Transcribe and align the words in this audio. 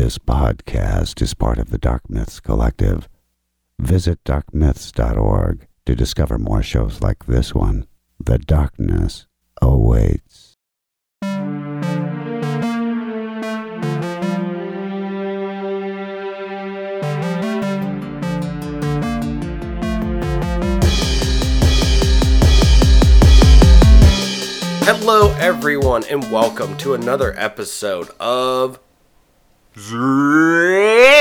This 0.00 0.16
podcast 0.16 1.20
is 1.20 1.34
part 1.34 1.58
of 1.58 1.68
the 1.68 1.76
Dark 1.76 2.08
Myths 2.08 2.40
Collective. 2.40 3.06
Visit 3.78 4.24
darkmyths.org 4.24 5.66
to 5.84 5.94
discover 5.94 6.38
more 6.38 6.62
shows 6.62 7.02
like 7.02 7.26
this 7.26 7.54
one. 7.54 7.86
The 8.18 8.38
darkness 8.38 9.26
awaits. 9.60 10.56
Hello, 24.82 25.34
everyone, 25.38 26.04
and 26.04 26.32
welcome 26.32 26.74
to 26.78 26.94
another 26.94 27.38
episode 27.38 28.08
of. 28.18 28.80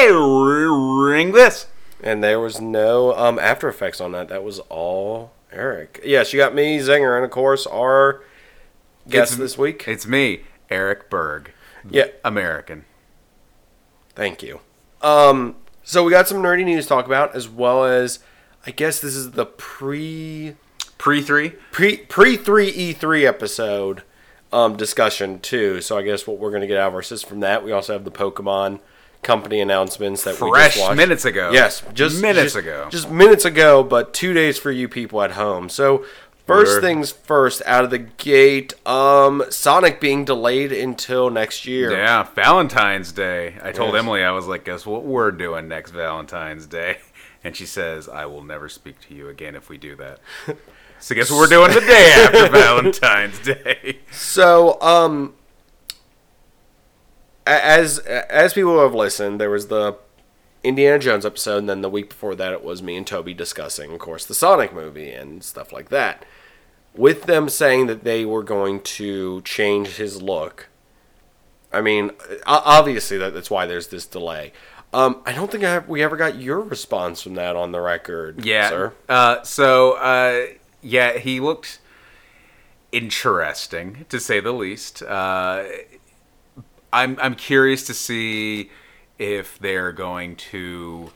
Ring 0.10 1.32
this. 1.32 1.68
And 2.02 2.24
there 2.24 2.40
was 2.40 2.62
no 2.62 3.14
um, 3.16 3.38
After 3.40 3.68
Effects 3.68 4.00
on 4.00 4.12
that. 4.14 4.30
That 4.30 4.44
was 4.44 4.60
all 4.70 5.32
Eric. 5.52 6.00
Yes, 6.06 6.32
you 6.32 6.40
got 6.40 6.56
me, 6.56 6.78
Zinger, 6.80 7.16
and 7.16 7.26
of 7.26 7.32
course 7.32 7.68
our 7.68 8.22
guest 9.10 9.34
It's- 9.34 9.38
this 9.38 9.58
week. 9.58 9.86
It's 9.88 10.08
me, 10.08 10.42
Eric 10.70 11.10
Berg, 11.10 11.52
Yeah, 11.90 12.06
American. 12.24 12.86
thank 14.16 14.42
you. 14.44 14.62
Um, 15.02 15.56
so 15.84 16.04
we 16.04 16.12
got 16.12 16.28
some 16.28 16.38
nerdy 16.42 16.64
news 16.66 16.86
to 16.86 16.90
talk 16.90 17.06
about, 17.06 17.36
as 17.36 17.50
well 17.50 17.84
as 17.86 18.20
I 18.66 18.72
guess 18.72 19.00
this 19.00 19.16
is 19.16 19.32
the 19.32 19.46
pre 19.46 20.56
Pre 20.98 21.22
three. 21.22 21.52
pre 21.72 21.98
pre 21.98 22.36
three 22.38 22.68
E 22.70 22.92
three 22.94 23.26
episode 23.26 24.04
um, 24.52 24.76
discussion 24.78 25.40
too. 25.40 25.82
So 25.82 25.98
I 25.98 26.02
guess 26.02 26.26
what 26.28 26.38
we're 26.40 26.52
gonna 26.52 26.68
get 26.68 26.78
out 26.78 26.90
of 26.90 26.94
our 26.96 27.02
system 27.04 27.30
from 27.30 27.40
that. 27.42 27.64
We 27.64 27.72
also 27.72 27.94
have 27.94 28.04
the 28.06 28.12
Pokemon 28.12 28.80
company 29.22 29.60
announcements 29.60 30.24
that 30.24 30.40
we 30.40 30.50
Fresh 30.50 30.76
just 30.76 30.88
watched. 30.88 30.98
minutes 30.98 31.26
ago. 31.26 31.52
Yes, 31.52 31.84
just 31.94 32.22
Minutes 32.22 32.54
just- 32.54 32.56
ago. 32.56 32.88
Just 32.90 33.10
minutes 33.12 33.46
ago, 33.46 33.84
but 33.84 34.14
two 34.14 34.34
days 34.34 34.58
for 34.58 34.72
you 34.72 34.88
people 34.88 35.22
at 35.22 35.32
home. 35.32 35.68
So 35.70 36.06
first 36.48 36.76
Word. 36.76 36.82
things 36.82 37.12
first, 37.12 37.62
out 37.66 37.84
of 37.84 37.90
the 37.92 37.98
gate, 38.00 38.74
um, 38.88 39.44
Sonic 39.50 40.00
being 40.00 40.24
delayed 40.26 40.72
until 40.72 41.30
next 41.30 41.66
year. 41.68 41.92
Yeah, 41.92 42.24
Valentine's 42.34 43.12
Day. 43.12 43.56
I 43.62 43.72
told 43.74 43.94
Yes. 43.94 44.00
Emily 44.04 44.24
I 44.24 44.32
was 44.32 44.48
like, 44.48 44.64
guess 44.66 44.86
what 44.86 45.04
we're 45.04 45.32
doing 45.32 45.68
next 45.68 45.92
Valentine's 45.92 46.66
Day? 46.66 46.98
And 47.42 47.56
she 47.56 47.66
says, 47.66 48.10
I 48.10 48.26
will 48.26 48.44
never 48.44 48.68
speak 48.68 49.00
to 49.08 49.14
you 49.14 49.30
again 49.30 49.56
if 49.56 49.70
we 49.70 49.78
do 49.78 49.96
that. 49.96 50.20
So 51.00 51.16
guess 51.16 51.32
what 51.32 51.38
we're 51.38 51.48
doing 51.48 51.74
the 51.74 51.80
day 51.82 52.14
after 52.26 52.50
Valentine's 52.50 53.40
Day? 53.40 54.00
So, 54.12 54.80
um, 54.82 55.34
as 57.46 58.00
as 58.00 58.54
people 58.54 58.80
have 58.82 58.94
listened, 58.94 59.40
there 59.40 59.50
was 59.50 59.68
the 59.68 59.96
Indiana 60.64 61.00
Jones 61.00 61.26
episode, 61.26 61.58
and 61.60 61.70
then 61.70 61.82
the 61.82 61.90
week 61.90 62.10
before 62.10 62.36
that, 62.36 62.52
it 62.54 62.64
was 62.64 62.84
me 62.84 62.98
and 62.98 63.08
Toby 63.08 63.34
discussing, 63.34 63.92
of 63.94 64.00
course, 64.00 64.26
the 64.26 64.34
Sonic 64.36 64.74
movie 64.74 65.10
and 65.12 65.44
stuff 65.44 65.72
like 65.72 65.90
that. 65.90 66.26
With 66.96 67.24
them 67.24 67.48
saying 67.50 67.88
that 67.88 68.04
they 68.04 68.26
were 68.26 68.44
going 68.44 68.82
to 68.82 69.42
change 69.44 69.90
his 69.96 70.22
look, 70.22 70.68
I 71.72 71.82
mean, 71.82 72.12
obviously 72.46 73.18
that, 73.20 73.34
that's 73.34 73.50
why 73.50 73.66
there's 73.66 73.88
this 73.88 74.06
delay. 74.06 74.52
Um, 74.92 75.22
I 75.26 75.34
don't 75.34 75.50
think 75.52 75.64
I, 75.64 75.80
we 75.80 76.02
ever 76.02 76.18
got 76.18 76.40
your 76.42 76.60
response 76.60 77.22
from 77.22 77.36
that 77.36 77.56
on 77.56 77.72
the 77.72 77.80
record, 77.80 78.44
Yeah. 78.44 78.70
sir. 78.70 78.94
Uh, 79.08 79.44
so, 79.44 79.94
uh, 79.94 80.48
yeah, 80.82 81.18
he 81.18 81.40
looked 81.40 81.80
interesting 82.92 84.06
to 84.10 84.20
say 84.20 84.40
the 84.40 84.52
least. 84.52 85.02
Uh, 85.04 85.66
I'm 86.92 87.18
I'm 87.22 87.36
curious 87.36 87.86
to 87.88 87.94
see 87.94 88.72
if 89.18 89.60
they're 89.60 89.92
going 89.92 90.36
to 90.38 91.12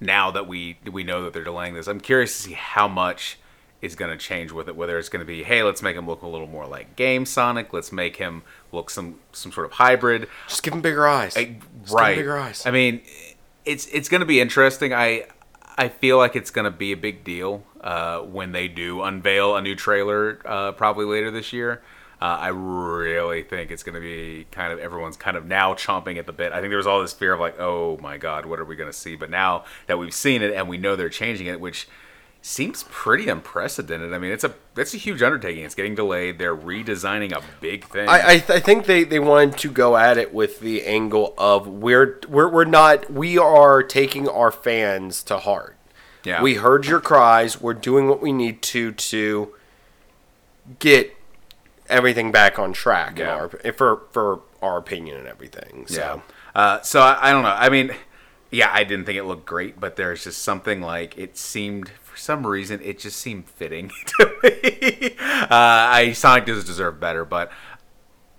now 0.00 0.30
that 0.30 0.46
we 0.46 0.78
we 0.90 1.04
know 1.04 1.22
that 1.24 1.32
they're 1.32 1.44
delaying 1.44 1.74
this. 1.74 1.86
I'm 1.86 2.00
curious 2.00 2.36
to 2.36 2.42
see 2.44 2.52
how 2.54 2.88
much 2.88 3.38
is 3.82 3.94
going 3.94 4.10
to 4.10 4.16
change 4.16 4.50
with 4.52 4.68
it. 4.68 4.74
Whether 4.76 4.98
it's 4.98 5.08
going 5.08 5.20
to 5.20 5.26
be, 5.26 5.42
hey, 5.44 5.62
let's 5.62 5.82
make 5.82 5.96
him 5.96 6.06
look 6.06 6.22
a 6.22 6.26
little 6.26 6.46
more 6.48 6.66
like 6.66 6.96
Game 6.96 7.24
Sonic. 7.26 7.72
Let's 7.72 7.92
make 7.92 8.16
him 8.16 8.42
look 8.72 8.90
some 8.90 9.20
some 9.32 9.52
sort 9.52 9.66
of 9.66 9.72
hybrid. 9.72 10.28
Just 10.48 10.62
give 10.62 10.74
him 10.74 10.80
bigger 10.80 11.06
eyes. 11.06 11.36
I- 11.36 11.44
Just 11.44 11.60
give 11.60 11.90
him 11.90 11.94
right. 11.96 12.16
bigger 12.16 12.38
eyes. 12.38 12.66
I 12.66 12.70
mean, 12.72 13.02
it's 13.64 13.86
it's 13.88 14.08
going 14.08 14.20
to 14.20 14.26
be 14.26 14.40
interesting. 14.40 14.92
I 14.92 15.26
I 15.78 15.88
feel 15.88 16.16
like 16.18 16.34
it's 16.34 16.50
going 16.50 16.64
to 16.64 16.70
be 16.70 16.90
a 16.90 16.96
big 16.96 17.22
deal 17.22 17.62
uh, 17.86 18.18
when 18.18 18.50
they 18.50 18.66
do 18.66 19.00
unveil 19.02 19.54
a 19.54 19.62
new 19.62 19.76
trailer, 19.76 20.40
uh, 20.44 20.72
probably 20.72 21.06
later 21.06 21.30
this 21.30 21.52
year. 21.52 21.80
Uh, 22.20 22.24
I 22.24 22.48
really 22.48 23.42
think 23.42 23.70
it's 23.70 23.84
going 23.84 23.94
to 23.94 24.00
be 24.00 24.46
kind 24.50 24.72
of 24.72 24.80
everyone's 24.80 25.16
kind 25.16 25.36
of 25.36 25.46
now 25.46 25.74
chomping 25.74 26.18
at 26.18 26.26
the 26.26 26.32
bit. 26.32 26.50
I 26.50 26.60
think 26.60 26.70
there 26.70 26.78
was 26.78 26.86
all 26.86 27.00
this 27.00 27.12
fear 27.12 27.34
of 27.34 27.40
like, 27.40 27.60
oh 27.60 27.96
my 27.98 28.16
god, 28.16 28.44
what 28.44 28.58
are 28.58 28.64
we 28.64 28.74
going 28.74 28.90
to 28.90 28.98
see? 28.98 29.14
But 29.14 29.30
now 29.30 29.64
that 29.86 29.98
we've 29.98 30.12
seen 30.12 30.42
it 30.42 30.52
and 30.52 30.68
we 30.68 30.78
know 30.78 30.96
they're 30.96 31.08
changing 31.08 31.46
it, 31.46 31.60
which 31.60 31.86
seems 32.42 32.84
pretty 32.84 33.28
unprecedented. 33.28 34.12
I 34.12 34.18
mean, 34.18 34.32
it's 34.32 34.44
a 34.44 34.54
it's 34.76 34.94
a 34.94 34.96
huge 34.96 35.22
undertaking. 35.22 35.64
It's 35.64 35.74
getting 35.76 35.94
delayed. 35.94 36.38
They're 36.38 36.56
redesigning 36.56 37.32
a 37.32 37.42
big 37.60 37.84
thing. 37.84 38.08
I, 38.08 38.28
I, 38.30 38.38
th- 38.38 38.50
I 38.50 38.60
think 38.60 38.86
they, 38.86 39.04
they 39.04 39.20
wanted 39.20 39.58
to 39.58 39.70
go 39.70 39.96
at 39.96 40.18
it 40.18 40.34
with 40.34 40.58
the 40.58 40.84
angle 40.84 41.34
of 41.38 41.68
we're, 41.68 42.20
we're 42.28 42.48
we're 42.48 42.64
not 42.64 43.12
we 43.12 43.38
are 43.38 43.82
taking 43.82 44.28
our 44.28 44.50
fans 44.50 45.22
to 45.24 45.38
heart. 45.38 45.75
Yeah, 46.26 46.42
We 46.42 46.54
heard 46.56 46.86
your 46.86 47.00
cries. 47.00 47.60
We're 47.60 47.72
doing 47.74 48.08
what 48.08 48.20
we 48.20 48.32
need 48.32 48.60
to 48.62 48.92
to 48.92 49.54
get 50.78 51.16
everything 51.88 52.32
back 52.32 52.58
on 52.58 52.72
track. 52.72 53.12
in 53.12 53.26
Yeah. 53.26 53.34
our, 53.34 53.72
for 53.72 54.02
for 54.10 54.40
our 54.60 54.76
opinion 54.78 55.18
and 55.18 55.26
everything. 55.28 55.86
So 55.86 56.00
Yeah. 56.00 56.20
Uh, 56.60 56.80
so 56.82 57.00
I, 57.00 57.28
I 57.28 57.32
don't 57.32 57.42
know. 57.42 57.50
I 57.50 57.68
mean, 57.68 57.92
yeah, 58.50 58.70
I 58.72 58.82
didn't 58.84 59.04
think 59.06 59.18
it 59.18 59.24
looked 59.24 59.46
great, 59.46 59.78
but 59.78 59.96
there's 59.96 60.24
just 60.24 60.42
something 60.42 60.80
like 60.80 61.16
it 61.18 61.36
seemed 61.36 61.90
for 62.02 62.16
some 62.16 62.46
reason 62.46 62.80
it 62.82 62.98
just 62.98 63.18
seemed 63.18 63.48
fitting 63.48 63.90
to 64.18 64.32
me. 64.42 65.16
Uh, 65.20 65.46
I 65.50 66.12
Sonic 66.12 66.46
does 66.46 66.64
deserve 66.64 66.98
better, 66.98 67.24
but 67.24 67.52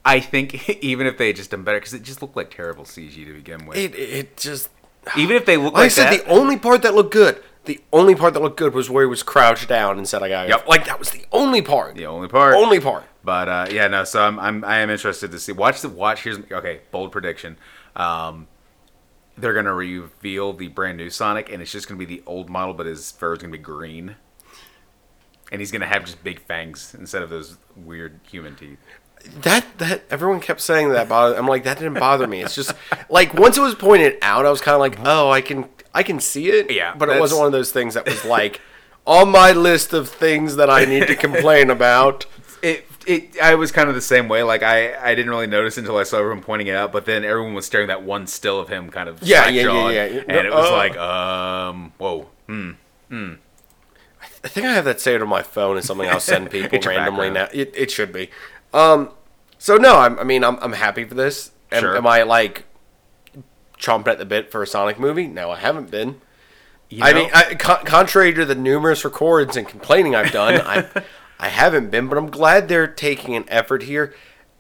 I 0.03 0.19
think 0.19 0.69
even 0.83 1.07
if 1.07 1.17
they 1.17 1.27
had 1.27 1.35
just 1.35 1.51
done 1.51 1.63
better, 1.63 1.79
because 1.79 1.93
it 1.93 2.03
just 2.03 2.21
looked 2.21 2.35
like 2.35 2.49
terrible 2.51 2.83
CG 2.85 3.13
to 3.25 3.33
begin 3.33 3.65
with. 3.65 3.77
it 3.77 3.95
it 3.95 4.37
just 4.37 4.69
even 5.15 5.35
if 5.37 5.45
they 5.45 5.55
look 5.55 5.73
like 5.73 5.85
I 5.85 5.87
said, 5.87 6.11
that, 6.11 6.25
the 6.25 6.31
only 6.31 6.57
part 6.57 6.81
that 6.81 6.93
looked 6.95 7.13
good. 7.13 7.41
The 7.67 7.81
only 7.91 8.15
part 8.15 8.33
that 8.33 8.41
looked 8.41 8.57
good 8.57 8.73
was 8.73 8.89
where 8.89 9.03
he 9.03 9.09
was 9.09 9.23
crouched 9.23 9.67
down 9.67 9.97
and 9.97 10.07
said, 10.07 10.23
"I 10.23 10.29
got 10.29 10.47
Yep. 10.47 10.67
Like 10.67 10.85
that 10.85 10.97
was 10.97 11.11
the 11.11 11.25
only 11.33 11.61
part. 11.61 11.95
the 11.95 12.05
only 12.05 12.29
part, 12.29 12.55
only 12.55 12.79
part. 12.79 13.03
But 13.23 13.49
uh, 13.49 13.67
yeah, 13.69 13.87
no. 13.87 14.05
So 14.05 14.23
I'm, 14.23 14.39
I'm 14.39 14.63
I 14.63 14.77
am 14.77 14.89
interested 14.89 15.31
to 15.31 15.39
see. 15.39 15.51
Watch 15.51 15.81
the 15.81 15.89
watch. 15.89 16.23
Here's 16.23 16.39
okay. 16.49 16.79
Bold 16.91 17.11
prediction. 17.11 17.57
Um, 17.95 18.47
they're 19.37 19.53
gonna 19.53 19.73
reveal 19.73 20.53
the 20.53 20.69
brand 20.69 20.97
new 20.97 21.09
Sonic, 21.09 21.51
and 21.51 21.61
it's 21.61 21.71
just 21.71 21.89
gonna 21.89 21.99
be 21.99 22.05
the 22.05 22.23
old 22.25 22.49
model, 22.49 22.73
but 22.73 22.85
his 22.85 23.11
fur 23.11 23.33
is 23.33 23.39
gonna 23.39 23.51
be 23.51 23.57
green, 23.57 24.15
and 25.51 25.59
he's 25.59 25.71
gonna 25.71 25.85
have 25.85 26.05
just 26.05 26.23
big 26.23 26.39
fangs 26.39 26.95
instead 26.97 27.21
of 27.21 27.29
those 27.29 27.57
weird 27.75 28.21
human 28.31 28.55
teeth. 28.55 28.79
That 29.41 29.65
that 29.79 30.03
everyone 30.09 30.39
kept 30.39 30.61
saying 30.61 30.89
that 30.91 31.07
about 31.07 31.37
I'm 31.37 31.47
like 31.47 31.65
that 31.65 31.77
didn't 31.77 31.99
bother 31.99 32.27
me. 32.27 32.41
It's 32.43 32.55
just 32.55 32.73
like 33.09 33.33
once 33.33 33.57
it 33.57 33.61
was 33.61 33.75
pointed 33.75 34.17
out, 34.21 34.45
I 34.45 34.49
was 34.51 34.61
kind 34.61 34.73
of 34.73 34.79
like, 34.79 34.99
oh, 35.03 35.31
I 35.31 35.41
can 35.41 35.67
I 35.97 36.03
can 36.03 36.19
see 36.19 36.49
it. 36.49 36.69
Yeah, 36.71 36.93
but 36.95 37.09
it 37.09 37.19
wasn't 37.19 37.39
one 37.39 37.47
of 37.47 37.51
those 37.53 37.71
things 37.71 37.95
that 37.95 38.05
was 38.05 38.23
like 38.23 38.61
on 39.05 39.29
my 39.31 39.51
list 39.51 39.93
of 39.93 40.07
things 40.09 40.55
that 40.57 40.69
I 40.69 40.85
need 40.85 41.07
to 41.07 41.15
complain 41.15 41.69
about. 41.69 42.25
It, 42.63 42.85
it, 43.05 43.39
I 43.39 43.53
was 43.55 43.71
kind 43.71 43.87
of 43.87 43.93
the 43.95 44.01
same 44.01 44.27
way. 44.27 44.41
Like 44.43 44.63
I, 44.63 44.77
I 45.11 45.13
didn't 45.15 45.29
really 45.29 45.45
notice 45.47 45.77
until 45.77 45.95
I 45.97 46.03
saw 46.03 46.17
everyone 46.17 46.41
pointing 46.41 46.67
it 46.67 46.75
out. 46.75 46.91
But 46.91 47.05
then 47.05 47.23
everyone 47.23 47.53
was 47.53 47.65
staring 47.67 47.85
at 47.89 47.93
that 47.99 48.03
one 48.03 48.25
still 48.27 48.59
of 48.59 48.67
him, 48.67 48.89
kind 48.89 49.07
of 49.07 49.21
Yeah, 49.21 49.47
yeah, 49.47 49.61
yeah, 49.61 49.89
yeah, 49.89 50.05
yeah. 50.07 50.23
and 50.27 50.47
it 50.47 50.51
was 50.51 50.65
Oh. 50.67 50.73
like, 50.75 50.97
um, 50.97 51.93
whoa, 51.99 52.27
hmm. 52.47 52.71
hmm. 53.09 53.33
I 54.43 54.47
think 54.47 54.65
I 54.65 54.73
have 54.73 54.85
that 54.85 54.99
saved 54.99 55.21
on 55.21 55.29
my 55.29 55.43
phone 55.43 55.77
as 55.77 55.85
something 55.85 56.09
I'll 56.09 56.19
send 56.19 56.49
people 56.57 56.79
randomly 56.85 57.29
now. 57.29 57.47
It, 57.53 57.71
it 57.75 57.91
should 57.91 58.11
be. 58.11 58.29
Um, 58.73 59.11
so 59.59 59.77
no, 59.77 59.97
I'm, 59.97 60.17
I 60.19 60.23
mean 60.23 60.43
I'm 60.43 60.57
I'm 60.61 60.73
happy 60.73 61.03
for 61.05 61.13
this. 61.15 61.51
Am, 61.71 61.81
Sure. 61.81 61.95
am 61.95 62.07
I 62.07 62.23
like 62.23 62.65
chomping 63.79 64.07
at 64.07 64.17
the 64.17 64.25
bit 64.25 64.51
for 64.51 64.61
a 64.63 64.67
Sonic 64.67 64.99
movie? 64.99 65.27
No, 65.27 65.51
I 65.51 65.57
haven't 65.57 65.91
been. 65.91 66.21
You 66.89 67.03
I 67.03 67.13
mean, 67.13 67.29
I, 67.33 67.55
con- 67.55 67.83
contrary 67.85 68.33
to 68.33 68.45
the 68.45 68.55
numerous 68.55 69.03
records 69.03 69.57
and 69.57 69.67
complaining 69.67 70.15
I've 70.15 70.31
done, 70.31 70.61
I, 70.61 70.87
I 71.39 71.49
haven't 71.49 71.89
been. 71.91 72.07
But 72.07 72.17
I'm 72.17 72.29
glad 72.31 72.67
they're 72.69 72.87
taking 72.87 73.35
an 73.35 73.43
effort 73.49 73.83
here, 73.83 74.13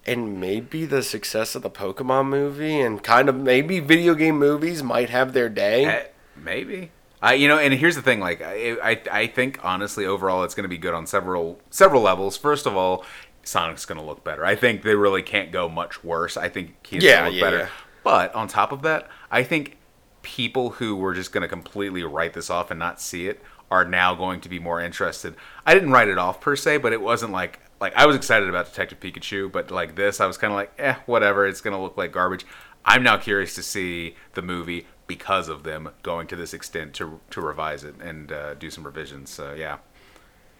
and 0.05 0.39
maybe 0.39 0.85
the 0.85 1.01
success 1.03 1.55
of 1.55 1.61
the 1.61 1.69
Pokemon 1.69 2.27
movie 2.27 2.81
and 2.81 3.01
kind 3.01 3.29
of 3.29 3.35
maybe 3.35 3.79
video 3.79 4.13
game 4.13 4.37
movies 4.37 4.83
might 4.83 5.09
have 5.09 5.31
their 5.33 5.47
day. 5.47 5.85
Eh, 5.85 6.03
maybe. 6.35 6.91
I 7.21 7.33
you 7.35 7.47
know, 7.47 7.57
and 7.57 7.73
here's 7.73 7.95
the 7.95 8.01
thing. 8.01 8.19
Like, 8.19 8.41
I 8.41 8.75
I, 8.83 9.01
I 9.11 9.27
think 9.27 9.59
honestly, 9.63 10.05
overall, 10.05 10.43
it's 10.43 10.53
going 10.53 10.65
to 10.65 10.69
be 10.69 10.77
good 10.77 10.93
on 10.93 11.07
several 11.07 11.59
several 11.69 12.01
levels. 12.01 12.35
First 12.37 12.65
of 12.65 12.75
all, 12.75 13.05
Sonic's 13.43 13.85
going 13.85 13.99
to 13.99 14.05
look 14.05 14.23
better. 14.25 14.45
I 14.45 14.55
think 14.55 14.83
they 14.83 14.95
really 14.95 15.23
can't 15.23 15.51
go 15.51 15.69
much 15.69 16.03
worse. 16.03 16.35
I 16.35 16.49
think 16.49 16.75
he's 16.85 17.01
Yeah, 17.03 17.21
going 17.21 17.23
to 17.23 17.29
look 17.31 17.39
yeah, 17.39 17.45
better. 17.45 17.57
yeah. 17.59 17.69
But 18.07 18.33
on 18.33 18.47
top 18.47 18.71
of 18.71 18.83
that, 18.83 19.09
I 19.29 19.43
think 19.43 19.75
people 20.21 20.69
who 20.69 20.95
were 20.95 21.13
just 21.13 21.33
going 21.33 21.41
to 21.41 21.47
completely 21.49 22.03
write 22.03 22.31
this 22.31 22.49
off 22.49 22.71
and 22.71 22.79
not 22.79 23.01
see 23.01 23.27
it 23.27 23.43
are 23.69 23.83
now 23.83 24.15
going 24.15 24.39
to 24.39 24.47
be 24.47 24.59
more 24.59 24.79
interested. 24.79 25.35
I 25.65 25.73
didn't 25.73 25.91
write 25.91 26.07
it 26.07 26.17
off 26.17 26.39
per 26.39 26.55
se, 26.55 26.77
but 26.77 26.93
it 26.93 27.01
wasn't 27.01 27.33
like 27.33 27.59
like 27.81 27.93
I 27.97 28.05
was 28.05 28.15
excited 28.15 28.47
about 28.47 28.67
Detective 28.67 29.01
Pikachu, 29.01 29.51
but 29.51 29.71
like 29.71 29.97
this, 29.97 30.21
I 30.21 30.25
was 30.25 30.37
kind 30.37 30.53
of 30.53 30.55
like, 30.55 30.71
eh, 30.79 30.95
whatever. 31.05 31.45
It's 31.45 31.59
gonna 31.59 31.81
look 31.81 31.97
like 31.97 32.13
garbage. 32.13 32.45
I'm 32.85 33.03
now 33.03 33.17
curious 33.17 33.53
to 33.55 33.61
see 33.61 34.15
the 34.35 34.41
movie 34.41 34.87
because 35.07 35.49
of 35.49 35.63
them 35.63 35.89
going 36.01 36.27
to 36.27 36.37
this 36.37 36.53
extent 36.53 36.93
to 36.93 37.19
to 37.31 37.41
revise 37.41 37.83
it 37.83 37.95
and 37.99 38.31
uh, 38.31 38.53
do 38.53 38.71
some 38.71 38.85
revisions. 38.85 39.31
So 39.31 39.53
yeah. 39.53 39.79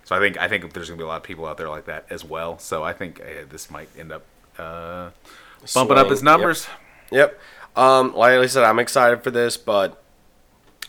So 0.04 0.18
I 0.18 0.20
think 0.20 0.38
I 0.38 0.50
think 0.50 0.74
there's 0.74 0.90
gonna 0.90 0.98
be 0.98 1.06
a 1.06 1.08
lot 1.08 1.16
of 1.16 1.24
people 1.24 1.46
out 1.46 1.56
there 1.56 1.70
like 1.70 1.86
that 1.86 2.08
as 2.10 2.26
well. 2.26 2.60
So 2.60 2.84
I 2.84 2.92
think 2.92 3.22
uh, 3.22 3.46
this 3.50 3.72
might 3.72 3.88
end 3.98 4.12
up 4.12 4.26
uh, 4.60 5.12
bumping 5.74 5.98
up 5.98 6.08
Swing, 6.08 6.12
its 6.12 6.22
numbers. 6.22 6.68
Yep. 6.68 6.80
Um, 7.76 8.16
like 8.16 8.32
I 8.34 8.46
said, 8.48 8.64
I'm 8.64 8.80
excited 8.80 9.24
for 9.24 9.30
this, 9.32 9.56
but 9.58 10.02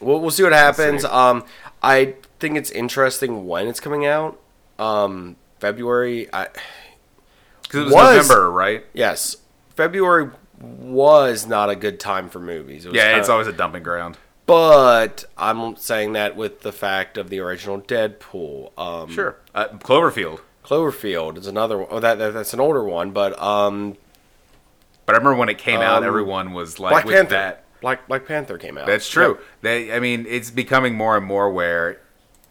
we'll, 0.00 0.20
we'll 0.20 0.30
see 0.30 0.42
what 0.42 0.52
happens. 0.52 1.04
Um, 1.04 1.44
I 1.82 2.14
think 2.40 2.56
it's 2.56 2.70
interesting 2.70 3.46
when 3.46 3.66
it's 3.68 3.80
coming 3.80 4.06
out. 4.06 4.38
Um, 4.78 5.36
February. 5.60 6.32
I 6.32 6.48
Because 7.62 7.80
it 7.80 7.84
was, 7.84 7.94
Was- 7.94 8.28
November, 8.28 8.50
right? 8.50 8.84
yes, 8.94 9.36
February 9.76 10.30
was 10.60 11.46
not 11.46 11.68
a 11.70 11.76
good 11.76 12.00
time 12.00 12.28
for 12.30 12.40
movies. 12.40 12.84
It 12.84 12.88
was 12.88 12.96
Yeah, 12.96 13.04
kinda- 13.08 13.20
it's 13.20 13.28
always 13.28 13.46
a 13.48 13.52
dumping 13.52 13.82
ground. 13.82 14.16
But 14.46 15.24
I'm 15.36 15.76
saying 15.76 16.14
that 16.14 16.34
with 16.36 16.62
the 16.62 16.72
fact 16.72 17.18
of 17.18 17.28
the 17.28 17.38
original 17.40 17.80
Deadpool. 17.80 18.70
Um, 18.78 19.10
Sure. 19.10 19.36
Uh, 19.54 19.68
Cloverfield. 19.68 20.40
Cloverfield 20.64 21.36
is 21.36 21.46
another. 21.46 21.86
Oh, 21.90 22.00
that, 22.00 22.18
that 22.18 22.32
that's 22.32 22.54
an 22.54 22.60
older 22.60 22.82
one, 22.82 23.10
but 23.10 23.38
um, 23.42 23.96
But 25.08 25.14
I 25.14 25.18
remember 25.20 25.38
when 25.38 25.48
it 25.48 25.56
came 25.56 25.80
out, 25.80 26.02
Um, 26.02 26.04
everyone 26.04 26.52
was 26.52 26.78
like, 26.78 26.92
Black 26.92 27.04
with 27.06 27.14
Panther. 27.14 27.30
that. 27.34 27.64
Black 27.80 28.06
Black 28.08 28.26
Panther 28.26 28.58
came 28.58 28.76
out. 28.76 28.86
That's 28.86 29.08
true. 29.08 29.38
They, 29.62 29.90
I 29.90 30.00
mean, 30.00 30.26
it's 30.28 30.50
becoming 30.50 30.94
more 30.94 31.16
and 31.16 31.24
more 31.24 31.50
where 31.50 31.98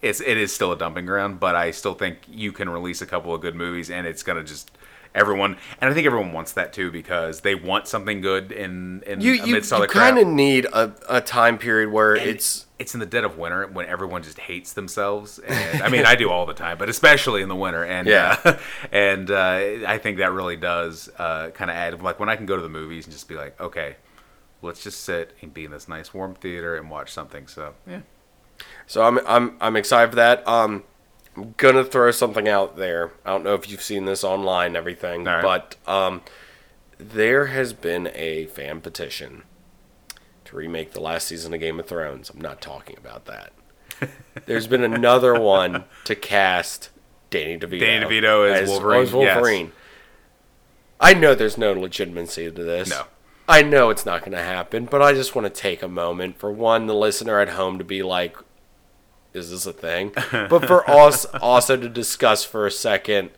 it's 0.01 0.21
it 0.21 0.37
is 0.37 0.51
still 0.55 0.71
a 0.71 0.77
dumping 0.77 1.05
ground, 1.05 1.39
but 1.39 1.53
I 1.55 1.69
still 1.69 1.93
think 1.93 2.17
you 2.27 2.51
can 2.51 2.67
release 2.67 2.99
a 3.01 3.05
couple 3.05 3.31
of 3.35 3.41
good 3.41 3.53
movies, 3.53 3.91
and 3.91 4.07
it's 4.07 4.23
gonna 4.23 4.43
just 4.43 4.71
everyone. 5.13 5.57
And 5.81 5.89
I 5.91 5.93
think 5.93 6.07
everyone 6.07 6.31
wants 6.33 6.53
that 6.53 6.73
too 6.73 6.89
because 6.91 7.41
they 7.41 7.55
want 7.55 7.87
something 7.87 8.21
good 8.21 8.51
in 8.51 9.03
in 9.05 9.21
You 9.21 9.33
you, 9.33 9.43
amidst 9.43 9.71
all 9.73 9.81
the 9.81 9.87
crap. 9.87 10.15
kind 10.15 10.17
of 10.19 10.27
need 10.27 10.65
a, 10.65 10.93
a 11.09 11.21
time 11.21 11.57
period 11.59 11.91
where 11.91 12.15
And 12.15 12.27
it's 12.29 12.65
it's 12.79 12.93
in 12.93 12.99
the 12.99 13.05
dead 13.05 13.23
of 13.23 13.37
winter 13.37 13.65
when 13.67 13.87
everyone 13.87 14.21
just 14.23 14.37
hates 14.39 14.73
themselves. 14.73 15.39
And 15.39 15.81
I 15.81 15.89
mean, 15.89 16.05
I 16.05 16.15
do 16.15 16.29
all 16.29 16.45
the 16.45 16.53
time, 16.53 16.77
but 16.77 16.89
especially 16.89 17.41
in 17.41 17.49
the 17.49 17.55
winter. 17.55 17.83
And 17.83 18.07
Yeah. 18.07 18.37
uh, 18.45 18.57
and 18.91 19.31
uh, 19.31 19.85
I 19.87 19.97
think 19.97 20.17
that 20.19 20.31
really 20.31 20.55
does 20.57 21.09
uh, 21.17 21.49
kind 21.49 21.71
of 21.71 21.77
add 21.77 22.01
like 22.01 22.19
when 22.19 22.29
I 22.29 22.35
can 22.35 22.45
go 22.45 22.55
to 22.55 22.61
the 22.61 22.69
movies 22.69 23.05
and 23.05 23.13
just 23.13 23.27
be 23.27 23.35
like, 23.35 23.59
okay, 23.59 23.95
let's 24.61 24.83
just 24.83 25.01
sit 25.03 25.35
and 25.41 25.53
be 25.53 25.65
in 25.65 25.71
this 25.71 25.87
nice 25.87 26.13
warm 26.13 26.35
theater 26.35 26.75
and 26.75 26.89
watch 26.89 27.11
something. 27.11 27.47
So 27.47 27.73
yeah, 27.87 28.01
so 28.85 29.03
I'm 29.03 29.19
I'm 29.27 29.57
I'm 29.59 29.75
excited 29.75 30.11
for 30.11 30.15
that. 30.17 30.47
Um, 30.47 30.83
I'm 31.35 31.53
gonna 31.57 31.83
throw 31.83 32.11
something 32.11 32.47
out 32.47 32.77
there. 32.77 33.11
I 33.25 33.31
don't 33.31 33.43
know 33.43 33.53
if 33.53 33.69
you've 33.69 33.81
seen 33.81 34.05
this 34.05 34.23
online, 34.23 34.75
everything, 34.75 35.23
right. 35.23 35.41
but 35.41 35.75
um, 35.87 36.21
there 36.99 37.47
has 37.47 37.73
been 37.73 38.09
a 38.13 38.45
fan 38.47 38.81
petition 38.81 39.43
to 40.47 40.55
remake 40.55 40.93
the 40.93 41.01
last 41.01 41.27
season 41.27 41.53
of 41.53 41.59
Game 41.59 41.79
of 41.79 41.87
Thrones. 41.87 42.29
I'm 42.29 42.41
not 42.41 42.61
talking 42.61 42.97
about 42.97 43.25
that. 43.25 43.51
There's 44.45 44.67
been 44.67 44.83
another 44.83 45.39
one 45.39 45.85
to 46.05 46.15
cast 46.15 46.89
Danny 47.29 47.57
DeVito. 47.57 47.79
Danny 47.79 48.05
DeVito 48.05 48.49
as 48.51 48.69
Wolverine, 48.69 49.01
as 49.01 49.13
Wolverine. 49.13 49.71
I 50.99 51.13
know 51.13 51.35
there's 51.35 51.57
no 51.57 51.73
legitimacy 51.73 52.51
to 52.51 52.63
this. 52.63 52.89
No. 52.89 53.03
I 53.47 53.61
know 53.61 53.89
it's 53.89 54.05
not 54.05 54.21
going 54.21 54.31
to 54.31 54.43
happen, 54.43 54.85
but 54.85 55.01
I 55.01 55.13
just 55.13 55.35
want 55.35 55.45
to 55.45 55.61
take 55.61 55.83
a 55.83 55.87
moment 55.87 56.37
for 56.37 56.51
one, 56.51 56.87
the 56.87 56.95
listener 56.95 57.39
at 57.39 57.49
home 57.49 57.77
to 57.77 57.83
be 57.83 58.03
like, 58.03 58.35
is 59.33 59.51
this 59.51 59.65
a 59.65 59.73
thing? 59.73 60.11
but 60.31 60.65
for 60.65 60.89
us 60.89 61.25
also 61.25 61.77
to 61.77 61.87
discuss 61.87 62.43
for 62.43 62.65
a 62.65 62.71
second, 62.71 63.29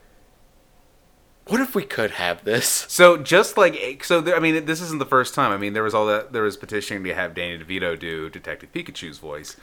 what 1.49 1.61
if 1.61 1.75
we 1.75 1.83
could 1.83 2.11
have 2.11 2.43
this? 2.43 2.85
So 2.87 3.17
just 3.17 3.57
like 3.57 4.03
so, 4.03 4.21
there, 4.21 4.35
I 4.35 4.39
mean, 4.39 4.65
this 4.65 4.81
isn't 4.81 4.99
the 4.99 5.05
first 5.05 5.33
time. 5.33 5.51
I 5.51 5.57
mean, 5.57 5.73
there 5.73 5.83
was 5.83 5.93
all 5.93 6.05
that 6.05 6.31
there 6.31 6.43
was 6.43 6.57
petitioning 6.57 7.03
to 7.03 7.13
have 7.13 7.33
Danny 7.33 7.57
DeVito 7.57 7.97
do 7.97 8.29
Detective 8.29 8.71
Pikachu's 8.71 9.17
voice, 9.17 9.57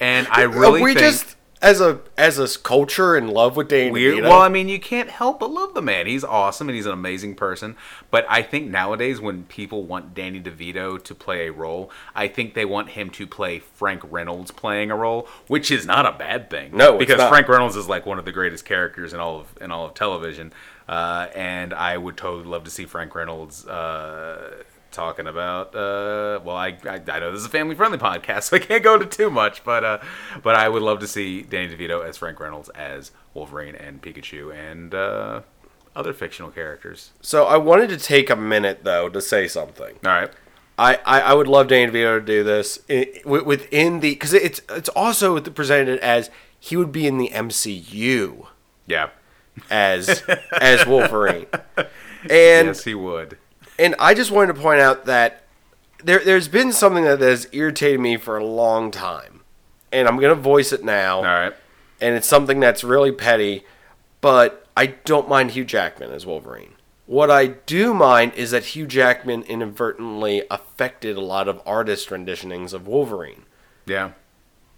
and 0.00 0.26
I 0.30 0.42
really 0.42 0.82
we 0.82 0.94
think 0.94 1.06
just 1.06 1.36
as 1.62 1.80
a 1.80 2.00
as 2.16 2.38
a 2.38 2.58
culture 2.58 3.16
in 3.16 3.28
love 3.28 3.56
with 3.56 3.68
Danny 3.68 3.90
weird. 3.90 4.18
DeVito? 4.18 4.22
Well, 4.22 4.40
I 4.40 4.48
mean, 4.48 4.68
you 4.68 4.80
can't 4.80 5.10
help 5.10 5.40
but 5.40 5.50
love 5.50 5.74
the 5.74 5.82
man. 5.82 6.06
He's 6.06 6.24
awesome 6.24 6.68
and 6.68 6.76
he's 6.76 6.86
an 6.86 6.92
amazing 6.92 7.34
person. 7.34 7.76
But 8.10 8.24
I 8.28 8.42
think 8.42 8.70
nowadays, 8.70 9.20
when 9.20 9.44
people 9.44 9.84
want 9.84 10.14
Danny 10.14 10.40
DeVito 10.40 11.02
to 11.02 11.14
play 11.14 11.48
a 11.48 11.52
role, 11.52 11.90
I 12.14 12.28
think 12.28 12.54
they 12.54 12.64
want 12.64 12.90
him 12.90 13.10
to 13.10 13.26
play 13.26 13.58
Frank 13.58 14.02
Reynolds 14.10 14.50
playing 14.50 14.90
a 14.90 14.96
role, 14.96 15.28
which 15.48 15.70
is 15.70 15.84
not 15.86 16.06
a 16.06 16.12
bad 16.12 16.48
thing. 16.50 16.76
No, 16.76 16.94
it's 16.94 17.06
because. 17.06 17.28
Frank 17.28 17.48
Reynolds 17.48 17.76
is 17.76 17.88
like 17.88 18.06
one 18.06 18.18
of 18.18 18.24
the 18.24 18.32
greatest 18.32 18.64
characters 18.64 19.12
in 19.12 19.20
all 19.20 19.40
of 19.40 19.58
in 19.60 19.70
all 19.70 19.86
of 19.86 19.94
television. 19.94 20.52
Uh, 20.88 21.28
and 21.36 21.72
I 21.72 21.96
would 21.96 22.16
totally 22.16 22.48
love 22.48 22.64
to 22.64 22.70
see 22.70 22.84
Frank 22.84 23.14
Reynolds. 23.14 23.64
Uh, 23.64 24.64
Talking 24.92 25.26
about, 25.28 25.74
uh, 25.74 26.40
well, 26.44 26.56
I, 26.56 26.76
I 26.84 27.00
I 27.08 27.18
know 27.20 27.30
this 27.30 27.40
is 27.40 27.46
a 27.46 27.50
family 27.50 27.74
friendly 27.76 27.98
podcast, 27.98 28.42
so 28.50 28.56
I 28.56 28.58
can't 28.60 28.82
go 28.82 28.94
into 28.94 29.06
too 29.06 29.30
much, 29.30 29.62
but 29.62 29.84
uh, 29.84 29.98
but 30.42 30.56
I 30.56 30.68
would 30.68 30.82
love 30.82 30.98
to 31.00 31.06
see 31.06 31.42
Danny 31.42 31.74
DeVito 31.76 32.04
as 32.04 32.16
Frank 32.16 32.40
Reynolds 32.40 32.68
as 32.70 33.12
Wolverine 33.32 33.76
and 33.76 34.02
Pikachu 34.02 34.52
and 34.52 34.92
uh, 34.94 35.42
other 35.94 36.12
fictional 36.12 36.50
characters. 36.50 37.10
so 37.20 37.44
I 37.46 37.56
wanted 37.56 37.88
to 37.90 37.96
take 37.98 38.30
a 38.30 38.36
minute 38.36 38.84
though 38.84 39.08
to 39.08 39.20
say 39.20 39.46
something. 39.46 39.94
All 40.04 40.10
right, 40.10 40.30
I, 40.78 40.96
I, 41.06 41.20
I 41.20 41.34
would 41.34 41.46
love 41.48 41.68
Danny 41.68 41.90
DeVito 41.92 42.18
to 42.18 42.24
do 42.24 42.42
this 42.42 42.80
i- 42.90 43.20
wi- 43.24 43.44
within 43.44 44.00
the 44.00 44.10
because 44.14 44.34
it's 44.34 44.60
it's 44.70 44.88
also 44.90 45.38
presented 45.40 46.00
as 46.00 46.30
he 46.58 46.76
would 46.76 46.90
be 46.92 47.06
in 47.06 47.16
the 47.18 47.28
MCU 47.28 48.46
yeah, 48.88 49.10
as 49.70 50.22
as 50.60 50.84
Wolverine, 50.86 51.46
and 51.76 51.86
yes, 52.66 52.82
he 52.84 52.94
would. 52.94 53.38
And 53.80 53.96
I 53.98 54.14
just 54.14 54.30
wanted 54.30 54.54
to 54.54 54.60
point 54.60 54.80
out 54.80 55.06
that 55.06 55.42
there 56.04 56.22
there's 56.22 56.48
been 56.48 56.72
something 56.72 57.04
that 57.04 57.20
has 57.20 57.48
irritated 57.52 57.98
me 57.98 58.16
for 58.16 58.36
a 58.36 58.44
long 58.44 58.90
time, 58.90 59.40
and 59.90 60.06
I'm 60.06 60.18
gonna 60.18 60.34
voice 60.34 60.72
it 60.72 60.84
now, 60.84 61.16
All 61.18 61.24
right, 61.24 61.54
and 62.00 62.14
it's 62.14 62.28
something 62.28 62.60
that's 62.60 62.84
really 62.84 63.10
petty, 63.10 63.64
but 64.20 64.66
I 64.76 64.86
don't 64.86 65.28
mind 65.28 65.52
Hugh 65.52 65.64
Jackman 65.64 66.12
as 66.12 66.26
Wolverine. 66.26 66.74
What 67.06 67.30
I 67.30 67.46
do 67.48 67.92
mind 67.92 68.34
is 68.34 68.52
that 68.52 68.66
Hugh 68.66 68.86
Jackman 68.86 69.42
inadvertently 69.42 70.44
affected 70.48 71.16
a 71.16 71.20
lot 71.22 71.48
of 71.48 71.60
artist 71.66 72.10
renditionings 72.10 72.72
of 72.72 72.86
Wolverine. 72.86 73.46
Yeah, 73.86 74.12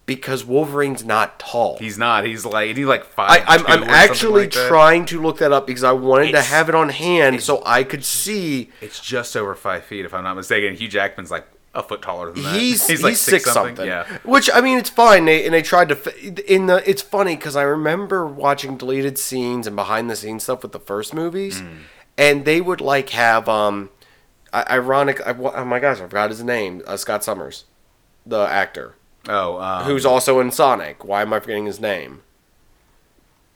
because 0.06 0.44
Wolverine's 0.44 1.04
not 1.04 1.38
tall. 1.38 1.78
he's 1.78 1.96
not. 1.96 2.24
He's 2.26 2.44
like 2.44 2.76
he's 2.76 2.86
like 2.86 3.04
five. 3.04 3.42
I'm, 3.46 3.60
I'm 3.60 3.64
or 3.64 3.66
something 3.66 3.88
actually 3.90 4.42
like 4.42 4.50
trying 4.50 5.04
to 5.06 5.20
look 5.22 5.38
that 5.38 5.52
up 5.52 5.66
because 5.66 5.84
I 5.84 5.92
wanted 5.92 6.32
to 6.32 6.42
have 6.42 6.68
it 6.68 6.74
on 6.74 6.88
hand 6.88 7.42
so 7.42 7.62
I 7.64 7.84
could 7.84 8.04
see. 8.04 8.70
It's 8.80 9.00
just 9.00 9.36
over 9.36 9.54
five 9.54 9.84
feet, 9.84 10.04
if 10.04 10.12
I'm 10.12 10.24
not 10.24 10.34
mistaken. 10.34 10.74
Hugh 10.74 10.88
Jackman's 10.88 11.30
like 11.30 11.46
a 11.74 11.82
foot 11.82 12.02
taller 12.02 12.30
than 12.32 12.42
that. 12.42 12.54
He's 12.54 12.86
he's, 12.88 13.02
like 13.02 13.16
six 13.16 13.50
something. 13.50 13.86
Yeah, 13.86 14.04
Which 14.24 14.50
I 14.52 14.60
mean, 14.60 14.76
it's 14.78 14.90
fine. 14.90 15.24
They 15.24 15.44
and 15.44 15.54
they 15.54 15.62
tried 15.62 15.88
to 15.90 16.52
in 16.52 16.66
the. 16.66 16.88
It's 16.88 17.02
funny 17.02 17.36
because 17.36 17.56
I 17.56 17.62
remember 17.62 18.26
watching 18.26 18.76
deleted 18.76 19.18
scenes 19.18 19.66
and 19.66 19.76
behind 19.76 20.10
the 20.10 20.16
scenes 20.16 20.42
stuff 20.42 20.62
with 20.62 20.72
the 20.72 20.80
first 20.80 21.14
movies, 21.14 21.60
Mm. 21.62 21.78
and 22.18 22.44
they 22.44 22.60
would 22.60 22.80
like 22.80 23.10
have 23.10 23.48
um, 23.48 23.88
I- 24.52 24.66
ironic. 24.68 25.20
I, 25.26 25.30
oh 25.32 25.64
my 25.64 25.78
gosh, 25.78 25.98
I 25.98 26.08
forgot 26.08 26.30
his 26.30 26.42
name. 26.42 26.82
Uh, 26.86 26.96
Scott 26.96 27.22
Summers, 27.24 27.64
the 28.26 28.40
actor 28.40 28.96
Oh, 29.28 29.60
um, 29.60 29.84
who's 29.84 30.04
also 30.04 30.40
in 30.40 30.50
Sonic. 30.50 31.04
Why 31.04 31.22
am 31.22 31.32
I 31.32 31.40
forgetting 31.40 31.66
his 31.66 31.80
name? 31.80 32.22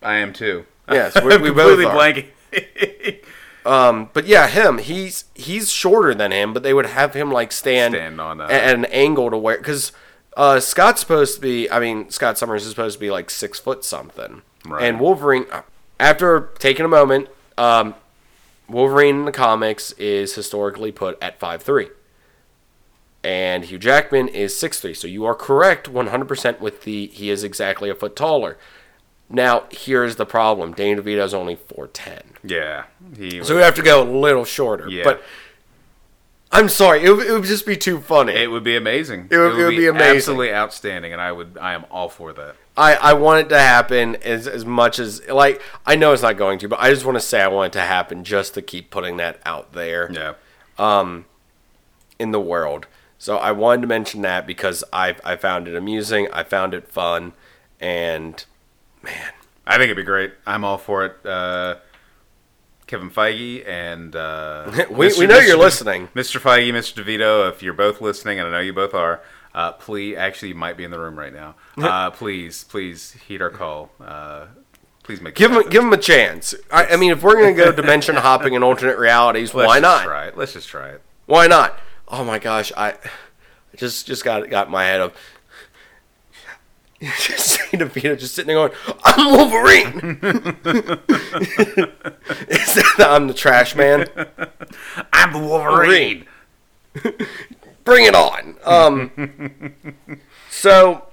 I 0.02 0.16
am 0.16 0.32
too. 0.32 0.66
Yes, 0.90 1.14
we- 1.22 1.34
I'm 1.34 1.42
we 1.42 1.50
both 1.50 1.78
completely 1.78 1.84
are. 1.86 1.94
blanking. 1.96 3.18
Um, 3.66 4.10
but 4.12 4.26
yeah, 4.28 4.46
him. 4.46 4.78
He's 4.78 5.24
he's 5.34 5.72
shorter 5.72 6.14
than 6.14 6.30
him, 6.30 6.54
but 6.54 6.62
they 6.62 6.72
would 6.72 6.86
have 6.86 7.14
him 7.14 7.32
like 7.32 7.50
stand, 7.50 7.94
Stand 7.94 8.20
on, 8.20 8.40
uh, 8.40 8.44
at, 8.44 8.50
at 8.52 8.74
an 8.76 8.84
angle 8.84 9.28
to 9.28 9.36
where 9.36 9.56
because 9.58 9.90
uh, 10.36 10.60
Scott's 10.60 11.00
supposed 11.00 11.34
to 11.34 11.40
be. 11.40 11.68
I 11.68 11.80
mean, 11.80 12.08
Scott 12.10 12.38
Summers 12.38 12.62
is 12.62 12.70
supposed 12.70 12.94
to 12.94 13.00
be 13.00 13.10
like 13.10 13.28
six 13.28 13.58
foot 13.58 13.84
something, 13.84 14.42
Right. 14.64 14.84
and 14.84 15.00
Wolverine. 15.00 15.46
After 15.98 16.50
taking 16.60 16.84
a 16.84 16.88
moment, 16.88 17.26
um, 17.58 17.96
Wolverine 18.68 19.16
in 19.16 19.24
the 19.24 19.32
comics 19.32 19.90
is 19.98 20.36
historically 20.36 20.92
put 20.92 21.18
at 21.20 21.40
five 21.40 21.60
three, 21.60 21.88
and 23.26 23.64
Hugh 23.64 23.78
Jackman 23.78 24.28
is 24.28 24.56
six 24.56 24.80
three. 24.80 24.94
So 24.94 25.08
you 25.08 25.24
are 25.24 25.34
correct 25.34 25.88
one 25.88 26.06
hundred 26.08 26.28
percent 26.28 26.60
with 26.60 26.82
the 26.84 27.08
he 27.08 27.28
is 27.30 27.42
exactly 27.42 27.90
a 27.90 27.94
foot 27.94 28.14
taller. 28.14 28.56
Now 29.28 29.64
here's 29.70 30.14
the 30.16 30.26
problem: 30.26 30.72
Danny 30.72 31.00
DeVito's 31.00 31.34
only 31.34 31.56
four 31.56 31.88
ten. 31.88 32.22
yeah, 32.44 32.84
he. 33.16 33.42
So 33.42 33.56
we 33.56 33.62
have 33.62 33.74
to 33.74 33.82
go 33.82 34.02
a 34.02 34.08
little 34.08 34.44
shorter. 34.44 34.88
Yeah. 34.88 35.02
But 35.04 35.22
I'm 36.52 36.68
sorry, 36.68 37.02
it, 37.04 37.10
would- 37.10 37.26
it 37.26 37.32
would 37.32 37.42
just 37.44 37.66
be 37.66 37.76
too 37.76 37.98
funny. 38.00 38.32
It 38.32 38.50
would 38.50 38.62
be 38.62 38.76
amazing. 38.76 39.26
It 39.30 39.36
would- 39.36 39.58
it 39.58 39.64
would 39.64 39.76
be 39.76 39.88
amazing. 39.88 40.16
Absolutely 40.16 40.54
outstanding, 40.54 41.12
and 41.12 41.20
I 41.20 41.32
would. 41.32 41.58
I 41.60 41.74
am 41.74 41.84
all 41.90 42.08
for 42.08 42.32
that. 42.34 42.54
I, 42.76 42.94
I 42.94 43.12
want 43.14 43.46
it 43.46 43.48
to 43.48 43.58
happen 43.58 44.16
as, 44.16 44.46
as 44.46 44.64
much 44.66 44.98
as, 44.98 45.26
like, 45.28 45.62
I 45.86 45.96
know 45.96 46.12
it's 46.12 46.20
not 46.20 46.36
going 46.36 46.58
to, 46.58 46.68
but 46.68 46.78
I 46.78 46.90
just 46.90 47.06
want 47.06 47.16
to 47.16 47.22
say 47.22 47.40
I 47.40 47.48
want 47.48 47.74
it 47.74 47.78
to 47.78 47.84
happen 47.84 48.22
just 48.22 48.52
to 48.52 48.60
keep 48.60 48.90
putting 48.90 49.16
that 49.16 49.40
out 49.46 49.72
there 49.72 50.10
Yeah. 50.12 50.34
Um 50.78 51.24
in 52.18 52.30
the 52.32 52.40
world. 52.40 52.86
So 53.18 53.38
I 53.38 53.52
wanted 53.52 53.82
to 53.82 53.86
mention 53.88 54.22
that 54.22 54.46
because 54.46 54.84
I, 54.92 55.16
I 55.24 55.36
found 55.36 55.68
it 55.68 55.74
amusing, 55.74 56.28
I 56.32 56.42
found 56.42 56.74
it 56.74 56.88
fun, 56.88 57.32
and 57.80 58.44
man, 59.02 59.32
I 59.66 59.72
think 59.78 59.84
it'd 59.84 59.96
be 59.96 60.02
great. 60.02 60.32
I'm 60.46 60.64
all 60.64 60.78
for 60.78 61.04
it. 61.06 61.24
Uh, 61.26 61.76
Kevin 62.86 63.10
Feige 63.10 63.66
and 63.66 64.14
uh, 64.14 64.70
We- 64.90 65.08
Mr. 65.08 65.18
we 65.18 65.26
know 65.26 65.38
you're 65.38 65.58
listening. 65.58 66.08
Mr. 66.14 66.40
Feige, 66.40 66.70
Mr. 66.72 67.02
DeVito. 67.04 67.50
If 67.50 67.62
you're 67.62 67.72
both 67.74 68.00
listening, 68.00 68.38
and 68.38 68.48
I 68.48 68.52
know 68.52 68.60
you 68.60 68.72
both 68.72 68.94
are, 68.94 69.22
uh, 69.54 69.72
please. 69.72 70.16
Actually, 70.16 70.50
you 70.50 70.54
might 70.54 70.76
be 70.76 70.84
in 70.84 70.90
the 70.90 70.98
room 70.98 71.18
right 71.18 71.32
now. 71.32 71.54
Uh, 71.78 72.10
please, 72.10 72.64
please 72.64 73.12
heed 73.26 73.42
our 73.42 73.50
call. 73.50 73.90
Uh, 74.00 74.46
please 75.02 75.20
make 75.20 75.34
Give 75.34 75.52
him, 75.52 75.68
give 75.68 75.82
him 75.84 75.92
a 75.92 75.98
chance. 75.98 76.54
I, 76.70 76.86
I 76.86 76.96
mean, 76.96 77.10
if 77.10 77.22
we're 77.22 77.34
gonna 77.34 77.52
go 77.54 77.70
dimension 77.82 78.16
hopping 78.16 78.54
and 78.54 78.64
alternate 78.64 78.98
realities, 78.98 79.52
Let's 79.52 79.66
why 79.66 79.78
not? 79.78 80.04
Try 80.04 80.26
it. 80.28 80.36
Let's 80.38 80.52
just 80.54 80.68
try 80.68 80.88
it. 80.90 81.02
Why 81.26 81.46
not? 81.48 81.78
Oh 82.08 82.24
my 82.24 82.38
gosh, 82.38 82.72
I, 82.76 82.94
just 83.76 84.06
just 84.06 84.24
got 84.24 84.48
got 84.48 84.70
my 84.70 84.84
head 84.84 85.00
up. 85.00 85.16
just 87.00 87.46
seeing 87.70 87.82
DeVito 87.82 88.18
just 88.18 88.34
sitting 88.34 88.54
there 88.54 88.68
going, 88.68 88.72
"I'm 89.04 89.32
Wolverine." 89.32 90.18
Is 92.48 92.74
that 92.74 93.08
I'm 93.08 93.26
the 93.26 93.34
trash 93.34 93.74
man? 93.74 94.06
I'm 95.12 95.32
the 95.32 95.38
Wolverine. 95.40 96.26
Bring 97.84 98.06
it 98.06 98.14
on. 98.14 98.56
Um, 98.64 99.74
so 100.48 101.06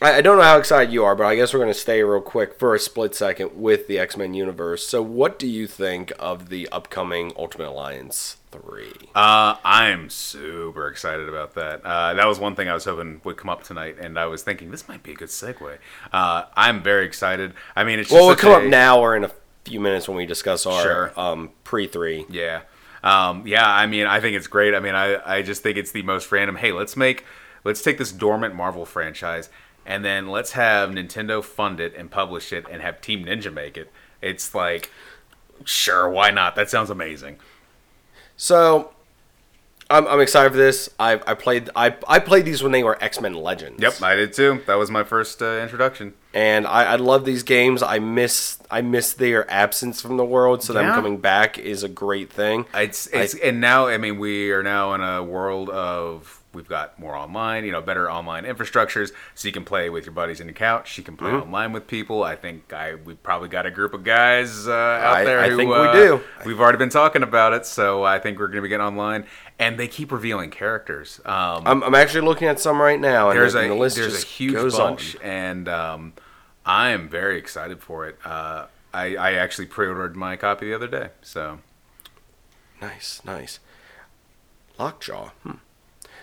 I, 0.00 0.14
I 0.16 0.20
don't 0.20 0.36
know 0.38 0.42
how 0.44 0.58
excited 0.58 0.92
you 0.92 1.04
are, 1.04 1.14
but 1.14 1.24
I 1.26 1.36
guess 1.36 1.52
we're 1.52 1.60
going 1.60 1.72
to 1.72 1.78
stay 1.78 2.02
real 2.02 2.20
quick 2.20 2.58
for 2.58 2.74
a 2.74 2.78
split 2.78 3.14
second 3.14 3.60
with 3.60 3.86
the 3.86 3.98
X 3.98 4.16
Men 4.16 4.34
universe. 4.34 4.86
So, 4.86 5.02
what 5.02 5.38
do 5.38 5.46
you 5.46 5.66
think 5.66 6.12
of 6.18 6.48
the 6.48 6.68
upcoming 6.70 7.32
Ultimate 7.36 7.68
Alliance 7.68 8.36
three? 8.50 8.92
Uh, 9.14 9.56
I'm 9.64 10.08
super 10.10 10.88
excited 10.88 11.28
about 11.28 11.54
that. 11.54 11.84
Uh, 11.84 12.14
that 12.14 12.26
was 12.26 12.38
one 12.38 12.54
thing 12.56 12.68
I 12.68 12.74
was 12.74 12.84
hoping 12.84 13.20
would 13.24 13.36
come 13.36 13.50
up 13.50 13.62
tonight, 13.62 13.96
and 14.00 14.18
I 14.18 14.26
was 14.26 14.42
thinking 14.42 14.70
this 14.70 14.88
might 14.88 15.02
be 15.02 15.12
a 15.12 15.16
good 15.16 15.28
segue. 15.28 15.78
Uh, 16.12 16.44
I'm 16.56 16.82
very 16.82 17.04
excited. 17.04 17.54
I 17.76 17.84
mean, 17.84 17.98
it's 17.98 18.08
just 18.08 18.18
Well, 18.18 18.26
we'll 18.28 18.36
come 18.36 18.52
up 18.52 18.64
now 18.68 19.00
or 19.00 19.16
in 19.16 19.24
a 19.24 19.30
few 19.64 19.80
minutes 19.80 20.08
when 20.08 20.16
we 20.16 20.26
discuss 20.26 20.64
our 20.66 20.82
Sure. 20.82 21.12
um, 21.20 21.50
pre 21.64 21.86
three. 21.86 22.24
Yeah. 22.30 22.62
Um, 23.02 23.46
yeah, 23.46 23.66
I 23.66 23.86
mean, 23.86 24.06
I 24.06 24.20
think 24.20 24.36
it's 24.36 24.46
great. 24.46 24.74
I 24.74 24.80
mean, 24.80 24.94
I, 24.94 25.36
I 25.38 25.42
just 25.42 25.62
think 25.62 25.78
it's 25.78 25.92
the 25.92 26.02
most 26.02 26.30
random. 26.32 26.56
Hey, 26.56 26.72
let's 26.72 26.96
make, 26.98 27.24
let's 27.64 27.80
take 27.80 27.96
this 27.96 28.12
dormant 28.12 28.54
Marvel 28.54 28.84
franchise 28.84 29.48
and 29.86 30.04
then 30.04 30.28
let's 30.28 30.52
have 30.52 30.90
Nintendo 30.90 31.42
fund 31.42 31.80
it 31.80 31.94
and 31.96 32.10
publish 32.10 32.52
it 32.52 32.66
and 32.70 32.82
have 32.82 33.00
Team 33.00 33.24
Ninja 33.24 33.52
make 33.52 33.76
it. 33.76 33.90
It's 34.22 34.54
like, 34.54 34.90
sure, 35.64 36.08
why 36.08 36.30
not? 36.30 36.54
That 36.56 36.70
sounds 36.70 36.90
amazing. 36.90 37.38
So, 38.36 38.92
I'm, 39.90 40.06
I'm 40.06 40.20
excited 40.20 40.50
for 40.52 40.56
this. 40.56 40.88
I, 41.00 41.14
I 41.26 41.34
played 41.34 41.68
I, 41.74 41.96
I 42.06 42.20
played 42.20 42.44
these 42.44 42.62
when 42.62 42.70
they 42.70 42.84
were 42.84 43.02
X 43.02 43.20
Men 43.20 43.34
Legends. 43.34 43.82
Yep, 43.82 44.00
I 44.02 44.14
did 44.14 44.32
too. 44.32 44.60
That 44.66 44.76
was 44.76 44.90
my 44.90 45.02
first 45.02 45.42
uh, 45.42 45.58
introduction. 45.60 46.14
and 46.32 46.64
I, 46.66 46.92
I 46.92 46.96
love 46.96 47.24
these 47.24 47.42
games. 47.42 47.82
I 47.82 47.98
miss 47.98 48.58
I 48.70 48.82
miss 48.82 49.12
their 49.12 49.50
absence 49.50 50.00
from 50.00 50.16
the 50.16 50.24
world, 50.24 50.62
so 50.62 50.72
them 50.72 50.92
coming 50.92 51.18
back 51.18 51.58
is 51.58 51.82
a 51.82 51.88
great 51.88 52.32
thing. 52.32 52.66
It's, 52.72 53.08
it's 53.08 53.34
and 53.34 53.60
now 53.60 53.88
I 53.88 53.98
mean 53.98 54.18
we 54.20 54.52
are 54.52 54.62
now 54.62 54.94
in 54.94 55.00
a 55.00 55.24
world 55.24 55.68
of 55.70 56.39
we've 56.52 56.68
got 56.68 56.98
more 56.98 57.14
online, 57.14 57.64
you 57.64 57.72
know, 57.72 57.80
better 57.80 58.10
online 58.10 58.44
infrastructures, 58.44 59.12
so 59.34 59.46
you 59.48 59.52
can 59.52 59.64
play 59.64 59.88
with 59.90 60.04
your 60.06 60.12
buddies 60.12 60.40
in 60.40 60.46
the 60.46 60.52
couch. 60.52 60.98
You 60.98 61.04
can 61.04 61.16
play 61.16 61.30
Mm-hmm. 61.30 61.42
online 61.42 61.72
with 61.72 61.86
people. 61.86 62.22
I 62.24 62.36
think 62.36 62.72
I 62.72 62.96
we 62.96 63.14
probably 63.14 63.48
got 63.48 63.66
a 63.66 63.70
group 63.70 63.94
of 63.94 64.02
guys 64.04 64.66
uh, 64.66 64.72
out 64.72 65.16
I- 65.18 65.24
there. 65.24 65.38
I 65.40 65.50
who, 65.50 65.56
think 65.56 65.70
we 65.70 65.76
uh, 65.76 65.92
do. 65.92 66.20
We've 66.44 66.60
already 66.60 66.78
been 66.78 66.88
talking 66.90 67.22
about 67.22 67.52
it, 67.52 67.66
so 67.66 68.02
I 68.02 68.18
think 68.18 68.38
we're 68.38 68.46
going 68.48 68.56
to 68.56 68.62
be 68.62 68.68
getting 68.68 68.86
online. 68.86 69.26
And 69.58 69.78
they 69.78 69.88
keep 69.88 70.10
revealing 70.10 70.50
characters. 70.50 71.20
Um, 71.26 71.62
I'm, 71.66 71.82
I'm 71.84 71.94
actually 71.94 72.22
looking 72.22 72.48
at 72.48 72.58
some 72.58 72.80
right 72.80 72.98
now, 72.98 73.28
and, 73.30 73.38
there's 73.38 73.52
the, 73.52 73.58
a 73.58 73.62
and 73.62 73.70
the 73.72 73.76
list 73.76 73.96
there's 73.96 74.22
a 74.22 74.26
huge 74.26 74.72
bunch, 74.72 75.16
on. 75.16 75.22
and 75.22 75.68
um, 75.68 76.12
I 76.64 76.90
am 76.90 77.08
very 77.10 77.36
excited 77.38 77.82
for 77.82 78.06
it. 78.08 78.18
Uh, 78.24 78.66
I, 78.92 79.16
I 79.16 79.32
actually 79.34 79.66
pre-ordered 79.66 80.16
my 80.16 80.36
copy 80.36 80.66
the 80.66 80.74
other 80.74 80.88
day, 80.88 81.10
so 81.22 81.58
Nice, 82.80 83.20
nice. 83.24 83.60
Lockjaw. 84.78 85.28
Hmm. 85.42 85.50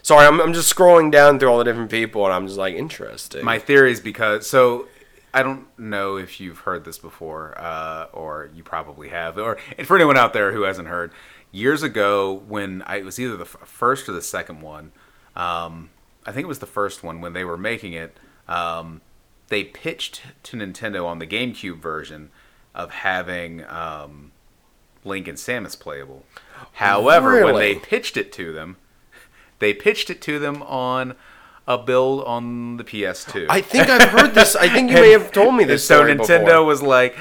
Sorry, 0.07 0.25
I'm, 0.25 0.39
I'm 0.39 0.53
just 0.53 0.73
scrolling 0.73 1.11
down 1.11 1.37
through 1.37 1.49
all 1.49 1.57
the 1.57 1.65
different 1.65 1.91
people, 1.91 2.23
and 2.23 2.33
I'm 2.33 2.47
just 2.47 2.57
like 2.57 2.75
interesting. 2.75 3.43
My 3.43 3.59
theory 3.59 3.91
is 3.91 3.99
because 3.99 4.47
so 4.47 4.87
I 5.33 5.43
don't 5.43 5.67
know 5.77 6.15
if 6.15 6.39
you've 6.39 6.59
heard 6.59 6.85
this 6.85 6.97
before, 6.97 7.53
uh, 7.57 8.05
or 8.13 8.49
you 8.55 8.63
probably 8.63 9.09
have, 9.09 9.37
or 9.37 9.57
and 9.77 9.85
for 9.85 9.97
anyone 9.97 10.15
out 10.15 10.31
there 10.31 10.53
who 10.53 10.61
hasn't 10.61 10.87
heard, 10.87 11.11
years 11.51 11.83
ago 11.83 12.41
when 12.47 12.83
I 12.83 12.99
it 12.99 13.03
was 13.03 13.19
either 13.19 13.35
the 13.35 13.43
f- 13.43 13.57
first 13.65 14.07
or 14.07 14.13
the 14.13 14.21
second 14.21 14.61
one, 14.61 14.93
um, 15.35 15.89
I 16.25 16.31
think 16.31 16.45
it 16.45 16.47
was 16.47 16.59
the 16.59 16.65
first 16.65 17.03
one 17.03 17.19
when 17.19 17.33
they 17.33 17.43
were 17.43 17.57
making 17.57 17.91
it. 17.91 18.17
Um, 18.47 19.01
they 19.49 19.65
pitched 19.65 20.21
to 20.43 20.55
Nintendo 20.55 21.05
on 21.05 21.19
the 21.19 21.27
GameCube 21.27 21.81
version 21.81 22.29
of 22.73 22.91
having 22.91 23.65
um, 23.65 24.31
Link 25.03 25.27
and 25.27 25.37
Samus 25.37 25.77
playable. 25.77 26.23
However, 26.71 27.43
when 27.43 27.55
they 27.55 27.75
pitched 27.75 28.15
it 28.15 28.31
to 28.31 28.53
them, 28.53 28.77
they 29.59 29.73
pitched 29.73 30.09
it 30.09 30.21
to 30.23 30.39
them 30.39 30.61
on 30.63 31.15
a 31.67 31.77
build 31.77 32.23
on 32.23 32.77
the 32.77 32.83
PS2. 32.83 33.47
I 33.49 33.61
think 33.61 33.89
I've 33.89 34.09
heard 34.09 34.33
this. 34.33 34.55
I 34.55 34.69
think 34.69 34.89
you 34.89 34.95
may 34.95 35.11
have 35.11 35.31
told 35.31 35.55
me 35.55 35.65
this. 35.65 35.85
so 35.87 36.03
Nintendo 36.03 36.45
before. 36.45 36.63
was 36.63 36.81
like, 36.81 37.17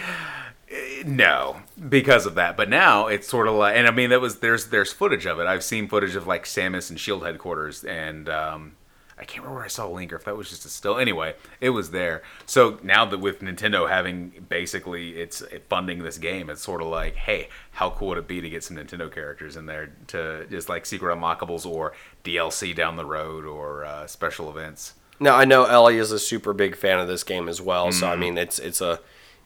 eh, 0.70 1.02
no, 1.04 1.56
because 1.88 2.26
of 2.26 2.36
that. 2.36 2.56
But 2.56 2.68
now 2.68 3.08
it's 3.08 3.28
sort 3.28 3.48
of 3.48 3.54
like, 3.54 3.76
and 3.76 3.88
I 3.88 3.90
mean, 3.90 4.10
that 4.10 4.20
was 4.20 4.38
there's 4.38 4.66
there's 4.66 4.92
footage 4.92 5.26
of 5.26 5.40
it. 5.40 5.46
I've 5.46 5.64
seen 5.64 5.88
footage 5.88 6.14
of 6.14 6.26
like 6.26 6.44
Samus 6.44 6.90
and 6.90 6.98
Shield 6.98 7.24
headquarters, 7.24 7.82
and 7.82 8.28
um, 8.28 8.76
I 9.18 9.24
can't 9.24 9.38
remember 9.38 9.56
where 9.56 9.64
I 9.64 9.68
saw 9.68 9.86
Link 9.88 10.12
or 10.12 10.16
if 10.16 10.24
that 10.24 10.36
was 10.36 10.50
just 10.50 10.66
a 10.66 10.68
still. 10.68 10.98
Anyway, 10.98 11.34
it 11.60 11.70
was 11.70 11.90
there. 11.90 12.22
So 12.44 12.78
now 12.82 13.06
that 13.06 13.18
with 13.18 13.40
Nintendo 13.40 13.88
having 13.88 14.44
basically 14.50 15.16
it's 15.16 15.42
funding 15.70 16.02
this 16.02 16.18
game, 16.18 16.50
it's 16.50 16.60
sort 16.62 16.82
of 16.82 16.88
like, 16.88 17.14
hey, 17.16 17.48
how 17.72 17.88
cool 17.90 18.08
would 18.08 18.18
it 18.18 18.28
be 18.28 18.42
to 18.42 18.50
get 18.50 18.62
some 18.62 18.76
Nintendo 18.76 19.10
characters 19.10 19.56
in 19.56 19.64
there 19.66 19.92
to 20.08 20.46
just 20.50 20.68
like 20.68 20.84
secret 20.84 21.16
unlockables 21.16 21.64
or 21.64 21.94
DLC 22.24 22.74
down 22.76 22.96
the 22.96 23.06
road 23.06 23.46
or 23.46 23.84
uh, 23.86 24.06
special 24.06 24.50
events. 24.50 24.92
Now 25.18 25.34
I 25.36 25.46
know 25.46 25.64
Ellie 25.64 25.96
is 25.96 26.12
a 26.12 26.18
super 26.18 26.52
big 26.52 26.76
fan 26.76 26.98
of 26.98 27.08
this 27.08 27.22
game 27.24 27.48
as 27.48 27.58
well. 27.60 27.90
So 27.92 28.04
Mm-hmm. 28.04 28.12
I 28.12 28.16
mean, 28.16 28.36
it's 28.36 28.58
it's 28.58 28.82
a, 28.82 29.00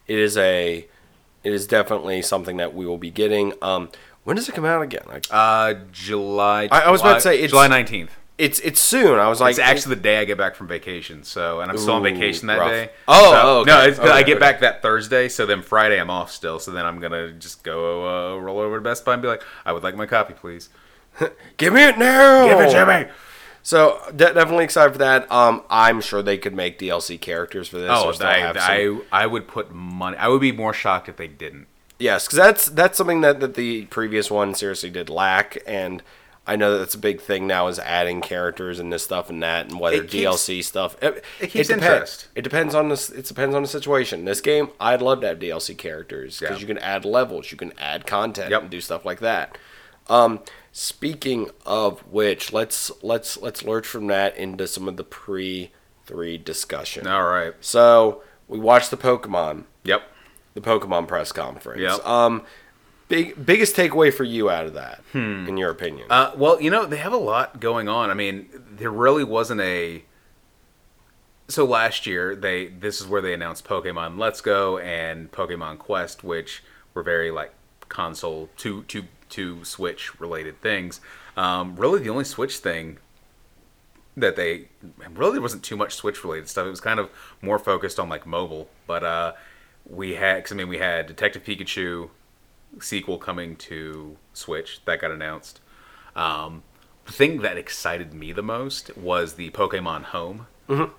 it 0.05 0.19
is 0.19 0.35
a, 0.35 0.85
it 1.45 1.53
is 1.53 1.65
definitely 1.65 2.21
something 2.23 2.57
that 2.57 2.73
we 2.75 2.85
will 2.85 2.97
be 2.97 3.09
getting. 3.09 3.53
Um, 3.61 3.89
when 4.25 4.35
does 4.35 4.49
it 4.49 4.53
come 4.53 4.65
out 4.65 4.81
again? 4.81 5.03
Like, 5.07 5.25
Uh, 5.31 5.75
July. 5.93 6.67
I- 6.71 6.81
I 6.81 6.89
was 6.91 6.99
about 6.99 7.15
to 7.15 7.21
say, 7.21 7.47
July 7.47 7.67
nineteenth. 7.67 8.11
It's 8.41 8.59
it's 8.61 8.81
soon. 8.81 9.19
I 9.19 9.27
was 9.29 9.39
like, 9.39 9.51
It's 9.51 9.59
actually 9.59 9.95
the 9.95 10.01
day 10.01 10.17
I 10.19 10.25
get 10.25 10.37
back 10.37 10.55
from 10.55 10.67
vacation, 10.67 11.23
so 11.23 11.61
and 11.61 11.69
I'm 11.71 11.77
still 11.77 11.93
on 11.93 12.01
Ooh, 12.01 12.09
vacation 12.09 12.47
that 12.47 12.59
rough. 12.59 12.71
day. 12.71 12.89
Oh, 13.07 13.31
So- 13.31 13.41
oh, 13.43 13.59
okay. 13.61 13.71
no, 13.71 13.81
it's, 13.83 13.99
I 13.99 14.23
get 14.23 14.37
okay. 14.37 14.39
back 14.39 14.59
that 14.61 14.81
Thursday, 14.81 15.29
so 15.29 15.45
then 15.45 15.61
Friday 15.61 15.99
I'm 15.99 16.09
off 16.09 16.31
still. 16.31 16.57
So 16.59 16.71
then 16.71 16.85
I'm 16.85 16.99
gonna 16.99 17.31
just 17.33 17.63
go 17.63 18.35
uh, 18.35 18.37
roll 18.39 18.59
over 18.59 18.77
to 18.77 18.81
Best 18.81 19.05
Buy 19.05 19.13
and 19.13 19.21
be 19.21 19.27
like, 19.27 19.43
I 19.65 19.71
would 19.73 19.83
like 19.83 19.95
my 19.95 20.07
copy, 20.07 20.33
please. 20.33 20.69
give 21.57 21.73
me 21.73 21.83
it 21.83 21.97
now. 21.97 22.47
Give 22.47 22.59
it 22.59 22.71
to 22.71 22.85
me. 23.05 23.11
So 23.63 24.01
de- 24.09 24.33
definitely 24.33 24.63
excited 24.63 24.91
for 24.93 24.97
that. 24.99 25.31
Um, 25.31 25.61
I'm 25.69 26.01
sure 26.01 26.23
they 26.23 26.37
could 26.37 26.55
make 26.55 26.79
DLC 26.79 27.21
characters 27.21 27.67
for 27.67 27.77
this. 27.77 27.91
Oh, 27.93 28.11
I, 28.21 28.53
I 28.57 28.99
I 29.11 29.27
would 29.27 29.47
put 29.47 29.71
money. 29.71 30.17
I 30.17 30.27
would 30.29 30.41
be 30.41 30.51
more 30.51 30.73
shocked 30.73 31.07
if 31.09 31.17
they 31.17 31.27
didn't. 31.27 31.67
Yes, 31.99 32.25
because 32.25 32.37
that's 32.37 32.65
that's 32.69 32.97
something 32.97 33.21
that, 33.21 33.39
that 33.39 33.53
the 33.53 33.85
previous 33.85 34.31
one 34.31 34.55
seriously 34.55 34.89
did 34.89 35.09
lack, 35.11 35.59
and 35.67 36.01
I 36.47 36.55
know 36.55 36.71
that 36.73 36.79
that's 36.79 36.95
a 36.95 36.99
big 36.99 37.21
thing 37.21 37.45
now 37.45 37.67
is 37.67 37.77
adding 37.77 38.19
characters 38.21 38.79
and 38.79 38.91
this 38.91 39.03
stuff 39.03 39.29
and 39.29 39.43
that, 39.43 39.69
and 39.69 39.79
whether 39.79 40.03
keeps- 40.03 40.13
DLC 40.13 40.63
stuff. 40.63 40.97
It, 41.01 41.23
it 41.39 41.47
keeps 41.51 41.67
depends. 41.67 41.85
interest. 41.85 42.27
It 42.35 42.41
depends 42.41 42.73
on 42.75 42.89
this. 42.89 43.09
It 43.11 43.25
depends 43.25 43.55
on 43.55 43.61
the 43.61 43.67
situation. 43.67 44.25
This 44.25 44.41
game, 44.41 44.69
I'd 44.79 45.01
love 45.03 45.21
to 45.21 45.27
have 45.27 45.39
DLC 45.39 45.77
characters 45.77 46.39
because 46.39 46.57
Yeah. 46.57 46.61
you 46.61 46.67
can 46.67 46.79
add 46.79 47.05
levels, 47.05 47.51
you 47.51 47.57
can 47.57 47.73
add 47.77 48.07
content, 48.07 48.49
Yep. 48.49 48.61
and 48.63 48.69
do 48.71 48.81
stuff 48.81 49.05
like 49.05 49.19
that. 49.19 49.55
Um, 50.09 50.39
speaking 50.71 51.49
of 51.65 51.99
which, 52.11 52.51
let's 52.51 52.91
let's 53.03 53.37
let's 53.37 53.63
lurch 53.63 53.85
from 53.85 54.07
that 54.07 54.35
into 54.35 54.67
some 54.67 54.87
of 54.87 54.97
the 54.97 55.03
pre 55.03 55.71
three 56.05 56.37
discussion. 56.39 57.05
All 57.07 57.25
right. 57.25 57.53
So 57.61 58.23
we 58.47 58.57
watched 58.57 58.89
the 58.89 58.97
Pokemon 58.97 59.65
Yep. 59.83 60.01
the 60.55 60.61
Pokemon 60.61 61.07
press 61.07 61.31
conference. 61.31 61.81
Yep. 61.81 62.05
Um, 62.05 62.43
big 63.11 63.45
biggest 63.45 63.75
takeaway 63.75 64.11
for 64.13 64.23
you 64.23 64.49
out 64.49 64.65
of 64.65 64.73
that, 64.73 65.03
in 65.13 65.57
your 65.57 65.69
opinion? 65.69 66.07
Uh, 66.09 66.31
well, 66.35 66.59
you 66.61 66.71
know, 66.71 66.85
they 66.85 66.97
have 66.97 67.13
a 67.13 67.17
lot 67.17 67.59
going 67.59 67.87
on. 67.87 68.09
I 68.09 68.13
mean, 68.15 68.49
there 68.77 68.89
really 68.91 69.23
wasn't 69.23 69.61
a. 69.61 70.03
So 71.47 71.65
last 71.65 72.07
year, 72.07 72.35
they 72.35 72.67
this 72.67 73.01
is 73.01 73.07
where 73.07 73.21
they 73.21 73.33
announced 73.33 73.65
Pokemon 73.65 74.17
Let's 74.17 74.41
Go 74.41 74.77
and 74.77 75.31
Pokemon 75.31 75.79
Quest, 75.79 76.23
which 76.23 76.63
were 76.93 77.03
very 77.03 77.29
like 77.29 77.53
console 77.89 78.49
to 78.57 78.83
to 78.83 79.03
to 79.29 79.63
Switch 79.65 80.19
related 80.19 80.61
things. 80.61 81.01
Um, 81.35 81.75
really, 81.75 81.99
the 81.99 82.09
only 82.09 82.23
Switch 82.23 82.57
thing 82.57 82.97
that 84.17 84.35
they 84.35 84.67
really 85.13 85.39
wasn't 85.39 85.63
too 85.63 85.75
much 85.77 85.93
Switch 85.95 86.23
related 86.23 86.47
stuff. 86.49 86.65
It 86.67 86.69
was 86.69 86.81
kind 86.81 86.99
of 86.99 87.09
more 87.41 87.59
focused 87.59 87.99
on 87.99 88.07
like 88.09 88.25
mobile. 88.25 88.69
But 88.87 89.03
uh, 89.03 89.33
we 89.85 90.15
had, 90.15 90.43
'cause, 90.43 90.51
I 90.51 90.55
mean, 90.55 90.67
we 90.69 90.77
had 90.79 91.07
Detective 91.07 91.43
Pikachu 91.43 92.09
sequel 92.79 93.17
coming 93.17 93.55
to 93.57 94.17
Switch 94.33 94.81
that 94.85 95.01
got 95.01 95.11
announced. 95.11 95.59
Um, 96.15 96.63
the 97.05 97.11
thing 97.11 97.41
that 97.41 97.57
excited 97.57 98.13
me 98.13 98.31
the 98.31 98.43
most 98.43 98.95
was 98.97 99.33
the 99.33 99.49
Pokemon 99.51 100.03
Home, 100.05 100.47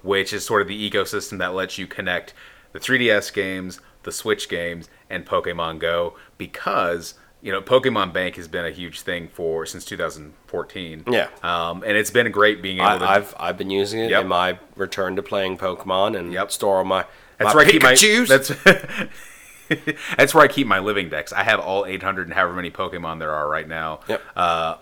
which 0.02 0.32
is 0.32 0.44
sort 0.44 0.60
of 0.62 0.68
the 0.68 0.90
ecosystem 0.90 1.38
that 1.38 1.54
lets 1.54 1.78
you 1.78 1.86
connect 1.86 2.34
the 2.72 2.78
3DS 2.80 3.32
games, 3.32 3.80
the 4.02 4.12
Switch 4.12 4.48
games, 4.48 4.88
and 5.08 5.24
Pokemon 5.26 5.78
Go 5.78 6.16
because 6.38 7.14
you 7.40 7.50
know 7.52 7.60
Pokemon 7.62 8.12
Bank 8.12 8.36
has 8.36 8.48
been 8.48 8.64
a 8.64 8.70
huge 8.70 9.00
thing 9.00 9.28
for 9.28 9.64
since 9.66 9.84
2014. 9.84 11.04
Yeah. 11.10 11.28
um, 11.42 11.82
and 11.84 11.96
it's 11.96 12.10
been 12.10 12.30
great 12.30 12.62
being 12.62 12.78
able 12.78 12.98
to. 13.00 13.04
I, 13.04 13.16
I've 13.16 13.34
I've 13.38 13.56
been 13.58 13.70
using 13.70 14.00
it 14.00 14.10
Yep. 14.10 14.22
in 14.22 14.28
my 14.28 14.58
return 14.76 15.16
to 15.16 15.22
playing 15.22 15.58
Pokemon 15.58 16.18
and 16.18 16.32
Yep. 16.32 16.50
store 16.52 16.78
all 16.78 16.84
my 16.84 17.04
That's 17.38 17.54
my 17.54 17.62
I 17.62 17.70
keep 17.70 17.82
my. 17.82 17.92
Pikachus. 17.94 18.28
That's 18.28 18.50
that's 20.16 20.34
where 20.34 20.44
I 20.44 20.48
keep 20.48 20.66
my 20.66 20.78
living 20.78 21.08
decks. 21.08 21.32
I 21.32 21.44
have 21.44 21.60
all 21.60 21.86
800 21.86 22.26
and 22.26 22.34
however 22.34 22.54
many 22.54 22.70
Pokemon 22.70 23.18
there 23.18 23.32
are 23.32 23.48
right 23.48 23.68
now. 23.68 24.00
Yep. 24.08 24.22
Uh, 24.36 24.76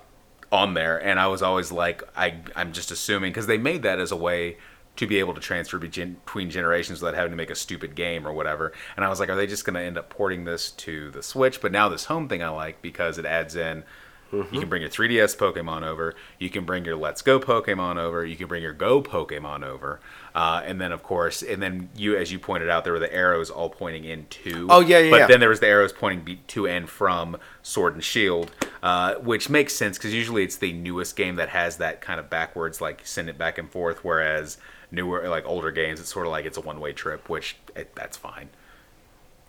on 0.52 0.75
there, 0.75 0.99
and 1.00 1.20
I 1.20 1.28
was 1.28 1.42
always 1.42 1.70
like, 1.70 2.02
I 2.16 2.35
I'm 2.56 2.73
just 2.73 2.90
assuming 2.90 3.30
because 3.30 3.47
they 3.47 3.56
made 3.56 3.82
that 3.82 4.00
as 4.00 4.11
a 4.11 4.16
way 4.16 4.56
to 4.97 5.06
be 5.06 5.18
able 5.18 5.32
to 5.32 5.40
transfer 5.40 5.78
between 5.78 6.14
between 6.25 6.50
generations 6.50 7.00
without 7.00 7.14
having 7.14 7.30
to 7.30 7.37
make 7.37 7.50
a 7.50 7.54
stupid 7.54 7.94
game 7.94 8.26
or 8.26 8.32
whatever. 8.32 8.73
And 8.97 9.04
I 9.04 9.09
was 9.09 9.20
like, 9.20 9.28
are 9.28 9.37
they 9.37 9.47
just 9.47 9.64
going 9.64 9.75
to 9.75 9.80
end 9.80 9.97
up 9.97 10.11
porting 10.11 10.44
this 10.44 10.73
to 10.73 11.11
the 11.11 11.23
Switch? 11.23 11.61
But 11.61 11.73
now 11.73 11.88
this 11.88 12.06
home 12.06 12.28
thing 12.28 12.42
I 12.42 12.49
like 12.49 12.82
because 12.82 13.16
it 13.16 13.25
adds 13.25 13.56
in. 13.56 13.85
You 14.32 14.61
can 14.61 14.68
bring 14.68 14.82
your 14.82 14.90
3DS 14.90 15.37
Pokemon 15.37 15.82
over. 15.82 16.14
You 16.38 16.50
can 16.50 16.64
bring 16.64 16.85
your 16.85 16.94
Let's 16.94 17.20
Go 17.20 17.40
Pokemon 17.40 17.97
over. 17.97 18.25
You 18.25 18.37
can 18.37 18.47
bring 18.47 18.62
your 18.62 18.73
Go 18.73 19.02
Pokemon 19.02 19.64
over. 19.64 19.99
Uh, 20.35 20.63
and 20.65 20.81
then, 20.81 20.93
of 20.93 21.03
course, 21.03 21.43
and 21.43 21.61
then 21.63 21.89
you, 21.97 22.17
as 22.17 22.31
you 22.31 22.39
pointed 22.39 22.69
out, 22.71 22.85
there 22.85 22.93
were 22.93 22.99
the 23.01 23.13
arrows 23.13 23.51
all 23.51 23.69
pointing 23.69 24.05
into. 24.05 24.67
Oh, 24.71 24.81
yeah, 24.81 24.99
yeah, 24.99 25.11
But 25.11 25.17
yeah. 25.21 25.27
then 25.27 25.41
there 25.41 25.49
was 25.49 25.61
the 25.61 25.67
arrows 25.67 25.93
pointing 25.93 26.21
be- 26.25 26.41
to 26.49 26.69
and 26.69 26.89
from 26.89 27.37
Sword 27.63 27.95
and 27.95 28.05
Shield, 28.05 28.51
uh, 28.83 29.15
which 29.17 29.51
makes 29.51 29.75
sense 29.75 29.99
because 29.99 30.15
usually 30.15 30.45
it's 30.45 30.57
the 30.57 30.73
newest 30.73 31.17
game 31.17 31.37
that 31.37 31.49
has 31.49 31.79
that 31.79 32.01
kind 32.01 32.21
of 32.21 32.31
backwards, 32.31 32.81
like 32.81 33.01
send 33.05 33.29
it 33.29 33.37
back 33.39 33.59
and 33.59 33.69
forth. 33.71 34.05
Whereas 34.05 34.59
newer, 34.93 35.29
like 35.29 35.45
older 35.47 35.71
games, 35.73 35.99
it's 36.01 36.13
sort 36.13 36.27
of 36.27 36.31
like 36.33 36.45
it's 36.45 36.57
a 36.57 36.61
one 36.61 36.79
way 36.81 36.93
trip, 36.93 37.29
which 37.29 37.57
it, 37.75 37.95
that's 37.97 38.17
fine. 38.17 38.51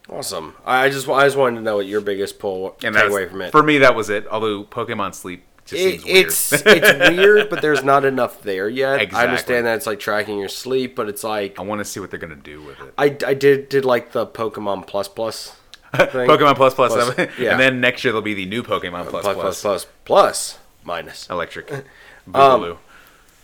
awesome. 0.10 0.56
I 0.66 0.90
just 0.90 1.08
I 1.08 1.26
just 1.26 1.38
wanted 1.38 1.58
to 1.58 1.62
know 1.62 1.76
what 1.78 1.86
your 1.86 2.02
biggest 2.02 2.40
pull 2.40 2.76
And 2.84 2.96
takeaway 2.96 3.30
from 3.30 3.42
it. 3.44 3.52
for 3.52 3.64
me, 3.64 3.78
that 3.80 3.96
was 3.96 4.10
it. 4.10 4.28
Although 4.28 4.64
Pokemon 4.64 5.14
Sleep 5.14 5.44
just 5.72 5.82
It- 5.82 6.04
weird. 6.06 6.18
it's 6.28 6.54
it's 6.54 7.10
weird, 7.18 7.50
but 7.50 7.62
there's 7.64 7.84
not 7.84 8.06
enough 8.06 8.42
there 8.44 8.70
yet. 8.70 9.14
I 9.14 9.24
understand 9.24 9.66
that 9.66 9.76
it's 9.78 9.88
like 9.88 10.00
tracking 10.00 10.38
your 10.38 10.48
sleep, 10.50 10.96
but 10.96 11.10
it's 11.10 11.24
like 11.24 11.58
I 11.60 11.64
want 11.64 11.80
to 11.80 11.86
see 11.86 12.00
what 12.00 12.12
they're 12.12 12.20
gonna 12.20 12.36
do 12.36 12.62
with 12.62 12.80
it. 12.80 12.94
I, 12.98 13.06
I 13.26 13.34
did 13.34 13.68
did 13.70 13.84
like 13.86 14.12
the 14.12 14.28
Pokemon 14.28 14.86
Plus 14.88 15.08
Plus 15.08 15.56
thing. 15.96 16.06
Pokemon 16.30 16.56
Plus 16.56 16.74
Plus, 16.76 16.94
Plus, 16.94 17.18
yeah. 17.40 17.52
and 17.52 17.60
then 17.60 17.82
next 17.82 18.04
year 18.04 18.12
there'll 18.14 18.22
be 18.22 18.36
the 18.36 18.46
new 18.46 18.62
Pokemon 18.64 19.08
Plus 19.08 19.24
plus 19.24 19.36
Plus, 19.36 19.62
plus 19.62 19.62
plus 19.64 19.86
plus 20.06 20.60
minus. 20.84 21.30
Electric. 21.30 21.72
Um, 22.36 22.78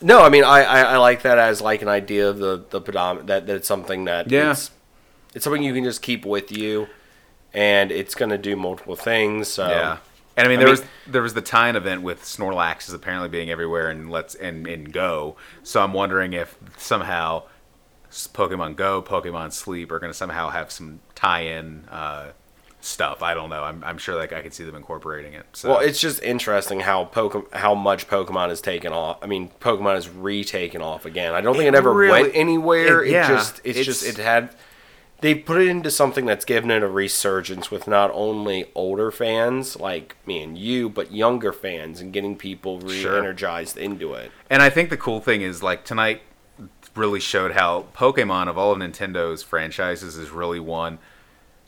No, 0.02 0.22
I 0.22 0.30
mean 0.30 0.44
I, 0.44 0.62
I, 0.64 0.80
I 0.82 0.98
like 0.98 1.24
that 1.24 1.40
as 1.40 1.62
like 1.62 1.82
an 1.82 1.88
idea 1.88 2.30
of 2.30 2.38
the 2.38 2.64
the 2.70 2.80
predominant 2.80 3.26
that, 3.28 3.48
that 3.48 3.56
it's 3.56 3.68
something 3.68 4.06
that 4.06 4.30
Yeah. 4.30 4.52
it's, 4.52 4.70
it's 5.34 5.44
something 5.44 5.64
you 5.64 5.74
can 5.74 5.84
just 5.84 6.04
keep 6.04 6.26
with 6.26 6.52
you, 6.56 6.88
and 7.54 7.92
it's 7.92 8.14
gonna 8.14 8.38
do 8.38 8.56
multiple 8.56 8.96
things. 8.96 9.48
So 9.48 9.68
Yeah. 9.68 9.98
And 10.38 10.46
I 10.46 10.50
mean, 10.50 10.60
I 10.60 10.64
there 10.64 10.68
mean- 10.74 10.82
was 10.82 10.90
there 11.08 11.22
was 11.22 11.34
the 11.34 11.42
tie-in 11.42 11.76
event 11.76 12.04
with 12.04 12.22
Snorlax 12.24 12.88
is 12.88 12.94
apparently 12.94 13.28
being 13.30 13.50
everywhere 13.50 13.90
and 13.90 14.10
let's 14.12 14.36
and, 14.36 14.68
and 14.68 14.94
Go. 14.94 15.36
So 15.64 15.82
I'm 15.82 15.94
wondering 15.94 16.34
if 16.34 16.56
somehow 16.78 17.44
Pokemon 18.12 18.76
Go, 18.76 19.02
Pokemon 19.02 19.52
Sleep 19.52 19.92
are 19.92 20.00
going 20.00 20.12
to 20.12 20.18
somehow 20.18 20.50
have 20.50 20.72
some 20.72 21.00
tie-in 21.16 21.86
uh, 21.90 22.32
stuff. 22.80 23.22
I 23.22 23.34
don't 23.34 23.50
know. 23.50 23.64
I'm, 23.64 23.84
I'm 23.84 23.98
sure 23.98 24.16
like 24.16 24.32
I 24.32 24.42
could 24.42 24.54
see 24.54 24.64
them 24.64 24.76
incorporating 24.76 25.34
it. 25.34 25.46
So 25.54 25.70
Well, 25.70 25.80
it's 25.80 26.00
just 26.00 26.22
interesting 26.24 26.80
how 26.82 27.06
Pokemon, 27.06 27.54
how 27.54 27.74
much 27.76 28.08
Pokemon 28.08 28.50
has 28.50 28.62
taken 28.62 28.94
off. 28.94 29.18
I 29.22 29.28
mean, 29.28 29.50
Pokemon 29.60 29.96
has 29.96 30.08
retaken 30.10 30.82
off 30.82 31.06
again. 31.06 31.34
I 31.34 31.42
don't 31.42 31.56
think 31.56 31.66
It 31.68 31.74
it, 31.74 31.78
ever 31.78 31.92
really- 31.92 32.22
went 32.24 32.36
anywhere. 32.36 33.04
it- 33.04 33.10
It, 33.10 33.28
just, 33.28 33.62
it's, 33.64 33.84
just, 33.84 34.06
it 34.06 34.18
had. 34.18 34.50
They 35.22 35.34
put 35.34 35.60
it 35.62 35.68
into 35.68 35.90
something 35.90 36.26
that's 36.26 36.46
given 36.46 36.70
it 36.70 36.84
a 36.84 36.88
resurgence 36.88 37.72
with 37.72 37.88
not 37.88 38.12
only 38.14 38.70
older 38.76 39.10
fans 39.10 39.76
like 39.80 40.16
me 40.28 40.44
and 40.44 40.58
you, 40.58 40.90
but 40.90 41.12
younger 41.12 41.52
fans 41.52 42.00
and 42.02 42.14
getting 42.14 42.38
people 42.38 42.80
Sure. 42.88 43.14
re-energized 43.14 43.78
into 43.78 44.14
it. 44.14 44.32
And 44.50 44.62
I 44.62 44.70
think 44.70 44.90
the 44.92 44.98
cool 44.98 45.20
thing 45.20 45.42
is 45.42 45.64
like 45.64 45.84
tonight 45.84 46.22
really 46.96 47.20
showed 47.20 47.54
how 47.54 47.86
Pokemon 47.96 48.48
of 48.48 48.58
all 48.58 48.72
of 48.72 48.78
Nintendo's 48.78 49.42
franchises 49.44 50.18
is 50.18 50.30
really 50.30 50.60
one 50.60 51.00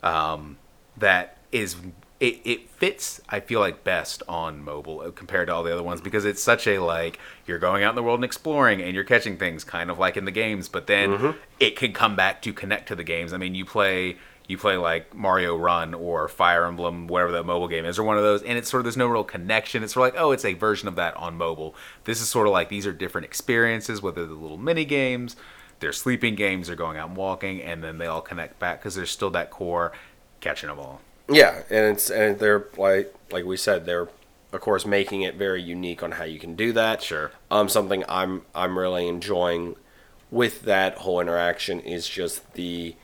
um, 0.02 0.56
that 0.96 1.36
is 1.52 1.76
it, 2.20 2.40
it 2.44 2.70
fits 2.70 3.20
I 3.28 3.40
feel 3.40 3.60
like 3.60 3.82
best 3.82 4.22
on 4.28 4.62
mobile 4.62 5.00
uh, 5.00 5.10
compared 5.10 5.48
to 5.48 5.54
all 5.54 5.62
the 5.62 5.72
other 5.72 5.82
ones 5.82 6.00
because 6.00 6.24
it's 6.26 6.42
such 6.42 6.66
a 6.66 6.78
like 6.78 7.18
you're 7.46 7.58
going 7.58 7.82
out 7.82 7.90
in 7.90 7.96
the 7.96 8.02
world 8.02 8.18
and 8.18 8.24
exploring 8.24 8.80
and 8.82 8.94
you're 8.94 9.04
catching 9.04 9.38
things 9.38 9.64
kind 9.64 9.90
of 9.90 9.98
like 9.98 10.16
in 10.16 10.26
the 10.26 10.30
games 10.30 10.68
but 10.68 10.86
then 10.86 11.10
it 11.58 11.76
can 11.76 11.92
come 11.92 12.14
back 12.14 12.42
to 12.42 12.52
connect 12.52 12.88
to 12.88 12.94
the 12.94 13.04
games. 13.04 13.32
I 13.32 13.38
mean 13.38 13.54
you 13.54 13.64
play 13.64 14.16
you 14.50 14.58
play 14.58 14.76
like 14.76 15.14
Mario 15.14 15.56
Run 15.56 15.94
or 15.94 16.26
Fire 16.28 16.66
Emblem, 16.66 17.06
whatever 17.06 17.30
that 17.32 17.46
mobile 17.46 17.68
game 17.68 17.84
is, 17.84 18.00
or 18.00 18.02
one 18.02 18.16
of 18.16 18.24
those, 18.24 18.42
and 18.42 18.58
it's 18.58 18.68
sort 18.68 18.80
of 18.80 18.84
there's 18.84 18.96
no 18.96 19.06
real 19.06 19.22
connection. 19.22 19.84
It's 19.84 19.94
sort 19.94 20.08
of 20.08 20.14
like, 20.14 20.20
oh, 20.20 20.32
it's 20.32 20.44
a 20.44 20.54
version 20.54 20.88
of 20.88 20.96
that 20.96 21.16
on 21.16 21.36
mobile. 21.36 21.76
This 22.02 22.20
is 22.20 22.28
sort 22.28 22.48
of 22.48 22.52
like 22.52 22.68
these 22.68 22.84
are 22.84 22.92
different 22.92 23.26
experiences, 23.26 24.02
whether 24.02 24.26
they're 24.26 24.34
little 24.34 24.58
mini 24.58 24.84
games, 24.84 25.36
they're 25.78 25.92
sleeping 25.92 26.34
games, 26.34 26.66
they're 26.66 26.74
going 26.74 26.98
out 26.98 27.08
and 27.08 27.16
walking, 27.16 27.62
and 27.62 27.84
then 27.84 27.98
they 27.98 28.06
all 28.06 28.20
connect 28.20 28.58
back 28.58 28.80
because 28.80 28.96
there's 28.96 29.10
still 29.10 29.30
that 29.30 29.50
core 29.50 29.92
catching 30.40 30.68
them 30.68 30.80
all. 30.80 31.00
Yeah, 31.30 31.62
and 31.70 31.96
it's 31.96 32.10
and 32.10 32.38
they're 32.38 32.66
like 32.76 33.14
like 33.30 33.44
we 33.44 33.56
said, 33.56 33.86
they're 33.86 34.08
of 34.52 34.60
course 34.60 34.84
making 34.84 35.22
it 35.22 35.36
very 35.36 35.62
unique 35.62 36.02
on 36.02 36.12
how 36.12 36.24
you 36.24 36.38
can 36.38 36.56
do 36.56 36.72
that. 36.72 37.02
Sure. 37.02 37.30
Um, 37.50 37.68
something 37.68 38.04
I'm 38.08 38.42
I'm 38.54 38.78
really 38.78 39.06
enjoying 39.08 39.76
with 40.30 40.62
that 40.62 40.98
whole 40.98 41.20
interaction 41.20 41.80
is 41.80 42.08
just 42.08 42.54
the 42.54 42.96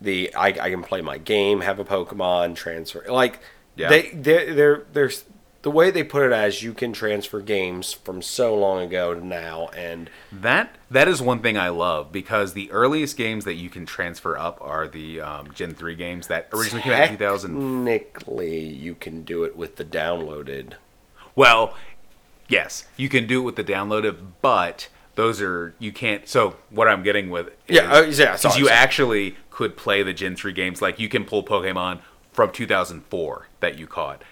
the 0.00 0.34
I, 0.34 0.48
I 0.48 0.70
can 0.70 0.82
play 0.82 1.00
my 1.02 1.18
game, 1.18 1.60
have 1.60 1.78
a 1.78 1.84
Pokemon 1.84 2.56
transfer. 2.56 3.04
Like 3.08 3.40
Yeah. 3.76 3.88
they 3.88 4.10
they 4.10 4.52
they're 4.52 4.84
there's 4.92 5.24
the 5.62 5.70
way 5.70 5.90
they 5.92 6.02
put 6.02 6.24
it 6.24 6.32
as 6.32 6.62
you 6.62 6.72
can 6.74 6.92
transfer 6.92 7.40
games 7.40 7.92
from 7.92 8.20
so 8.20 8.54
long 8.54 8.82
ago 8.82 9.14
to 9.14 9.24
now, 9.24 9.68
and 9.76 10.10
That 10.32 10.74
that 10.90 11.06
is 11.08 11.22
one 11.22 11.40
thing 11.40 11.56
I 11.56 11.68
love 11.68 12.10
because 12.12 12.52
the 12.52 12.70
earliest 12.72 13.16
games 13.16 13.44
that 13.44 13.54
you 13.54 13.70
can 13.70 13.86
transfer 13.86 14.36
up 14.36 14.58
are 14.60 14.88
the 14.88 15.20
um, 15.20 15.52
Gen 15.54 15.74
three 15.74 15.94
games 15.94 16.26
that 16.26 16.48
originally 16.52 16.82
came 16.82 16.92
out 16.92 17.02
in 17.10 17.16
2000. 17.18 17.84
technically 17.86 18.58
you 18.60 18.94
can 18.94 19.22
do 19.22 19.44
it 19.44 19.56
with 19.56 19.76
the 19.76 19.84
downloaded. 19.84 20.72
Well, 21.36 21.74
yes, 22.48 22.86
you 22.96 23.08
can 23.08 23.26
do 23.26 23.40
it 23.40 23.44
with 23.44 23.56
the 23.56 23.64
downloaded, 23.64 24.16
but 24.42 24.88
those 25.14 25.40
are 25.40 25.74
you 25.78 25.92
can't. 25.92 26.26
So 26.28 26.56
what 26.70 26.88
I'm 26.88 27.02
getting 27.02 27.30
with 27.30 27.48
is, 27.68 27.76
Yeah, 27.76 27.92
uh, 27.92 28.00
yeah, 28.02 28.36
sorry, 28.36 28.58
you 28.58 28.66
sorry. 28.66 28.70
actually 28.70 29.36
could 29.50 29.76
play 29.76 30.02
the 30.02 30.12
Gen 30.12 30.34
three 30.36 30.52
games. 30.52 30.82
Like 30.82 30.98
you 30.98 31.08
can 31.08 31.24
pull 31.24 31.44
Pokemon 31.44 32.00
from 32.32 32.50
2004 32.50 33.48
that 33.60 33.78
you 33.78 33.86
caught. 33.86 34.22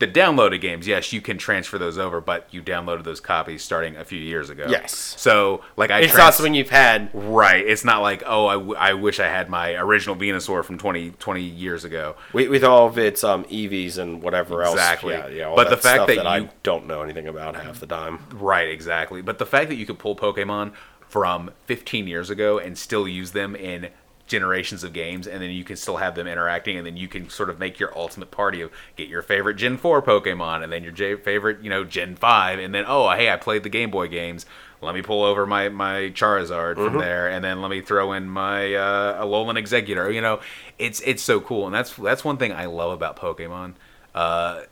The 0.00 0.08
downloaded 0.08 0.60
games, 0.60 0.88
yes, 0.88 1.12
you 1.12 1.20
can 1.20 1.38
transfer 1.38 1.78
those 1.78 1.98
over, 1.98 2.20
but 2.20 2.48
you 2.50 2.62
downloaded 2.62 3.04
those 3.04 3.20
copies 3.20 3.62
starting 3.62 3.96
a 3.96 4.04
few 4.04 4.18
years 4.18 4.50
ago. 4.50 4.64
Yes. 4.68 5.14
So 5.18 5.62
like 5.76 5.90
I 5.90 6.00
It's 6.00 6.12
trans- 6.12 6.18
not 6.26 6.34
something 6.34 6.54
you've 6.54 6.70
had 6.70 7.10
Right. 7.12 7.64
It's 7.64 7.84
not 7.84 8.00
like, 8.00 8.22
oh, 8.26 8.46
I, 8.46 8.54
w- 8.54 8.74
I 8.76 8.94
wish 8.94 9.20
I 9.20 9.28
had 9.28 9.48
my 9.50 9.74
original 9.74 10.16
Venusaur 10.16 10.64
from 10.64 10.78
20, 10.78 11.10
20 11.12 11.42
years 11.42 11.84
ago. 11.84 12.16
with, 12.32 12.48
with 12.48 12.64
all 12.64 12.86
of 12.88 12.98
its 12.98 13.22
um 13.22 13.44
EVs 13.44 13.98
and 13.98 14.22
whatever 14.22 14.62
Exactly. 14.64 15.14
else. 15.14 15.30
Yeah, 15.30 15.48
yeah. 15.50 15.52
But 15.54 15.68
the 15.70 15.76
fact 15.76 16.06
that 16.06 16.16
that, 16.16 16.26
I 16.26 16.38
you- 16.38 16.48
don't 16.62 16.86
know 16.86 17.02
anything 17.02 17.28
about 17.28 17.54
half 17.56 17.78
the 17.78 17.86
time. 17.86 18.20
Right, 18.32 18.68
exactly. 18.70 19.22
But 19.22 19.38
the 19.38 19.46
fact 19.46 19.68
that 19.68 19.76
you 19.76 19.84
could 19.86 19.98
pull 19.98 20.16
Pokemon 20.16 20.72
from 21.08 21.50
15 21.66 22.06
years 22.06 22.30
ago 22.30 22.58
and 22.58 22.78
still 22.78 23.06
use 23.06 23.32
them 23.32 23.54
in 23.54 23.88
generations 24.30 24.82
of 24.84 24.92
games, 24.94 25.26
and 25.26 25.42
then 25.42 25.50
you 25.50 25.64
can 25.64 25.76
still 25.76 25.98
have 25.98 26.14
them 26.14 26.26
interacting, 26.26 26.78
and 26.78 26.86
then 26.86 26.96
you 26.96 27.08
can 27.08 27.28
sort 27.28 27.50
of 27.50 27.58
make 27.58 27.78
your 27.78 27.96
ultimate 27.98 28.30
party 28.30 28.62
of 28.62 28.70
get 28.96 29.08
your 29.08 29.20
favorite 29.20 29.54
Gen 29.54 29.76
4 29.76 30.00
Pokemon, 30.00 30.62
and 30.62 30.72
then 30.72 30.82
your 30.82 30.92
J- 30.92 31.16
favorite, 31.16 31.60
you 31.62 31.68
know, 31.68 31.84
Gen 31.84 32.14
5, 32.16 32.58
and 32.58 32.74
then, 32.74 32.84
oh, 32.86 33.10
hey, 33.10 33.30
I 33.30 33.36
played 33.36 33.64
the 33.64 33.68
Game 33.68 33.90
Boy 33.90 34.08
games. 34.08 34.46
Let 34.80 34.94
me 34.94 35.02
pull 35.02 35.24
over 35.24 35.46
my, 35.46 35.68
my 35.68 36.10
Charizard 36.14 36.76
from 36.76 36.96
there, 36.98 37.28
and 37.28 37.44
then 37.44 37.60
let 37.60 37.70
me 37.70 37.82
throw 37.82 38.14
in 38.14 38.30
my 38.30 38.72
uh, 38.72 39.22
Alolan 39.22 39.58
Exeggutor. 39.58 40.14
You 40.14 40.22
know, 40.22 40.40
it's 40.78 41.02
it's 41.02 41.22
so 41.22 41.38
cool, 41.38 41.66
and 41.66 41.74
that's 41.74 41.94
that's 41.96 42.24
one 42.24 42.38
thing 42.38 42.50
I 42.52 42.64
love 42.64 42.90
about 42.92 43.18
Pokemon. 43.18 43.74
Uh, 44.14 44.62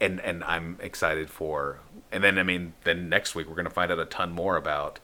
and 0.00 0.20
and 0.20 0.44
I'm 0.44 0.78
excited 0.80 1.30
for. 1.30 1.80
And 2.12 2.22
then 2.22 2.38
I 2.38 2.44
mean, 2.44 2.74
then 2.84 3.08
next 3.08 3.34
week 3.34 3.48
we're 3.48 3.56
gonna 3.56 3.70
find 3.70 3.90
out 3.90 3.98
a 3.98 4.04
ton 4.04 4.30
more 4.30 4.56
about 4.56 5.00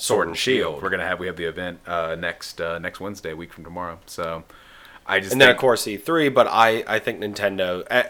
Sword 0.00 0.28
and 0.28 0.36
Shield. 0.36 0.82
We're 0.82 0.90
gonna 0.90 1.06
have 1.06 1.18
we 1.20 1.26
have 1.26 1.36
the 1.36 1.44
event 1.44 1.80
uh, 1.86 2.16
next 2.18 2.60
uh, 2.60 2.78
next 2.78 3.00
Wednesday, 3.00 3.32
a 3.32 3.36
week 3.36 3.52
from 3.52 3.64
tomorrow. 3.64 3.98
So 4.06 4.44
I 5.06 5.20
just 5.20 5.32
And 5.32 5.40
then 5.40 5.50
of 5.50 5.56
course 5.56 5.84
E3, 5.84 6.32
but 6.32 6.46
I 6.48 6.84
I 6.86 6.98
think 6.98 7.20
Nintendo 7.20 7.82
uh, 7.90 8.04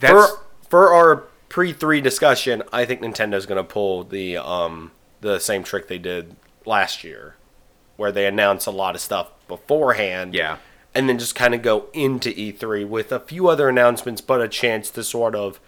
That's- 0.00 0.30
for 0.30 0.40
for 0.68 0.92
our 0.92 1.16
pre 1.48 1.72
three 1.72 2.00
discussion, 2.00 2.62
I 2.72 2.84
think 2.84 3.00
Nintendo's 3.00 3.46
going 3.46 3.56
to 3.58 3.64
pull 3.64 4.04
the 4.04 4.36
um 4.36 4.92
the 5.20 5.38
same 5.38 5.62
trick 5.62 5.88
they 5.88 5.98
did 5.98 6.36
last 6.64 7.04
year, 7.04 7.36
where 7.96 8.12
they 8.12 8.26
announce 8.26 8.66
a 8.66 8.70
lot 8.70 8.94
of 8.94 9.00
stuff 9.00 9.30
beforehand. 9.48 10.34
Yeah. 10.34 10.56
And 10.94 11.08
then 11.08 11.18
just 11.18 11.34
kind 11.34 11.54
of 11.54 11.60
go 11.60 11.86
into 11.92 12.30
E3 12.30 12.88
with 12.88 13.12
a 13.12 13.20
few 13.20 13.48
other 13.48 13.68
announcements, 13.68 14.22
but 14.22 14.40
a 14.40 14.48
chance 14.48 14.90
to 14.90 15.04
sort 15.04 15.34
of 15.34 15.60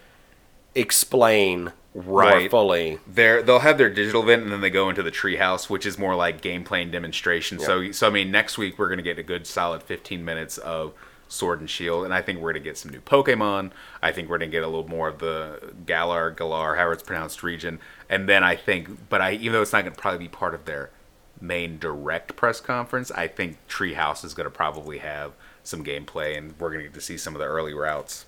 explain 0.74 1.72
more 1.94 2.04
Right. 2.04 2.50
fully. 2.50 2.98
They're, 3.06 3.42
they'll 3.42 3.60
have 3.60 3.78
their 3.78 3.90
digital 3.90 4.22
event 4.22 4.42
and 4.42 4.52
then 4.52 4.60
they 4.60 4.70
go 4.70 4.88
into 4.88 5.02
the 5.02 5.10
treehouse, 5.10 5.68
which 5.68 5.86
is 5.86 5.98
more 5.98 6.14
like 6.14 6.40
gameplay 6.40 6.82
and 6.82 6.92
demonstration. 6.92 7.58
So, 7.58 7.90
so 7.92 8.06
I 8.06 8.10
mean, 8.10 8.30
next 8.30 8.58
week 8.58 8.78
we're 8.78 8.88
going 8.88 8.98
to 8.98 9.02
get 9.02 9.18
a 9.18 9.22
good 9.22 9.46
solid 9.46 9.82
15 9.82 10.24
minutes 10.24 10.58
of 10.58 10.92
Sword 11.28 11.60
and 11.60 11.68
Shield, 11.68 12.04
and 12.04 12.14
I 12.14 12.22
think 12.22 12.38
we're 12.38 12.52
going 12.52 12.62
to 12.62 12.68
get 12.70 12.78
some 12.78 12.90
new 12.90 13.00
Pokemon. 13.00 13.72
I 14.02 14.12
think 14.12 14.28
we're 14.30 14.38
going 14.38 14.50
to 14.50 14.56
get 14.56 14.62
a 14.62 14.66
little 14.66 14.88
more 14.88 15.08
of 15.08 15.18
the 15.18 15.74
Galar, 15.84 16.30
Galar, 16.30 16.76
however 16.76 16.92
it's 16.92 17.02
pronounced, 17.02 17.42
region. 17.42 17.80
And 18.08 18.28
then 18.28 18.42
I 18.42 18.56
think, 18.56 19.08
but 19.08 19.20
I 19.20 19.32
even 19.32 19.52
though 19.52 19.62
it's 19.62 19.72
not 19.72 19.82
going 19.82 19.94
to 19.94 20.00
probably 20.00 20.20
be 20.20 20.28
part 20.28 20.54
of 20.54 20.64
their 20.64 20.90
main 21.40 21.78
direct 21.78 22.34
press 22.36 22.60
conference, 22.60 23.10
I 23.10 23.28
think 23.28 23.58
Treehouse 23.68 24.24
is 24.24 24.34
going 24.34 24.46
to 24.46 24.50
probably 24.50 24.98
have 24.98 25.32
some 25.62 25.84
gameplay, 25.84 26.36
and 26.36 26.54
we're 26.58 26.70
going 26.70 26.80
to 26.80 26.88
get 26.88 26.94
to 26.94 27.00
see 27.00 27.18
some 27.18 27.34
of 27.34 27.40
the 27.40 27.46
early 27.46 27.74
routes. 27.74 28.24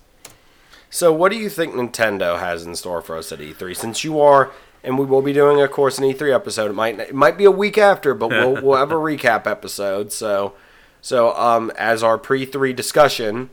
So, 0.91 1.11
what 1.13 1.31
do 1.31 1.37
you 1.37 1.49
think 1.49 1.73
Nintendo 1.73 2.37
has 2.37 2.65
in 2.65 2.75
store 2.75 3.01
for 3.01 3.15
us 3.17 3.31
at 3.31 3.39
E3? 3.39 3.75
Since 3.75 4.03
you 4.03 4.19
are, 4.19 4.51
and 4.83 4.99
we 4.99 5.05
will 5.05 5.21
be 5.21 5.31
doing, 5.31 5.61
of 5.61 5.71
course, 5.71 5.97
an 5.97 6.03
E3 6.03 6.35
episode. 6.35 6.69
It 6.69 6.73
might 6.73 6.99
it 6.99 7.15
might 7.15 7.37
be 7.37 7.45
a 7.45 7.51
week 7.51 7.77
after, 7.77 8.13
but 8.13 8.27
we'll 8.29 8.61
we'll 8.61 8.77
have 8.77 8.91
a 8.91 8.95
recap 9.09 9.47
episode. 9.47 10.11
So, 10.11 10.53
so 10.99 11.33
um, 11.37 11.71
as 11.77 12.03
our 12.03 12.17
pre-3 12.17 12.75
discussion, 12.75 13.49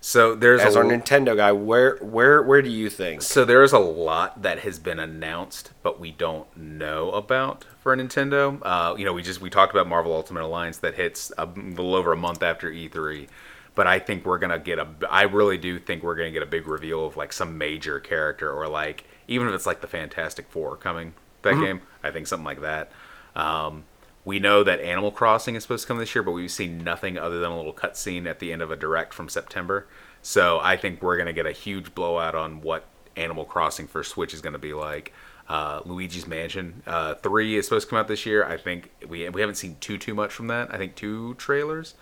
So 0.00 0.34
there's 0.34 0.60
as 0.60 0.74
a, 0.76 0.80
our 0.80 0.84
Nintendo 0.84 1.34
guy, 1.34 1.50
where 1.52 1.96
where 1.96 2.42
where 2.42 2.60
do 2.60 2.68
you 2.68 2.90
think? 2.90 3.22
So 3.22 3.44
there 3.46 3.62
is 3.62 3.72
a 3.72 3.78
lot 3.78 4.42
that 4.42 4.58
has 4.60 4.78
been 4.78 4.98
announced, 4.98 5.70
but 5.82 5.98
we 5.98 6.10
don't 6.10 6.54
know 6.56 7.10
about 7.12 7.64
for 7.80 7.96
Nintendo. 7.96 8.58
Uh, 8.62 8.96
you 8.98 9.06
know, 9.06 9.14
we 9.14 9.22
just 9.22 9.40
we 9.40 9.48
talked 9.48 9.72
about 9.72 9.86
Marvel 9.88 10.12
Ultimate 10.12 10.42
Alliance 10.42 10.76
that 10.78 10.96
hits 10.96 11.32
a 11.38 11.46
little 11.46 11.94
over 11.94 12.12
a 12.12 12.16
month 12.18 12.42
after 12.42 12.70
E3, 12.70 13.28
but 13.74 13.86
I 13.86 13.98
think 13.98 14.24
we're 14.26 14.38
gonna 14.38 14.58
get 14.58 14.78
a. 14.78 14.86
I 15.10 15.22
really 15.22 15.58
do 15.58 15.78
think 15.78 16.02
we're 16.02 16.16
gonna 16.16 16.30
get 16.30 16.42
a 16.42 16.46
big 16.46 16.66
reveal 16.66 17.06
of 17.06 17.16
like 17.16 17.32
some 17.32 17.58
major 17.58 18.00
character 18.00 18.52
or 18.52 18.68
like 18.68 19.04
even 19.28 19.48
if 19.48 19.54
it's 19.54 19.66
like 19.66 19.80
the 19.80 19.86
Fantastic 19.86 20.50
Four 20.50 20.76
coming 20.76 21.14
that 21.42 21.54
game. 21.60 21.80
I 22.02 22.10
think 22.10 22.26
something 22.26 22.44
like 22.44 22.60
that. 22.60 22.90
Um, 23.34 23.84
we 24.24 24.38
know 24.38 24.62
that 24.62 24.80
Animal 24.80 25.10
Crossing 25.10 25.56
is 25.56 25.62
supposed 25.64 25.82
to 25.82 25.88
come 25.88 25.98
this 25.98 26.14
year, 26.14 26.22
but 26.22 26.32
we've 26.32 26.50
seen 26.50 26.84
nothing 26.84 27.18
other 27.18 27.40
than 27.40 27.50
a 27.50 27.56
little 27.56 27.72
cutscene 27.72 28.26
at 28.26 28.38
the 28.38 28.52
end 28.52 28.62
of 28.62 28.70
a 28.70 28.76
direct 28.76 29.12
from 29.14 29.28
September. 29.28 29.86
So 30.22 30.60
I 30.62 30.76
think 30.76 31.02
we're 31.02 31.16
gonna 31.16 31.32
get 31.32 31.46
a 31.46 31.52
huge 31.52 31.94
blowout 31.94 32.34
on 32.34 32.60
what 32.60 32.84
Animal 33.16 33.44
Crossing 33.44 33.88
for 33.88 34.04
Switch 34.04 34.32
is 34.32 34.40
gonna 34.40 34.58
be 34.58 34.74
like. 34.74 35.12
Uh, 35.48 35.80
Luigi's 35.84 36.26
Mansion 36.26 36.82
uh, 36.86 37.14
three 37.14 37.56
is 37.56 37.66
supposed 37.66 37.86
to 37.86 37.90
come 37.90 37.98
out 37.98 38.06
this 38.08 38.24
year. 38.24 38.44
I 38.44 38.56
think 38.56 38.90
we 39.08 39.28
we 39.28 39.40
haven't 39.40 39.56
seen 39.56 39.76
too 39.80 39.98
too 39.98 40.14
much 40.14 40.32
from 40.32 40.46
that. 40.46 40.72
I 40.72 40.78
think 40.78 40.94
two 40.94 41.34
trailers. 41.34 41.94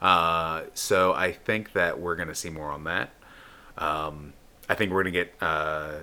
Uh, 0.00 0.62
so 0.74 1.12
I 1.12 1.32
think 1.32 1.72
that 1.72 2.00
we're 2.00 2.16
gonna 2.16 2.34
see 2.34 2.50
more 2.50 2.70
on 2.70 2.84
that. 2.84 3.10
Um, 3.76 4.32
I 4.68 4.74
think 4.74 4.92
we're 4.92 5.02
gonna 5.02 5.10
get. 5.10 5.34
Uh, 5.40 6.00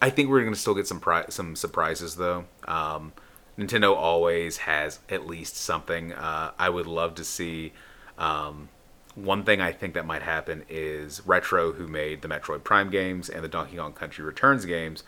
I 0.00 0.10
think 0.10 0.28
we're 0.28 0.42
gonna 0.42 0.56
still 0.56 0.74
get 0.74 0.86
some 0.86 1.00
pri- 1.00 1.26
some 1.28 1.54
surprises 1.56 2.16
though. 2.16 2.44
Um, 2.66 3.12
Nintendo 3.58 3.94
always 3.94 4.58
has 4.58 5.00
at 5.08 5.26
least 5.26 5.56
something. 5.56 6.12
Uh, 6.12 6.52
I 6.58 6.68
would 6.68 6.86
love 6.86 7.14
to 7.16 7.24
see. 7.24 7.72
Um, 8.18 8.68
one 9.14 9.44
thing 9.44 9.60
I 9.60 9.72
think 9.72 9.94
that 9.94 10.06
might 10.06 10.22
happen 10.22 10.64
is 10.70 11.20
Retro, 11.26 11.72
who 11.72 11.86
made 11.86 12.22
the 12.22 12.28
Metroid 12.28 12.64
Prime 12.64 12.90
games 12.90 13.28
and 13.28 13.44
the 13.44 13.48
Donkey 13.48 13.76
Kong 13.76 13.92
Country 13.92 14.24
Returns 14.24 14.64
games, 14.64 15.04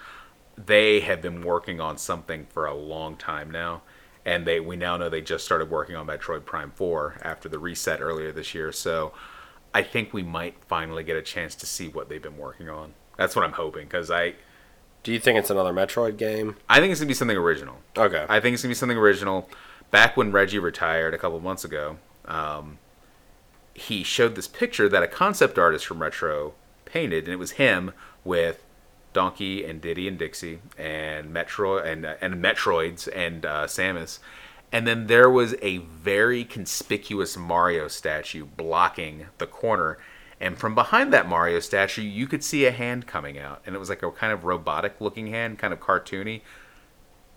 they 0.56 1.00
have 1.00 1.22
been 1.22 1.42
working 1.42 1.80
on 1.80 1.96
something 1.96 2.46
for 2.50 2.66
a 2.66 2.74
long 2.74 3.16
time 3.16 3.50
now, 3.50 3.82
and 4.24 4.46
they 4.46 4.60
we 4.60 4.76
now 4.76 4.96
know 4.96 5.08
they 5.08 5.20
just 5.20 5.44
started 5.44 5.70
working 5.70 5.96
on 5.96 6.06
Metroid 6.06 6.44
Prime 6.44 6.72
Four 6.74 7.18
after 7.22 7.48
the 7.48 7.58
reset 7.58 8.00
earlier 8.00 8.32
this 8.32 8.54
year. 8.54 8.72
So 8.72 9.12
I 9.72 9.82
think 9.82 10.12
we 10.12 10.22
might 10.22 10.54
finally 10.64 11.02
get 11.02 11.16
a 11.16 11.22
chance 11.22 11.54
to 11.56 11.66
see 11.66 11.88
what 11.88 12.08
they've 12.08 12.22
been 12.22 12.38
working 12.38 12.68
on. 12.68 12.94
That's 13.16 13.36
what 13.36 13.44
I'm 13.44 13.52
hoping 13.52 13.84
because 13.84 14.10
I 14.10 14.34
Do 15.02 15.12
you 15.12 15.20
think 15.20 15.38
it's 15.38 15.50
another 15.50 15.72
Metroid 15.72 16.16
game? 16.16 16.56
I 16.68 16.80
think 16.80 16.90
it's 16.90 17.00
gonna 17.00 17.08
be 17.08 17.14
something 17.14 17.36
original. 17.36 17.76
Okay. 17.96 18.24
I 18.28 18.40
think 18.40 18.54
it's 18.54 18.62
gonna 18.62 18.70
be 18.70 18.76
something 18.76 18.98
original. 18.98 19.48
Back 19.90 20.16
when 20.16 20.32
Reggie 20.32 20.58
retired 20.58 21.14
a 21.14 21.18
couple 21.18 21.38
months 21.40 21.64
ago, 21.64 21.98
um, 22.24 22.78
he 23.74 24.02
showed 24.02 24.34
this 24.34 24.48
picture 24.48 24.88
that 24.88 25.02
a 25.02 25.06
concept 25.08 25.58
artist 25.58 25.86
from 25.86 26.00
Retro 26.00 26.54
painted, 26.84 27.24
and 27.24 27.32
it 27.32 27.38
was 27.38 27.52
him 27.52 27.92
with 28.24 28.63
Donkey 29.14 29.64
and 29.64 29.80
Diddy 29.80 30.06
and 30.06 30.18
Dixie 30.18 30.58
and 30.76 31.32
Metro 31.32 31.78
and 31.78 32.04
uh, 32.04 32.16
and 32.20 32.34
Metroids 32.34 33.08
and 33.14 33.46
uh, 33.46 33.66
Samus, 33.66 34.18
and 34.70 34.86
then 34.86 35.06
there 35.06 35.30
was 35.30 35.54
a 35.62 35.78
very 35.78 36.44
conspicuous 36.44 37.38
Mario 37.38 37.88
statue 37.88 38.44
blocking 38.44 39.28
the 39.38 39.46
corner. 39.46 39.96
And 40.40 40.58
from 40.58 40.74
behind 40.74 41.12
that 41.12 41.28
Mario 41.28 41.60
statue, 41.60 42.02
you 42.02 42.26
could 42.26 42.44
see 42.44 42.66
a 42.66 42.72
hand 42.72 43.06
coming 43.06 43.38
out, 43.38 43.62
and 43.64 43.74
it 43.74 43.78
was 43.78 43.88
like 43.88 44.02
a 44.02 44.10
kind 44.10 44.32
of 44.32 44.44
robotic-looking 44.44 45.28
hand, 45.28 45.58
kind 45.58 45.72
of 45.72 45.80
cartoony 45.80 46.42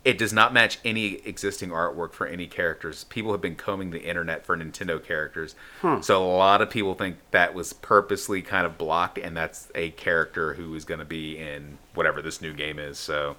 it 0.07 0.17
does 0.17 0.31
not 0.31 0.53
match 0.53 0.79
any 0.85 1.15
existing 1.25 1.67
artwork 1.69 2.13
for 2.13 2.25
any 2.25 2.47
characters. 2.47 3.03
People 3.03 3.33
have 3.33 3.41
been 3.41 3.57
combing 3.57 3.91
the 3.91 4.01
internet 4.03 4.45
for 4.45 4.55
Nintendo 4.55 5.03
characters. 5.03 5.53
Hmm. 5.81 5.99
So 5.99 6.23
a 6.23 6.31
lot 6.37 6.61
of 6.61 6.69
people 6.69 6.95
think 6.95 7.17
that 7.31 7.53
was 7.53 7.73
purposely 7.73 8.41
kind 8.41 8.65
of 8.65 8.77
blocked 8.77 9.17
and 9.17 9.35
that's 9.35 9.67
a 9.75 9.89
character 9.91 10.53
who 10.53 10.73
is 10.75 10.85
going 10.85 10.99
to 10.99 11.05
be 11.05 11.37
in 11.37 11.77
whatever 11.93 12.21
this 12.21 12.41
new 12.41 12.53
game 12.53 12.79
is. 12.79 12.97
So 12.97 13.35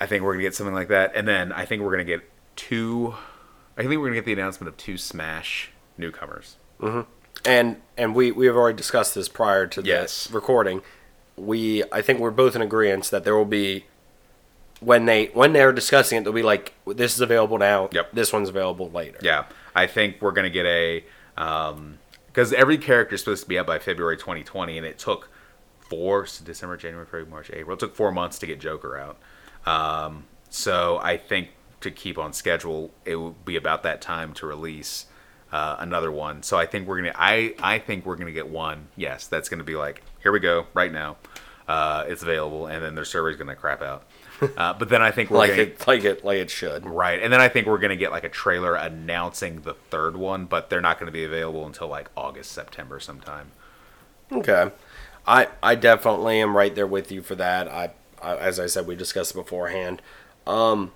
I 0.00 0.06
think 0.06 0.24
we're 0.24 0.32
going 0.32 0.42
to 0.42 0.48
get 0.48 0.56
something 0.56 0.74
like 0.74 0.88
that. 0.88 1.12
And 1.14 1.28
then 1.28 1.52
I 1.52 1.64
think 1.64 1.82
we're 1.82 1.94
going 1.94 2.04
to 2.04 2.12
get 2.12 2.28
two 2.56 3.14
I 3.76 3.82
think 3.82 3.90
we're 3.92 4.08
going 4.08 4.14
to 4.14 4.18
get 4.18 4.24
the 4.24 4.32
announcement 4.32 4.68
of 4.68 4.76
two 4.76 4.96
Smash 4.98 5.70
newcomers. 5.96 6.56
Mm-hmm. 6.80 7.02
and 7.44 7.76
and 7.96 8.16
we 8.16 8.32
we 8.32 8.46
have 8.46 8.56
already 8.56 8.76
discussed 8.76 9.14
this 9.14 9.28
prior 9.28 9.68
to 9.68 9.80
Yes. 9.80 10.24
this 10.24 10.32
recording. 10.34 10.82
We 11.36 11.84
I 11.92 12.02
think 12.02 12.18
we're 12.18 12.32
both 12.32 12.56
in 12.56 12.62
agreement 12.62 13.12
that 13.12 13.22
there 13.22 13.36
will 13.36 13.44
be 13.44 13.84
when 14.84 15.06
they 15.06 15.26
when 15.26 15.52
they're 15.52 15.72
discussing 15.72 16.18
it, 16.18 16.24
they'll 16.24 16.32
be 16.32 16.42
like, 16.42 16.74
"This 16.86 17.14
is 17.14 17.20
available 17.20 17.58
now. 17.58 17.88
Yep. 17.92 18.12
This 18.12 18.32
one's 18.32 18.48
available 18.48 18.90
later." 18.90 19.18
Yeah, 19.22 19.46
I 19.74 19.86
think 19.86 20.20
we're 20.20 20.32
gonna 20.32 20.50
get 20.50 20.66
a 20.66 21.04
because 21.36 22.52
every 22.52 22.78
character 22.78 23.14
is 23.14 23.20
supposed 23.20 23.42
to 23.42 23.48
be 23.48 23.58
out 23.58 23.66
by 23.66 23.78
February 23.78 24.16
2020, 24.16 24.76
and 24.76 24.86
it 24.86 24.98
took 24.98 25.28
four 25.88 26.26
so 26.26 26.44
December, 26.44 26.76
January, 26.76 27.06
February, 27.06 27.30
March, 27.30 27.50
April. 27.52 27.74
It 27.74 27.80
took 27.80 27.94
four 27.94 28.12
months 28.12 28.38
to 28.40 28.46
get 28.46 28.60
Joker 28.60 28.96
out. 28.96 29.18
Um, 29.66 30.24
so 30.50 30.98
I 30.98 31.16
think 31.16 31.50
to 31.80 31.90
keep 31.90 32.18
on 32.18 32.32
schedule, 32.32 32.90
it 33.04 33.16
will 33.16 33.36
be 33.44 33.56
about 33.56 33.82
that 33.82 34.00
time 34.00 34.32
to 34.34 34.46
release 34.46 35.06
uh, 35.52 35.76
another 35.78 36.10
one. 36.10 36.42
So 36.42 36.58
I 36.58 36.66
think 36.66 36.88
we're 36.88 36.98
gonna 36.98 37.14
I 37.14 37.54
I 37.62 37.78
think 37.78 38.04
we're 38.04 38.16
gonna 38.16 38.32
get 38.32 38.48
one. 38.48 38.88
Yes, 38.96 39.26
that's 39.26 39.48
gonna 39.48 39.64
be 39.64 39.76
like 39.76 40.02
here 40.22 40.32
we 40.32 40.40
go 40.40 40.66
right 40.74 40.92
now. 40.92 41.16
Uh, 41.66 42.04
it's 42.08 42.22
available, 42.22 42.66
and 42.66 42.82
then 42.82 42.94
their 42.94 43.04
server's 43.04 43.36
gonna 43.36 43.56
crap 43.56 43.80
out. 43.80 44.04
Uh, 44.56 44.74
but 44.74 44.88
then 44.88 45.00
I 45.00 45.10
think 45.10 45.30
we're 45.30 45.38
Like 45.38 45.50
gonna, 45.50 45.62
it 45.62 45.86
like 45.86 46.04
it 46.04 46.24
like 46.24 46.38
it 46.38 46.50
should. 46.50 46.84
Right, 46.86 47.22
and 47.22 47.32
then 47.32 47.40
I 47.40 47.48
think 47.48 47.66
we're 47.66 47.78
gonna 47.78 47.96
get 47.96 48.10
like 48.10 48.24
a 48.24 48.28
trailer 48.28 48.74
announcing 48.74 49.62
the 49.62 49.74
third 49.74 50.16
one, 50.16 50.44
but 50.46 50.70
they're 50.70 50.80
not 50.80 50.98
gonna 50.98 51.10
be 51.12 51.24
available 51.24 51.66
until 51.66 51.88
like 51.88 52.10
August, 52.16 52.52
September 52.52 53.00
sometime. 53.00 53.52
Okay. 54.32 54.70
I 55.26 55.48
I 55.62 55.74
definitely 55.76 56.40
am 56.40 56.56
right 56.56 56.74
there 56.74 56.86
with 56.86 57.10
you 57.12 57.22
for 57.22 57.34
that. 57.36 57.68
I, 57.68 57.90
I 58.22 58.36
as 58.36 58.58
I 58.60 58.66
said 58.66 58.86
we 58.86 58.96
discussed 58.96 59.34
beforehand. 59.34 60.02
Um 60.46 60.92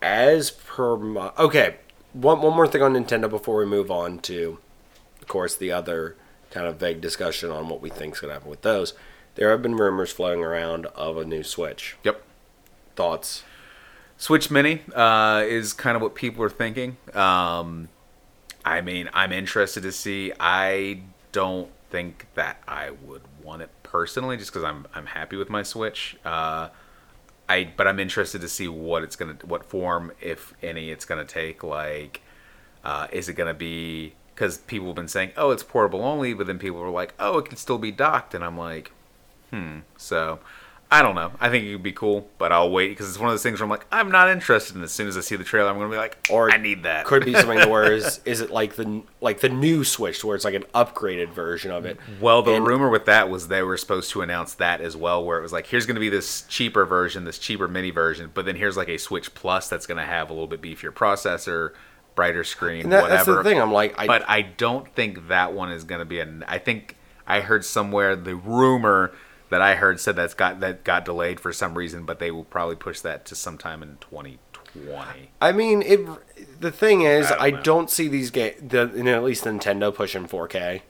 as 0.00 0.50
per 0.50 0.96
my 0.96 1.32
Okay, 1.38 1.76
one 2.12 2.40
one 2.42 2.54
more 2.54 2.66
thing 2.68 2.82
on 2.82 2.94
Nintendo 2.94 3.28
before 3.30 3.56
we 3.58 3.66
move 3.66 3.90
on 3.90 4.18
to 4.20 4.58
of 5.20 5.28
course 5.28 5.56
the 5.56 5.72
other 5.72 6.16
kind 6.50 6.66
of 6.66 6.76
vague 6.76 7.00
discussion 7.00 7.50
on 7.50 7.68
what 7.68 7.80
we 7.80 7.88
think 7.88 8.14
is 8.14 8.20
going 8.20 8.28
to 8.28 8.34
happen 8.34 8.50
with 8.50 8.60
those. 8.62 8.92
There 9.36 9.50
have 9.50 9.62
been 9.62 9.74
rumors 9.76 10.12
floating 10.12 10.44
around 10.44 10.84
of 10.94 11.16
a 11.16 11.24
new 11.24 11.42
Switch. 11.42 11.96
Yep. 12.04 12.22
Thoughts? 12.96 13.44
Switch 14.22 14.52
Mini 14.52 14.82
uh, 14.94 15.42
is 15.44 15.72
kind 15.72 15.96
of 15.96 16.02
what 16.02 16.14
people 16.14 16.44
are 16.44 16.50
thinking. 16.50 16.96
Um, 17.12 17.88
I 18.64 18.80
mean, 18.80 19.10
I'm 19.12 19.32
interested 19.32 19.82
to 19.82 19.90
see. 19.90 20.32
I 20.38 21.02
don't 21.32 21.70
think 21.90 22.28
that 22.34 22.62
I 22.68 22.90
would 22.90 23.22
want 23.42 23.62
it 23.62 23.70
personally, 23.82 24.36
just 24.36 24.52
because 24.52 24.62
I'm 24.62 24.86
I'm 24.94 25.06
happy 25.06 25.36
with 25.36 25.50
my 25.50 25.64
Switch. 25.64 26.16
Uh, 26.24 26.68
I 27.48 27.72
but 27.76 27.88
I'm 27.88 27.98
interested 27.98 28.40
to 28.42 28.48
see 28.48 28.68
what 28.68 29.02
it's 29.02 29.16
gonna, 29.16 29.36
what 29.44 29.64
form, 29.64 30.12
if 30.20 30.54
any, 30.62 30.90
it's 30.90 31.04
gonna 31.04 31.24
take. 31.24 31.64
Like, 31.64 32.20
uh, 32.84 33.08
is 33.10 33.28
it 33.28 33.34
gonna 33.34 33.54
be? 33.54 34.14
Because 34.34 34.58
people 34.58 34.86
have 34.86 34.96
been 34.96 35.08
saying, 35.08 35.32
oh, 35.36 35.50
it's 35.50 35.64
portable 35.64 36.04
only, 36.04 36.32
but 36.32 36.46
then 36.46 36.60
people 36.60 36.78
were 36.78 36.90
like, 36.90 37.12
oh, 37.18 37.38
it 37.38 37.46
can 37.46 37.56
still 37.56 37.78
be 37.78 37.90
docked, 37.90 38.34
and 38.34 38.44
I'm 38.44 38.56
like, 38.56 38.92
hmm. 39.50 39.80
So. 39.96 40.38
I 40.92 41.00
don't 41.02 41.14
know. 41.14 41.32
I 41.40 41.48
think 41.48 41.64
it 41.64 41.72
would 41.72 41.82
be 41.82 41.92
cool, 41.92 42.28
but 42.38 42.52
I'll 42.52 42.70
wait 42.70 42.88
because 42.90 43.08
it's 43.08 43.18
one 43.18 43.28
of 43.28 43.32
those 43.32 43.42
things 43.42 43.58
where 43.60 43.64
I'm 43.64 43.70
like, 43.70 43.86
I'm 43.90 44.10
not 44.10 44.28
interested. 44.28 44.74
And 44.76 44.84
as 44.84 44.92
soon 44.92 45.08
as 45.08 45.16
I 45.16 45.20
see 45.22 45.36
the 45.36 45.42
trailer, 45.44 45.70
I'm 45.70 45.76
gonna 45.78 45.88
be 45.90 45.96
like, 45.96 46.18
Or 46.30 46.50
I 46.50 46.58
need 46.58 46.82
that. 46.82 47.06
Could 47.06 47.24
be 47.24 47.32
something 47.32 47.68
where 47.70 47.92
is 47.92 48.20
is 48.26 48.40
it 48.42 48.50
like 48.50 48.76
the 48.76 49.02
like 49.22 49.40
the 49.40 49.48
new 49.48 49.84
Switch 49.84 50.22
where 50.22 50.36
it's 50.36 50.44
like 50.44 50.54
an 50.54 50.64
upgraded 50.74 51.30
version 51.30 51.70
of 51.70 51.86
it? 51.86 51.98
Well, 52.20 52.42
the 52.42 52.52
And- 52.54 52.66
rumor 52.66 52.90
with 52.90 53.06
that 53.06 53.30
was 53.30 53.48
they 53.48 53.62
were 53.62 53.76
supposed 53.78 54.10
to 54.10 54.20
announce 54.22 54.54
that 54.54 54.80
as 54.82 54.94
well, 54.96 55.24
where 55.24 55.38
it 55.38 55.42
was 55.42 55.52
like, 55.52 55.66
here's 55.66 55.86
going 55.86 55.94
to 55.96 56.00
be 56.00 56.10
this 56.10 56.42
cheaper 56.42 56.84
version, 56.84 57.24
this 57.24 57.38
cheaper 57.38 57.66
mini 57.68 57.90
version, 57.90 58.30
but 58.34 58.44
then 58.44 58.56
here's 58.56 58.76
like 58.76 58.88
a 58.90 58.98
Switch 58.98 59.34
Plus 59.34 59.68
that's 59.70 59.86
going 59.86 59.98
to 59.98 60.04
have 60.04 60.28
a 60.28 60.32
little 60.34 60.46
bit 60.46 60.60
beefier 60.60 60.92
processor, 60.92 61.72
brighter 62.14 62.44
screen, 62.44 62.90
that, 62.90 63.08
that's 63.08 63.26
whatever. 63.26 63.42
the 63.42 63.48
thing. 63.48 63.58
I'm 63.60 63.72
like, 63.72 63.94
I, 63.98 64.06
but 64.06 64.28
I 64.28 64.42
don't 64.42 64.86
think 64.94 65.28
that 65.28 65.54
one 65.54 65.72
is 65.72 65.84
going 65.84 66.00
to 66.00 66.04
be 66.04 66.20
an. 66.20 66.44
I 66.46 66.58
think 66.58 66.96
I 67.26 67.40
heard 67.40 67.64
somewhere 67.64 68.14
the 68.14 68.34
rumor 68.36 69.12
that 69.52 69.62
I 69.62 69.74
heard 69.76 70.00
said 70.00 70.16
that's 70.16 70.34
got 70.34 70.60
that 70.60 70.82
got 70.82 71.04
delayed 71.04 71.38
for 71.38 71.52
some 71.52 71.76
reason, 71.78 72.04
but 72.04 72.18
they 72.18 72.30
will 72.30 72.44
probably 72.44 72.74
push 72.76 73.00
that 73.00 73.24
to 73.26 73.34
sometime 73.36 73.82
in 73.82 73.98
2020. 74.00 75.30
I 75.40 75.52
mean, 75.52 75.82
it. 75.82 76.60
The 76.60 76.70
thing 76.72 77.02
is, 77.02 77.26
I 77.30 77.50
don't 77.50 77.58
I 77.58 77.62
don't, 77.62 77.90
see 77.90 78.08
these 78.08 78.30
games. 78.30 78.56
The 78.66 78.90
you 78.96 79.04
know, 79.04 79.14
at 79.16 79.22
least 79.22 79.44
Nintendo 79.44 79.94
pushing 79.94 80.26
4K. 80.26 80.80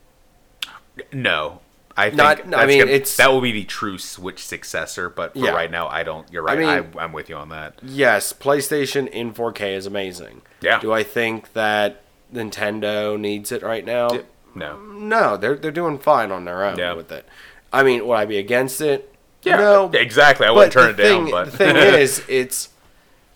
No. 1.12 1.60
I 1.96 2.06
think 2.08 2.16
Not- 2.16 2.54
I 2.54 2.64
mean, 2.66 2.78
gonna- 2.80 2.90
it's- 2.90 3.16
that 3.18 3.30
will 3.30 3.40
be 3.42 3.52
the 3.52 3.64
true 3.64 3.98
Switch 3.98 4.42
successor, 4.46 5.10
but 5.10 5.34
for 5.34 5.40
Yeah. 5.40 5.50
right 5.50 5.70
now, 5.70 5.88
I 5.88 6.02
don't. 6.04 6.30
You're 6.32 6.42
right. 6.42 6.56
I 6.56 6.60
mean- 6.60 6.92
I, 6.98 7.04
am 7.04 7.12
with 7.12 7.28
you 7.28 7.36
on 7.36 7.50
that. 7.50 7.74
Yes, 7.82 8.32
PlayStation 8.32 9.08
in 9.08 9.32
4K 9.34 9.74
is 9.74 9.84
amazing. 9.84 10.40
Yeah. 10.62 10.78
Do 10.78 10.92
I 10.92 11.02
think 11.02 11.52
that 11.52 12.02
Nintendo 12.32 13.18
needs 13.18 13.52
it 13.52 13.62
right 13.62 13.84
now? 13.84 14.08
No. 14.54 14.78
No, 14.78 15.36
they're 15.36 15.56
they're 15.56 15.70
doing 15.70 15.98
fine 15.98 16.30
on 16.30 16.44
their 16.46 16.64
own 16.64 16.78
Yeah. 16.78 16.92
with 16.94 17.10
it. 17.12 17.26
I 17.72 17.82
mean, 17.82 18.06
would 18.06 18.14
I 18.14 18.24
be 18.24 18.38
against 18.38 18.80
it? 18.80 19.14
Yeah, 19.42 19.56
No, 19.56 19.90
exactly. 19.92 20.46
I 20.46 20.50
wouldn't 20.50 20.72
turn 20.72 20.90
it 20.90 20.96
the 20.96 21.02
down, 21.02 21.30
but 21.30 21.46
the 21.46 21.56
thing 21.56 21.76
is, 21.76 22.22
it's 22.28 22.68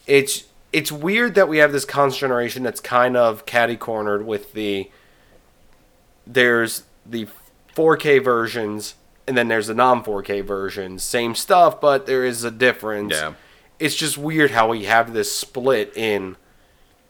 it's 0.06 0.44
it's 0.72 0.92
weird 0.92 1.34
that 1.34 1.48
we 1.48 1.58
have 1.58 1.72
this 1.72 1.84
constant 1.84 2.20
generation 2.20 2.62
that's 2.62 2.80
kind 2.80 3.16
of 3.16 3.46
catty 3.46 3.76
cornered 3.76 4.26
with 4.26 4.52
the 4.52 4.90
there's 6.26 6.84
the 7.04 7.28
4K 7.74 8.22
versions 8.22 8.94
and 9.26 9.36
then 9.36 9.48
there's 9.48 9.66
the 9.66 9.74
non 9.74 10.02
4K 10.02 10.44
versions. 10.44 11.02
Same 11.02 11.34
stuff, 11.34 11.80
but 11.80 12.06
there 12.06 12.24
is 12.24 12.44
a 12.44 12.50
difference. 12.50 13.14
Yeah. 13.14 13.34
It's 13.78 13.94
just 13.94 14.16
weird 14.16 14.52
how 14.52 14.68
we 14.68 14.84
have 14.84 15.12
this 15.12 15.34
split 15.34 15.96
in. 15.96 16.36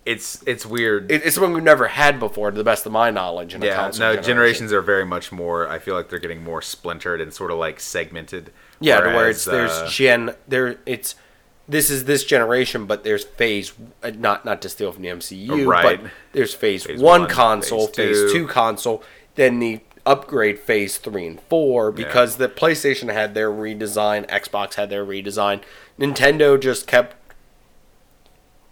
It's 0.06 0.42
it's 0.46 0.64
weird. 0.64 1.10
it- 1.10 1.22
It's 1.26 1.34
something 1.34 1.52
we've 1.52 1.62
never 1.62 1.88
had 1.88 2.18
before, 2.20 2.50
to 2.50 2.56
the 2.56 2.64
best 2.64 2.86
of 2.86 2.92
my 2.92 3.10
knowledge. 3.10 3.54
In 3.54 3.60
yeah, 3.62 3.74
console 3.76 4.00
no, 4.06 4.12
generation. 4.14 4.24
generations 4.28 4.72
are 4.72 4.80
very 4.80 5.04
much 5.04 5.32
more. 5.32 5.68
I 5.68 5.78
feel 5.78 5.94
like 5.94 6.08
they're 6.08 6.18
getting 6.20 6.42
more 6.44 6.62
splintered 6.62 7.20
and 7.20 7.34
sort 7.34 7.50
of 7.50 7.58
like 7.58 7.80
segmented. 7.80 8.52
Yeah, 8.80 9.00
to 9.00 9.06
where 9.08 9.16
whereas, 9.16 9.36
it's 9.36 9.44
there's 9.46 9.70
uh, 9.72 9.88
gen 9.88 10.34
there 10.48 10.78
it's 10.86 11.16
this 11.68 11.90
is 11.90 12.04
this 12.04 12.24
generation, 12.24 12.86
but 12.86 13.02
there's 13.02 13.24
phase 13.24 13.72
uh, 14.02 14.10
not 14.16 14.44
not 14.44 14.62
to 14.62 14.68
steal 14.68 14.92
from 14.92 15.02
the 15.02 15.08
MCU, 15.08 15.66
Right. 15.66 16.00
but 16.00 16.10
there's 16.32 16.54
phase, 16.54 16.84
Phase 16.84 17.00
one, 17.00 17.22
one, 17.22 17.30
console, 17.30 17.88
phase 17.88 17.96
phase 17.96 18.32
two. 18.32 18.42
two. 18.42 18.46
console, 18.46 19.02
then 19.34 19.58
the 19.58 19.80
upgrade 20.06 20.60
phase 20.60 20.98
three 20.98 21.26
and 21.26 21.40
four 21.40 21.90
because 21.90 22.36
the 22.36 22.48
PlayStation 22.48 23.12
had 23.12 23.34
their 23.34 23.50
redesign, 23.50 24.24
Xbox 24.28 24.74
had 24.74 24.88
their 24.88 25.04
redesign, 25.04 25.60
Nintendo 25.98 26.60
just 26.60 26.86
kept 26.86 27.16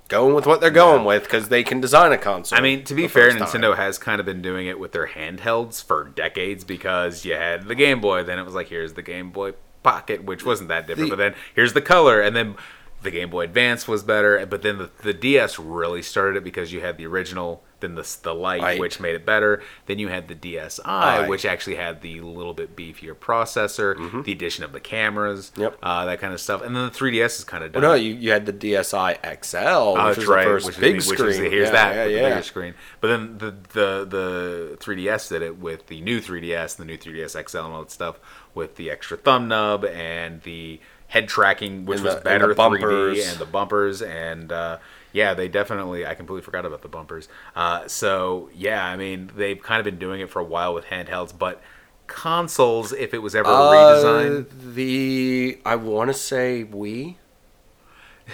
going 0.08 0.34
with 0.34 0.46
what 0.46 0.60
they're 0.60 0.70
going 0.70 1.04
with 1.04 1.22
because 1.24 1.48
they 1.48 1.62
can 1.62 1.80
design 1.80 2.12
a 2.12 2.18
console. 2.18 2.58
I 2.58 2.62
mean, 2.62 2.84
to 2.84 2.94
be 2.94 3.08
fair. 3.08 3.30
Nintendo 3.30 3.76
has 3.76 3.98
kind 3.98 4.20
of 4.20 4.26
been 4.26 4.42
doing 4.42 4.66
it 4.66 4.78
with 4.78 4.92
their 4.92 5.06
handhelds 5.08 5.82
for 5.82 6.04
decades 6.04 6.64
because 6.64 7.24
you 7.24 7.34
had 7.34 7.66
the 7.68 7.74
Game 7.74 8.00
Boy, 8.00 8.22
then 8.22 8.38
it 8.38 8.44
was 8.44 8.54
like 8.54 8.68
here's 8.68 8.92
the 8.94 9.02
Game 9.02 9.30
Boy 9.30 9.52
Pocket, 9.82 10.24
which 10.24 10.44
wasn't 10.44 10.68
that 10.68 10.86
different, 10.86 11.10
The- 11.10 11.16
but 11.16 11.22
then 11.22 11.34
here's 11.54 11.72
the 11.72 11.82
color, 11.82 12.20
and 12.20 12.34
then 12.36 12.56
the 13.04 13.10
Game 13.10 13.30
Boy 13.30 13.44
Advance 13.44 13.86
was 13.86 14.02
better, 14.02 14.44
but 14.46 14.62
then 14.62 14.78
the, 14.78 14.90
the 15.02 15.14
DS 15.14 15.58
really 15.58 16.02
started 16.02 16.38
it 16.38 16.44
because 16.44 16.72
you 16.72 16.80
had 16.80 16.96
the 16.98 17.06
original, 17.06 17.62
then 17.80 17.94
the 17.94 18.16
the 18.22 18.34
Lite, 18.34 18.62
Right. 18.62 18.80
which 18.80 18.98
made 18.98 19.14
it 19.14 19.24
better. 19.26 19.62
Then 19.86 19.98
you 19.98 20.08
had 20.08 20.26
the 20.28 20.34
DSi, 20.34 20.84
Right. 20.84 21.28
which 21.28 21.44
actually 21.44 21.76
had 21.76 22.00
the 22.00 22.20
little 22.22 22.54
bit 22.54 22.74
beefier 22.74 23.14
processor, 23.14 24.24
the 24.24 24.32
addition 24.32 24.64
of 24.64 24.72
the 24.72 24.80
cameras, 24.80 25.50
Mm-hmm. 25.52 25.60
Yep. 25.62 25.78
uh, 25.82 26.04
that 26.06 26.20
kind 26.20 26.32
of 26.32 26.40
stuff, 26.40 26.62
and 26.62 26.74
then 26.74 26.84
the 26.86 26.90
3DS 26.90 27.38
is 27.38 27.44
kind 27.44 27.62
of 27.62 27.74
Well, 27.74 27.82
no, 27.82 27.94
you, 27.94 28.14
you 28.14 28.30
had 28.32 28.46
the 28.46 28.52
DSi 28.52 29.14
XL, 29.22 29.56
which 29.56 29.64
Oh, 29.64 29.92
was 29.92 30.16
that's 30.16 30.26
the 30.26 30.32
right. 30.34 30.44
first 30.44 30.66
which 30.66 30.78
big 30.80 30.94
was 30.96 31.06
the, 31.06 31.14
screen. 31.14 31.26
Which 31.28 31.36
was 31.36 31.38
the, 31.38 31.50
here's 31.50 31.66
yeah, 31.68 31.72
that 31.72 31.94
yeah, 31.96 32.04
yeah. 32.06 32.22
the 32.22 32.28
bigger 32.36 32.42
screen. 32.42 32.74
But 33.00 33.08
then 33.08 33.38
the 33.38 33.50
the 33.72 34.06
the 34.08 34.76
3DS 34.80 35.28
did 35.28 35.42
it 35.42 35.58
with 35.58 35.86
the 35.88 36.00
new 36.00 36.20
3DS, 36.20 36.76
the 36.76 36.84
new 36.84 36.96
3DS 36.98 37.48
XL, 37.48 37.58
and 37.58 37.72
all 37.74 37.80
that 37.82 37.90
stuff 37.90 38.18
with 38.54 38.76
the 38.76 38.90
extra 38.90 39.16
thumb 39.16 39.48
nub 39.48 39.84
and 39.84 40.40
the 40.42 40.80
head 41.14 41.28
tracking, 41.28 41.86
which 41.86 41.98
And 41.98 42.06
was 42.06 42.14
the- 42.16 42.20
better 42.20 42.48
the 42.48 42.54
3D, 42.54 43.22
and 43.30 43.38
the 43.38 43.46
bumpers, 43.46 44.02
and 44.02 44.50
uh, 44.52 44.78
yeah, 45.12 45.32
they 45.34 45.48
definitely. 45.48 46.04
I 46.04 46.14
completely 46.14 46.42
forgot 46.42 46.66
about 46.66 46.82
the 46.82 46.88
bumpers. 46.88 47.28
Uh, 47.56 47.86
so 47.88 48.50
yeah, 48.54 48.84
I 48.84 48.96
mean, 48.96 49.30
they've 49.36 49.62
kind 49.62 49.78
of 49.78 49.84
been 49.84 49.98
doing 49.98 50.20
it 50.20 50.28
for 50.28 50.40
a 50.40 50.44
while 50.44 50.74
with 50.74 50.86
handhelds, 50.86 51.32
but 51.36 51.62
consoles, 52.08 52.92
if 52.92 53.14
it 53.14 53.18
was 53.22 53.34
ever 53.34 53.48
redesigned. 53.48 54.46
Uh, 54.46 54.72
the 54.74 55.58
I 55.64 55.76
want 55.76 56.08
to 56.10 56.14
say 56.14 56.66
Wii 56.70 57.16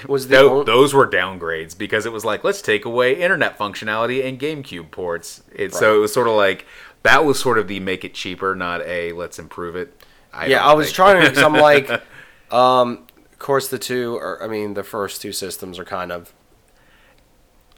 was 0.07 0.29
the 0.29 0.41
on- 0.49 0.65
those 0.65 0.95
were 0.95 1.07
downgrades 1.07 1.77
because 1.77 2.07
it 2.07 2.13
was 2.13 2.25
like 2.25 2.45
let's 2.45 2.63
take 2.63 2.85
away 2.85 3.21
internet 3.21 3.59
functionality 3.59 4.25
and 4.27 4.39
GameCube 4.41 4.91
ports. 4.91 5.43
It, 5.55 5.75
So 5.75 5.97
it 5.97 5.99
was 5.99 6.13
sort 6.13 6.29
of 6.29 6.35
like 6.35 6.65
that 7.03 7.25
was 7.25 7.39
sort 7.39 7.59
of 7.59 7.69
the 7.69 7.81
make 7.81 8.05
it 8.05 8.15
cheaper, 8.15 8.55
not 8.55 8.81
a 8.83 9.13
let's 9.13 9.39
improve 9.39 9.77
it. 9.77 9.93
I 10.33 10.47
yeah. 10.47 10.65
I 10.65 10.75
was 10.75 10.87
think. 10.87 10.97
trying 10.97 11.35
to. 11.35 11.45
I'm 11.45 11.55
like, 11.55 11.89
um, 12.53 13.07
of 13.33 13.39
course 13.39 13.69
the 13.69 13.79
two 13.79 14.17
are. 14.17 14.43
I 14.43 14.47
mean, 14.47 14.75
the 14.75 14.83
first 14.85 15.21
two 15.23 15.33
systems 15.33 15.79
are 15.79 15.85
kind 15.85 16.13
of 16.13 16.33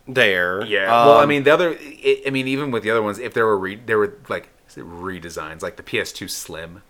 there. 0.06 0.64
Yeah. 0.64 0.86
well, 1.06 1.18
I 1.18 1.22
Um, 1.22 1.28
mean 1.28 1.42
the 1.44 1.52
other. 1.52 1.70
I 1.80 2.22
I 2.26 2.30
mean 2.30 2.48
even 2.48 2.70
with 2.70 2.82
the 2.82 2.90
other 2.90 3.02
ones, 3.02 3.18
if 3.18 3.34
there 3.34 3.46
were 3.46 3.58
re, 3.58 3.76
there 3.76 3.98
were 3.98 4.14
like 4.28 4.48
redesigns, 4.74 5.62
like 5.62 5.76
the 5.76 5.82
PS2 5.82 6.28
Slim. 6.28 6.82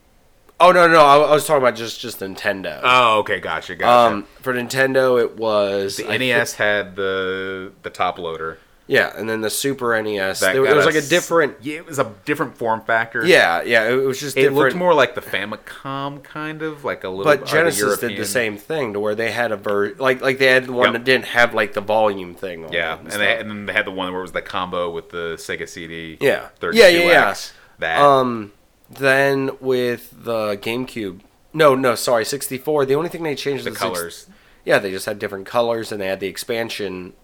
oh 0.60 0.70
no, 0.72 0.86
no, 0.86 1.00
I, 1.04 1.16
I 1.16 1.32
was 1.32 1.46
talking 1.46 1.62
about 1.62 1.74
just 1.76 2.00
just 2.00 2.20
Nintendo. 2.20 2.80
Oh, 2.82 3.18
okay, 3.18 3.40
gotcha, 3.40 3.74
gotcha. 3.74 4.14
um, 4.14 4.26
for 4.40 4.54
Nintendo, 4.54 5.20
it 5.20 5.36
was 5.36 5.96
the 5.96 6.08
I 6.10 6.16
NES 6.18 6.54
had 6.54 6.96
the 6.96 7.72
the 7.82 7.90
top 7.90 8.18
loader. 8.18 8.58
Yeah, 8.92 9.12
and 9.16 9.28
then 9.28 9.40
the 9.40 9.48
Super 9.50 10.00
NES. 10.02 10.40
That 10.40 10.52
There, 10.52 10.62
got 10.64 10.72
it 10.72 10.76
was 10.76 10.84
like 10.86 10.94
a 10.94 11.00
different. 11.00 11.56
Yeah, 11.62 11.76
it 11.78 11.86
was 11.86 11.98
a 11.98 12.12
different 12.26 12.56
form 12.58 12.82
factor. 12.82 13.24
Yeah, 13.26 13.62
yeah. 13.62 13.88
It 13.88 13.94
was 13.94 14.20
just 14.20 14.36
It 14.36 14.40
different. 14.42 14.58
looked 14.58 14.76
more 14.76 14.92
like 14.92 15.14
the 15.14 15.22
Famicom, 15.22 16.22
kind 16.22 16.60
of 16.62 16.84
like 16.84 17.04
a 17.04 17.08
little. 17.08 17.24
But 17.24 17.46
Genesis 17.46 17.98
did 17.98 18.18
the 18.18 18.24
same 18.26 18.56
thing 18.58 18.92
to 18.92 19.00
where 19.00 19.14
they 19.14 19.30
had 19.32 19.50
a 19.52 19.56
ver 19.56 19.94
like 19.94 20.20
like 20.20 20.38
they 20.38 20.46
had 20.46 20.66
the 20.66 20.72
one 20.72 20.88
Yep. 20.88 20.92
that 20.92 21.04
didn't 21.04 21.24
have 21.26 21.54
like 21.54 21.72
the 21.72 21.80
volume 21.80 22.34
thing. 22.34 22.66
On 22.66 22.72
Yeah, 22.72 22.94
it 22.94 23.00
and, 23.00 23.10
they, 23.12 23.38
and 23.38 23.48
then 23.50 23.66
they 23.66 23.72
had 23.72 23.86
the 23.86 23.90
one 23.90 24.10
where 24.12 24.20
it 24.20 24.22
was 24.22 24.32
the 24.32 24.42
combo 24.42 24.90
with 24.90 25.08
the 25.10 25.36
Sega 25.38 25.68
CD. 25.68 26.18
Yeah. 26.20 26.48
Yeah, 26.62 26.88
yeah, 26.88 26.98
yeah. 27.06 27.34
That. 27.78 28.00
Um, 28.00 28.52
then 28.90 29.50
with 29.60 30.10
the 30.12 30.56
GameCube, 30.58 31.20
no, 31.54 31.74
no, 31.74 31.94
sorry, 31.94 32.24
64. 32.24 32.84
The 32.86 32.94
only 32.94 33.08
thing 33.08 33.22
they 33.22 33.34
changed 33.34 33.64
the 33.64 33.70
six- 33.70 33.80
colors. 33.80 34.26
yeah, 34.64 34.78
they 34.78 34.90
just 34.90 35.06
had 35.06 35.18
different 35.18 35.46
colors 35.46 35.90
and 35.90 36.00
they 36.00 36.06
had 36.06 36.20
the 36.20 36.26
expansion 36.28 37.14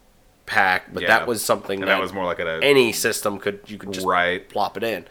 pack, 0.49 0.93
but 0.93 1.03
Yeah. 1.03 1.09
that 1.09 1.27
was 1.27 1.45
something 1.45 1.81
that, 1.81 1.87
that 1.87 2.01
was 2.01 2.13
more 2.13 2.25
like 2.25 2.41
a 2.41 2.59
any 2.63 2.93
system 2.93 3.39
could 3.39 3.61
you 3.67 3.79
could 3.79 3.93
just 3.93 4.07
right. 4.07 4.49
plop 4.49 4.77
it 4.77 4.83
in. 4.83 5.07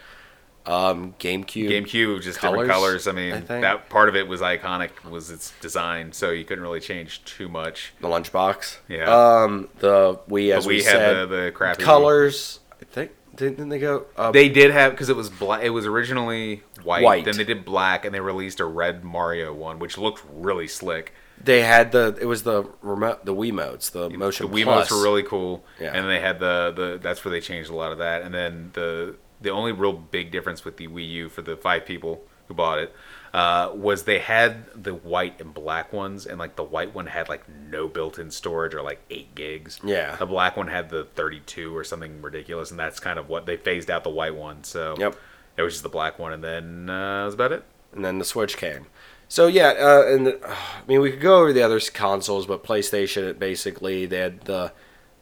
Um, 0.65 1.15
GameCube. 1.17 1.69
GameCube, 1.69 2.21
just 2.21 2.41
different 2.41 2.67
Colors, 2.67 3.06
colors. 3.06 3.08
I 3.08 3.13
mean, 3.13 3.34
I 3.36 3.39
that 3.62 3.89
part 3.89 4.10
of 4.10 4.17
it 4.17 4.28
was 4.28 4.41
iconic, 4.41 4.89
was 5.10 5.32
its 5.32 5.54
design, 5.62 6.12
so 6.12 6.32
you 6.32 6.43
couldn't 6.43 6.62
really 6.62 6.82
change 6.82 7.23
too 7.23 7.47
much. 7.47 7.93
the 8.02 8.10
lunchbox. 8.10 8.80
Yeah. 8.89 9.06
Um, 9.06 9.69
the 9.80 10.19
Wii, 10.28 10.52
as 10.54 10.65
But 10.65 10.69
we, 10.69 10.76
we 10.78 10.84
had 10.84 10.91
said, 10.91 11.30
the, 11.30 11.36
the 11.45 11.52
crappy 11.52 11.84
colors. 11.84 12.60
I 12.82 12.84
think 12.84 13.12
didn't 13.38 13.69
they 13.69 13.80
go? 13.80 14.08
Uh, 14.17 14.32
They 14.32 14.50
did 14.50 14.71
have 14.71 14.91
because 14.91 15.08
it 15.10 15.15
was 15.15 15.30
black. 15.30 15.63
It 15.63 15.69
was 15.69 15.86
originally 15.86 16.63
white, 16.84 17.04
White. 17.04 17.26
Then 17.26 17.38
they 17.38 17.43
did 17.45 17.63
black, 17.63 18.04
and 18.04 18.13
they 18.13 18.19
released 18.19 18.60
a 18.60 18.65
red 18.65 19.04
Mario 19.06 19.54
one, 19.54 19.80
which 19.80 19.97
looked 19.97 20.21
really 20.34 20.67
slick. 20.67 21.13
They 21.43 21.62
had 21.62 21.91
the 21.91 22.17
it 22.19 22.26
was 22.26 22.43
the 22.43 22.63
remote 22.82 23.26
the 23.26 23.34
Wiimotes 23.36 23.91
the 23.91 24.10
motion 24.10 24.50
the 24.52 24.58
Wiimotes 24.58 24.88
Plus. 24.88 24.91
were 24.91 25.04
really 25.04 25.23
cool, 25.23 25.63
Yeah. 25.80 25.91
and 25.93 26.10
they 26.10 26.19
had 26.19 26.39
the 26.39 26.73
the 26.76 27.00
that's 27.02 27.23
where 27.23 27.32
they 27.32 27.41
changed 27.41 27.69
a 27.69 27.76
lot 27.76 27.91
of 27.91 28.00
that. 28.00 28.23
And 28.23 28.34
then 28.34 28.71
the 28.73 29.15
the 29.39 29.52
only 29.52 29.71
real 29.71 29.93
big 29.93 30.32
difference 30.32 30.65
with 30.65 30.78
the 30.78 30.88
Wii 30.88 31.08
U 31.10 31.30
for 31.30 31.41
the 31.43 31.56
five 31.56 31.86
people 31.86 32.23
who 32.47 32.54
bought 32.56 32.80
it 32.80 32.93
uh, 33.34 33.69
was 33.76 34.04
they 34.06 34.19
had 34.19 34.65
the 34.73 34.93
white 34.95 35.39
and 35.39 35.54
black 35.54 35.93
ones, 35.93 36.26
and 36.26 36.39
like 36.39 36.56
the 36.56 36.63
white 36.63 36.95
one 36.95 37.06
had 37.08 37.30
like 37.30 37.43
no 37.47 37.88
built-in 37.88 38.32
storage 38.32 38.73
or 38.73 38.82
like 38.82 39.00
eight 39.12 39.36
gigs. 39.36 39.80
Yeah. 39.84 40.15
the 40.15 40.26
black 40.26 40.58
one 40.58 40.67
had 40.67 40.89
the 40.89 41.04
thirty-two 41.04 41.76
or 41.76 41.84
something 41.84 42.21
ridiculous, 42.21 42.71
and 42.71 42.80
that's 42.80 43.00
kind 43.00 43.19
of 43.19 43.30
what 43.30 43.45
they 43.45 43.58
phased 43.58 43.91
out 43.91 44.04
the 44.04 44.10
white 44.10 44.34
one. 44.36 44.63
So 44.63 44.95
Yep. 44.97 45.15
it 45.58 45.62
was 45.62 45.73
just 45.73 45.84
the 45.84 45.89
black 45.89 46.17
one, 46.17 46.34
and 46.34 46.43
then 46.43 46.89
uh, 46.89 47.19
that 47.19 47.26
was 47.26 47.34
about 47.36 47.52
it. 47.52 47.63
and 47.93 48.04
then 48.04 48.17
the 48.17 48.26
Switch 48.26 48.58
came. 48.58 48.88
So 49.29 49.47
yeah, 49.47 49.73
uh, 49.77 50.03
and 50.07 50.27
uh, 50.27 50.31
I 50.47 50.55
mean 50.87 51.01
we 51.01 51.11
could 51.11 51.21
go 51.21 51.39
over 51.41 51.51
the 51.53 51.61
other 51.63 51.79
consoles, 51.79 52.45
but 52.45 52.63
PlayStation 52.63 53.23
it 53.29 53.39
basically 53.39 54.05
they 54.05 54.19
had 54.19 54.41
the 54.41 54.71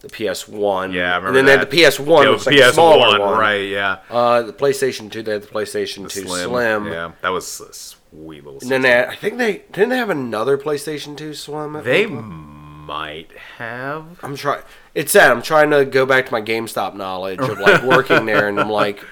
the 0.01 0.09
PS 0.09 0.47
One, 0.47 0.91
Yeah, 0.91 1.13
I 1.13 1.15
remember 1.17 1.27
and 1.27 1.35
then 1.35 1.45
that. 1.59 1.71
they 1.71 1.77
had 1.81 1.87
the 1.87 1.89
PS 1.91 1.99
One, 1.99 2.23
Yeah, 2.25 2.29
which 2.31 2.37
was 2.45 2.47
like 2.47 2.55
a 2.57 2.73
smaller 2.73 3.19
one, 3.19 3.39
right? 3.39 3.67
Yeah, 3.67 3.97
Uh, 4.09 4.43
the 4.43 4.53
PlayStation 4.53 5.09
Two, 5.11 5.23
they 5.23 5.31
had 5.33 5.41
the 5.41 5.47
PlayStation 5.47 6.03
the 6.03 6.09
Two 6.09 6.27
Slim, 6.27 6.85
Yeah, 6.87 7.13
that 7.21 7.29
was 7.29 7.59
a 7.59 7.73
sweet 7.73 8.43
little. 8.45 8.59
and 8.61 8.69
then 8.69 8.81
they 8.83 9.03
I 9.05 9.15
think 9.15 9.37
they 9.39 9.63
didn't 9.71 9.89
they 9.89 9.97
have 9.97 10.11
another 10.11 10.57
PlayStation 10.57 11.17
Two 11.17 11.33
Slim. 11.33 11.81
They 11.83 12.05
might 12.05 13.29
have. 13.57 14.19
I'm 14.21 14.35
trying. 14.35 14.61
It's 14.93 15.11
sad. 15.11 15.31
I'm 15.31 15.41
trying 15.41 15.71
to 15.71 15.83
go 15.85 16.05
back 16.05 16.27
to 16.27 16.31
my 16.31 16.41
GameStop 16.41 16.93
knowledge 16.93 17.39
of 17.39 17.57
like 17.59 17.81
working 17.81 18.27
there, 18.27 18.47
and 18.47 18.59
I'm 18.59 18.69
like, 18.69 19.03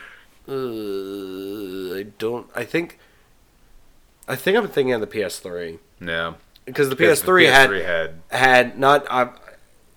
I 0.47 2.05
don't. 2.19 2.47
I 2.55 2.63
think. 2.65 2.99
I 4.27 4.35
think 4.35 4.57
I'm 4.57 4.67
thinking 4.67 4.93
of 4.93 5.01
the 5.01 5.07
PS3 5.07 5.79
No. 5.99 6.35
because 6.65 6.89
the 6.89 6.95
PS3, 6.95 7.45
the 7.45 7.51
had 7.51 7.69
PS3 7.69 7.85
had 7.85 8.13
had 8.31 8.79
not. 8.79 9.05
Uh, 9.09 9.27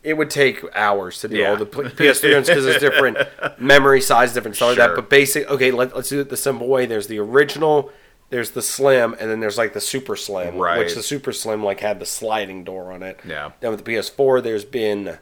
it 0.02 0.16
would 0.16 0.30
take 0.30 0.64
hours 0.74 1.20
to 1.20 1.28
do 1.28 1.36
Yeah. 1.36 1.50
all 1.50 1.56
the 1.56 1.66
PS3 1.66 2.34
ones 2.34 2.48
because 2.48 2.64
it's 2.66 2.80
different 2.80 3.18
memory 3.58 4.00
size, 4.00 4.32
different 4.32 4.54
stuff 4.56 4.68
like 4.70 4.78
that. 4.78 4.94
But 4.94 5.10
basic. 5.10 5.50
Okay, 5.50 5.70
let, 5.72 5.94
let's 5.96 6.08
do 6.08 6.20
it 6.20 6.28
the 6.28 6.36
simple 6.36 6.68
way. 6.68 6.86
There's 6.86 7.08
the 7.08 7.18
original 7.18 7.90
there's 8.30 8.50
the 8.50 8.62
slim, 8.62 9.14
and 9.20 9.30
then 9.30 9.38
there's 9.38 9.56
like 9.56 9.72
the 9.72 9.80
super 9.80 10.16
slim, 10.16 10.56
Right. 10.56 10.78
which 10.78 10.94
the 10.94 11.02
super 11.02 11.32
slim 11.32 11.62
like 11.64 11.78
had 11.80 12.00
the 12.00 12.06
sliding 12.06 12.64
door 12.64 12.90
on 12.92 13.02
it. 13.04 13.20
Yeah. 13.24 13.52
Then 13.60 13.70
with 13.70 13.84
the 13.84 13.92
PS4, 13.92 14.42
there's 14.42 14.64
been 14.64 15.18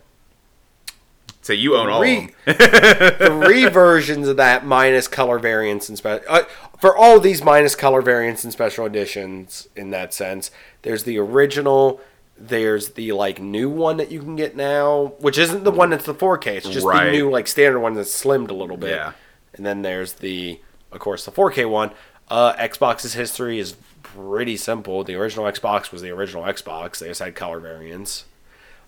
So 1.45 1.53
you 1.53 1.77
own 1.77 1.91
all 1.91 2.01
three, 2.01 2.31
of 2.47 2.57
them. 2.57 3.43
three 3.43 3.67
versions 3.67 4.29
of 4.29 4.39
that 4.39 4.65
minus 4.65 5.07
color 5.07 5.39
variants 5.39 5.91
and 5.91 5.99
special. 5.99 6.25
Uh, 6.27 6.45
for 6.81 6.97
all 6.97 7.21
these 7.21 7.45
minus 7.45 7.77
color 7.77 8.01
variants 8.01 8.45
and 8.45 8.53
special 8.53 8.87
editions, 8.87 9.69
in 9.77 9.91
that 9.91 10.15
sense, 10.15 10.51
there's 10.81 11.05
the 11.05 11.19
original. 11.19 12.01
There's 12.39 12.93
the 12.93 13.13
like 13.13 13.43
new 13.43 13.69
one 13.69 13.99
that 13.99 14.11
you 14.11 14.21
can 14.21 14.37
get 14.37 14.57
now, 14.57 15.13
which 15.19 15.37
isn't 15.37 15.65
the 15.65 15.71
one 15.71 15.91
that's 15.91 16.07
the 16.07 16.15
4K. 16.15 16.47
It's 16.47 16.69
just 16.71 16.87
the 16.87 17.11
new 17.11 17.31
like 17.31 17.47
standard 17.47 17.81
one 17.81 17.93
that's 17.93 18.25
slimmed 18.25 18.49
a 18.49 18.55
little 18.55 18.79
bit. 18.79 18.93
Yeah. 18.93 19.13
And 19.53 19.67
then 19.67 19.83
there's 19.83 20.15
the, 20.15 20.59
of 20.93 20.99
course, 20.99 21.27
the 21.27 21.31
4K 21.31 21.69
one. 21.69 21.91
Uh, 22.29 22.55
Xbox's 22.55 23.13
history 23.13 23.59
is 23.59 23.77
pretty 24.03 24.57
simple. 24.57 25.05
The 25.05 25.15
original 25.15 25.45
Xbox 25.45 25.93
was 25.93 26.01
the 26.01 26.09
original 26.09 26.45
Xbox. 26.45 27.01
They 27.01 27.09
just 27.09 27.21
had 27.21 27.35
color 27.35 27.61
variants. 27.61 28.25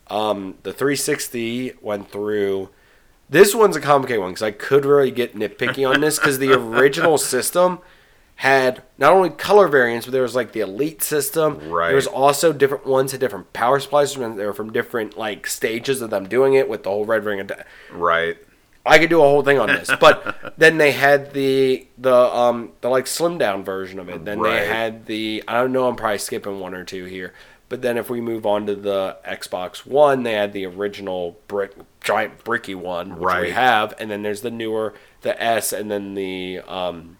Um, 0.08 0.56
the 0.62 0.72
360 0.72 1.74
went 1.80 2.10
through. 2.10 2.70
This 3.28 3.54
one's 3.54 3.74
a 3.76 3.80
complicated 3.80 4.20
one 4.20 4.30
because 4.30 4.42
I 4.42 4.52
could 4.52 4.84
really 4.84 5.10
get 5.10 5.34
nitpicky 5.34 5.88
on 5.88 6.00
this 6.00 6.18
because 6.18 6.38
the 6.38 6.52
original 6.58 7.18
system 7.18 7.80
had 8.36 8.82
not 8.98 9.12
only 9.12 9.30
color 9.30 9.66
variants, 9.66 10.06
but 10.06 10.12
there 10.12 10.22
was 10.22 10.34
like 10.36 10.52
the 10.52 10.60
elite 10.60 11.02
system. 11.02 11.70
Right. 11.70 11.88
There 11.88 11.96
was 11.96 12.06
also 12.06 12.52
different 12.52 12.86
ones 12.86 13.12
had 13.12 13.20
different 13.20 13.52
power 13.52 13.80
supplies, 13.80 14.14
and 14.14 14.38
they 14.38 14.44
were 14.46 14.52
from 14.52 14.72
different 14.72 15.16
like 15.16 15.46
stages 15.46 16.02
of 16.02 16.10
them 16.10 16.28
doing 16.28 16.54
it 16.54 16.68
with 16.68 16.82
the 16.84 16.90
whole 16.90 17.04
red 17.04 17.24
ring. 17.24 17.40
And 17.40 17.52
Right. 17.90 18.36
I 18.84 19.00
could 19.00 19.10
do 19.10 19.18
a 19.18 19.24
whole 19.24 19.42
thing 19.42 19.58
on 19.58 19.66
this, 19.66 19.90
but 19.98 20.54
then 20.58 20.78
they 20.78 20.92
had 20.92 21.32
the 21.32 21.88
the 21.98 22.14
um 22.14 22.72
the 22.82 22.88
like 22.88 23.08
slim 23.08 23.38
down 23.38 23.64
version 23.64 23.98
of 23.98 24.08
it. 24.08 24.24
Then 24.24 24.38
Right. 24.38 24.60
they 24.60 24.66
had 24.68 25.06
the 25.06 25.42
I 25.48 25.54
don't 25.54 25.72
know. 25.72 25.88
I'm 25.88 25.96
probably 25.96 26.18
skipping 26.18 26.60
one 26.60 26.74
or 26.74 26.84
two 26.84 27.06
here, 27.06 27.32
but 27.68 27.82
then 27.82 27.96
if 27.98 28.08
we 28.10 28.20
move 28.20 28.46
on 28.46 28.66
to 28.66 28.74
the 28.76 29.16
Xbox 29.26 29.78
One, 29.86 30.22
they 30.22 30.34
had 30.34 30.52
the 30.52 30.66
original 30.66 31.38
brick 31.48 31.72
giant 32.00 32.44
bricky 32.44 32.74
one, 32.74 33.18
which 33.18 33.36
we 33.40 33.50
have, 33.50 33.94
and 33.98 34.10
then 34.10 34.22
there's 34.22 34.42
the 34.42 34.50
newer 34.50 34.94
the 35.22 35.40
S, 35.42 35.72
and 35.72 35.90
then 35.90 36.14
the 36.14 36.60
um 36.66 37.18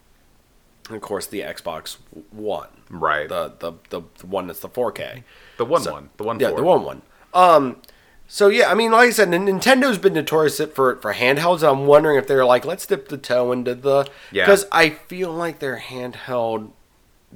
of 0.91 1.01
course 1.01 1.27
the 1.27 1.41
Xbox 1.41 1.97
One, 2.31 2.69
Right. 2.89 3.29
the 3.29 3.53
the 3.59 3.73
the, 3.91 4.03
the 4.19 4.27
one 4.27 4.47
that's 4.47 4.61
the 4.61 4.69
4K. 4.69 5.25
The 5.59 5.65
one 5.65 5.83
So- 5.83 5.93
one. 5.93 6.11
The 6.17 6.23
one 6.25 6.39
Yeah, 6.39 6.51
four. 6.51 6.59
the 6.59 6.65
one 6.65 6.85
one. 6.85 7.03
Um, 7.35 7.83
so 8.29 8.49
yeah, 8.49 8.71
I 8.71 8.75
mean, 8.75 8.93
like 8.93 9.09
I 9.09 9.11
said, 9.11 9.29
Nintendo's 9.29 9.99
been 9.99 10.15
notorious 10.15 10.61
for 10.75 10.97
for 10.97 11.13
handhelds. 11.15 11.69
I'm 11.69 11.87
wondering 11.87 12.19
if 12.19 12.27
they're 12.29 12.45
like, 12.45 12.65
let's 12.65 12.87
dip 12.87 13.09
the 13.09 13.19
toe 13.19 13.51
into 13.53 13.75
the 13.75 14.07
Yeah. 14.31 14.45
because 14.45 14.67
I 14.71 14.91
feel 14.91 15.33
like 15.33 15.59
their 15.59 15.79
handheld 15.79 16.71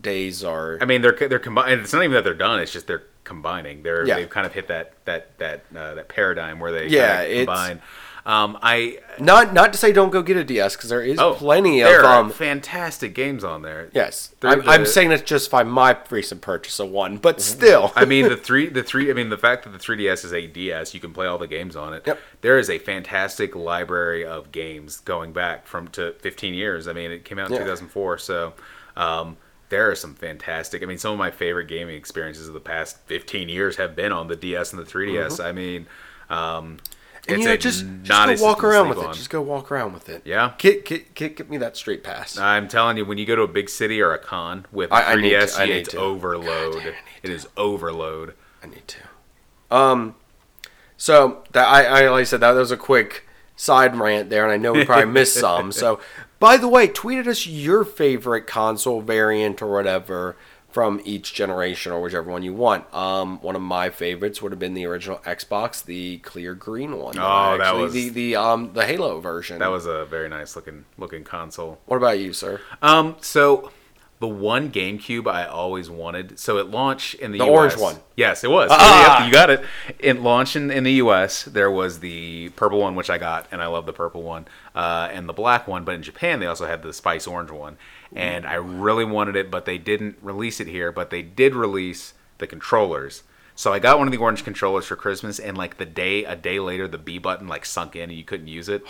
days 0.00 0.42
are. 0.44 0.78
I 0.80 0.84
mean, 0.84 1.02
they're 1.02 1.12
they're 1.28 1.38
combined. 1.38 1.80
It's 1.80 1.92
not 1.92 2.02
even 2.02 2.14
that 2.14 2.24
they're 2.24 2.34
done. 2.34 2.60
It's 2.60 2.72
just 2.72 2.86
they're 2.86 3.04
combining. 3.24 3.82
They're 3.82 4.06
Yeah. 4.06 4.16
they've 4.16 4.30
kind 4.30 4.46
of 4.46 4.52
hit 4.52 4.68
that 4.68 4.92
that 5.04 5.38
that 5.38 5.64
uh, 5.76 5.94
that 5.94 6.08
paradigm 6.08 6.58
where 6.58 6.72
they 6.72 6.88
Yeah, 6.88 7.24
kinda 7.24 7.36
combine. 7.46 7.82
Um, 8.26 8.58
I 8.60 8.98
not 9.18 9.54
not 9.54 9.72
to 9.72 9.78
say 9.78 9.92
don't 9.92 10.10
go 10.10 10.20
get 10.22 10.36
a 10.36 10.44
DS 10.44 10.76
because 10.76 10.90
there 10.90 11.00
is 11.00 11.18
oh, 11.18 11.32
plenty 11.34 11.80
of 11.80 11.88
there 11.88 12.04
are 12.04 12.20
um. 12.20 12.30
fantastic 12.30 13.14
games 13.14 13.42
on 13.44 13.62
there. 13.62 13.88
Yes, 13.94 14.34
I'm, 14.42 14.68
I'm 14.68 14.82
the- 14.82 14.86
saying 14.86 15.10
it's 15.10 15.22
justify 15.22 15.62
my 15.62 15.96
recent 16.10 16.42
purchase 16.42 16.78
of 16.80 16.90
one, 16.90 17.16
but 17.16 17.40
still, 17.40 17.92
I 17.96 18.04
mean 18.04 18.28
the 18.28 18.36
three 18.48 18.68
the 18.68 18.82
three 18.82 19.10
I 19.10 19.14
mean 19.14 19.30
the 19.30 19.38
fact 19.38 19.64
that 19.64 19.70
the 19.70 19.78
3DS 19.78 20.26
is 20.26 20.34
a 20.34 20.46
DS, 20.46 20.92
you 20.92 21.00
can 21.00 21.14
play 21.14 21.26
all 21.26 21.38
the 21.38 21.46
games 21.46 21.76
on 21.76 21.94
it. 21.94 22.02
Yep. 22.06 22.18
There 22.42 22.58
is 22.58 22.68
a 22.68 22.78
fantastic 22.78 23.56
library 23.56 24.26
of 24.26 24.52
games 24.52 25.00
going 25.00 25.32
back 25.32 25.66
from 25.66 25.88
to 25.88 26.12
15 26.20 26.52
years. 26.52 26.88
I 26.88 26.92
mean, 26.92 27.10
it 27.10 27.24
came 27.24 27.38
out 27.38 27.46
in 27.48 27.54
Yeah. 27.54 27.60
2004, 27.60 28.18
so 28.18 28.52
um, 28.98 29.38
there 29.70 29.90
are 29.90 29.94
some 29.94 30.14
fantastic. 30.14 30.82
I 30.82 30.86
mean, 30.86 30.98
some 30.98 31.12
of 31.12 31.18
my 31.18 31.30
favorite 31.30 31.66
gaming 31.66 31.96
experiences 31.96 32.46
of 32.48 32.54
the 32.54 32.60
past 32.60 32.98
15 33.06 33.48
years 33.48 33.76
have 33.76 33.96
been 33.96 34.12
on 34.12 34.28
the 34.28 34.36
DS 34.36 34.72
and 34.72 34.80
the 34.80 34.90
3DS. 34.90 35.42
I 35.42 35.52
mean, 35.52 35.86
um, 36.28 36.76
and 37.28 37.36
it's 37.36 37.42
you 37.42 37.48
know, 37.48 37.56
just, 37.56 37.84
just 38.02 38.40
go 38.40 38.46
walk 38.46 38.64
around 38.64 38.88
with 38.88 38.98
on. 38.98 39.10
it. 39.10 39.14
Just 39.14 39.30
go 39.30 39.40
walk 39.42 39.70
around 39.70 39.92
with 39.92 40.08
it. 40.08 40.22
Yeah. 40.24 40.52
get 40.58 40.84
get 40.84 41.14
get, 41.14 41.36
get 41.36 41.50
me 41.50 41.56
that 41.58 41.76
street 41.76 42.02
pass. 42.02 42.36
I'm 42.38 42.66
telling 42.68 42.96
you, 42.96 43.04
when 43.04 43.18
you 43.18 43.26
go 43.26 43.36
to 43.36 43.42
a 43.42 43.48
big 43.48 43.68
city 43.68 44.00
or 44.00 44.12
a 44.12 44.18
con 44.18 44.66
with 44.72 44.92
I- 44.92 45.12
I 45.12 45.14
3DS, 45.16 45.20
need 45.22 45.30
to- 45.30 45.60
I 45.62 45.66
need 45.66 45.72
it's 45.72 45.88
to. 45.90 45.98
overload. 45.98 46.74
God 46.74 46.82
damn, 46.82 46.92
I 46.92 46.96
it 47.22 47.30
is 47.30 47.46
overload. 47.56 48.34
I 48.62 48.66
need 48.66 48.86
to. 48.88 48.98
Um, 49.74 50.14
so 50.96 51.44
that 51.52 51.66
I, 51.68 51.84
I 51.84 52.10
like 52.10 52.20
I 52.22 52.24
said 52.24 52.40
that 52.40 52.52
was 52.52 52.70
a 52.70 52.76
quick 52.76 53.26
side 53.56 53.94
rant 53.96 54.30
there, 54.30 54.42
and 54.44 54.52
I 54.52 54.56
know 54.56 54.72
we 54.72 54.84
probably 54.84 55.06
missed 55.12 55.34
some. 55.34 55.70
So, 55.72 56.00
by 56.40 56.56
the 56.56 56.66
way, 56.66 56.88
tweet 56.88 57.18
tweeted 57.18 57.28
us 57.28 57.46
your 57.46 57.84
favorite 57.84 58.46
console 58.48 59.00
variant 59.00 59.62
or 59.62 59.70
whatever 59.72 60.36
from 60.68 61.00
each 61.04 61.34
generation 61.34 61.90
or 61.92 62.00
whichever 62.00 62.30
one 62.30 62.42
you 62.44 62.54
want. 62.54 62.92
Um, 62.94 63.40
one 63.42 63.56
of 63.56 63.62
my 63.62 63.90
favorites 63.90 64.40
would 64.40 64.52
have 64.52 64.58
been 64.58 64.74
the 64.74 64.86
original 64.86 65.18
Xbox, 65.18 65.84
the 65.84 66.18
clear 66.18 66.54
green 66.54 66.96
one. 66.98 67.18
Oh, 67.18 67.58
that 67.58 67.60
Actually, 67.60 67.82
was- 67.82 67.92
the 67.92 68.08
the 68.08 68.36
um 68.36 68.72
the 68.72 68.86
Halo 68.86 69.20
version. 69.20 69.58
That 69.58 69.70
was 69.70 69.86
a 69.86 70.04
very 70.04 70.28
nice 70.28 70.56
looking 70.56 70.84
looking 70.96 71.24
console. 71.24 71.80
What 71.86 71.96
about 71.98 72.18
you, 72.18 72.32
sir? 72.32 72.60
Um, 72.82 73.16
so 73.20 73.70
the 74.20 74.28
one 74.28 74.70
GameCube 74.70 75.26
I 75.26 75.46
always 75.46 75.88
wanted. 75.88 76.38
So 76.38 76.58
it 76.58 76.70
launched 76.70 77.14
in 77.14 77.32
the, 77.32 77.38
The 77.38 77.44
US. 77.46 77.50
orange 77.50 77.76
one. 77.78 77.96
Yes, 78.16 78.44
it 78.44 78.50
was. 78.50 78.68
Ah! 78.70 79.18
Yep, 79.20 79.26
you 79.26 79.32
got 79.32 79.50
it. 79.50 79.64
It 79.98 80.20
launched 80.20 80.56
in, 80.56 80.70
in 80.70 80.84
the 80.84 80.92
U.S. 80.92 81.44
There 81.44 81.70
was 81.70 82.00
the 82.00 82.50
purple 82.50 82.80
one, 82.80 82.94
which 82.94 83.08
I 83.08 83.16
got, 83.16 83.46
and 83.50 83.62
I 83.62 83.66
love 83.66 83.86
the 83.86 83.94
purple 83.94 84.22
one, 84.22 84.46
uh, 84.74 85.08
and 85.10 85.26
the 85.26 85.32
black 85.32 85.66
one. 85.66 85.84
But 85.84 85.94
in 85.94 86.02
Japan, 86.02 86.38
they 86.38 86.46
also 86.46 86.66
had 86.66 86.82
the 86.82 86.92
spice 86.92 87.26
orange 87.26 87.50
one, 87.50 87.78
and 88.14 88.46
I 88.46 88.54
really 88.54 89.06
wanted 89.06 89.36
it, 89.36 89.50
but 89.50 89.64
they 89.64 89.78
didn't 89.78 90.18
release 90.20 90.60
it 90.60 90.66
here. 90.66 90.92
But 90.92 91.08
they 91.08 91.22
did 91.22 91.54
release 91.54 92.12
the 92.36 92.46
controllers. 92.46 93.22
So 93.54 93.72
I 93.72 93.78
got 93.78 93.98
one 93.98 94.06
of 94.06 94.12
the 94.12 94.18
orange 94.18 94.44
controllers 94.44 94.84
for 94.86 94.96
Christmas, 94.96 95.38
and 95.38 95.56
like 95.56 95.78
the 95.78 95.86
day, 95.86 96.24
a 96.26 96.36
day 96.36 96.60
later, 96.60 96.86
the 96.86 96.98
B 96.98 97.16
button 97.18 97.48
like 97.48 97.64
sunk 97.64 97.96
in, 97.96 98.04
and 98.10 98.12
you 98.12 98.24
couldn't 98.24 98.48
use 98.48 98.68
it. 98.68 98.82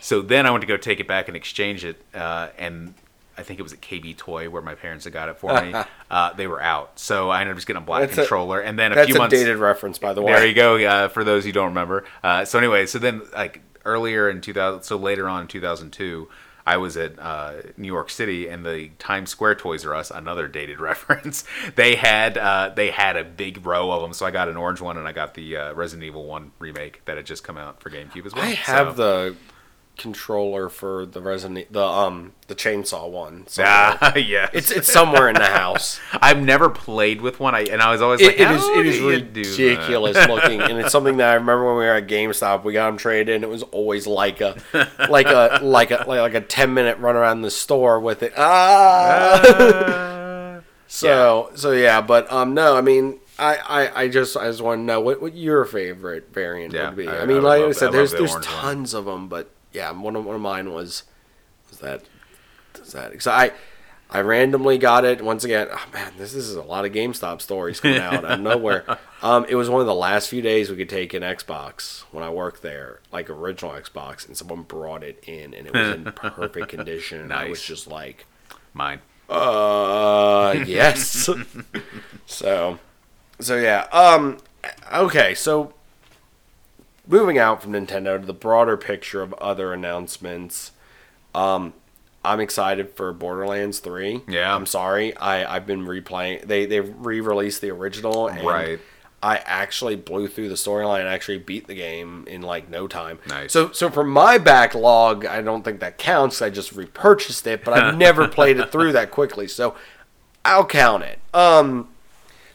So 0.00 0.22
then 0.22 0.46
I 0.46 0.52
went 0.52 0.62
to 0.62 0.66
go 0.68 0.76
take 0.76 1.00
it 1.00 1.08
back 1.08 1.26
and 1.26 1.36
exchange 1.36 1.84
it, 1.84 2.00
uh, 2.14 2.48
and 2.56 2.94
I 3.38 3.42
think 3.42 3.58
it 3.60 3.62
was 3.62 3.72
at 3.72 3.80
KB 3.80 4.16
Toy 4.16 4.48
where 4.48 4.62
my 4.62 4.74
parents 4.74 5.04
had 5.04 5.12
got 5.12 5.28
it 5.28 5.38
for 5.38 5.60
me. 5.60 5.74
uh, 6.10 6.32
they 6.34 6.46
were 6.46 6.62
out, 6.62 6.98
so 6.98 7.30
I 7.30 7.40
ended 7.40 7.52
up 7.52 7.56
just 7.58 7.66
getting 7.66 7.82
a 7.82 7.84
black 7.86 8.02
That's 8.02 8.12
a- 8.14 8.16
controller, 8.22 8.60
and 8.60 8.78
then 8.78 8.92
a 8.92 8.94
That's 8.94 9.06
few 9.06 9.16
a 9.16 9.18
months. 9.18 9.34
dated 9.34 9.56
reference, 9.58 9.98
by 9.98 10.12
the 10.12 10.22
way. 10.22 10.32
There 10.32 10.46
you 10.46 10.54
go. 10.54 10.76
Uh, 10.76 11.08
for 11.08 11.24
those 11.24 11.44
who 11.44 11.52
don't 11.52 11.68
remember. 11.68 12.04
Uh, 12.22 12.44
so 12.44 12.58
anyway, 12.58 12.86
so 12.86 12.98
then 12.98 13.22
like 13.34 13.60
earlier 13.84 14.28
in 14.28 14.40
2000, 14.40 14.82
so 14.82 14.96
later 14.96 15.28
on 15.28 15.42
in 15.42 15.46
2002, 15.48 16.28
I 16.68 16.78
was 16.78 16.96
at 16.96 17.16
uh, 17.20 17.52
New 17.76 17.86
York 17.86 18.10
City, 18.10 18.48
and 18.48 18.66
the 18.66 18.88
Times 18.98 19.30
Square 19.30 19.54
Toys 19.56 19.86
R 19.86 19.94
Us, 19.94 20.10
another 20.10 20.48
dated 20.48 20.80
reference. 20.90 21.44
They 21.76 21.94
had 21.94 22.36
uh, 22.36 22.72
they 22.74 22.90
had 22.90 23.16
a 23.16 23.22
big 23.22 23.64
row 23.64 23.92
of 23.92 24.02
them, 24.02 24.12
so 24.12 24.26
I 24.26 24.32
got 24.32 24.48
an 24.48 24.56
orange 24.56 24.80
one, 24.80 24.96
and 24.96 25.06
I 25.06 25.12
got 25.12 25.34
the 25.34 25.56
uh, 25.56 25.72
Resident 25.74 26.04
Evil 26.04 26.24
One 26.26 26.50
remake 26.58 27.04
that 27.04 27.16
had 27.18 27.26
just 27.26 27.44
come 27.44 27.56
out 27.56 27.80
for 27.80 27.90
GameCube 27.90 28.26
as 28.26 28.34
well. 28.34 28.42
I 28.44 28.48
have 28.54 28.96
So- 28.96 29.30
the 29.30 29.36
controller 29.96 30.68
for 30.68 31.06
the 31.06 31.20
Resident 31.20 31.72
the 31.72 31.82
um 31.84 32.32
the 32.48 32.54
chainsaw 32.54 33.08
one. 33.10 33.46
So 33.48 33.62
Ah, 33.66 34.14
yes. 34.16 34.50
it's 34.52 34.70
it's 34.70 34.92
somewhere 34.92 35.28
in 35.28 35.34
the 35.34 35.46
house. 35.46 35.98
I've 36.12 36.40
never 36.42 36.68
played 36.68 37.20
with 37.20 37.40
one, 37.40 37.54
I 37.54 37.62
and 37.62 37.80
I 37.82 37.90
was 37.90 38.02
always 38.02 38.20
It, 38.20 38.26
like, 38.26 38.40
it 38.40 38.50
is 38.50 38.60
"How 38.62 38.78
it 38.80 38.86
is 38.86 38.96
do 38.98 39.04
you 39.10 39.20
do 39.20 39.40
ridiculous 39.40 40.28
looking, 40.28 40.60
and 40.60 40.78
it's 40.78 40.92
something 40.92 41.16
that 41.16 41.30
I 41.30 41.34
remember 41.34 41.64
when 41.66 41.76
we 41.76 41.84
were 41.84 41.94
at 41.94 42.06
GameStop. 42.06 42.62
We 42.64 42.72
got 42.74 42.86
them 42.86 42.98
traded, 42.98 43.34
and 43.36 43.44
it 43.44 43.48
was 43.50 43.62
always 43.64 44.06
like 44.06 44.40
a 44.40 44.56
like 45.08 45.26
a 45.28 45.60
like 45.62 45.90
a 45.90 46.04
like 46.06 46.34
a 46.34 46.40
ten 46.40 46.74
minute 46.74 46.98
run 46.98 47.16
around 47.16 47.42
the 47.42 47.50
store 47.50 47.98
with 48.00 48.22
it. 48.22 48.32
Ah. 48.36 49.40
Uh, 49.40 50.60
so 50.86 51.50
so 51.54 51.72
yeah, 51.72 52.00
but 52.00 52.30
um 52.32 52.54
no, 52.54 52.76
I 52.76 52.80
mean. 52.80 53.20
I, 53.38 53.56
I, 53.56 54.02
I 54.04 54.08
just 54.08 54.34
I 54.34 54.46
just 54.46 54.62
want 54.62 54.78
to 54.78 54.82
know 54.82 55.02
what, 55.02 55.20
what 55.20 55.34
your 55.36 55.66
favorite 55.66 56.32
variant 56.32 56.72
Yeah, 56.72 56.88
would 56.88 56.96
be. 56.96 57.06
I- 57.06 57.18
I, 57.18 57.20
I 57.20 57.26
mean, 57.26 57.36
would 57.36 57.44
like 57.44 57.62
I 57.64 57.66
I 57.66 57.72
said, 57.72 57.92
there's 57.92 58.12
the 58.12 58.16
there's 58.16 58.30
orange 58.30 58.46
one. 58.46 58.54
tons 58.62 58.94
of 58.94 59.04
them, 59.04 59.28
but 59.28 59.50
yeah, 59.76 59.92
one 59.92 60.16
of 60.16 60.24
one 60.24 60.34
of 60.34 60.40
mine 60.40 60.72
was 60.72 61.04
was 61.68 61.78
that 61.80 62.02
was 62.78 62.92
that 62.92 63.10
because 63.10 63.26
I 63.26 63.52
I 64.08 64.20
randomly 64.20 64.78
got 64.78 65.04
it 65.04 65.20
once 65.22 65.44
again. 65.44 65.68
Oh 65.70 65.84
man, 65.92 66.12
this, 66.16 66.32
this 66.32 66.44
is 66.44 66.54
a 66.54 66.62
lot 66.62 66.84
of 66.86 66.92
GameStop 66.92 67.40
stories 67.42 67.80
coming 67.80 68.00
out 68.00 68.24
out 68.24 68.24
of 68.24 68.40
nowhere. 68.40 68.84
Um, 69.22 69.46
it 69.48 69.54
was 69.54 69.70
one 69.70 69.80
of 69.80 69.86
the 69.86 69.94
last 69.94 70.28
few 70.28 70.42
days 70.42 70.68
we 70.68 70.76
could 70.76 70.90
take 70.90 71.14
an 71.14 71.22
Xbox 71.22 72.02
when 72.12 72.22
I 72.22 72.28
worked 72.28 72.60
there, 72.60 73.00
like 73.10 73.30
original 73.30 73.72
Xbox, 73.72 74.28
and 74.28 74.36
someone 74.36 74.62
brought 74.62 75.02
it 75.02 75.24
in, 75.26 75.54
and 75.54 75.66
it 75.66 75.72
was 75.72 75.94
in 75.94 76.04
perfect 76.12 76.68
condition. 76.68 77.22
And 77.22 77.32
I 77.32 77.48
was 77.48 77.62
just 77.62 77.88
like, 77.88 78.26
Mine. 78.74 79.00
uh, 79.30 80.54
yes. 80.66 81.30
so, 82.26 82.78
so 83.40 83.56
yeah. 83.56 83.86
Um, 83.90 84.36
okay. 84.92 85.34
So, 85.34 85.72
moving 87.06 87.38
out 87.38 87.62
from 87.62 87.72
Nintendo 87.72 88.20
to 88.20 88.26
the 88.26 88.32
broader 88.34 88.76
picture 88.76 89.22
of 89.22 89.32
other 89.34 89.72
announcements. 89.72 90.72
Um, 91.34 91.74
I'm 92.24 92.40
excited 92.40 92.90
for 92.96 93.12
Borderlands 93.12 93.78
Three. 93.78 94.22
Yeah. 94.28 94.54
I'm 94.54 94.66
sorry. 94.66 95.16
I 95.16 95.54
I've 95.56 95.66
been 95.66 95.84
replaying. 95.86 96.46
They 96.46 96.66
they 96.66 96.80
re-released 96.80 97.60
the 97.60 97.70
original. 97.70 98.28
And 98.28 98.44
Right. 98.46 98.80
I 99.22 99.36
actually 99.38 99.96
blew 99.96 100.28
through 100.28 100.48
the 100.50 100.56
storyline 100.56 101.00
and 101.00 101.08
actually 101.08 101.38
beat 101.38 101.66
the 101.66 101.74
game 101.74 102.24
in 102.28 102.42
like 102.42 102.68
no 102.68 102.86
time. 102.88 103.18
Nice. 103.28 103.52
So 103.52 103.70
so 103.72 103.90
for 103.90 104.04
my 104.04 104.38
backlog, 104.38 105.24
I 105.24 105.40
don't 105.40 105.62
think 105.64 105.80
that 105.80 105.98
counts. 105.98 106.42
I 106.42 106.50
just 106.50 106.72
repurchased 106.72 107.46
it, 107.46 107.64
but 107.64 107.74
I've 107.74 107.96
never 107.98 108.26
played 108.28 108.58
it 108.58 108.72
through 108.72 108.92
that 108.92 109.10
quickly. 109.10 109.46
So 109.46 109.74
I'll 110.44 110.66
count 110.66 111.04
it. 111.04 111.18
Um, 111.32 111.88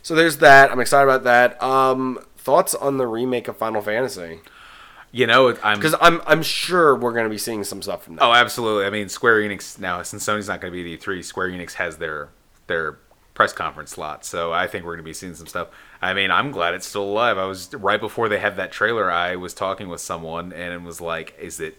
so 0.01 0.15
there's 0.15 0.37
that. 0.37 0.71
I'm 0.71 0.79
excited 0.79 1.09
about 1.09 1.23
that. 1.23 1.61
Um, 1.63 2.19
thoughts 2.41 2.73
on 2.73 2.97
the 2.97 3.07
remake 3.07 3.47
of 3.47 3.57
Final 3.57 3.81
Fantasy? 3.81 4.41
You 5.11 5.27
know, 5.27 5.57
I'm 5.63 5.77
Because 5.77 5.95
I'm 5.99 6.21
I'm 6.25 6.41
sure 6.41 6.95
we're 6.95 7.11
going 7.11 7.25
to 7.25 7.29
be 7.29 7.37
seeing 7.37 7.63
some 7.63 7.81
stuff 7.81 8.03
from 8.03 8.15
that. 8.15 8.23
Oh, 8.23 8.31
absolutely. 8.33 8.85
I 8.85 8.89
mean, 8.89 9.09
Square 9.09 9.41
Enix 9.41 9.77
now, 9.77 10.01
since 10.03 10.25
Sony's 10.25 10.47
not 10.47 10.61
going 10.61 10.73
to 10.73 10.83
be 10.83 10.93
at 10.93 11.01
E3, 11.01 11.23
Square 11.23 11.49
Enix 11.49 11.73
has 11.73 11.97
their 11.97 12.29
their 12.67 12.97
press 13.33 13.51
conference 13.53 13.91
slot. 13.91 14.23
So 14.23 14.53
I 14.53 14.67
think 14.67 14.85
we're 14.85 14.93
going 14.93 15.03
to 15.03 15.09
be 15.09 15.13
seeing 15.13 15.35
some 15.35 15.47
stuff. 15.47 15.67
I 16.01 16.13
mean, 16.13 16.31
I'm 16.31 16.51
glad 16.51 16.73
it's 16.73 16.85
still 16.85 17.03
alive. 17.03 17.37
I 17.37 17.45
was 17.45 17.73
right 17.73 17.99
before 17.99 18.29
they 18.29 18.39
had 18.39 18.55
that 18.57 18.71
trailer. 18.71 19.11
I 19.11 19.35
was 19.35 19.53
talking 19.53 19.89
with 19.89 20.01
someone 20.01 20.53
and 20.53 20.73
it 20.73 20.81
was 20.81 21.01
like, 21.01 21.35
"Is 21.39 21.59
it 21.59 21.77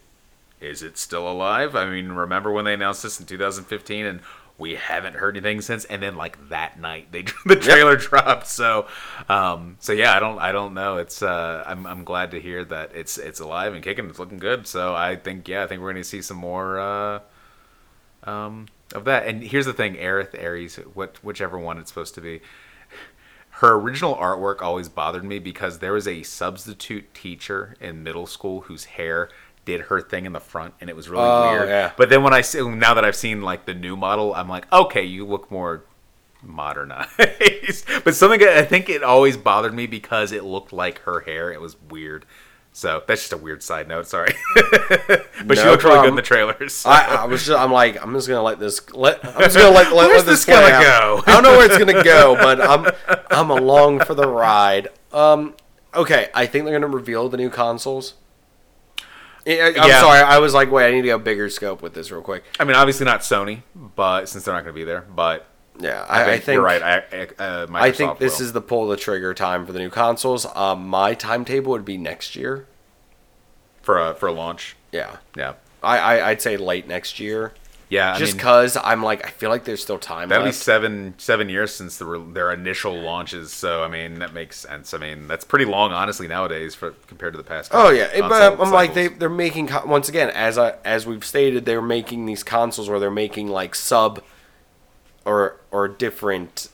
is 0.60 0.82
it 0.82 0.98
still 0.98 1.30
alive?" 1.30 1.74
I 1.74 1.86
mean, 1.86 2.12
remember 2.12 2.52
when 2.52 2.66
they 2.66 2.74
announced 2.74 3.02
this 3.02 3.18
in 3.18 3.26
2015 3.26 4.04
and 4.04 4.20
we 4.58 4.74
haven't 4.74 5.14
heard 5.14 5.36
anything 5.36 5.60
since 5.60 5.84
and 5.86 6.02
then 6.02 6.16
like 6.16 6.48
that 6.48 6.78
night 6.78 7.10
they 7.10 7.22
the 7.46 7.56
trailer 7.56 7.96
dropped. 7.96 8.46
So 8.46 8.86
um 9.28 9.76
so 9.80 9.92
yeah 9.92 10.14
i 10.14 10.20
don't 10.20 10.38
i 10.38 10.52
don't 10.52 10.74
know. 10.74 10.98
It's 10.98 11.22
uh 11.22 11.64
i'm, 11.66 11.86
I'm 11.86 12.04
glad 12.04 12.30
to 12.32 12.40
hear 12.40 12.64
that 12.66 12.94
it's 12.94 13.18
it's 13.18 13.40
alive 13.40 13.74
and 13.74 13.82
kicking. 13.82 14.08
It's 14.08 14.18
looking 14.18 14.38
good. 14.38 14.66
So 14.66 14.94
i 14.94 15.16
think 15.16 15.48
yeah 15.48 15.64
i 15.64 15.66
think 15.66 15.82
we're 15.82 15.92
gonna 15.92 16.04
see 16.04 16.22
some 16.22 16.36
more 16.36 16.80
uh 16.80 17.20
um 18.24 18.66
of 18.94 19.04
that. 19.04 19.26
And 19.26 19.42
here's 19.42 19.66
the 19.66 19.72
thing 19.72 19.94
aerith 19.94 20.34
Aeris 20.34 20.76
what 20.94 21.22
whichever 21.24 21.58
one 21.58 21.78
it's 21.78 21.90
supposed 21.90 22.14
to 22.14 22.20
be 22.20 22.40
her 23.56 23.74
original 23.74 24.16
artwork 24.16 24.60
always 24.60 24.88
bothered 24.88 25.24
me 25.24 25.38
because 25.38 25.78
there 25.78 25.92
was 25.92 26.08
a 26.08 26.22
substitute 26.22 27.12
teacher 27.14 27.76
in 27.80 28.02
middle 28.02 28.26
school 28.26 28.62
whose 28.62 28.84
hair 28.84 29.28
did 29.64 29.82
her 29.82 30.00
thing 30.00 30.26
in 30.26 30.32
the 30.32 30.40
front 30.40 30.74
and 30.80 30.90
it 30.90 30.96
was 30.96 31.08
really 31.08 31.24
Oh, 31.24 31.52
weird 31.52 31.68
yeah. 31.68 31.92
but 31.96 32.08
then 32.08 32.22
when 32.22 32.32
i 32.34 32.40
see 32.40 32.60
now 32.68 32.94
that 32.94 33.04
i've 33.04 33.14
seen 33.16 33.42
like 33.42 33.64
the 33.64 33.74
new 33.74 33.96
model 33.96 34.34
i'm 34.34 34.48
like 34.48 34.70
okay 34.72 35.04
you 35.04 35.24
look 35.24 35.50
more 35.50 35.84
modernized 36.42 37.86
but 38.04 38.14
something 38.14 38.42
i 38.42 38.62
think 38.62 38.88
it 38.88 39.02
always 39.02 39.36
bothered 39.36 39.72
me 39.74 39.86
because 39.86 40.32
it 40.32 40.44
looked 40.44 40.72
like 40.72 40.98
her 41.00 41.20
hair 41.20 41.52
it 41.52 41.60
was 41.60 41.76
weird 41.88 42.26
so 42.72 43.02
that's 43.06 43.20
just 43.22 43.32
a 43.32 43.36
weird 43.36 43.62
side 43.62 43.86
note 43.86 44.06
sorry 44.06 44.34
but 45.44 45.56
she 45.58 45.64
No 45.64 45.70
looked 45.72 45.84
really 45.84 46.00
good 46.00 46.08
in 46.08 46.14
the 46.16 46.22
trailers 46.22 46.72
so. 46.72 46.90
I, 46.90 47.16
I 47.20 47.24
was 47.26 47.44
just, 47.46 47.58
I'm 47.58 47.70
like 47.70 48.02
I'm 48.02 48.12
just 48.14 48.26
gonna 48.28 48.42
let 48.42 48.58
this 48.58 48.90
let 48.92 49.24
I'm 49.24 49.42
just 49.42 49.56
gonna 49.56 49.74
let, 49.74 49.92
let, 49.94 50.10
let 50.10 50.26
this 50.26 50.44
gonna 50.44 50.68
go? 50.82 51.22
I 51.26 51.32
don't 51.32 51.42
know 51.42 51.56
where 51.58 51.66
it's 51.66 51.78
gonna 51.78 52.02
go, 52.02 52.34
but 52.40 52.60
I'm 52.60 52.90
I'm 53.30 53.50
along 53.50 54.00
for 54.00 54.14
the 54.14 54.26
ride. 54.26 54.88
Um, 55.12 55.54
okay, 55.94 56.30
I 56.34 56.46
think 56.46 56.64
they're 56.64 56.72
gonna 56.80 56.92
reveal 56.92 57.28
the 57.28 57.36
new 57.36 57.50
consoles. 57.50 58.14
I, 59.46 59.68
I'm 59.76 59.88
Yeah. 59.88 60.00
sorry, 60.00 60.20
I 60.20 60.38
was 60.38 60.54
like, 60.54 60.70
wait, 60.70 60.86
I 60.88 60.90
need 60.92 61.02
to 61.02 61.08
go 61.08 61.18
bigger 61.18 61.48
scope 61.50 61.82
with 61.82 61.94
this 61.94 62.10
real 62.10 62.22
quick. 62.22 62.44
i 62.60 62.64
mean 62.64 62.76
obviously 62.76 63.04
not 63.06 63.20
sony 63.20 63.62
but 63.74 64.28
since 64.28 64.44
they're 64.44 64.54
not 64.54 64.62
going 64.64 64.74
to 64.74 64.78
be 64.78 64.84
there 64.84 65.02
but 65.02 65.46
Yeah, 65.80 66.04
I, 66.08 66.22
I, 66.22 66.26
think, 66.26 66.44
think 66.44 66.54
you're 66.56 66.64
right. 66.64 66.82
I, 66.82 66.96
I, 66.96 67.42
uh, 67.42 67.66
Microsoft 67.66 67.80
I 67.80 67.92
think 67.92 68.18
this 68.18 68.38
will. 68.38 68.46
is 68.46 68.52
the 68.52 68.60
pull 68.60 68.86
the 68.88 68.96
trigger 68.96 69.32
time 69.34 69.66
for 69.66 69.72
the 69.72 69.78
new 69.78 69.90
consoles. 69.90 70.46
Um, 70.54 70.86
my 70.86 71.14
timetable 71.14 71.72
would 71.72 71.84
be 71.84 71.96
next 71.96 72.36
year. 72.36 72.66
for 73.82 73.98
a 73.98 74.14
for 74.14 74.28
a 74.28 74.32
launch. 74.32 74.76
Yeah, 74.92 75.16
Yeah, 75.36 75.54
I, 75.82 75.98
I 75.98 76.28
I'd 76.30 76.42
say 76.42 76.56
late 76.58 76.86
next 76.86 77.18
year. 77.18 77.54
Yeah. 77.92 78.14
I 78.14 78.18
just 78.18 78.32
mean, 78.32 78.38
because 78.38 78.78
I'm 78.82 79.02
like 79.02 79.26
I 79.26 79.28
feel 79.28 79.50
like 79.50 79.64
there's 79.64 79.82
still 79.82 79.98
time 79.98 80.30
that'll 80.30 80.46
be 80.46 80.52
seven 80.52 81.12
seven 81.18 81.50
years 81.50 81.74
since 81.74 81.98
the, 81.98 82.26
their 82.32 82.50
initial 82.50 82.98
launches. 82.98 83.52
So 83.52 83.84
I 83.84 83.88
mean 83.88 84.20
that 84.20 84.32
makes 84.32 84.56
sense. 84.56 84.94
I 84.94 84.98
mean 84.98 85.28
that's 85.28 85.44
pretty 85.44 85.66
long, 85.66 85.92
honestly, 85.92 86.26
nowadays 86.26 86.74
for 86.74 86.92
compared 87.06 87.34
to 87.34 87.36
the 87.36 87.44
past. 87.44 87.70
Oh 87.74 87.90
yeah, 87.90 88.08
but 88.20 88.58
I'm 88.58 88.70
like 88.70 88.94
they 88.94 89.08
they're 89.08 89.28
making 89.28 89.68
once 89.84 90.08
again 90.08 90.30
as 90.30 90.56
I 90.56 90.76
as 90.86 91.04
we've 91.04 91.24
stated 91.24 91.66
they're 91.66 91.82
making 91.82 92.24
these 92.24 92.42
consoles 92.42 92.88
where 92.88 92.98
they're 92.98 93.10
making 93.10 93.48
like 93.48 93.74
sub 93.74 94.22
or 95.26 95.60
or 95.70 95.86
different 95.86 96.68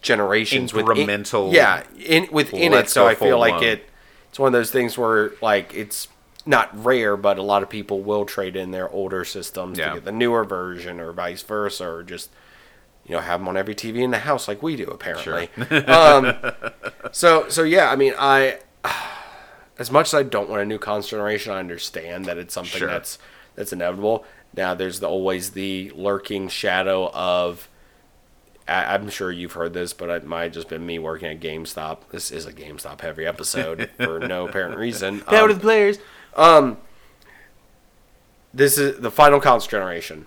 generations 0.00 0.72
with 0.72 0.86
Incremental- 0.86 1.52
yeah 1.52 1.82
in 1.98 2.28
within 2.30 2.72
it. 2.72 2.88
So 2.88 3.08
I 3.08 3.16
feel 3.16 3.38
like 3.40 3.62
it 3.62 3.88
it's 4.28 4.38
one 4.38 4.46
of 4.46 4.52
those 4.52 4.70
things 4.70 4.96
where 4.96 5.32
like 5.42 5.74
it's 5.74 6.06
not 6.46 6.70
rare, 6.84 7.16
but 7.16 7.38
a 7.38 7.42
lot 7.42 7.62
of 7.62 7.68
people 7.70 8.00
will 8.00 8.24
trade 8.24 8.56
in 8.56 8.70
their 8.70 8.88
older 8.90 9.24
systems 9.24 9.78
Yeah. 9.78 9.88
to 9.90 9.94
get 9.94 10.04
the 10.04 10.12
newer 10.12 10.44
version 10.44 11.00
or 11.00 11.12
vice 11.12 11.42
versa, 11.42 11.86
or 11.88 12.02
just 12.02 12.30
you 13.06 13.14
know 13.14 13.20
have 13.20 13.40
them 13.40 13.48
on 13.48 13.56
every 13.56 13.74
TV 13.74 14.02
in 14.02 14.10
the 14.10 14.18
house 14.20 14.48
like 14.48 14.62
we 14.62 14.76
do 14.76 14.86
apparently. 14.86 15.48
um, 15.86 16.34
so 17.12 17.48
so 17.48 17.62
yeah, 17.62 17.90
I 17.90 17.96
mean 17.96 18.14
I 18.18 18.58
as 19.78 19.90
much 19.90 20.08
as 20.08 20.14
I 20.14 20.22
don't 20.22 20.48
want 20.48 20.62
a 20.62 20.64
new 20.66 20.78
console 20.78 21.18
generation, 21.18 21.52
I 21.52 21.58
understand 21.58 22.24
that 22.26 22.38
it's 22.38 22.54
something 22.54 22.78
Sure. 22.78 22.88
that's 22.88 23.18
that's 23.54 23.72
inevitable. 23.72 24.24
Now 24.56 24.74
there's 24.74 25.00
the, 25.00 25.08
always 25.08 25.50
the 25.52 25.90
lurking 25.94 26.48
shadow 26.48 27.10
of. 27.12 27.68
I, 28.68 28.94
I'm 28.94 29.08
sure 29.10 29.32
you've 29.32 29.52
heard 29.54 29.74
this, 29.74 29.92
but 29.92 30.08
it 30.08 30.24
might 30.24 30.44
have 30.44 30.52
just 30.52 30.68
been 30.68 30.86
me 30.86 30.98
working 31.00 31.28
at 31.28 31.40
GameStop. 31.40 32.10
This 32.10 32.30
is 32.30 32.46
a 32.46 32.52
GameStop 32.52 33.00
heavy 33.00 33.26
episode 33.26 33.90
for 33.96 34.20
no 34.20 34.46
apparent 34.46 34.78
reason. 34.78 35.22
Um, 35.26 35.48
the 35.48 35.58
players. 35.58 35.98
This 38.54 38.78
is 38.78 39.00
the 39.00 39.10
final 39.10 39.40
console 39.40 39.70
generation. 39.70 40.26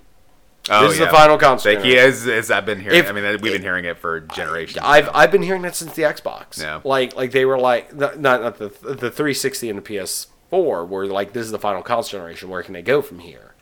Oh, 0.69 0.83
this 0.83 0.93
is 0.93 0.99
yeah. 0.99 1.05
the 1.05 1.11
final 1.11 1.37
console. 1.37 1.73
Thank 1.73 1.85
you. 1.85 1.93
generation. 1.93 2.29
As, 2.31 2.45
as 2.45 2.51
I've 2.51 2.65
been 2.65 2.79
hearing, 2.79 2.97
If- 2.99 3.07
I 3.09 3.11
mean, 3.11 3.23
we've 3.41 3.53
been 3.53 3.61
hearing 3.61 3.85
it 3.85 3.97
for 3.97 4.21
generations. 4.21 4.83
I've 4.83 5.05
now. 5.05 5.11
I've 5.13 5.31
been 5.31 5.43
hearing 5.43 5.61
that 5.61 5.75
since 5.75 5.93
the 5.93 6.03
Xbox. 6.03 6.59
Yeah. 6.59 6.81
Like 6.83 7.15
like 7.15 7.31
they 7.31 7.45
were 7.45 7.59
like 7.59 7.95
not 7.95 8.19
not, 8.19 8.57
the 8.57 8.69
the 8.69 9.11
360 9.11 9.69
and 9.69 9.79
the 9.79 9.83
PS4 9.83 10.87
were 10.87 11.05
like 11.05 11.33
this 11.33 11.45
is 11.45 11.51
the 11.51 11.59
final 11.59 11.83
console 11.83 12.19
generation. 12.19 12.49
Where 12.49 12.63
can 12.63 12.73
they 12.73 12.81
go 12.81 13.01
from 13.01 13.19
here? 13.19 13.53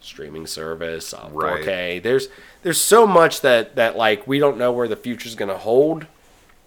Streaming 0.00 0.46
service, 0.46 1.12
uh, 1.14 1.28
Right. 1.32 1.64
4K. 1.64 2.02
There's 2.02 2.28
there's 2.62 2.80
so 2.80 3.06
much 3.06 3.40
that 3.40 3.74
that 3.76 3.96
like 3.96 4.26
we 4.26 4.38
don't 4.38 4.58
know 4.58 4.70
where 4.72 4.88
the 4.88 4.96
future's 4.96 5.34
gonna 5.34 5.58
hold 5.58 6.06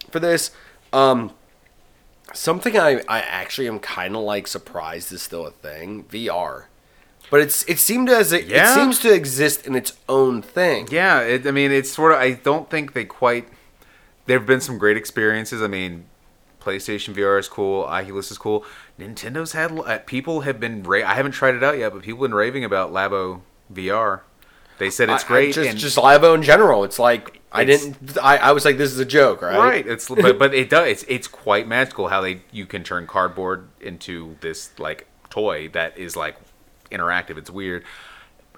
for 0.10 0.20
this. 0.20 0.52
Um, 0.92 1.32
something 2.36 2.78
I 2.78 3.02
I 3.08 3.20
actually 3.22 3.68
am 3.68 3.80
kind 3.80 4.16
of 4.16 4.22
like 4.24 4.48
surprised 4.48 5.12
is 5.12 5.22
still 5.22 5.46
a 5.48 5.52
thing. 5.52 6.04
VR. 6.06 6.66
But 7.32 7.40
it's 7.40 7.64
it 7.64 7.80
seemed 7.80 8.10
as 8.10 8.32
it, 8.32 8.46
Yeah. 8.46 8.72
it 8.72 8.76
seems 8.76 9.00
to 9.00 9.12
exist 9.12 9.66
in 9.66 9.74
its 9.76 9.94
own 10.08 10.42
thing. 10.44 10.88
Yeah, 10.92 11.22
it, 11.22 11.48
I 11.48 11.52
mean, 11.52 11.72
it's 11.72 11.90
sort 11.92 12.12
of. 12.12 12.20
I 12.20 12.34
don't 12.34 12.70
think 12.70 12.94
they 12.94 13.06
quite. 13.06 13.48
There 14.28 14.38
have 14.38 14.48
been 14.48 14.62
some 14.62 14.78
great 14.78 14.96
experiences. 14.98 15.62
I 15.62 15.68
mean, 15.68 16.06
PlayStation 16.62 17.16
VR 17.16 17.40
is 17.40 17.48
cool. 17.48 17.84
Oculus 17.84 18.30
is 18.32 18.38
cool. 18.38 18.64
Nintendo's 19.00 19.54
had 19.54 19.72
uh, 19.80 20.00
people 20.06 20.42
have 20.42 20.60
been. 20.60 20.84
Ra- 20.84 21.00
I 21.08 21.16
haven't 21.16 21.32
tried 21.32 21.56
it 21.56 21.64
out 21.64 21.78
yet, 21.80 21.94
but 21.94 22.04
people 22.04 22.22
have 22.24 22.30
been 22.30 22.36
raving 22.36 22.64
about 22.64 22.92
Labo 22.94 23.42
VR. 23.74 24.22
They 24.78 24.90
said 24.92 25.10
it's 25.10 25.24
I- 25.24 25.26
I 25.26 25.30
great. 25.30 25.54
just 25.56 25.70
and- 25.70 25.80
just 25.80 25.98
Labo 25.98 26.36
in 26.36 26.44
general. 26.44 26.84
It's 26.84 27.00
like 27.00 27.42
I 27.56 27.66
didn't. 27.66 28.18
I, 28.22 28.38
I 28.38 28.52
was 28.52 28.66
like, 28.66 28.78
this 28.78 28.92
is 28.92 29.00
a 29.00 29.06
joke, 29.06 29.42
right? 29.42 29.58
right. 29.58 29.88
It's 29.88 30.08
but 30.10 30.38
but 30.40 30.54
it 30.54 30.70
does. 30.70 30.88
It's 30.88 31.06
it's 31.08 31.28
quite 31.28 31.68
magical 31.68 32.08
how 32.10 32.22
they 32.22 32.42
you 32.52 32.66
can 32.66 32.84
turn 32.84 33.08
cardboard 33.08 33.68
into 33.82 34.38
this 34.42 34.78
like 34.80 35.08
toy 35.30 35.70
that 35.70 35.98
is 35.98 36.16
like 36.16 36.38
interactive. 36.92 37.38
It's 37.38 37.50
weird, 37.50 37.84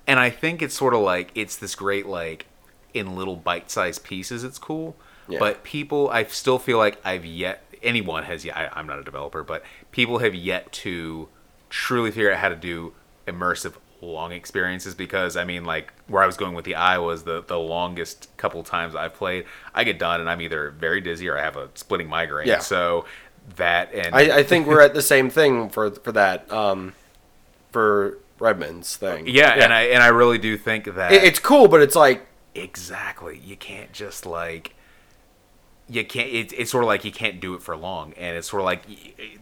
and 0.05 0.19
I 0.19 0.29
think 0.29 0.61
it's 0.61 0.75
sort 0.75 0.93
of 0.93 1.01
like 1.01 1.31
it's 1.35 1.55
this 1.55 1.75
great 1.75 2.05
like 2.05 2.45
in 2.93 3.15
little 3.15 3.35
bite-sized 3.35 4.03
pieces. 4.03 4.43
It's 4.43 4.57
cool, 4.57 4.95
Yeah. 5.27 5.39
but 5.39 5.63
people, 5.63 6.09
I 6.09 6.23
still 6.25 6.57
feel 6.57 6.77
like 6.77 6.99
I've 7.05 7.25
yet 7.25 7.63
anyone 7.83 8.23
has 8.23 8.43
yet. 8.43 8.57
I, 8.57 8.69
I'm 8.73 8.87
not 8.87 8.99
a 8.99 9.03
developer, 9.03 9.43
but 9.43 9.63
people 9.91 10.19
have 10.19 10.33
yet 10.33 10.71
to 10.71 11.27
truly 11.69 12.11
figure 12.11 12.31
out 12.31 12.39
how 12.39 12.49
to 12.49 12.55
do 12.55 12.93
immersive 13.27 13.73
long 14.01 14.31
experiences 14.31 14.93
because 14.93 15.35
I 15.35 15.43
mean 15.43 15.65
like 15.65 15.91
where 16.07 16.21
I 16.21 16.27
was 16.27 16.37
going 16.37 16.53
with 16.53 16.65
the 16.65 16.75
eye 16.75 16.99
was 16.99 17.23
the 17.23 17.43
the 17.43 17.57
longest 17.57 18.29
couple 18.37 18.61
times 18.63 18.95
I've 18.95 19.15
played 19.15 19.45
I 19.73 19.83
get 19.83 19.97
done 19.97 20.21
and 20.21 20.29
I'm 20.29 20.39
either 20.41 20.69
very 20.69 21.01
dizzy 21.01 21.27
or 21.27 21.37
I 21.37 21.41
have 21.41 21.57
a 21.57 21.69
splitting 21.73 22.07
migraine 22.07 22.47
Yeah. 22.47 22.59
so 22.59 23.05
that 23.55 23.93
and 23.95 24.13
I, 24.13 24.37
I 24.39 24.43
think 24.43 24.67
we're 24.67 24.81
at 24.81 24.93
the 24.93 25.01
same 25.01 25.29
thing 25.29 25.69
for 25.69 25.89
for 25.91 26.11
that. 26.11 26.51
Um, 26.51 26.93
for 27.71 28.17
Redmond's 28.39 28.95
thing. 28.97 29.25
yeah, 29.27 29.49
and 29.63 29.73
I 29.73 29.81
and 29.83 30.03
I 30.03 30.07
really 30.07 30.37
do 30.37 30.57
think 30.57 30.85
that 30.95 31.11
It- 31.11 31.23
it's 31.23 31.39
cool, 31.39 31.67
but 31.67 31.81
it's 31.81 31.95
like 31.95 32.27
exactly 32.55 33.39
you 33.43 33.55
can't 33.57 33.91
just 33.93 34.25
like 34.25 34.73
you 35.89 36.03
can't 36.05 36.27
it, 36.29 36.53
it's 36.53 36.69
sort 36.71 36.83
of 36.83 36.87
like 36.87 37.05
you 37.05 37.11
can't 37.11 37.39
do 37.39 37.53
it 37.53 37.61
for 37.61 37.75
long 37.77 38.13
and 38.17 38.35
it's 38.35 38.49
sort 38.49 38.61
of 38.61 38.65
like 38.65 38.81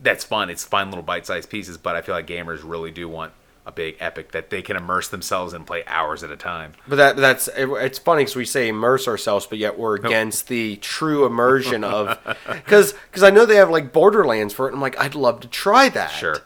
that's 0.03 0.23
fun 0.23 0.49
it's 0.49 0.63
fun 0.65 0.89
little 0.91 1.01
bite-sized 1.01 1.49
pieces 1.49 1.77
but 1.77 1.95
i 1.95 2.01
feel 2.01 2.13
like 2.13 2.27
gamers 2.27 2.59
really 2.63 2.91
do 2.91 3.07
want 3.09 3.31
a 3.65 3.71
big 3.71 3.95
epic 3.99 4.31
that 4.31 4.49
they 4.51 4.61
can 4.61 4.75
immerse 4.77 5.07
themselves 5.07 5.51
and 5.53 5.65
play 5.65 5.83
hours 5.87 6.23
at 6.23 6.29
a 6.31 6.37
time 6.37 6.73
But 6.87 6.97
that 6.97 7.17
that's 7.17 7.47
it- 7.47 7.67
it's 7.69 7.97
funny 7.97 8.21
because 8.23 8.35
we 8.35 8.45
say 8.45 8.67
immerse 8.67 9.07
ourselves, 9.07 9.47
but 9.47 9.57
yet 9.57 9.77
we're 9.79 9.95
against 9.95 10.47
the 10.49 10.75
true 10.77 11.25
immersion 11.25 11.83
of 11.95 12.19
because 12.47 12.93
because 12.93 13.23
I 13.23 13.29
know 13.31 13.45
they 13.45 13.55
have 13.55 13.69
like 13.71 13.91
Borderlands 13.91 14.53
for 14.53 14.65
it. 14.65 14.69
And 14.69 14.75
I'm 14.77 14.81
like, 14.81 14.99
I'd 14.99 15.15
love 15.15 15.39
to 15.41 15.47
try 15.47 15.89
that. 15.89 16.11
sure 16.11 16.37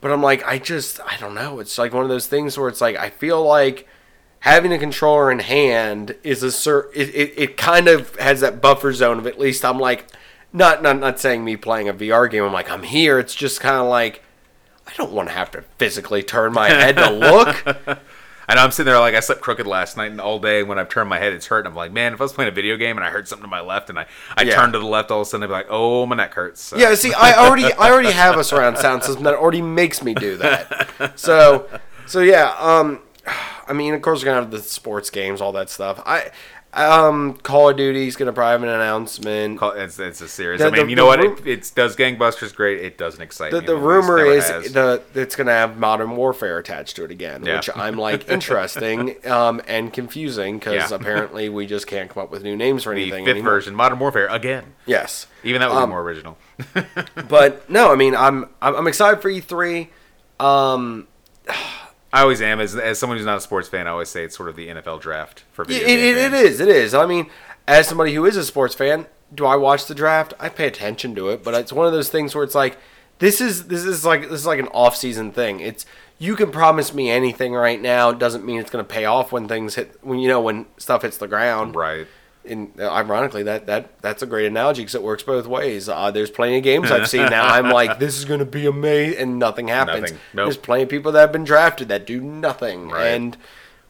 But 0.00 0.10
I'm 0.10 0.22
like, 0.22 0.42
I 0.46 0.58
just 0.58 1.00
I 1.00 1.16
don't 1.18 1.34
know. 1.34 1.58
It's 1.60 1.76
like 1.78 1.92
one 1.92 2.02
of 2.02 2.08
those 2.08 2.26
things 2.26 2.56
where 2.58 2.68
it's 2.68 2.80
like 2.80 2.96
I 2.96 3.10
feel 3.10 3.42
like 3.44 3.86
having 4.40 4.72
a 4.72 4.78
controller 4.78 5.30
in 5.30 5.40
hand 5.40 6.14
is 6.22 6.42
a 6.42 6.52
cer 6.52 6.88
it, 6.94 7.08
it, 7.14 7.34
it 7.36 7.56
kind 7.56 7.88
of 7.88 8.14
has 8.16 8.40
that 8.40 8.60
buffer 8.60 8.92
zone 8.92 9.18
of 9.18 9.26
at 9.26 9.38
least 9.38 9.64
I'm 9.64 9.78
like 9.78 10.06
not 10.52 10.82
not 10.82 10.98
not 10.98 11.18
saying 11.20 11.44
me 11.44 11.56
playing 11.56 11.88
a 11.88 11.94
VR 11.94 12.30
game. 12.30 12.44
I'm 12.44 12.52
like 12.52 12.70
I'm 12.70 12.84
here. 12.84 13.18
It's 13.18 13.34
just 13.34 13.60
kind 13.60 13.76
of 13.76 13.86
like 13.88 14.22
I 14.86 14.92
don't 14.96 15.12
want 15.12 15.28
to 15.28 15.34
have 15.34 15.50
to 15.52 15.62
physically 15.78 16.22
turn 16.22 16.52
my 16.52 16.68
head 16.68 16.96
to 16.96 17.10
look. 17.10 17.66
I 18.48 18.54
know 18.54 18.62
I'm 18.62 18.70
sitting 18.70 18.88
there 18.92 19.00
like 19.00 19.16
I 19.16 19.20
slept 19.20 19.40
crooked 19.40 19.66
last 19.66 19.96
night 19.96 20.12
and 20.12 20.20
all 20.20 20.38
day. 20.38 20.60
And 20.60 20.68
when 20.68 20.78
I've 20.78 20.88
turned 20.88 21.10
my 21.10 21.18
head, 21.18 21.32
it's 21.32 21.46
hurt. 21.46 21.60
And 21.60 21.68
I'm 21.68 21.74
like, 21.74 21.90
man, 21.92 22.14
if 22.14 22.20
I 22.20 22.24
was 22.24 22.32
playing 22.32 22.48
a 22.48 22.54
video 22.54 22.76
game 22.76 22.96
and 22.96 23.04
I 23.04 23.10
heard 23.10 23.26
something 23.26 23.42
to 23.42 23.48
my 23.50 23.60
left 23.60 23.90
and 23.90 23.98
I, 23.98 24.06
I 24.36 24.42
Yeah. 24.44 24.54
turned 24.54 24.72
to 24.74 24.78
the 24.78 24.86
left, 24.86 25.10
all 25.10 25.20
of 25.22 25.26
a 25.26 25.30
sudden 25.30 25.42
I'd 25.42 25.48
be 25.48 25.52
like, 25.52 25.66
oh, 25.68 26.06
my 26.06 26.14
neck 26.14 26.32
hurts. 26.34 26.60
So- 26.62 26.76
Yeah, 26.76 26.94
see, 26.94 27.12
I 27.12 27.32
already 27.34 27.72
I 27.72 27.90
already 27.90 28.12
have 28.12 28.36
a 28.38 28.44
surround 28.44 28.78
sound 28.78 29.02
system 29.02 29.24
that 29.24 29.34
already 29.34 29.62
makes 29.62 30.04
me 30.04 30.14
do 30.14 30.36
that. 30.36 31.12
So, 31.18 31.68
so 32.06 32.20
yeah, 32.20 32.54
um, 32.60 33.00
I 33.66 33.72
mean, 33.72 33.94
of 33.94 34.02
course, 34.02 34.20
we're 34.20 34.26
gonna 34.26 34.42
have 34.42 34.52
the 34.52 34.62
sports 34.62 35.10
games, 35.10 35.40
all 35.40 35.50
that 35.52 35.68
stuff. 35.68 36.00
I, 36.06 36.30
um, 36.76 37.34
Call 37.42 37.70
of 37.70 37.76
Duty 37.76 38.06
is 38.06 38.16
gonna 38.16 38.32
probably 38.32 38.52
have 38.52 38.62
an 38.62 38.68
announcement. 38.68 39.58
Call- 39.58 39.72
It's, 39.72 39.98
it's 39.98 40.20
a 40.20 40.28
series. 40.28 40.60
The- 40.60 40.66
I 40.66 40.70
mean, 40.70 40.84
the- 40.84 40.90
you 40.90 40.96
know 40.96 41.06
what? 41.06 41.18
ru- 41.20 41.36
It, 41.36 41.46
it 41.46 41.72
does 41.74 41.96
gangbusters 41.96 42.54
great. 42.54 42.80
It 42.84 42.98
doesn't 42.98 43.20
excite 43.22 43.50
The, 43.50 43.60
me. 43.62 43.66
the 43.66 43.76
rumor 43.76 44.18
is 44.18 44.48
has. 44.48 44.72
the 44.72 45.02
it's 45.14 45.34
gonna 45.36 45.52
have 45.52 45.78
Modern 45.78 46.14
Warfare 46.16 46.58
attached 46.58 46.96
to 46.96 47.04
it 47.04 47.10
again, 47.10 47.44
Yeah. 47.44 47.56
which 47.56 47.70
I'm 47.74 47.96
like 47.96 48.28
interesting 48.30 49.16
um, 49.26 49.62
and 49.66 49.92
confusing 49.92 50.58
because 50.58 50.90
Yeah. 50.90 50.96
apparently 50.96 51.48
we 51.48 51.66
just 51.66 51.86
can't 51.86 52.10
come 52.10 52.22
up 52.22 52.30
with 52.30 52.42
new 52.42 52.56
names 52.56 52.82
for 52.84 52.94
the 52.94 53.00
anything. 53.02 53.24
fifth 53.24 53.32
anymore. 53.36 53.52
version, 53.52 53.74
Modern 53.74 53.98
Warfare 53.98 54.26
again. 54.28 54.74
Yes, 54.84 55.26
Even 55.42 55.60
that 55.62 55.70
would 55.70 55.76
Um, 55.78 55.88
be 55.88 55.92
more 55.92 56.02
original. 56.02 56.36
but 57.28 57.68
no, 57.70 57.90
I 57.92 57.96
mean, 57.96 58.14
I'm 58.14 58.46
I'm, 58.62 58.74
I'm 58.76 58.86
excited 58.86 59.20
for 59.22 59.30
E3. 59.30 59.88
Um, 60.38 61.06
I 62.16 62.22
always 62.22 62.40
am. 62.40 62.60
As, 62.60 62.74
as 62.74 62.98
someone 62.98 63.18
who's 63.18 63.26
not 63.26 63.36
a 63.36 63.42
sports 63.42 63.68
fan, 63.68 63.86
I 63.86 63.90
always 63.90 64.08
say 64.08 64.24
it's 64.24 64.34
sort 64.34 64.48
of 64.48 64.56
the 64.56 64.68
NFL 64.68 65.02
draft 65.02 65.44
for 65.52 65.66
video 65.66 65.86
it, 65.86 65.98
it, 65.98 66.16
it 66.16 66.32
is. 66.32 66.60
It 66.60 66.68
is. 66.68 66.94
I 66.94 67.04
mean, 67.04 67.28
as 67.68 67.86
somebody 67.86 68.14
who 68.14 68.24
is 68.24 68.38
a 68.38 68.44
sports 68.44 68.74
fan, 68.74 69.04
do 69.34 69.44
I 69.44 69.56
watch 69.56 69.84
the 69.84 69.94
draft? 69.94 70.32
I 70.40 70.48
pay 70.48 70.66
attention 70.66 71.14
to 71.16 71.28
it, 71.28 71.44
but 71.44 71.52
it's 71.52 71.74
one 71.74 71.86
of 71.86 71.92
those 71.92 72.08
things 72.08 72.34
where 72.34 72.42
it's 72.42 72.54
like 72.54 72.78
this 73.18 73.42
is 73.42 73.66
this 73.66 73.84
is 73.84 74.06
like 74.06 74.22
this 74.22 74.32
is 74.40 74.46
like 74.46 74.58
an 74.58 74.68
off 74.68 74.96
season 74.96 75.30
thing. 75.30 75.60
It's 75.60 75.84
you 76.18 76.36
can 76.36 76.50
promise 76.50 76.94
me 76.94 77.10
anything 77.10 77.52
right 77.52 77.82
now. 77.82 78.08
It 78.08 78.18
doesn't 78.18 78.46
mean 78.46 78.60
it's 78.60 78.70
going 78.70 78.82
to 78.82 78.90
pay 78.90 79.04
off 79.04 79.30
when 79.30 79.46
things 79.46 79.74
hit 79.74 80.02
when 80.02 80.18
you 80.18 80.28
know 80.28 80.40
when 80.40 80.64
stuff 80.78 81.02
hits 81.02 81.18
the 81.18 81.28
ground. 81.28 81.74
Right. 81.74 82.06
And 82.48 82.72
ironically, 82.80 83.42
that 83.44 83.66
that 83.66 84.00
that's 84.00 84.22
a 84.22 84.26
great 84.26 84.46
analogy 84.46 84.82
because 84.82 84.94
it 84.94 85.02
works 85.02 85.22
both 85.22 85.46
ways. 85.46 85.88
Uh, 85.88 86.10
there's 86.10 86.30
plenty 86.30 86.58
of 86.58 86.64
games 86.64 86.90
I've 86.90 87.08
seen 87.08 87.26
now. 87.26 87.46
I'm 87.46 87.70
like, 87.70 87.98
this 88.00 88.16
is 88.18 88.24
going 88.24 88.40
to 88.40 88.46
be 88.46 88.66
amazing, 88.66 89.18
and 89.20 89.38
nothing 89.38 89.68
happens. 89.68 90.02
Nothing. 90.02 90.18
Nope. 90.34 90.46
There's 90.46 90.56
plenty 90.56 90.82
of 90.84 90.88
people 90.88 91.12
that 91.12 91.20
have 91.20 91.32
been 91.32 91.44
drafted 91.44 91.88
that 91.88 92.06
do 92.06 92.20
nothing, 92.20 92.90
Right. 92.90 93.06
and. 93.08 93.36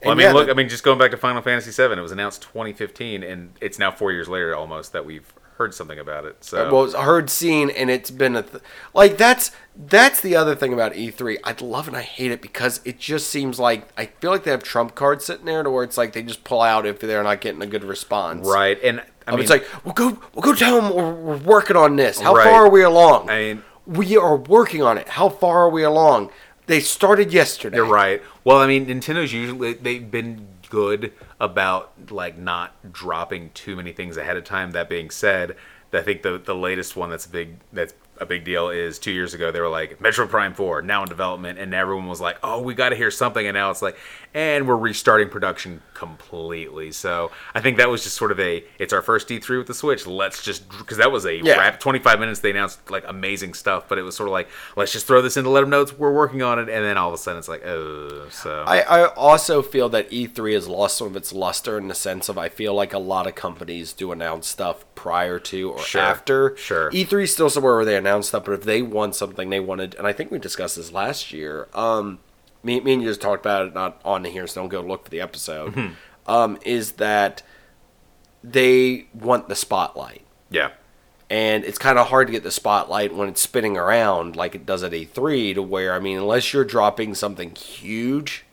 Well, 0.03 0.11
I 0.11 0.15
mean, 0.15 0.27
yeah, 0.27 0.33
look. 0.33 0.47
I 0.47 0.53
mean, 0.53 0.69
just 0.69 0.83
going 0.83 0.99
back 0.99 1.09
to 1.09 1.17
Final 1.17 1.41
Fantasy 1.41 1.71
VII, 1.71 1.93
it 1.97 2.01
was 2.01 2.11
announced 2.11 2.43
2015, 2.43 3.23
and 3.23 3.53
it's 3.59 3.79
now 3.79 3.89
four 3.89 4.11
years 4.11 4.29
later 4.29 4.55
almost 4.55 4.93
that 4.93 5.03
we've 5.07 5.33
heard 5.57 5.73
something 5.73 5.97
about 5.97 6.25
it. 6.25 6.43
So 6.43 6.71
well, 6.71 6.83
it's 6.85 6.93
a 6.93 7.01
heard, 7.01 7.29
seen, 7.29 7.69
and 7.71 7.89
it's 7.89 8.11
been 8.11 8.35
a 8.35 8.43
th- 8.43 8.63
like 8.93 9.17
that's 9.17 9.51
that's 9.79 10.21
the 10.21 10.35
other 10.35 10.55
thing 10.55 10.73
about 10.73 10.93
E3. 10.93 11.37
I 11.43 11.55
love 11.63 11.87
and 11.87 11.95
I 11.95 12.01
hate 12.01 12.31
it 12.31 12.41
because 12.41 12.81
it 12.83 12.97
just 12.99 13.29
seems 13.29 13.59
like 13.59 13.87
I 13.97 14.07
feel 14.07 14.31
like 14.31 14.43
they 14.43 14.51
have 14.51 14.63
trump 14.63 14.95
cards 14.95 15.25
sitting 15.25 15.45
there 15.45 15.61
to 15.63 15.69
where 15.69 15.83
it's 15.83 15.97
like 15.97 16.13
they 16.13 16.23
just 16.23 16.43
pull 16.43 16.61
out 16.61 16.85
if 16.85 16.99
they're 16.99 17.23
not 17.23 17.41
getting 17.41 17.61
a 17.61 17.67
good 17.67 17.83
response. 17.83 18.47
right, 18.47 18.77
and 18.83 19.03
I 19.27 19.31
mean, 19.31 19.41
it's 19.41 19.49
like 19.49 19.65
we'll 19.85 19.93
go 19.93 20.17
we'll 20.33 20.41
go 20.41 20.55
tell 20.55 20.81
them 20.81 20.93
we're, 20.95 21.13
we're 21.13 21.37
working 21.37 21.75
on 21.75 21.95
this. 21.95 22.19
How 22.19 22.33
Right. 22.33 22.45
far 22.45 22.65
are 22.65 22.69
we 22.69 22.81
along? 22.83 23.29
I 23.29 23.37
mean- 23.37 23.63
we 23.85 24.17
are 24.17 24.35
working 24.35 24.81
on 24.81 24.97
it. 24.97 25.07
How 25.07 25.29
far 25.29 25.59
are 25.59 25.69
we 25.69 25.83
along? 25.83 26.29
They 26.65 26.81
started 26.81 27.31
yesterday. 27.31 27.77
You're 27.77 27.85
right. 27.85 28.21
Well, 28.43 28.57
I 28.57 28.67
mean, 28.67 28.85
Nintendo's 28.87 29.31
usually 29.31 29.73
they've 29.73 30.09
been 30.11 30.47
good 30.69 31.13
about 31.39 31.93
like 32.11 32.37
not 32.37 32.91
dropping 32.91 33.51
too 33.53 33.75
many 33.77 33.93
things 33.93 34.17
ahead 34.17 34.35
of 34.35 34.43
time. 34.43 34.71
That 34.71 34.89
being 34.89 35.09
said, 35.09 35.55
I 35.93 36.01
think 36.01 36.21
the 36.23 36.37
the 36.37 36.55
latest 36.55 36.95
one 36.97 37.09
that's 37.09 37.27
big 37.27 37.59
that's 37.71 37.93
a 38.19 38.25
big 38.25 38.43
deal 38.43 38.69
is 38.69 38.99
two 38.99 39.11
years 39.11 39.33
ago 39.33 39.51
they 39.51 39.59
were 39.59 39.69
like 39.69 39.99
Metroid 39.99 40.29
Prime 40.29 40.53
Four 40.53 40.81
now 40.81 41.03
in 41.03 41.09
development, 41.09 41.59
and 41.59 41.73
everyone 41.73 42.07
was 42.07 42.21
like, 42.21 42.37
oh, 42.43 42.61
we 42.61 42.73
got 42.73 42.89
to 42.89 42.95
hear 42.95 43.11
something, 43.11 43.45
and 43.45 43.55
now 43.55 43.71
it's 43.71 43.81
like, 43.81 43.97
and 44.37 44.67
we're 44.67 44.75
restarting 44.77 45.29
production 45.29 45.81
completely. 45.95 46.91
So 46.91 47.31
I 47.55 47.59
think 47.59 47.77
that 47.77 47.89
was 47.89 48.03
just 48.03 48.15
sort 48.15 48.31
of 48.31 48.39
a 48.39 48.63
it's 48.77 48.93
our 48.93 49.01
first 49.01 49.27
D3 49.27 49.57
with 49.57 49.65
the 49.65 49.73
Switch. 49.73 50.05
Let's 50.05 50.43
just 50.43 50.69
because 50.77 50.97
that 50.97 51.11
was 51.11 51.25
a 51.25 51.37
Yeah. 51.43 51.57
rap 51.57 51.79
25 51.79 52.19
minutes 52.19 52.41
they 52.41 52.51
announced 52.51 52.91
like 52.91 53.03
amazing 53.07 53.55
stuff, 53.55 53.85
but 53.89 53.97
it 53.97 54.03
was 54.03 54.15
sort 54.15 54.29
of 54.29 54.33
like 54.33 54.47
let's 54.75 54.91
just 54.93 55.07
throw 55.07 55.23
this 55.23 55.37
in 55.37 55.43
to 55.43 55.49
let 55.49 55.61
them 55.61 55.71
know 55.71 55.87
we're 55.97 56.13
working 56.13 56.43
on 56.43 56.59
it, 56.59 56.69
and 56.69 56.85
then 56.85 56.97
all 56.97 57.07
of 57.07 57.15
a 57.15 57.17
sudden 57.17 57.39
it's 57.39 57.47
like 57.47 57.65
oh, 57.65 58.27
so 58.29 58.63
I, 58.67 58.81
I 58.81 59.05
also 59.07 59.63
feel 59.63 59.89
that 59.89 60.11
E3 60.11 60.53
has 60.53 60.67
lost 60.67 60.97
some 60.97 61.07
of 61.07 61.15
its 61.15 61.33
luster 61.33 61.77
in 61.79 61.87
the 61.87 61.95
sense 61.95 62.29
of 62.29 62.37
I 62.37 62.47
feel 62.49 62.75
like 62.75 62.93
a 62.93 62.99
lot 62.99 63.25
of 63.25 63.33
companies 63.33 63.91
do 63.91 64.11
announce 64.11 64.47
stuff 64.47 64.85
prior 64.93 65.39
to 65.39 65.71
or 65.71 65.79
Sure, 65.79 66.01
after. 66.01 66.55
sure. 66.57 66.91
E3 66.91 67.23
is 67.23 67.33
still 67.33 67.49
somewhere 67.49 67.75
where 67.75 67.85
they 67.85 67.95
announce 67.97 68.27
stuff, 68.27 68.45
but 68.45 68.51
if 68.53 68.63
they 68.63 68.83
want 68.83 69.15
something 69.15 69.49
they 69.49 69.59
wanted, 69.59 69.95
and 69.95 70.05
I 70.05 70.13
think 70.13 70.29
we 70.29 70.37
discussed 70.37 70.75
this 70.75 70.91
last 70.91 71.33
year. 71.33 71.67
Um, 71.73 72.19
me, 72.63 72.79
me 72.81 72.93
and 72.93 73.01
you 73.01 73.07
just 73.07 73.21
talked 73.21 73.45
about 73.45 73.67
it, 73.67 73.73
not 73.73 74.01
on 74.03 74.23
here, 74.25 74.47
so 74.47 74.61
don't 74.61 74.69
go 74.69 74.81
look 74.81 75.05
for 75.05 75.09
the 75.09 75.21
episode. 75.21 75.73
Mm-hmm. 75.73 75.93
Um, 76.31 76.57
is 76.65 76.93
that 76.93 77.41
they 78.43 79.07
want 79.13 79.47
the 79.47 79.55
spotlight. 79.55 80.23
yeah, 80.49 80.71
And 81.29 81.63
it's 81.63 81.77
kind 81.77 81.97
of 81.97 82.07
hard 82.07 82.27
to 82.27 82.31
get 82.33 82.43
the 82.43 82.51
spotlight 82.51 83.13
when 83.15 83.29
it's 83.29 83.41
spinning 83.41 83.77
around 83.77 84.35
like 84.35 84.53
it 84.55 84.65
does 84.65 84.83
at 84.83 84.91
E3 84.91 85.55
to 85.55 85.61
where, 85.61 85.93
I 85.93 85.99
mean, 85.99 86.17
unless 86.17 86.51
you're 86.53 86.63
dropping 86.65 87.15
something 87.15 87.55
huge, 87.55 88.43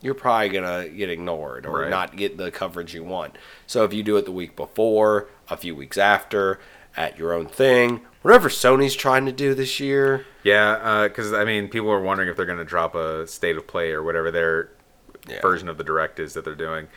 you're 0.00 0.14
probably 0.14 0.48
going 0.48 0.64
to 0.64 0.88
get 0.96 1.10
ignored 1.10 1.66
or 1.66 1.80
Right. 1.80 1.90
not 1.90 2.16
get 2.16 2.36
the 2.38 2.50
coverage 2.50 2.94
you 2.94 3.04
want. 3.04 3.36
So 3.66 3.84
if 3.84 3.92
you 3.92 4.02
do 4.02 4.16
it 4.16 4.24
the 4.24 4.32
week 4.32 4.56
before, 4.56 5.28
a 5.48 5.56
few 5.56 5.74
weeks 5.74 5.98
after, 5.98 6.58
at 6.96 7.18
your 7.18 7.32
own 7.32 7.46
thing, 7.46 8.00
whatever 8.22 8.48
Sony's 8.48 8.94
trying 8.94 9.26
to 9.26 9.32
do 9.32 9.54
this 9.54 9.80
year, 9.80 10.26
yeah. 10.42 11.06
Because 11.08 11.32
I 11.32 11.44
mean, 11.44 11.68
people 11.68 11.90
are 11.90 12.00
wondering 12.00 12.28
if 12.28 12.36
they're 12.36 12.46
going 12.46 12.58
to 12.58 12.64
drop 12.64 12.94
a 12.94 13.26
state 13.26 13.56
of 13.56 13.66
play 13.66 13.90
or 13.92 14.02
whatever 14.02 14.30
their 14.30 14.70
Yeah. 15.28 15.40
version 15.42 15.68
of 15.68 15.76
the 15.78 15.84
direct 15.84 16.18
is 16.18 16.32
that 16.34 16.44
they're 16.44 16.54
doing 16.54 16.88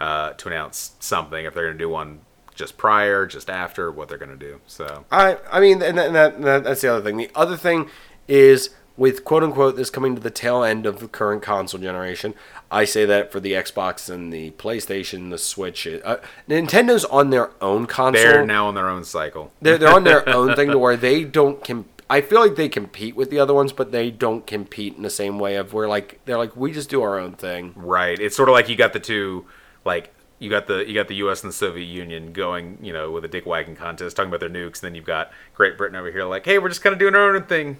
uh, 0.00 0.32
to 0.34 0.48
announce 0.48 0.92
something. 1.00 1.44
If 1.44 1.54
they're 1.54 1.64
going 1.64 1.78
to 1.78 1.84
do 1.84 1.88
one 1.88 2.20
just 2.54 2.76
prior, 2.76 3.26
just 3.26 3.48
after, 3.48 3.90
what 3.90 4.08
they're 4.08 4.18
going 4.18 4.36
to 4.38 4.46
do. 4.46 4.60
So 4.66 5.04
I 5.10 5.38
I 5.50 5.58
mean, 5.60 5.82
and 5.82 5.96
that, 5.98 6.06
and 6.08 6.14
that, 6.16 6.34
and 6.34 6.44
that 6.44 6.64
that's 6.64 6.80
the 6.82 6.92
other 6.92 7.02
thing. 7.02 7.16
The 7.16 7.30
other 7.34 7.56
thing 7.56 7.88
is 8.28 8.70
with 8.96 9.24
quote 9.24 9.42
unquote 9.42 9.74
this 9.76 9.88
coming 9.90 10.14
to 10.14 10.20
the 10.20 10.30
tail 10.30 10.62
end 10.62 10.84
of 10.86 11.00
the 11.00 11.08
current 11.08 11.42
console 11.42 11.80
generation. 11.80 12.34
I 12.72 12.84
say 12.86 13.04
that 13.04 13.30
for 13.30 13.38
the 13.38 13.52
Xbox 13.52 14.08
and 14.08 14.32
the 14.32 14.50
PlayStation, 14.52 15.30
the 15.30 15.38
Switch. 15.38 15.86
Uh, 15.86 16.16
Nintendo's 16.48 17.04
on 17.04 17.30
their 17.30 17.50
own 17.60 17.86
console. 17.86 18.22
they're 18.22 18.46
now 18.46 18.66
on 18.66 18.74
their 18.74 18.88
own 18.88 19.04
cycle. 19.04 19.52
they're, 19.60 19.78
they're 19.78 19.94
on 19.94 20.04
their 20.04 20.26
own 20.34 20.56
thing 20.56 20.70
to 20.70 20.78
where 20.78 20.96
they 20.96 21.22
don't 21.22 21.62
com- 21.62 21.88
I 22.08 22.20
feel 22.20 22.40
like 22.40 22.56
they 22.56 22.68
compete 22.68 23.16
with 23.16 23.30
the 23.30 23.38
other 23.38 23.54
ones, 23.54 23.72
but 23.72 23.90
they 23.90 24.10
don't 24.10 24.46
compete 24.46 24.96
in 24.96 25.02
the 25.02 25.10
same 25.10 25.38
way 25.38 25.56
of 25.56 25.72
where 25.72 25.88
like 25.88 26.20
they're 26.24 26.36
like 26.36 26.56
we 26.56 26.72
just 26.72 26.90
do 26.90 27.02
our 27.02 27.18
own 27.18 27.32
thing. 27.32 27.72
Right. 27.76 28.18
It's 28.18 28.36
sort 28.36 28.48
of 28.48 28.54
like 28.54 28.68
you 28.68 28.76
got 28.76 28.92
the 28.92 29.00
two, 29.00 29.46
like 29.84 30.12
you 30.38 30.50
got 30.50 30.66
the 30.66 30.86
you 30.86 30.92
got 30.92 31.08
the 31.08 31.14
U.S. 31.16 31.42
and 31.42 31.48
the 31.50 31.54
Soviet 31.56 31.86
Union 31.86 32.32
going, 32.32 32.78
you 32.82 32.92
know, 32.92 33.10
with 33.10 33.24
a 33.24 33.28
dick 33.28 33.46
wagging 33.46 33.76
contest, 33.76 34.16
talking 34.16 34.28
about 34.28 34.40
their 34.40 34.50
nukes, 34.50 34.82
and 34.82 34.88
then 34.88 34.94
you've 34.94 35.06
got 35.06 35.30
Great 35.54 35.78
Britain 35.78 35.96
over 35.96 36.10
here, 36.10 36.24
like, 36.24 36.44
hey, 36.44 36.58
we're 36.58 36.68
just 36.68 36.82
kind 36.82 36.92
of 36.92 36.98
doing 36.98 37.14
our 37.14 37.34
own 37.34 37.44
thing. 37.44 37.78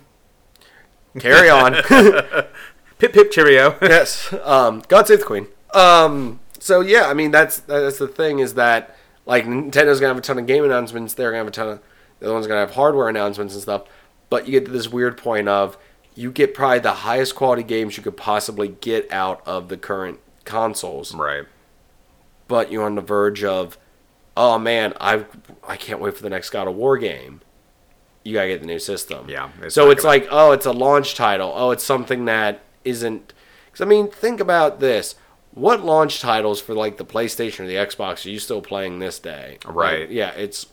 Carry 1.18 1.51
on. 1.51 1.74
Pip 3.03 3.14
pip 3.14 3.32
cheerio. 3.32 3.76
yes. 3.82 4.32
Um, 4.44 4.84
God 4.86 5.09
save 5.09 5.18
the 5.18 5.24
Queen. 5.24 5.48
Um, 5.74 6.38
so 6.61 6.78
yeah, 6.82 7.09
I 7.09 7.14
mean 7.14 7.32
that's 7.32 7.59
that's 7.59 7.98
the 7.98 8.07
thing 8.07 8.38
is 8.38 8.55
that 8.55 8.94
like 9.26 9.44
Nintendo's 9.44 9.98
gonna 9.98 10.14
have 10.14 10.18
a 10.18 10.20
ton 10.20 10.38
of 10.38 10.46
game 10.46 10.62
announcements. 10.62 11.12
They're 11.12 11.30
gonna 11.32 11.38
have 11.38 11.48
a 11.48 11.50
ton 11.50 11.68
of 11.68 11.80
the 12.20 12.26
other 12.26 12.34
one's 12.34 12.46
gonna 12.46 12.61
have 12.61 12.74
hardware 12.76 13.09
announcements 13.09 13.55
and 13.55 13.62
stuff. 13.64 13.82
But 14.30 14.46
you 14.46 14.53
get 14.53 14.66
to 14.66 14.70
this 14.70 14.88
weird 14.88 15.18
point 15.18 15.48
of 15.48 15.76
you 16.14 16.30
get 16.30 16.55
probably 16.55 16.78
the 16.78 16.92
highest 16.92 17.34
quality 17.34 17.64
games 17.64 17.96
you 17.96 18.05
could 18.05 18.16
possibly 18.16 18.68
get 18.68 19.11
out 19.11 19.42
of 19.46 19.66
the 19.68 19.76
current 19.76 20.20
consoles, 20.44 21.12
right. 21.12 21.46
but 22.46 22.70
you're 22.70 22.84
on 22.84 22.94
the 22.94 23.00
verge 23.00 23.42
of, 23.42 23.78
oh 24.36 24.61
man, 24.61 24.94
I 25.00 25.24
I 25.66 25.76
can't 25.76 25.98
wait 25.98 26.16
for 26.16 26.22
the 26.22 26.30
next 26.30 26.50
God 26.50 26.68
of 26.68 26.76
War 26.76 26.98
game. 26.98 27.40
You 28.22 28.34
gotta 28.34 28.46
get 28.46 28.61
the 28.61 28.66
new 28.68 28.78
system. 28.78 29.28
Yeah, 29.28 29.50
it's 29.61 29.74
so 29.74 29.90
it's 29.90 30.05
gonna- 30.05 30.18
like, 30.18 30.28
oh, 30.30 30.53
it's 30.53 30.66
a 30.66 30.72
launch 30.72 31.16
title. 31.16 31.53
Oh, 31.53 31.72
it's 31.72 31.82
something 31.82 32.26
that 32.26 32.61
isn't. 32.85 33.33
Because 33.66 33.80
I 33.80 33.89
mean, 33.89 34.09
think 34.09 34.41
about 34.41 34.80
this. 34.80 35.14
What 35.53 35.85
launch 35.85 36.20
titles 36.20 36.61
for 36.61 36.74
like 36.74 36.97
the 36.97 37.05
PlayStation 37.05 37.61
or 37.61 37.66
the 37.66 37.74
Xbox 37.74 38.24
are 38.24 38.30
you 38.30 38.39
still 38.39 38.62
playing 38.62 38.99
this 38.99 39.18
day? 39.18 39.59
Right. 39.66 40.01
Like, 40.01 40.11
yeah, 40.11 40.30
it's 40.30 40.66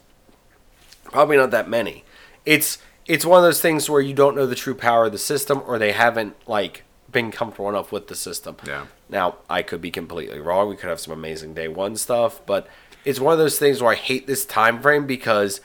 probably 1.04 1.38
not 1.38 1.52
that 1.52 1.70
many. 1.70 2.06
It's 2.46 2.78
it's 3.06 3.26
one 3.26 3.40
of 3.40 3.44
those 3.44 3.62
things 3.62 3.90
where 3.90 4.02
you 4.02 4.14
don't 4.14 4.36
know 4.36 4.46
the 4.46 4.56
true 4.56 4.76
power 4.76 5.08
of 5.08 5.12
the 5.12 5.18
system, 5.18 5.62
or 5.66 5.78
they 5.78 5.92
haven't 5.92 6.36
like 6.48 6.84
been 7.12 7.32
comfortable 7.32 7.70
enough 7.70 7.92
with 7.92 8.08
the 8.08 8.16
system. 8.16 8.56
Yeah. 8.66 8.86
Now 9.10 9.38
I 9.50 9.64
could 9.64 9.82
be 9.82 9.92
completely 9.92 10.40
wrong. 10.40 10.70
We 10.70 10.76
could 10.76 10.90
have 10.90 11.00
some 11.00 11.14
amazing 11.14 11.56
day 11.56 11.68
one 11.68 11.96
stuff, 11.96 12.42
but 12.46 12.68
it's 13.04 13.20
one 13.20 13.34
of 13.34 13.40
those 13.40 13.58
things 13.58 13.82
where 13.82 13.92
I 13.92 13.96
hate 13.96 14.28
this 14.28 14.46
time 14.46 14.82
frame 14.82 15.08
because 15.08 15.62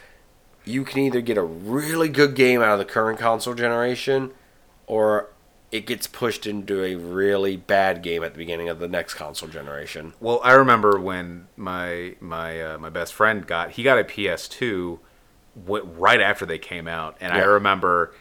you 0.64 0.84
can 0.84 1.00
either 1.00 1.20
get 1.20 1.36
a 1.36 1.42
really 1.42 2.08
good 2.08 2.34
game 2.34 2.62
out 2.62 2.72
of 2.72 2.78
the 2.78 2.84
current 2.84 3.18
console 3.18 3.54
generation, 3.54 4.32
or 4.86 5.30
it 5.74 5.86
gets 5.86 6.06
pushed 6.06 6.46
into 6.46 6.84
a 6.84 6.94
really 6.94 7.56
bad 7.56 8.00
game 8.00 8.22
at 8.22 8.32
the 8.32 8.38
beginning 8.38 8.68
of 8.68 8.78
the 8.78 8.86
next 8.86 9.14
console 9.14 9.48
generation. 9.48 10.12
Well, 10.20 10.40
I 10.44 10.52
remember 10.52 11.00
when 11.00 11.48
my 11.56 12.14
my 12.20 12.62
uh, 12.62 12.78
my 12.78 12.90
best 12.90 13.12
friend 13.12 13.44
got 13.44 13.72
he 13.72 13.82
got 13.82 13.98
a 13.98 14.04
PS2 14.04 15.00
w- 15.66 15.84
right 15.98 16.20
after 16.20 16.46
they 16.46 16.58
came 16.58 16.86
out, 16.86 17.16
and 17.20 17.32
I 17.32 17.40
remember 17.40 18.14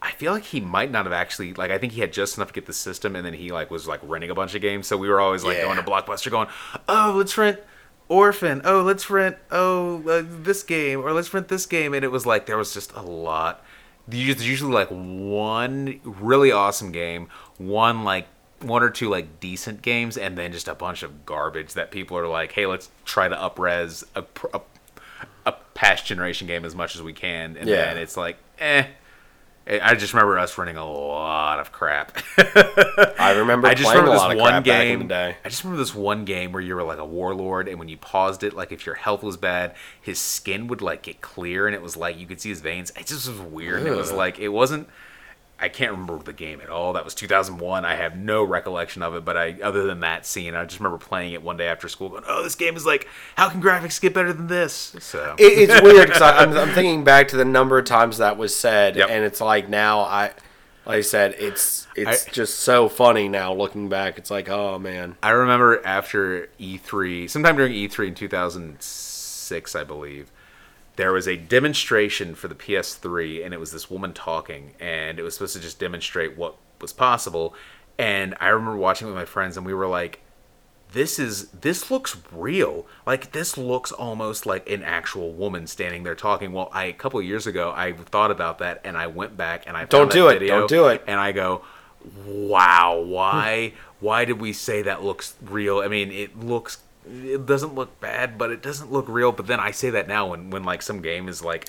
I 0.00 0.12
feel 0.12 0.32
like 0.32 0.44
he 0.44 0.60
might 0.60 0.90
not 0.90 1.04
have 1.04 1.12
actually 1.12 1.52
like 1.52 1.70
I 1.70 1.76
think 1.76 1.92
he 1.92 2.00
had 2.00 2.10
just 2.10 2.38
enough 2.38 2.48
to 2.48 2.54
get 2.54 2.64
the 2.64 2.72
system, 2.72 3.14
and 3.14 3.24
then 3.26 3.34
he 3.34 3.52
like 3.52 3.70
was 3.70 3.86
like 3.86 4.00
renting 4.02 4.30
a 4.30 4.34
bunch 4.34 4.54
of 4.54 4.62
games. 4.62 4.86
So 4.86 4.96
we 4.96 5.10
were 5.10 5.20
always 5.20 5.44
like 5.44 5.58
Yeah. 5.58 5.64
going 5.64 5.76
to 5.76 5.82
Blockbuster, 5.82 6.30
going, 6.30 6.48
"Oh, 6.88 7.12
let's 7.16 7.36
rent 7.36 7.60
Orphen. 8.08 8.62
Oh, 8.64 8.82
let's 8.82 9.10
rent 9.10 9.36
oh 9.50 10.02
uh, 10.08 10.22
this 10.26 10.62
game, 10.62 11.00
or 11.00 11.12
let's 11.12 11.34
rent 11.34 11.48
this 11.48 11.66
game." 11.66 11.92
And 11.92 12.02
it 12.02 12.10
was 12.10 12.24
like 12.24 12.46
there 12.46 12.56
was 12.56 12.72
just 12.72 12.92
a 12.94 13.02
lot. 13.02 13.62
There's 14.06 14.46
usually 14.46 14.72
like 14.72 14.88
one 14.88 16.00
really 16.04 16.52
awesome 16.52 16.92
game, 16.92 17.28
one 17.58 18.04
like 18.04 18.26
one 18.60 18.82
or 18.82 18.90
two 18.90 19.08
like 19.08 19.40
decent 19.40 19.82
games, 19.82 20.16
and 20.16 20.36
then 20.38 20.52
just 20.52 20.68
a 20.68 20.74
bunch 20.74 21.02
of 21.02 21.24
garbage 21.26 21.74
that 21.74 21.90
people 21.90 22.16
are 22.18 22.28
like, 22.28 22.52
"Hey, 22.52 22.66
let's 22.66 22.90
try 23.04 23.28
to 23.28 23.34
upres 23.36 24.04
a, 24.14 24.24
a 24.52 24.60
a 25.46 25.52
past 25.74 26.06
generation 26.06 26.46
game 26.46 26.64
as 26.64 26.74
much 26.74 26.94
as 26.94 27.02
we 27.02 27.12
can, 27.12 27.56
and 27.56 27.68
Yeah. 27.68 27.76
then 27.86 27.98
it's 27.98 28.16
like, 28.16 28.36
eh. 28.58 28.84
I 29.66 29.94
just 29.94 30.12
remember 30.12 30.38
us 30.38 30.58
running 30.58 30.76
a 30.76 30.84
lot 30.84 31.58
of 31.58 31.72
crap. 31.72 32.18
I 32.38 33.34
remember 33.38 33.66
I 33.66 33.74
just 33.74 33.90
playing 33.90 34.00
remember 34.00 34.10
a 34.10 34.14
this 34.14 34.20
lot 34.20 34.30
of 34.32 34.38
one 34.38 34.50
crap 34.50 34.64
back 34.64 34.86
in 34.86 35.08
game. 35.08 35.34
I 35.44 35.48
just 35.48 35.64
remember 35.64 35.82
this 35.82 35.94
one 35.94 36.26
game 36.26 36.52
where 36.52 36.60
you 36.60 36.74
were 36.74 36.82
like 36.82 36.98
a 36.98 37.04
warlord, 37.04 37.68
and 37.68 37.78
when 37.78 37.88
you 37.88 37.96
paused 37.96 38.42
it, 38.42 38.52
like 38.52 38.72
if 38.72 38.84
your 38.84 38.94
health 38.94 39.22
was 39.22 39.38
bad, 39.38 39.74
his 40.00 40.18
skin 40.18 40.66
would 40.66 40.82
like 40.82 41.02
get 41.02 41.22
clear, 41.22 41.66
and 41.66 41.74
it 41.74 41.80
was 41.80 41.96
like 41.96 42.18
you 42.18 42.26
could 42.26 42.40
see 42.42 42.50
his 42.50 42.60
veins. 42.60 42.90
It 42.90 43.06
just 43.06 43.26
was 43.26 43.40
weird. 43.40 43.86
It 43.86 43.96
was 43.96 44.12
like 44.12 44.38
it 44.38 44.48
wasn't. 44.48 44.88
I 45.60 45.68
can't 45.68 45.92
remember 45.92 46.18
the 46.18 46.32
game 46.32 46.60
at 46.60 46.68
all. 46.68 46.92
That 46.94 47.04
was 47.04 47.14
2001. 47.14 47.84
I 47.84 47.94
have 47.94 48.16
no 48.16 48.42
recollection 48.42 49.02
of 49.02 49.14
it, 49.14 49.24
but 49.24 49.36
I 49.36 49.56
other 49.62 49.84
than 49.86 50.00
that 50.00 50.26
scene, 50.26 50.54
I 50.54 50.64
just 50.64 50.80
remember 50.80 50.98
playing 50.98 51.32
it 51.32 51.42
one 51.42 51.56
day 51.56 51.68
after 51.68 51.88
school, 51.88 52.08
going, 52.10 52.24
"Oh, 52.26 52.42
this 52.42 52.54
game 52.56 52.76
is 52.76 52.84
like, 52.84 53.06
how 53.36 53.48
can 53.48 53.62
graphics 53.62 54.00
get 54.00 54.12
better 54.14 54.32
than 54.32 54.48
this?" 54.48 54.94
So 54.98 55.36
It, 55.38 55.70
it's 55.70 55.82
weird 55.82 56.08
because 56.08 56.22
I'm, 56.22 56.56
I'm 56.56 56.70
thinking 56.74 57.04
back 57.04 57.28
to 57.28 57.36
the 57.36 57.44
number 57.44 57.78
of 57.78 57.84
times 57.84 58.18
that 58.18 58.36
was 58.36 58.54
said, 58.54 58.96
Yep. 58.96 59.08
and 59.10 59.24
it's 59.24 59.40
like 59.40 59.68
now 59.68 60.00
I, 60.00 60.32
like 60.86 60.98
I 60.98 61.00
said, 61.02 61.36
it's 61.38 61.86
it's 61.94 62.26
I- 62.26 62.30
just 62.30 62.58
so 62.58 62.88
funny 62.88 63.28
now 63.28 63.54
looking 63.54 63.88
back. 63.88 64.18
It's 64.18 64.32
like, 64.32 64.48
oh 64.48 64.78
man, 64.80 65.16
I 65.22 65.30
remember 65.30 65.80
after 65.86 66.48
E3, 66.60 67.30
sometime 67.30 67.56
during 67.56 67.72
E3 67.72 68.08
in 68.08 68.14
2006, 68.16 69.74
I 69.76 69.84
believe, 69.84 70.30
there 70.96 71.12
was 71.12 71.26
a 71.26 71.36
demonstration 71.36 72.34
for 72.34 72.48
the 72.48 72.54
PS3, 72.54 73.44
and 73.44 73.52
it 73.52 73.60
was 73.60 73.72
this 73.72 73.90
woman 73.90 74.12
talking, 74.12 74.74
and 74.80 75.18
it 75.18 75.22
was 75.22 75.34
supposed 75.34 75.54
to 75.56 75.60
just 75.60 75.78
demonstrate 75.78 76.36
what 76.36 76.56
was 76.80 76.92
possible. 76.92 77.54
And 77.98 78.34
I 78.40 78.48
remember 78.48 78.76
watching 78.76 79.06
it 79.08 79.10
with 79.10 79.18
my 79.18 79.24
friends, 79.24 79.56
and 79.56 79.64
we 79.66 79.74
were 79.74 79.86
like, 79.86 80.20
this 80.92 81.18
is 81.18 81.48
this 81.48 81.90
looks 81.90 82.16
real 82.30 82.86
like 83.04 83.32
this 83.32 83.58
looks 83.58 83.90
almost 83.90 84.46
like 84.46 84.70
an 84.70 84.82
actual 84.84 85.32
woman 85.32 85.66
standing 85.66 86.04
there 86.04 86.14
talking 86.14 86.52
well 86.52 86.70
i 86.72 86.84
a 86.84 86.92
couple 86.92 87.18
of 87.18 87.26
years 87.26 87.48
ago 87.48 87.72
i 87.74 87.92
thought 87.92 88.30
about 88.30 88.58
that 88.58 88.80
and 88.84 88.96
i 88.96 89.04
went 89.08 89.36
back 89.36 89.64
and 89.66 89.76
i 89.76 89.84
Don't 89.86 90.12
do 90.12 90.28
it, 90.28 90.38
video, 90.38 90.60
don't 90.60 90.68
do 90.68 90.86
it. 90.86 91.02
and 91.08 91.18
i 91.18 91.32
go 91.32 91.62
wow 92.24 93.02
why 93.04 93.72
why 93.98 94.24
did 94.24 94.40
we 94.40 94.52
say 94.52 94.82
that 94.82 95.02
looks 95.02 95.34
real 95.42 95.80
i 95.80 95.88
mean 95.88 96.12
it 96.12 96.38
looks 96.38 96.78
it 97.06 97.44
doesn't 97.46 97.74
look 97.74 98.00
bad 98.00 98.38
but 98.38 98.50
it 98.50 98.62
doesn't 98.62 98.90
look 98.90 99.06
real 99.08 99.32
but 99.32 99.46
then 99.46 99.60
i 99.60 99.70
say 99.70 99.90
that 99.90 100.08
now 100.08 100.26
when 100.28 100.50
when 100.50 100.64
like 100.64 100.80
some 100.82 101.00
game 101.02 101.28
is 101.28 101.42
like 101.42 101.68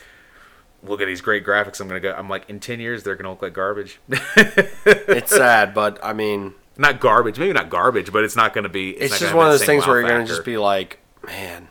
look 0.83 1.01
at 1.01 1.07
these 1.07 1.21
great 1.21 1.45
graphics 1.45 1.79
i'm 1.81 1.87
gonna 1.87 1.99
go 1.99 2.13
i'm 2.13 2.29
like 2.29 2.49
in 2.49 2.59
10 2.59 2.79
years 2.79 3.03
they're 3.03 3.15
gonna 3.15 3.29
look 3.29 3.41
like 3.41 3.53
garbage 3.53 3.99
it's 4.09 5.35
sad, 5.35 5.73
but 5.73 5.99
I 6.03 6.13
mean, 6.13 6.53
not 6.77 6.99
garbage 6.99 7.39
maybe 7.39 7.53
not 7.53 7.69
garbage 7.69 8.11
but 8.11 8.23
it's 8.23 8.35
not 8.35 8.53
gonna 8.53 8.69
be 8.69 8.91
it's, 8.91 9.11
not 9.11 9.19
just 9.19 9.33
one 9.33 9.45
of 9.47 9.51
those 9.51 9.65
things 9.65 9.85
where 9.87 9.99
you're 9.99 10.09
gonna 10.09 10.25
just 10.25 10.45
be 10.45 10.57
like, 10.57 10.99
man, 11.25 11.69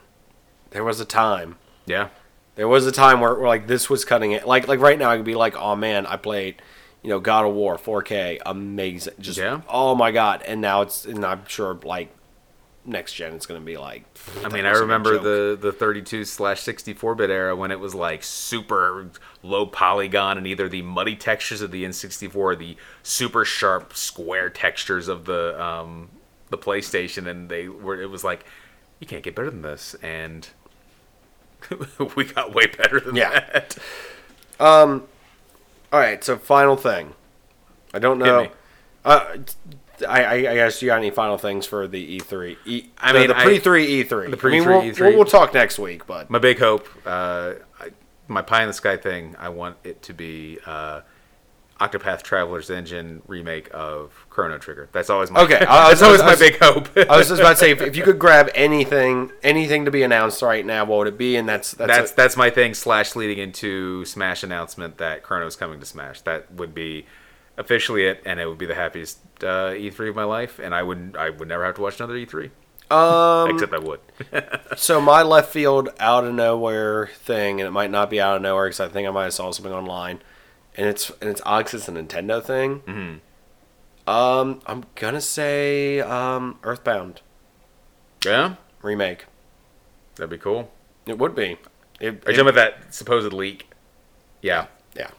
there 0.70 0.84
was 0.84 1.00
a 1.00 1.04
time. 1.04 1.56
yeah 1.86 2.08
There 2.56 2.68
was 2.68 2.86
a 2.86 2.92
time 2.92 3.20
where, 3.20 3.34
where 3.34 3.46
like 3.48 3.66
this 3.66 3.88
was 3.88 4.04
cutting 4.04 4.32
it. 4.32 4.46
Like 4.46 4.66
like 4.68 4.80
right 4.80 4.98
now, 4.98 5.10
I 5.10 5.16
could 5.16 5.24
be 5.24 5.34
like, 5.36 5.56
oh 5.56 5.76
man, 5.76 6.06
I 6.06 6.16
played, 6.16 6.60
you 7.02 7.10
know, 7.10 7.20
God 7.20 7.46
of 7.46 7.54
War 7.54 7.78
4K, 7.78 8.40
amazing, 8.44 9.14
just 9.20 9.38
Yeah. 9.38 9.60
oh 9.68 9.94
my 9.94 10.10
god. 10.10 10.42
And 10.42 10.60
now 10.60 10.82
it's, 10.82 11.04
and 11.04 11.24
I'm 11.24 11.46
sure 11.46 11.78
like 11.84 12.14
next 12.85 13.14
gen, 13.14 13.32
it's 13.35 13.47
gonna 13.47 13.61
be 13.61 13.76
like. 13.76 14.05
I 14.45 14.49
mean, 14.49 14.64
I 14.66 14.72
remember 14.72 15.18
the 15.18 15.57
the 15.61 15.72
32 15.72 16.24
slash 16.24 16.61
64 16.62 17.14
bit 17.14 17.30
era 17.30 17.55
when 17.57 17.70
it 17.70 17.80
was 17.80 17.95
like 17.95 18.22
super 18.22 19.11
low 19.43 19.66
polygon 19.66 20.39
and 20.39 20.47
either 20.47 20.68
the 20.68 20.82
muddy 20.82 21.16
textures 21.16 21.61
of 21.61 21.70
the 21.70 21.85
N64 21.85 22.35
or 22.37 22.57
the 22.57 22.76
super 23.03 23.45
sharp 23.45 23.95
square 23.97 24.51
textures 24.51 25.09
of 25.09 25.24
the 25.24 25.61
um, 25.62 26.09
the 26.51 26.59
PlayStation, 26.59 27.26
and 27.26 27.49
they 27.49 27.68
were 27.68 28.01
it 28.01 28.11
was 28.11 28.22
like 28.24 28.45
you 29.01 29.07
can't 29.07 29.22
get 29.22 29.35
better 29.35 29.51
than 29.51 29.62
this, 29.62 29.95
and 30.03 30.49
we 32.16 32.24
got 32.24 32.55
way 32.55 32.66
better 32.66 33.01
than 33.01 33.16
Yeah. 33.16 33.30
that. 33.53 33.76
All 34.61 36.01
right, 36.01 36.22
so 36.24 36.37
final 36.37 36.76
thing. 36.76 37.14
I 37.93 37.99
don't 37.99 38.18
know. 38.18 38.49
Uh, 39.05 39.37
I, 40.03 40.22
I, 40.24 40.32
I 40.34 40.55
guess 40.55 40.82
you 40.82 40.86
got 40.86 40.99
any 40.99 41.11
final 41.11 41.38
things 41.38 41.66
for 41.66 41.86
the 41.86 42.18
E3? 42.18 42.57
E, 42.66 42.86
I 42.99 43.12
the- 43.12 43.18
mean, 43.20 43.28
the 43.28 43.34
pre 43.34 43.59
three 43.59 44.03
E3. 44.05 44.09
the 44.09 44.16
I 44.16 44.26
mean, 44.28 44.36
pre-3 44.36 44.66
we'll, 44.66 44.80
E3. 44.82 45.01
We'll, 45.01 45.16
we'll 45.16 45.24
talk 45.24 45.55
next 45.55 45.78
week, 45.78 46.07
but 46.07 46.30
My 46.30 46.38
big 46.38 46.59
hope, 46.59 46.88
uh, 47.07 47.55
I, 47.80 47.90
my 48.28 48.42
pie 48.42 48.62
in 48.62 48.68
the 48.68 48.74
sky 48.74 48.97
thing, 48.97 49.36
I 49.38 49.51
want 49.51 49.76
it 49.84 50.03
to 50.03 50.14
be 50.14 50.59
uh, 50.66 51.03
Octopath 51.80 52.22
Traveler's 52.22 52.70
Engine 52.70 53.20
remake 53.26 53.68
of 53.74 54.12
Chrono 54.30 54.59
Trigger. 54.59 54.88
That's 54.92 55.11
always 55.11 55.30
my 55.30 55.42
Okay, 55.42 55.59
that's 55.61 56.03
always 56.03 56.22
my 56.22 56.36
big 56.36 56.59
hope. 56.59 56.88
I 56.97 57.16
was 57.16 57.28
just 57.28 57.40
about 57.40 57.51
to 57.51 57.57
say 57.57 57.70
if, 57.72 57.80
if 57.82 57.97
you 57.97 58.03
could 58.05 58.18
grab 58.18 58.49
anything, 58.55 59.32
anything 59.42 59.84
to 59.84 59.90
be 59.90 60.03
announced 60.03 60.40
right 60.40 60.64
now, 60.64 60.84
what 60.84 60.99
would 60.99 61.09
it 61.09 61.18
be? 61.18 61.36
And 61.36 61.49
that's 61.49 61.72
that's, 61.72 61.88
that's 61.92 62.11
that's 62.12 62.36
my 62.36 62.51
thing. 62.51 62.74
Slash 62.74 63.16
leading 63.16 63.38
into 63.38 64.05
Smash 64.05 64.42
announcement 64.42 64.99
that 64.99 65.22
Chrono's 65.22 65.57
coming 65.57 65.80
to 65.80 65.86
Smash. 65.86 66.20
That 66.22 66.51
would 66.53 66.74
be 66.74 67.07
officially 67.57 68.05
it, 68.07 68.22
and 68.24 68.40
it 68.40 68.46
would 68.46 68.59
be 68.59 68.66
the 68.66 68.74
happiest 68.74 69.18
uh, 69.42 69.70
E3 69.72 70.09
of 70.11 70.16
my 70.16 70.24
life. 70.24 70.59
And 70.59 70.74
I 70.74 70.82
would 70.82 71.16
I 71.18 71.30
would 71.30 71.48
never 71.48 71.64
have 71.64 71.74
to 71.76 71.80
watch 71.82 71.98
another 72.00 72.14
E3, 72.14 72.50
um. 72.90 73.50
except 73.50 73.72
I 73.72 73.78
would. 73.78 74.00
So 74.76 75.00
my 75.00 75.22
left 75.22 75.52
field 75.52 75.90
out 76.00 76.24
of 76.24 76.34
nowhere 76.34 77.07
thing, 77.09 77.61
and 77.61 77.66
it 77.68 77.70
might 77.70 77.90
not 77.90 78.11
be 78.11 78.20
out 78.20 78.36
of 78.36 78.42
nowhere 78.42 78.66
because 78.66 78.80
I 78.80 78.88
think 78.88 79.07
I 79.07 79.11
might 79.11 79.24
have 79.24 79.34
saw 79.34 79.50
something 79.52 79.72
online, 79.72 80.20
and 80.76 80.88
it's 80.88 81.11
and 81.20 81.30
it's 81.30 81.40
'cause 81.40 81.74
it's 81.74 81.88
a 81.88 81.92
Nintendo 81.92 82.42
thing. 82.42 82.80
Mm-hmm. 82.80 84.11
Um, 84.11 84.61
I'm 84.66 84.84
gonna 84.96 85.20
say 85.20 86.00
um, 86.00 86.59
Earthbound 86.62 87.22
yeah, 88.24 88.57
remake. 88.82 89.26
that'd 90.16 90.28
be 90.30 90.38
cool. 90.38 90.70
It 91.07 91.18
would 91.18 91.34
be. 91.34 91.57
It, 92.00 92.07
Are 92.07 92.07
you 92.07 92.09
it- 92.09 92.24
talking 92.24 92.40
about 92.40 92.55
that 92.55 92.94
supposed 92.94 93.32
leak? 93.32 93.70
Yeah, 94.42 94.66
yeah. 94.96 95.11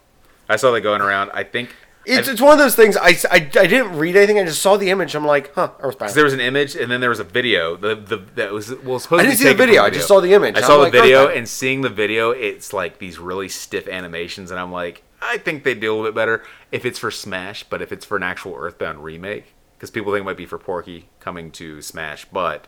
I 0.49 0.55
saw 0.57 0.71
that 0.71 0.81
going 0.81 1.01
around. 1.01 1.31
I 1.33 1.43
think 1.43 1.75
It's, 2.05 2.27
it's 2.27 2.41
one 2.41 2.51
of 2.53 2.57
those 2.59 2.75
things. 2.75 2.95
I, 2.97 3.09
I, 3.31 3.35
I 3.35 3.67
didn't 3.67 3.97
read 3.97 4.15
anything. 4.15 4.39
I 4.39 4.45
just 4.45 4.61
saw 4.61 4.77
the 4.77 4.89
image. 4.89 5.15
I'm 5.15 5.25
like, 5.25 5.53
huh, 5.55 5.71
Earthbound. 5.79 6.09
'Cause 6.09 6.15
there 6.15 6.23
was 6.23 6.33
an 6.33 6.39
image 6.39 6.75
and 6.75 6.91
then 6.91 7.01
there 7.01 7.09
was 7.09 7.19
a 7.19 7.23
video. 7.23 7.75
The 7.75 7.95
the 7.95 8.17
that 8.35 8.51
was 8.51 8.73
well 8.83 8.99
supposed 8.99 9.21
I 9.21 9.23
to 9.23 9.29
didn't 9.29 9.31
be 9.31 9.35
see 9.37 9.43
the 9.43 9.49
taken 9.49 9.57
from 9.57 9.67
video. 9.67 9.83
I 9.83 9.89
just 9.89 10.07
saw 10.07 10.19
the 10.19 10.33
image. 10.33 10.55
I 10.55 10.59
I'm 10.59 10.65
saw 10.65 10.77
the 10.77 10.83
like, 10.83 10.91
video 10.93 11.27
and 11.27 11.47
seeing 11.49 11.81
the 11.81 11.89
video, 11.89 12.31
it's 12.31 12.73
like 12.73 12.99
these 12.99 13.17
really 13.19 13.49
stiff 13.49 13.87
animations, 13.87 14.51
and 14.51 14.59
I'm 14.59 14.71
like, 14.71 15.03
I 15.21 15.37
think 15.39 15.63
they'd 15.63 15.79
do 15.79 15.91
a 15.91 15.93
little 15.95 16.05
bit 16.11 16.15
better 16.15 16.43
if 16.71 16.85
it's 16.85 16.99
for 16.99 17.09
Smash, 17.11 17.63
but 17.63 17.81
if 17.81 17.91
it's 17.91 18.05
for 18.05 18.17
an 18.17 18.23
actual 18.23 18.55
Earthbound 18.55 19.03
remake, 19.03 19.53
because 19.77 19.89
people 19.89 20.11
think 20.13 20.21
it 20.21 20.25
might 20.25 20.37
be 20.37 20.45
for 20.45 20.59
Porky 20.59 21.09
coming 21.19 21.49
to 21.53 21.81
Smash, 21.81 22.25
but 22.25 22.67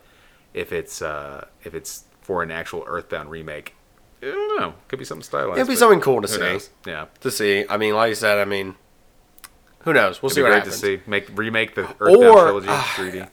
if 0.53 0.71
it's 0.73 1.01
uh 1.01 1.45
if 1.63 1.75
it's 1.75 2.05
for 2.21 2.41
an 2.41 2.49
actual 2.51 2.83
Earthbound 2.88 3.29
remake, 3.29 3.75
I 4.23 4.25
don't 4.25 4.59
know, 4.59 4.73
could 4.88 4.97
be 4.97 5.05
something 5.05 5.23
stylized. 5.23 5.57
It'd 5.59 5.67
be 5.67 5.73
but 5.75 5.79
something 5.79 6.01
cool 6.01 6.21
to 6.23 6.27
who 6.27 6.33
see. 6.33 6.39
knows? 6.39 6.69
Yeah. 6.88 7.05
to 7.21 7.29
see. 7.29 7.65
I 7.69 7.77
mean, 7.77 7.93
like 7.93 8.09
you 8.09 8.15
said, 8.15 8.39
I 8.39 8.45
mean, 8.45 8.75
who 9.88 9.93
knows? 9.93 10.21
We'll 10.21 10.27
It'd 10.27 10.35
see 10.35 10.39
be 10.41 10.43
what 10.43 10.49
great 10.49 10.57
happens. 10.59 10.81
to 10.81 10.85
see. 10.97 11.01
Make 11.07 11.29
remake 11.38 11.75
the 11.75 11.83
Earthbound 12.01 12.23
Or, 12.25 12.41
trilogy 12.43 12.67
uh, 12.67 12.81
3D. 12.81 13.31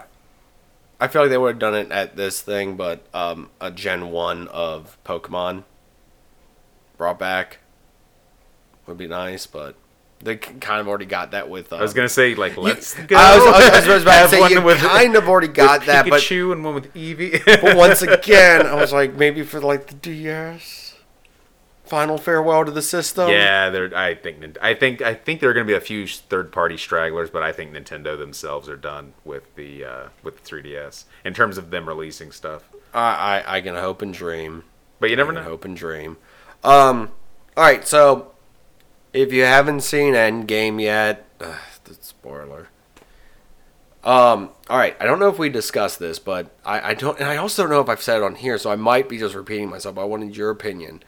I 1.00 1.09
feel 1.09 1.22
like 1.22 1.30
they 1.30 1.36
would 1.38 1.48
have 1.55 1.59
done 1.59 1.74
it 1.74 1.90
at 1.90 2.14
this 2.14 2.40
thing, 2.40 2.76
but 2.76 3.05
um, 3.12 3.50
a 3.61 3.72
Gen 3.72 4.12
One 4.12 4.46
of 4.48 4.96
Pokemon 5.05 5.64
brought 6.96 7.18
back 7.18 7.59
would 8.86 8.96
be 8.98 9.09
nice, 9.09 9.46
but 9.46 9.74
they 10.20 10.36
kind 10.36 10.80
of 10.80 10.86
already 10.86 11.05
got 11.07 11.32
that 11.32 11.50
with. 11.50 11.72
Uh, 11.72 11.76
I 11.78 11.82
was 11.82 11.92
gonna 11.92 12.09
say 12.09 12.36
like 12.36 12.57
let's 12.57 12.94
go. 13.09 13.16
I 13.16 13.36
was, 13.36 13.44
I 13.46 13.76
was, 13.78 13.88
I 13.88 13.94
was 13.94 14.02
about 14.05 14.22
to 14.22 14.28
say 14.36 14.48
you 14.50 14.62
with- 14.62 14.78
kind 14.78 15.16
of 15.16 15.28
already 15.28 15.48
got 15.48 15.84
that, 15.86 16.09
but 16.09 16.20
Pikachu 16.22 16.52
and 16.52 16.64
one 16.64 16.74
with 16.76 16.94
Eevee. 16.94 17.44
but 17.61 17.76
once 17.76 18.00
again, 18.02 18.64
I 18.64 18.74
was 18.74 18.92
like 18.92 19.14
maybe 19.14 19.42
for 19.42 19.61
like 19.61 19.88
the 19.88 19.94
DS. 19.94 20.84
Final 21.85 22.16
farewell 22.16 22.64
to 22.64 22.70
the 22.70 22.80
system. 22.82 23.28
yeah, 23.28 23.68
they're. 23.68 23.95
I 23.95 24.14
think. 24.14 24.57
I 24.62 24.72
think. 24.74 25.03
I 25.03 25.12
think 25.14 25.41
there 25.41 25.51
are 25.51 25.53
going 25.53 25.66
to 25.66 25.70
be 25.70 25.76
a 25.76 25.80
few 25.80 26.07
third-party 26.07 26.78
stragglers, 26.78 27.28
but 27.28 27.43
I 27.43 27.53
think 27.53 27.72
Nintendo 27.72 28.16
themselves 28.18 28.70
are 28.70 28.76
done 28.76 29.12
with 29.24 29.55
the 29.55 29.85
uh, 29.85 30.09
with 30.22 30.43
the 30.43 30.49
3DS 30.49 31.05
in 31.26 31.35
terms 31.35 31.59
of 31.59 31.70
them 31.70 31.87
releasing 31.87 32.32
stuff. 32.32 32.70
I, 32.95 33.43
I 33.45 33.57
I 33.57 33.61
can 33.61 33.74
hope 33.74 34.01
and 34.01 34.14
dream. 34.14 34.64
But 34.99 35.11
you 35.11 35.16
never 35.16 35.32
I 35.32 35.35
can 35.35 35.45
know. 35.45 35.51
hope 35.51 35.64
and 35.66 35.76
dream. 35.76 36.16
Um, 36.62 37.11
all 37.55 37.64
right, 37.64 37.87
so 37.87 38.32
if 39.12 39.30
you 39.32 39.43
haven't 39.43 39.82
seen 39.82 40.14
Endgame 40.14 40.80
yet, 40.80 41.26
ugh, 41.41 41.55
the 41.85 41.95
spoiler. 42.01 42.68
Um, 44.03 44.51
all 44.70 44.78
right, 44.78 44.97
I 45.01 45.05
don't 45.05 45.18
know 45.18 45.28
if 45.28 45.39
we 45.39 45.49
discussed 45.51 45.99
this, 45.99 46.18
but 46.18 46.51
I, 46.64 46.91
I 46.91 46.95
don't, 46.95 47.18
and 47.18 47.28
I 47.28 47.37
also 47.37 47.62
don't 47.62 47.70
know 47.70 47.80
if 47.80 47.89
I've 47.89 48.03
said 48.03 48.18
it 48.18 48.22
on 48.22 48.35
here, 48.37 48.57
so 48.59 48.70
I 48.70 48.76
might 48.76 49.09
be 49.09 49.18
just 49.18 49.35
repeating 49.35 49.68
myself. 49.68 49.95
But 49.95 50.03
I 50.03 50.05
wanted 50.05 50.37
your 50.37 50.51
opinion. 50.51 51.03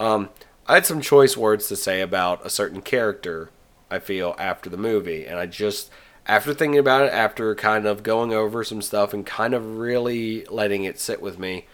Um, 0.00 0.30
I 0.66 0.74
had 0.74 0.86
some 0.86 1.00
choice 1.00 1.36
words 1.36 1.68
to 1.68 1.76
say 1.76 2.00
about 2.00 2.44
a 2.44 2.50
certain 2.50 2.80
character 2.80 3.50
I 3.90 3.98
feel 3.98 4.34
after 4.38 4.70
the 4.70 4.76
movie, 4.76 5.26
and 5.26 5.38
I 5.38 5.46
just 5.46 5.90
after 6.26 6.54
thinking 6.54 6.78
about 6.78 7.04
it, 7.04 7.12
after 7.12 7.54
kind 7.54 7.86
of 7.86 8.02
going 8.02 8.32
over 8.32 8.64
some 8.64 8.82
stuff 8.82 9.12
and 9.12 9.26
kind 9.26 9.52
of 9.52 9.78
really 9.78 10.44
letting 10.46 10.84
it 10.84 10.98
sit 10.98 11.20
with 11.20 11.38
me, 11.38 11.66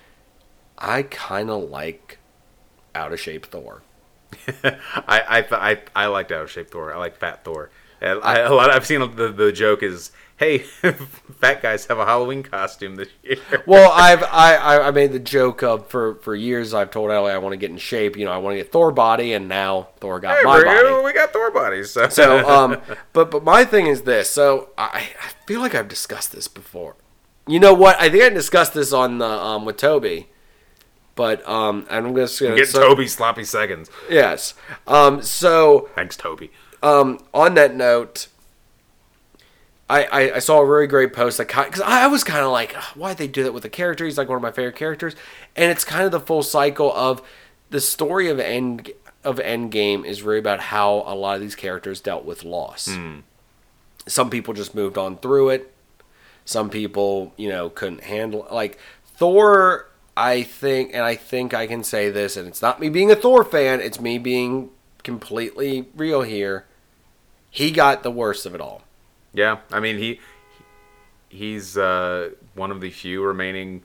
I 0.76 1.02
kind 1.02 1.50
of 1.50 1.70
like 1.70 2.18
out 2.94 3.12
of 3.12 3.20
shape 3.20 3.46
Thor. 3.46 3.82
I, 4.64 4.80
I 5.06 5.44
I 5.50 5.78
I 5.94 6.06
liked 6.06 6.32
out 6.32 6.42
of 6.42 6.50
shape 6.50 6.70
Thor. 6.70 6.92
I 6.92 6.98
like 6.98 7.16
fat 7.16 7.44
Thor. 7.44 7.70
And 8.00 8.20
I, 8.22 8.40
a 8.40 8.52
lot. 8.52 8.70
I've 8.70 8.86
seen 8.86 9.00
the 9.16 9.32
the 9.32 9.52
joke 9.52 9.82
is, 9.82 10.10
hey, 10.36 10.58
fat 11.40 11.62
guys 11.62 11.86
have 11.86 11.98
a 11.98 12.04
Halloween 12.04 12.42
costume 12.42 12.96
this 12.96 13.08
year. 13.22 13.36
Well, 13.66 13.90
I've 13.92 14.22
I, 14.22 14.86
I 14.86 14.90
made 14.90 15.12
the 15.12 15.18
joke 15.18 15.62
of 15.62 15.88
for 15.88 16.16
for 16.16 16.34
years. 16.34 16.72
I've 16.74 16.90
told 16.90 17.10
Ellie 17.10 17.32
I 17.32 17.38
want 17.38 17.52
to 17.54 17.56
get 17.56 17.70
in 17.70 17.78
shape. 17.78 18.16
You 18.16 18.24
know, 18.24 18.32
I 18.32 18.38
want 18.38 18.54
to 18.54 18.58
get 18.62 18.70
Thor 18.72 18.92
body, 18.92 19.32
and 19.32 19.48
now 19.48 19.88
Thor 20.00 20.20
got 20.20 20.36
Hey, 20.38 20.44
my 20.44 20.62
body. 20.62 21.04
we 21.04 21.12
got 21.12 21.32
Thor 21.32 21.50
bodies. 21.50 21.90
So, 21.90 22.08
So, 22.08 22.48
um, 22.54 22.80
but 23.12 23.30
but 23.30 23.42
my 23.44 23.64
thing 23.64 23.86
is 23.86 24.02
this. 24.02 24.28
So 24.30 24.70
I, 24.78 25.08
I 25.22 25.28
feel 25.46 25.60
like 25.60 25.74
I've 25.74 25.88
discussed 25.88 26.32
this 26.32 26.48
before. 26.48 26.96
You 27.48 27.60
know 27.60 27.74
what? 27.74 28.00
I 28.00 28.08
think 28.08 28.24
I 28.24 28.28
discussed 28.28 28.74
this 28.74 28.92
on 28.92 29.18
the 29.18 29.26
um 29.28 29.64
with 29.64 29.76
Toby, 29.76 30.28
but 31.14 31.46
um, 31.48 31.86
I'm 31.90 32.14
just 32.14 32.40
gonna 32.40 32.56
get 32.56 32.68
so- 32.68 32.80
Toby 32.88 33.06
sloppy 33.06 33.44
seconds. 33.44 33.90
Yes. 34.10 34.54
Um. 34.86 35.22
So 35.22 35.88
Thanks, 35.94 36.16
Toby. 36.16 36.50
um, 36.82 37.18
on 37.32 37.54
that 37.54 37.74
note, 37.74 38.28
I, 39.88 40.04
I, 40.04 40.34
I 40.36 40.38
saw 40.40 40.58
a 40.58 40.66
really 40.66 40.86
great 40.88 41.12
post 41.12 41.38
that 41.38 41.46
because 41.48 41.80
I, 41.80 42.04
I 42.04 42.06
was 42.08 42.24
kind 42.24 42.44
of 42.44 42.50
like, 42.50 42.72
why'd 42.94 43.18
they 43.18 43.28
do 43.28 43.44
that 43.44 43.52
with 43.52 43.62
the 43.62 43.68
character? 43.68 44.04
He's 44.04 44.18
like 44.18 44.28
one 44.28 44.36
of 44.36 44.42
my 44.42 44.50
favorite 44.50 44.76
characters, 44.76 45.14
and 45.54 45.70
it's 45.70 45.84
kind 45.84 46.04
of 46.04 46.10
the 46.10 46.20
full 46.20 46.42
cycle 46.42 46.92
of 46.92 47.22
the 47.70 47.80
story 47.80 48.28
of 48.28 48.40
end 48.40 48.90
of 49.24 49.38
Endgame 49.38 50.04
is 50.04 50.22
really 50.22 50.38
about 50.38 50.60
how 50.60 51.04
a 51.06 51.14
lot 51.14 51.36
of 51.36 51.40
these 51.40 51.56
characters 51.56 52.00
dealt 52.00 52.24
with 52.24 52.44
loss. 52.44 52.88
Hmm. 52.88 53.18
Some 54.06 54.30
people 54.30 54.54
just 54.54 54.74
moved 54.74 54.96
on 54.96 55.18
through 55.18 55.50
it. 55.50 55.72
Some 56.44 56.70
people, 56.70 57.32
you 57.36 57.48
know, 57.48 57.68
couldn't 57.68 58.04
handle 58.04 58.46
like 58.50 58.78
Thor. 59.04 59.88
I 60.16 60.44
think, 60.44 60.94
and 60.94 61.02
I 61.02 61.14
think 61.14 61.52
I 61.52 61.66
can 61.66 61.84
say 61.84 62.08
this, 62.08 62.38
and 62.38 62.48
it's 62.48 62.62
not 62.62 62.80
me 62.80 62.88
being 62.88 63.10
a 63.10 63.16
Thor 63.16 63.44
fan. 63.44 63.80
It's 63.80 64.00
me 64.00 64.16
being 64.16 64.70
completely 65.02 65.88
real 65.94 66.22
here. 66.22 66.64
He 67.50 67.70
got 67.70 68.02
the 68.02 68.10
worst 68.10 68.46
of 68.46 68.54
it 68.54 68.60
all. 68.60 68.82
Yeah, 69.32 69.58
I 69.72 69.80
mean 69.80 69.98
he 69.98 70.20
he's 71.28 71.76
uh, 71.76 72.30
one 72.54 72.70
of 72.70 72.80
the 72.80 72.90
few 72.90 73.22
remaining 73.24 73.82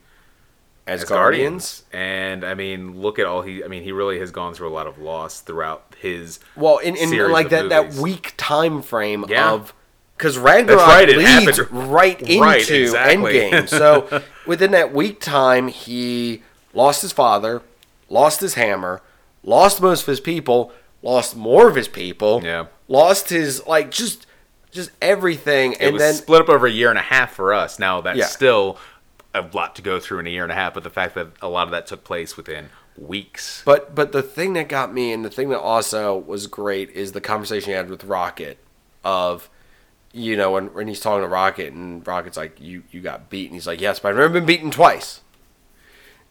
As, 0.88 1.04
as 1.04 1.10
Guardians. 1.10 1.84
and 1.92 2.44
I 2.44 2.54
mean 2.54 3.02
look 3.02 3.20
at 3.20 3.26
all 3.26 3.42
he. 3.42 3.64
I 3.64 3.68
mean 3.68 3.84
he 3.84 3.92
really 3.92 4.20
has 4.20 4.32
gone 4.32 4.54
through 4.54 4.70
a 4.70 4.76
lot 4.76 4.88
of 4.88 4.98
loss 4.98 5.42
throughout 5.42 5.96
his. 6.00 6.40
Well, 6.56 6.78
in, 6.80 6.96
in 6.96 7.10
like 7.32 7.50
that, 7.50 7.70
that 7.70 7.86
movies. 7.86 8.00
week 8.02 8.34
time 8.38 8.82
frame 8.82 9.26
Yeah. 9.28 9.52
of 9.52 9.74
because 10.18 10.38
Ragnarok 10.38 10.80
right, 10.88 11.08
leads 11.10 11.60
right 11.72 12.22
into 12.22 12.40
Right, 12.42 12.70
exactly. 12.70 13.34
Endgame. 13.34 13.68
So 13.70 14.22
within 14.46 14.72
that 14.72 14.94
week 14.94 15.20
time, 15.20 15.68
he 15.68 16.44
lost 16.74 17.02
his 17.02 17.12
father, 17.12 17.62
lost 18.08 18.40
his 18.40 18.54
hammer, 18.54 19.02
lost 19.44 19.82
most 19.82 20.02
of 20.02 20.08
his 20.08 20.20
people, 20.20 20.72
lost 21.02 21.36
more 21.36 21.68
of 21.68 21.76
his 21.76 21.88
people, 21.88 22.42
Yeah. 22.44 22.68
lost 22.88 23.30
his 23.30 23.66
like 23.66 23.90
just 23.92 24.28
just 24.72 24.92
everything, 25.02 25.74
It 25.74 25.82
and 25.82 25.94
was 25.94 26.02
then 26.02 26.14
split 26.16 26.42
up 26.42 26.50
over 26.50 26.66
a 26.68 26.72
year 26.72 26.90
and 26.90 26.98
a 27.00 27.04
half 27.04 27.34
for 27.34 27.54
us. 27.54 27.78
Now 27.80 28.02
that's 28.02 28.18
Yeah. 28.18 28.26
still 28.26 28.78
a 29.34 29.46
lot 29.54 29.76
to 29.78 29.82
go 29.82 30.00
through 30.00 30.20
in 30.20 30.28
a 30.28 30.30
year 30.30 30.44
and 30.44 30.52
a 30.52 30.56
half, 30.56 30.74
but 30.74 30.84
the 30.84 30.90
fact 30.90 31.16
that 31.16 31.28
a 31.42 31.48
lot 31.48 31.68
of 31.68 31.72
that 31.72 31.88
took 31.88 32.04
place 32.04 32.36
within 32.38 32.70
weeks. 32.98 33.62
But 33.66 33.96
but 33.96 34.12
the 34.12 34.22
thing 34.22 34.54
that 34.54 34.68
got 34.68 34.94
me 34.94 35.14
and 35.14 35.24
the 35.24 35.30
thing 35.30 35.50
that 35.50 35.60
also 35.60 36.18
was 36.18 36.48
great 36.48 36.90
is 36.92 37.14
the 37.14 37.22
conversation 37.22 37.70
he 37.70 37.76
had 37.76 37.90
with 37.90 38.04
Rocket 38.04 38.58
of 39.04 39.50
you 40.14 40.36
know 40.36 40.52
when, 40.52 40.68
when 40.74 40.88
he's 40.90 41.00
talking 41.00 41.22
to 41.24 41.28
Rocket 41.28 41.72
and 41.74 42.06
Rocket's 42.06 42.36
like 42.38 42.60
you 42.60 42.84
you 42.92 43.00
got 43.00 43.30
beaten 43.30 43.54
he's 43.54 43.66
like 43.66 43.80
yes 43.80 44.00
but 44.00 44.10
I've 44.10 44.18
never 44.18 44.30
been 44.34 44.46
beaten 44.46 44.70
twice 44.70 45.22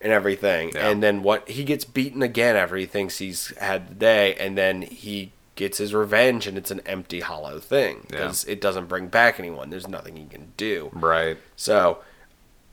and 0.03 0.13
everything 0.13 0.73
Yeah. 0.75 0.89
and 0.91 1.03
then 1.03 1.23
what 1.23 1.49
he 1.49 1.65
gets 1.65 1.85
beaten 1.87 2.23
again 2.23 2.57
after 2.57 2.77
he 2.77 2.85
thinks 2.87 3.19
he's 3.19 3.57
had 3.59 3.89
the 3.89 3.95
day 3.95 4.35
and 4.35 4.57
then 4.57 4.83
he 4.83 5.33
gets 5.61 5.79
his 5.79 5.93
revenge 5.95 6.47
and 6.47 6.57
it's 6.59 6.71
an 6.71 6.81
empty 6.87 7.21
hollow 7.21 7.59
thing 7.61 8.05
because 8.09 8.45
it 8.45 8.61
doesn't 8.61 8.87
bring 8.87 9.07
back 9.09 9.39
anyone 9.39 9.69
there's 9.71 9.87
nothing 9.87 10.17
he 10.17 10.25
can 10.25 10.53
do 10.57 10.91
Right. 10.93 11.37
so 11.55 11.99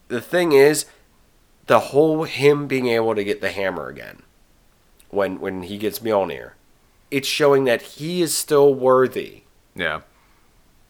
the 0.07 0.21
thing 0.21 0.53
is, 0.53 0.85
the 1.67 1.79
whole 1.91 2.23
him 2.23 2.65
being 2.65 2.87
able 2.87 3.13
to 3.13 3.23
get 3.25 3.41
the 3.41 3.51
hammer 3.51 3.89
again 3.89 4.23
when 5.09 5.39
when 5.41 5.63
he 5.63 5.77
gets 5.77 5.99
Mjolnir, 5.99 6.51
it's 7.11 7.27
showing 7.27 7.65
that 7.65 7.81
he 7.81 8.21
is 8.21 8.35
still 8.35 8.73
worthy 8.73 9.41
Yeah. 9.75 9.99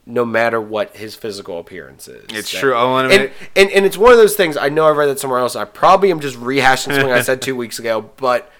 no 0.06 0.24
matter 0.24 0.62
what 0.62 0.96
his 0.98 1.16
physical 1.16 1.58
appearance 1.60 2.08
is. 2.08 2.26
It's 2.32 2.52
That- 2.52 2.60
true. 2.60 2.76
Oh, 2.76 2.96
and 2.98 3.12
I 3.12 3.16
and, 3.16 3.32
and 3.56 3.70
and 3.72 3.86
it's 3.88 3.98
one 3.98 4.12
of 4.12 4.18
those 4.20 4.36
things. 4.36 4.56
I 4.56 4.70
know 4.70 4.86
I 4.86 4.92
read 4.92 5.08
that 5.08 5.20
somewhere 5.20 5.40
else. 5.40 5.56
I 5.56 5.66
probably 5.66 6.12
am 6.12 6.20
just 6.20 6.38
rehashing 6.40 6.94
something 6.94 7.12
I 7.12 7.22
said 7.22 7.42
two 7.42 7.56
weeks 7.56 7.80
ago, 7.80 8.10
but 8.18 8.52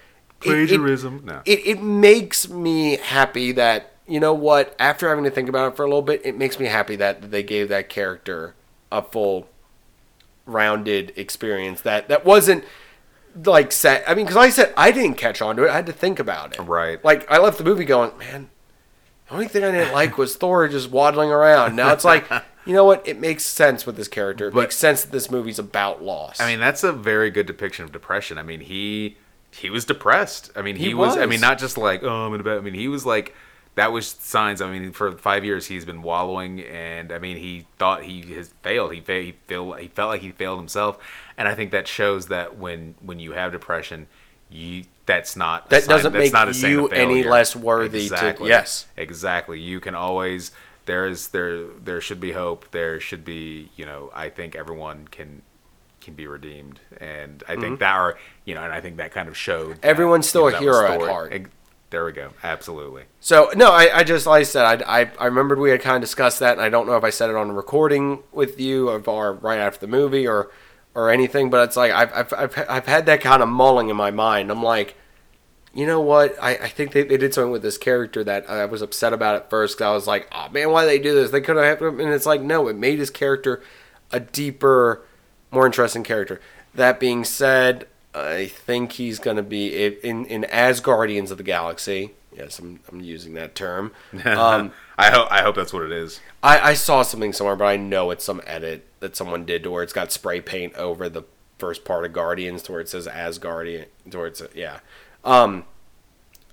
it- 0.42 0.46
it- 0.46 0.68
Plagiarism? 0.68 1.22
No. 1.24 1.42
It, 1.44 1.66
it 1.66 1.82
makes 1.82 2.48
me 2.48 2.96
happy 2.96 3.52
that 3.52 3.92
you 4.06 4.20
know 4.20 4.32
what. 4.34 4.74
After 4.78 5.08
having 5.08 5.24
to 5.24 5.30
think 5.30 5.48
about 5.48 5.72
it 5.72 5.76
for 5.76 5.84
a 5.84 5.88
little 5.88 6.02
bit, 6.02 6.22
it 6.24 6.36
makes 6.36 6.58
me 6.58 6.66
happy 6.66 6.96
that 6.96 7.30
they 7.30 7.42
gave 7.42 7.68
that 7.68 7.88
character 7.88 8.54
a 8.90 9.02
full, 9.02 9.48
rounded 10.46 11.12
experience. 11.16 11.80
That 11.82 12.08
that 12.08 12.24
wasn't 12.24 12.64
like 13.44 13.70
set. 13.72 14.04
I 14.08 14.14
mean, 14.14 14.24
because 14.24 14.36
like 14.36 14.48
I 14.48 14.50
said 14.50 14.74
I 14.76 14.90
didn't 14.92 15.14
catch 15.16 15.42
on 15.42 15.56
to 15.56 15.64
it. 15.64 15.70
I 15.70 15.74
had 15.76 15.86
to 15.86 15.92
think 15.92 16.18
about 16.18 16.54
it. 16.58 16.62
Right. 16.62 17.02
Like 17.04 17.30
I 17.30 17.38
left 17.38 17.58
the 17.58 17.64
movie 17.64 17.84
going, 17.84 18.16
man. 18.18 18.50
The 19.28 19.34
only 19.34 19.48
thing 19.48 19.62
I 19.62 19.70
didn't 19.70 19.92
like 19.92 20.16
was 20.16 20.36
Thor 20.36 20.66
just 20.68 20.90
waddling 20.90 21.30
around. 21.30 21.76
Now 21.76 21.92
it's 21.92 22.04
like, 22.04 22.26
you 22.64 22.72
know 22.72 22.86
what? 22.86 23.06
It 23.06 23.20
makes 23.20 23.44
sense 23.44 23.84
with 23.84 23.96
this 23.96 24.08
character. 24.08 24.48
It 24.48 24.54
But- 24.54 24.60
makes 24.62 24.76
sense 24.76 25.02
that 25.02 25.12
this 25.12 25.30
movie's 25.30 25.58
about 25.58 26.02
loss. 26.02 26.40
I 26.40 26.46
mean, 26.48 26.60
that's 26.60 26.82
a 26.82 26.92
very 26.92 27.30
good 27.30 27.44
depiction 27.46 27.84
of 27.84 27.92
depression. 27.92 28.38
I 28.38 28.42
mean, 28.42 28.60
he 28.60 29.18
he 29.58 29.70
was 29.70 29.84
depressed. 29.84 30.50
I 30.56 30.62
mean, 30.62 30.76
he, 30.76 30.86
He 30.88 30.94
was, 30.94 31.16
I 31.16 31.26
mean, 31.26 31.40
not 31.40 31.58
just 31.58 31.76
like 31.78 32.02
oh, 32.02 32.26
I'm 32.26 32.34
in 32.34 32.40
a 32.40 32.44
bed. 32.44 32.58
I 32.58 32.60
mean, 32.60 32.74
he 32.74 32.88
was 32.88 33.04
like 33.06 33.34
that 33.74 33.92
was 33.92 34.08
signs. 34.08 34.60
I 34.60 34.70
mean, 34.70 34.92
for 34.92 35.12
five 35.12 35.44
years 35.44 35.66
he's 35.66 35.84
been 35.84 36.02
wallowing, 36.02 36.60
and 36.60 37.12
I 37.12 37.18
mean, 37.18 37.36
he 37.36 37.66
thought 37.78 38.02
he 38.02 38.22
has 38.34 38.52
failed. 38.62 38.92
He 38.92 39.00
he 39.06 39.34
feel 39.46 39.72
he 39.74 39.88
felt 39.88 40.08
like 40.10 40.20
he 40.20 40.32
failed 40.32 40.58
himself, 40.58 40.98
and 41.36 41.46
I 41.46 41.54
think 41.54 41.70
that 41.72 41.86
shows 41.86 42.26
that 42.28 42.56
when 42.56 42.94
when 43.00 43.18
you 43.20 43.32
have 43.32 43.52
depression, 43.52 44.06
you 44.50 44.84
that's 45.06 45.36
not 45.36 45.70
That 45.70 45.84
sign- 45.84 45.96
doesn't 45.96 46.12
that's 46.12 46.24
make 46.24 46.32
not 46.32 46.48
a 46.48 46.68
you 46.68 46.88
any 46.88 47.22
less 47.24 47.54
worthy 47.56 48.08
to- 48.08 48.36
yes. 48.40 48.86
exactly. 48.96 49.60
You 49.60 49.80
can 49.80 49.94
always 49.94 50.50
there 50.86 51.06
is 51.06 51.28
there 51.28 51.64
there 51.84 52.00
should 52.00 52.20
be 52.20 52.32
hope. 52.32 52.70
There 52.72 52.98
should 53.00 53.24
be 53.24 53.70
you 53.76 53.86
know. 53.86 54.10
I 54.14 54.28
think 54.28 54.56
everyone 54.56 55.06
can 55.08 55.42
can 56.08 56.16
be 56.16 56.26
redeemed, 56.26 56.80
and 56.98 57.42
I 57.48 57.56
think 57.56 57.78
that 57.80 57.94
are 57.94 58.18
you 58.44 58.54
know, 58.54 58.62
and 58.62 58.72
I 58.72 58.80
think 58.80 58.96
that 58.96 59.12
kind 59.12 59.28
of 59.28 59.36
showed. 59.36 59.76
that, 59.76 59.80
Mm-hmm. 59.80 59.90
Everyone's 59.90 60.28
still 60.28 60.42
you 60.42 60.56
a 60.56 60.60
know, 60.60 60.66
was 60.66 60.76
hero 60.80 60.92
at 60.92 61.08
heart. 61.08 61.46
There 61.90 62.04
we 62.04 62.12
go. 62.12 62.30
Absolutely. 62.42 63.04
So 63.20 63.50
no, 63.56 63.70
I, 63.70 63.98
I 63.98 64.04
just 64.04 64.26
like 64.26 64.40
I 64.40 64.42
said, 64.42 64.82
I, 64.82 65.00
I 65.00 65.10
I 65.18 65.24
remembered 65.26 65.58
we 65.58 65.70
had 65.70 65.80
kind 65.80 65.96
of 65.96 66.02
discussed 66.02 66.40
that, 66.40 66.52
and 66.52 66.60
I 66.60 66.68
don't 66.68 66.86
know 66.86 66.96
if 66.96 67.04
I 67.04 67.10
said 67.10 67.30
it 67.30 67.36
on 67.36 67.50
a 67.50 67.52
recording 67.54 68.22
with 68.32 68.60
you 68.60 68.90
or, 68.90 69.00
or 69.06 69.32
right 69.34 69.58
after 69.58 69.80
the 69.80 69.86
movie 69.86 70.26
or 70.26 70.50
or 70.94 71.10
anything, 71.10 71.48
but 71.48 71.64
it's 71.64 71.76
like 71.76 71.92
I've 71.92 72.12
I've 72.12 72.32
I've, 72.32 72.66
I've 72.68 72.86
had 72.86 73.06
that 73.06 73.20
kind 73.20 73.42
of 73.42 73.48
mulling 73.48 73.88
in 73.88 73.96
my 73.96 74.10
mind. 74.10 74.50
I'm 74.50 74.62
like, 74.62 74.96
you 75.72 75.86
know 75.86 76.00
what? 76.00 76.36
I, 76.42 76.56
I 76.56 76.68
think 76.68 76.92
they, 76.92 77.04
they 77.04 77.16
did 77.16 77.32
something 77.32 77.52
with 77.52 77.62
this 77.62 77.78
character 77.78 78.22
that 78.24 78.50
I 78.50 78.64
was 78.66 78.82
upset 78.82 79.12
about 79.12 79.36
at 79.36 79.48
first. 79.50 79.78
Cause 79.78 79.86
I 79.86 79.92
was 79.92 80.06
like, 80.06 80.28
oh 80.32 80.48
man, 80.50 80.70
why 80.70 80.82
did 80.84 80.90
they 80.90 80.98
do 80.98 81.14
this? 81.14 81.30
They 81.30 81.40
could 81.40 81.56
have, 81.56 81.80
and 81.80 82.12
it's 82.12 82.26
like, 82.26 82.40
no, 82.42 82.68
it 82.68 82.76
made 82.76 82.98
his 82.98 83.10
character 83.10 83.62
a 84.12 84.20
deeper, 84.20 85.04
more 85.50 85.66
interesting 85.66 86.02
character. 86.04 86.40
That 86.74 87.00
being 87.00 87.24
said, 87.24 87.86
I 88.14 88.46
think 88.46 88.92
he's 88.92 89.18
going 89.18 89.36
to 89.36 89.42
be 89.42 89.86
in 89.86 90.24
in 90.26 90.44
as 90.44 90.80
Guardians 90.80 91.30
of 91.30 91.38
the 91.38 91.44
Galaxy. 91.44 92.12
Yes, 92.36 92.58
I'm, 92.58 92.80
I'm 92.90 93.00
using 93.00 93.34
that 93.34 93.54
term. 93.54 93.92
Um, 94.24 94.72
I 94.96 95.10
hope 95.10 95.28
I 95.30 95.42
hope 95.42 95.54
that's 95.54 95.72
what 95.72 95.82
it 95.84 95.92
is. 95.92 96.20
I, 96.42 96.70
I 96.70 96.74
saw 96.74 97.02
something 97.02 97.32
somewhere, 97.32 97.56
but 97.56 97.66
I 97.66 97.76
know 97.76 98.10
it's 98.10 98.24
some 98.24 98.40
edit 98.46 98.86
that 99.00 99.16
someone 99.16 99.44
did 99.44 99.62
to 99.62 99.70
where 99.70 99.82
it's 99.82 99.92
got 99.92 100.10
spray 100.10 100.40
paint 100.40 100.74
over 100.74 101.08
the 101.08 101.22
first 101.58 101.84
part 101.84 102.04
of 102.04 102.12
Guardians 102.12 102.62
to 102.64 102.72
where 102.72 102.80
it 102.80 102.88
says 102.88 103.06
Asgardian. 103.06 103.86
To 104.10 104.18
where 104.18 104.26
it's 104.26 104.42
yeah. 104.54 104.80
Um, 105.24 105.64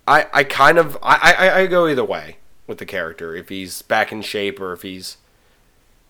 I 0.08 0.28
I 0.32 0.44
kind 0.44 0.78
of 0.78 0.98
I, 1.02 1.36
I 1.38 1.60
I 1.62 1.68
go 1.68 1.88
either 1.88 2.04
way 2.04 2.38
with 2.68 2.78
the 2.78 2.86
character 2.86 3.36
if 3.36 3.50
he's 3.50 3.82
back 3.82 4.12
in 4.12 4.22
shape 4.22 4.60
or 4.60 4.74
if 4.74 4.82
he's 4.82 5.18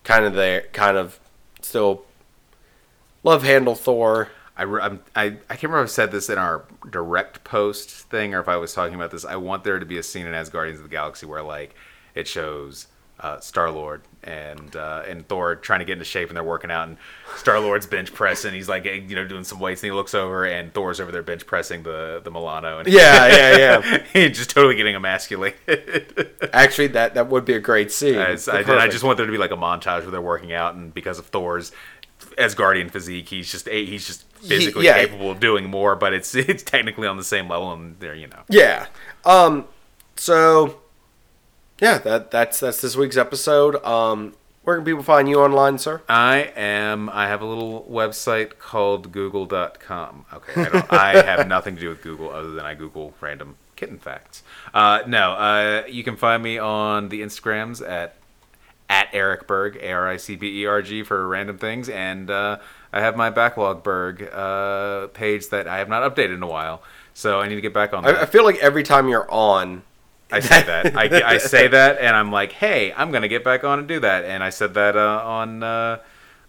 kind 0.03 0.25
of 0.25 0.33
there, 0.33 0.61
kind 0.73 0.97
of 0.97 1.19
still 1.61 2.05
love 3.25 3.43
handle 3.43 3.75
Thor. 3.75 4.29
I, 4.55 4.63
I'm, 4.63 5.01
I, 5.13 5.23
I 5.25 5.31
can't 5.49 5.63
remember 5.63 5.83
if 5.83 5.89
I 5.89 5.91
said 5.91 6.11
this 6.11 6.29
in 6.29 6.37
our 6.37 6.63
direct 6.89 7.43
post 7.43 7.89
thing 7.89 8.33
or 8.33 8.39
if 8.39 8.47
I 8.47 8.55
was 8.55 8.73
talking 8.73 8.95
about 8.95 9.11
this. 9.11 9.25
I 9.25 9.35
want 9.35 9.65
there 9.65 9.79
to 9.79 9.85
be 9.85 9.97
a 9.97 10.03
scene 10.03 10.25
in 10.25 10.33
As 10.33 10.49
Guardians 10.49 10.79
of 10.79 10.83
the 10.83 10.89
Galaxy 10.89 11.25
where 11.25 11.41
like 11.41 11.75
it 12.13 12.25
shows 12.27 12.87
uh, 13.19 13.39
Star 13.39 13.71
Lord 13.71 14.01
and 14.23 14.75
uh, 14.75 15.03
and 15.07 15.25
Thor 15.27 15.55
trying 15.55 15.79
to 15.79 15.85
get 15.85 15.93
into 15.93 16.05
shape, 16.05 16.29
and 16.29 16.35
they're 16.35 16.43
working 16.43 16.71
out, 16.71 16.87
and 16.87 16.97
Star 17.37 17.59
Lord's 17.59 17.85
bench 17.85 18.13
pressing. 18.13 18.53
He's 18.53 18.67
like 18.67 18.85
you 18.85 19.15
know 19.15 19.25
doing 19.25 19.43
some 19.43 19.59
weights, 19.59 19.81
and 19.83 19.91
he 19.91 19.95
looks 19.95 20.13
over, 20.13 20.45
and 20.45 20.73
Thor's 20.73 20.99
over 20.99 21.11
there 21.11 21.23
bench 21.23 21.45
pressing 21.45 21.83
the 21.83 22.21
the 22.23 22.31
Milano, 22.31 22.79
and 22.79 22.87
Yeah, 22.87 23.27
yeah, 23.27 23.57
yeah. 23.57 24.03
he's 24.13 24.37
just 24.37 24.49
totally 24.49 24.75
getting 24.75 24.95
emasculated. 24.95 26.33
Actually, 26.53 26.87
that 26.87 27.13
that 27.13 27.27
would 27.27 27.45
be 27.45 27.53
a 27.53 27.59
great 27.59 27.91
scene. 27.91 28.15
As- 28.15 28.49
I, 28.49 28.59
I 28.59 28.87
just 28.89 29.03
want 29.03 29.17
there 29.17 29.25
to 29.25 29.31
be 29.31 29.37
like 29.37 29.51
a 29.51 29.57
montage 29.57 30.01
where 30.01 30.11
they're 30.11 30.21
working 30.21 30.51
out, 30.51 30.75
and 30.75 30.93
because 30.93 31.19
of 31.19 31.27
Thor's 31.27 31.71
Asgardian 32.37 32.91
physique, 32.91 33.29
he's 33.29 33.51
just 33.51 33.67
he's 33.67 34.05
just 34.05 34.23
physically 34.37 34.85
yeah. 34.85 34.97
capable 34.97 35.31
of 35.31 35.39
doing 35.39 35.69
more, 35.69 35.95
but 35.95 36.13
it's 36.13 36.35
it's 36.35 36.63
technically 36.63 37.07
on 37.07 37.17
the 37.17 37.23
same 37.23 37.49
level, 37.49 37.73
and 37.73 37.99
they're 37.99 38.15
you 38.15 38.27
know. 38.27 38.41
Yeah. 38.49 38.87
Um. 39.25 39.67
So, 40.17 40.79
yeah, 41.79 41.97
that 41.99 42.31
that's 42.31 42.59
that's 42.59 42.81
this 42.81 42.95
week's 42.95 43.17
episode. 43.17 43.83
Um. 43.83 44.35
Where 44.63 44.77
can 44.77 44.85
people 44.85 45.03
find 45.03 45.29
you 45.29 45.41
online, 45.41 45.77
sir? 45.77 46.01
I 46.09 46.51
am. 46.55 47.07
I 47.11 47.27
have 47.27 47.41
a 47.41 47.45
little 47.45 47.85
website 47.87 48.57
called 48.57 49.11
Google.com. 49.11 50.25
Okay, 50.33 50.59
I, 50.59 50.69
don't, 50.69 50.91
I 50.91 51.11
have 51.23 51.47
nothing 51.47 51.75
to 51.75 51.81
do 51.81 51.89
with 51.89 52.01
Google 52.01 52.31
other 52.31 52.49
than 52.49 52.65
I 52.65 52.73
Google 52.73 53.13
random 53.21 53.57
kitten 53.75 53.99
facts. 53.99 54.41
Uh, 54.73 55.03
no, 55.05 55.33
uh, 55.33 55.83
you 55.87 56.03
can 56.03 56.15
find 56.15 56.41
me 56.41 56.57
on 56.57 57.09
the 57.09 57.21
Instagrams 57.21 57.87
at 57.87 58.15
at 58.89 59.11
Aric 59.11 59.47
Berg, 59.47 59.77
A 59.81 59.91
R 59.91 60.07
I 60.07 60.17
C 60.17 60.35
B 60.35 60.61
E 60.61 60.65
R 60.65 60.81
G 60.81 61.03
for 61.03 61.27
random 61.27 61.57
things, 61.57 61.89
and 61.89 62.29
uh, 62.29 62.59
I 62.93 63.01
have 63.01 63.15
my 63.15 63.29
Backlog 63.29 63.83
Berg 63.83 64.23
uh, 64.31 65.07
page 65.07 65.49
that 65.49 65.67
I 65.67 65.77
have 65.77 65.89
not 65.89 66.03
updated 66.03 66.35
in 66.35 66.43
a 66.43 66.47
while, 66.47 66.83
so 67.13 67.39
I 67.39 67.47
need 67.47 67.55
to 67.55 67.61
get 67.61 67.73
back 67.73 67.93
on 67.93 68.03
that. 68.03 68.15
I, 68.15 68.21
I 68.21 68.25
feel 68.25 68.43
like 68.43 68.57
every 68.57 68.83
time 68.83 69.07
you're 69.07 69.29
on, 69.31 69.83
I 70.31 70.39
say 70.39 70.63
that. 70.63 70.95
I, 70.97 71.33
I 71.33 71.37
say 71.37 71.67
that, 71.67 71.99
and 71.99 72.15
I'm 72.15 72.31
like, 72.31 72.51
hey, 72.51 72.93
I'm 72.93 73.11
gonna 73.11 73.27
get 73.27 73.43
back 73.43 73.63
on 73.63 73.79
and 73.79 73.87
do 73.87 73.99
that. 73.99 74.25
And 74.25 74.43
I 74.43 74.49
said 74.49 74.73
that 74.75 74.95
uh, 74.95 75.21
on 75.25 75.63
uh, 75.63 75.99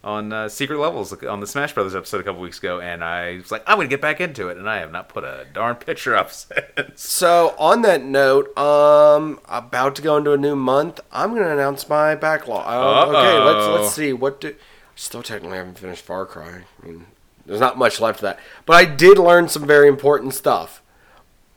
on 0.07 0.33
uh, 0.33 0.49
Secret 0.49 0.79
Levels 0.79 1.13
on 1.25 1.41
the 1.41 1.49
Smash 1.49 1.75
Brothers 1.75 1.97
episode 1.97 2.21
a 2.21 2.23
couple 2.23 2.41
weeks 2.41 2.59
ago, 2.59 2.81
and 2.81 3.03
I 3.03 3.39
was 3.39 3.51
like, 3.51 3.65
I'm 3.67 3.77
gonna 3.77 3.89
get 3.89 4.01
back 4.01 4.21
into 4.21 4.49
it, 4.49 4.57
and 4.57 4.71
I 4.71 4.79
have 4.79 4.93
not 4.93 5.09
put 5.09 5.25
a 5.25 5.47
darn 5.53 5.75
picture 5.75 6.15
up 6.15 6.31
since. 6.33 7.03
So 7.03 7.57
on 7.59 7.83
that 7.83 8.05
note, 8.05 8.57
um, 8.57 9.41
about 9.49 9.97
to 9.97 10.03
go 10.03 10.17
into 10.17 10.33
a 10.33 10.37
new 10.39 10.55
month. 10.55 11.01
I'm 11.11 11.35
gonna 11.35 11.53
announce 11.53 11.89
my 11.89 12.15
backlog. 12.15 12.65
Uh, 12.67 13.11
okay, 13.11 13.39
let's 13.39 13.67
let's 13.67 13.95
see 13.95 14.13
what 14.13 14.41
do. 14.41 14.55
Still 14.95 15.25
technically 15.25 15.59
haven't 15.59 15.79
finished 15.79 16.05
Far 16.05 16.25
Cry. 16.25 16.63
I 16.83 16.87
mean, 16.87 17.07
there's 17.45 17.61
not 17.61 17.77
much 17.77 18.01
left 18.01 18.21
of 18.21 18.23
that, 18.23 18.39
but 18.65 18.77
I 18.77 18.85
did 18.85 19.19
learn 19.19 19.49
some 19.49 19.67
very 19.67 19.89
important 19.89 20.35
stuff 20.35 20.83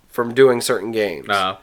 from 0.07 0.33
doing 0.33 0.59
certain 0.59 0.91
games. 0.91 1.29
Uh, 1.29 1.57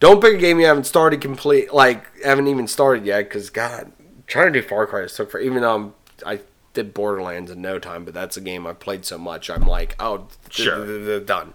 Don't 0.00 0.20
pick 0.20 0.34
a 0.34 0.38
game 0.38 0.58
you 0.58 0.66
haven't 0.66 0.84
started 0.84 1.20
complete, 1.20 1.72
like 1.72 2.22
haven't 2.24 2.48
even 2.48 2.66
started 2.66 3.06
yet, 3.06 3.20
because 3.20 3.50
God, 3.50 3.92
trying 4.26 4.52
to 4.52 4.60
do 4.60 4.66
Far 4.66 4.84
Cry 4.88 5.02
is 5.02 5.14
took 5.14 5.30
for. 5.30 5.38
Even 5.38 5.62
though 5.62 5.74
I'm, 5.76 5.94
I 6.26 6.40
did 6.74 6.94
Borderlands 6.94 7.50
in 7.50 7.60
no 7.62 7.78
time, 7.78 8.04
but 8.04 8.14
that's 8.14 8.36
a 8.36 8.40
game 8.40 8.66
I've 8.66 8.80
played 8.80 9.04
so 9.04 9.18
much. 9.18 9.50
I'm 9.50 9.66
like, 9.66 9.94
oh, 9.98 10.28
Sure. 10.50 10.86
d- 10.86 10.98
d- 11.04 11.18
d- 11.20 11.24
done. 11.24 11.54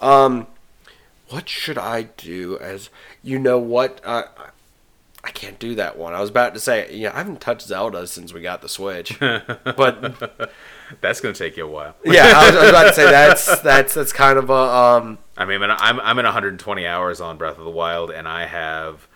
Um, 0.00 0.46
what 1.28 1.48
should 1.48 1.78
I 1.78 2.02
do? 2.16 2.58
As 2.58 2.88
you 3.22 3.38
know, 3.38 3.58
what 3.58 4.00
uh, 4.04 4.24
I 5.24 5.30
can't 5.30 5.58
do 5.58 5.74
that 5.74 5.98
one. 5.98 6.14
I 6.14 6.20
was 6.20 6.30
about 6.30 6.54
to 6.54 6.60
say, 6.60 6.94
yeah, 6.94 7.12
I 7.12 7.18
haven't 7.18 7.40
touched 7.40 7.66
Zelda 7.66 8.06
since 8.06 8.32
we 8.32 8.40
got 8.42 8.62
the 8.62 8.68
Switch, 8.68 9.18
but 9.20 10.50
that's 11.00 11.20
gonna 11.20 11.34
take 11.34 11.56
you 11.56 11.66
a 11.66 11.70
while. 11.70 11.96
yeah, 12.04 12.32
I 12.36 12.46
was, 12.46 12.56
I 12.56 12.60
was 12.60 12.70
about 12.70 12.84
to 12.84 12.92
say 12.92 13.04
that's 13.10 13.60
that's 13.60 13.94
that's 13.94 14.12
kind 14.12 14.38
of 14.38 14.50
a 14.50 14.52
um. 14.54 15.18
I 15.36 15.44
mean, 15.44 15.62
I'm 15.62 16.00
I'm 16.00 16.18
in 16.18 16.24
120 16.24 16.86
hours 16.86 17.20
on 17.20 17.36
Breath 17.36 17.58
of 17.58 17.64
the 17.64 17.70
Wild, 17.70 18.10
and 18.10 18.26
I 18.28 18.46
have 18.46 19.06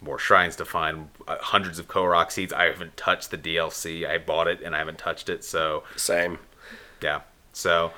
more 0.00 0.18
shrines 0.18 0.56
to 0.56 0.64
find, 0.64 1.08
uh, 1.28 1.36
hundreds 1.40 1.78
of 1.78 1.88
Korok 1.88 2.30
seeds. 2.30 2.52
I 2.52 2.64
haven't 2.64 2.96
touched 2.96 3.30
the 3.30 3.38
DLC. 3.38 4.08
I 4.08 4.18
bought 4.18 4.46
it 4.48 4.60
and 4.62 4.74
I 4.74 4.78
haven't 4.78 4.98
touched 4.98 5.28
it. 5.28 5.44
So 5.44 5.84
Same. 5.96 6.38
yeah. 7.02 7.20
So 7.52 7.92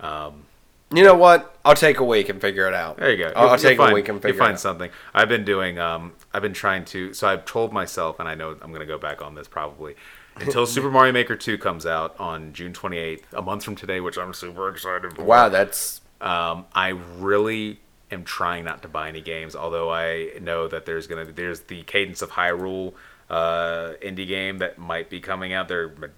um, 0.00 0.44
You 0.90 1.02
know 1.04 1.14
what? 1.14 1.56
I'll 1.64 1.74
take 1.74 1.98
a 1.98 2.04
week 2.04 2.28
and 2.28 2.40
figure 2.40 2.66
it 2.68 2.74
out. 2.74 2.96
There 2.98 3.10
you 3.10 3.16
go. 3.24 3.32
I'll, 3.36 3.50
I'll 3.50 3.58
take 3.58 3.78
you'll 3.78 3.88
a 3.88 3.94
week 3.94 4.08
and 4.08 4.20
figure 4.20 4.34
You'll 4.34 4.38
find 4.38 4.50
it 4.52 4.54
out. 4.54 4.60
something. 4.60 4.90
I've 5.14 5.28
been 5.28 5.44
doing. 5.44 5.78
Um, 5.78 6.12
I've 6.32 6.42
been 6.42 6.52
trying 6.52 6.84
to. 6.86 7.12
So 7.14 7.28
I've 7.28 7.44
told 7.44 7.72
myself, 7.72 8.18
and 8.20 8.28
I 8.28 8.34
know 8.34 8.50
I'm 8.60 8.70
going 8.70 8.80
to 8.80 8.86
go 8.86 8.98
back 8.98 9.22
on 9.22 9.34
this 9.34 9.48
probably 9.48 9.94
until 10.36 10.66
Super 10.74 10.90
Mario 10.90 11.12
Maker 11.12 11.36
2 11.36 11.58
comes 11.58 11.86
out 11.86 12.14
on 12.18 12.52
June 12.52 12.72
28th, 12.72 13.22
a 13.32 13.42
month 13.42 13.64
from 13.64 13.76
today, 13.76 14.00
which 14.00 14.18
I'm 14.18 14.34
super 14.34 14.68
excited 14.68 15.14
for. 15.14 15.22
Wow, 15.24 15.48
that's 15.48 16.00
Um, 16.20 16.66
I 16.74 16.88
really 16.88 17.80
am 18.10 18.24
trying 18.24 18.64
not 18.64 18.82
to 18.82 18.88
buy 18.88 19.08
any 19.08 19.20
games, 19.20 19.54
although 19.56 19.90
I 19.92 20.30
know 20.40 20.68
that 20.68 20.86
there's 20.86 21.06
gonna 21.06 21.24
there's 21.24 21.60
the 21.60 21.82
Cadence 21.84 22.22
of 22.22 22.30
Hyrule 22.30 22.94
uh, 23.30 23.92
indie 24.02 24.26
game 24.28 24.58
that 24.58 24.78
might 24.78 25.10
be 25.10 25.20
coming 25.20 25.52
out. 25.52 25.68
There 25.68 25.84
are 26.02 26.10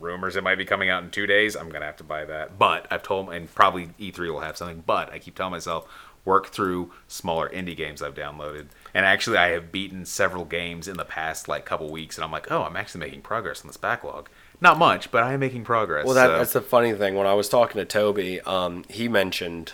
rumors 0.00 0.36
it 0.36 0.44
might 0.44 0.58
be 0.58 0.64
coming 0.64 0.88
out 0.90 1.02
in 1.02 1.10
two 1.10 1.26
days. 1.26 1.56
I'm 1.56 1.68
gonna 1.70 1.86
have 1.86 1.96
to 1.96 2.04
buy 2.04 2.24
that, 2.24 2.58
but 2.58 2.86
I've 2.90 3.02
told 3.02 3.32
and 3.32 3.52
probably 3.54 3.88
E3 4.00 4.32
will 4.32 4.40
have 4.40 4.56
something. 4.56 4.82
But 4.86 5.12
I 5.12 5.18
keep 5.18 5.34
telling 5.34 5.52
myself 5.52 5.86
work 6.24 6.48
through 6.48 6.92
smaller 7.08 7.48
indie 7.48 7.76
games 7.76 8.02
I've 8.02 8.14
downloaded. 8.14 8.66
And 8.92 9.06
actually, 9.06 9.38
I 9.38 9.48
have 9.48 9.72
beaten 9.72 10.04
several 10.04 10.44
games 10.44 10.86
in 10.86 10.96
the 10.96 11.04
past 11.04 11.48
like 11.48 11.64
couple 11.64 11.90
weeks, 11.90 12.16
and 12.16 12.24
I'm 12.24 12.30
like, 12.30 12.50
oh, 12.50 12.62
I'm 12.62 12.76
actually 12.76 13.00
making 13.00 13.22
progress 13.22 13.62
on 13.62 13.66
this 13.66 13.76
backlog. 13.78 14.28
Not 14.60 14.78
much, 14.78 15.10
but 15.10 15.22
I 15.22 15.32
am 15.34 15.40
making 15.40 15.64
progress. 15.64 16.04
well. 16.04 16.14
That, 16.14 16.26
so- 16.26 16.38
that's 16.38 16.52
the 16.52 16.60
funny 16.60 16.92
thing. 16.92 17.14
When 17.14 17.26
I 17.26 17.34
was 17.34 17.48
talking 17.48 17.78
to 17.78 17.84
Toby, 17.84 18.40
um, 18.42 18.84
he 18.90 19.08
mentioned, 19.08 19.72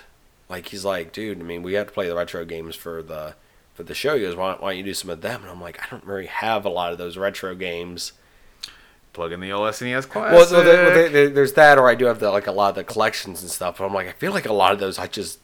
like, 0.48 0.68
he's 0.68 0.84
like, 0.84 1.12
dude. 1.12 1.40
I 1.40 1.42
mean, 1.42 1.62
we 1.62 1.74
have 1.74 1.86
to 1.88 1.92
play 1.92 2.08
the 2.08 2.14
retro 2.16 2.44
games 2.44 2.76
for 2.76 3.02
the 3.02 3.34
for 3.74 3.82
the 3.82 3.94
show. 3.94 4.14
He 4.16 4.22
goes, 4.22 4.36
why, 4.36 4.52
why 4.58 4.70
don't 4.70 4.78
you 4.78 4.84
do 4.84 4.94
some 4.94 5.10
of 5.10 5.20
them? 5.20 5.42
And 5.42 5.50
I'm 5.50 5.60
like, 5.60 5.80
I 5.82 5.86
don't 5.90 6.04
really 6.04 6.26
have 6.26 6.64
a 6.64 6.68
lot 6.68 6.92
of 6.92 6.98
those 6.98 7.16
retro 7.16 7.54
games. 7.54 8.12
plug 9.12 9.30
in 9.32 9.38
the 9.40 9.52
old 9.52 9.68
SNES 9.72 10.08
classic. 10.08 10.32
Well, 10.38 10.50
well, 10.50 10.64
there- 10.64 10.84
well, 10.86 11.10
there- 11.12 11.28
there's 11.28 11.52
that, 11.54 11.78
or 11.78 11.88
I 11.88 11.94
do 11.94 12.04
have 12.06 12.18
the 12.20 12.30
like 12.30 12.46
a 12.48 12.52
lot 12.52 12.70
of 12.70 12.74
the 12.74 12.84
collections 12.84 13.42
and 13.42 13.50
stuff. 13.50 13.78
But 13.78 13.84
I'm 13.86 13.94
like, 13.94 14.08
I 14.08 14.12
feel 14.12 14.32
like 14.32 14.46
a 14.46 14.52
lot 14.52 14.72
of 14.72 14.78
those, 14.80 14.98
I 14.98 15.06
just. 15.06 15.38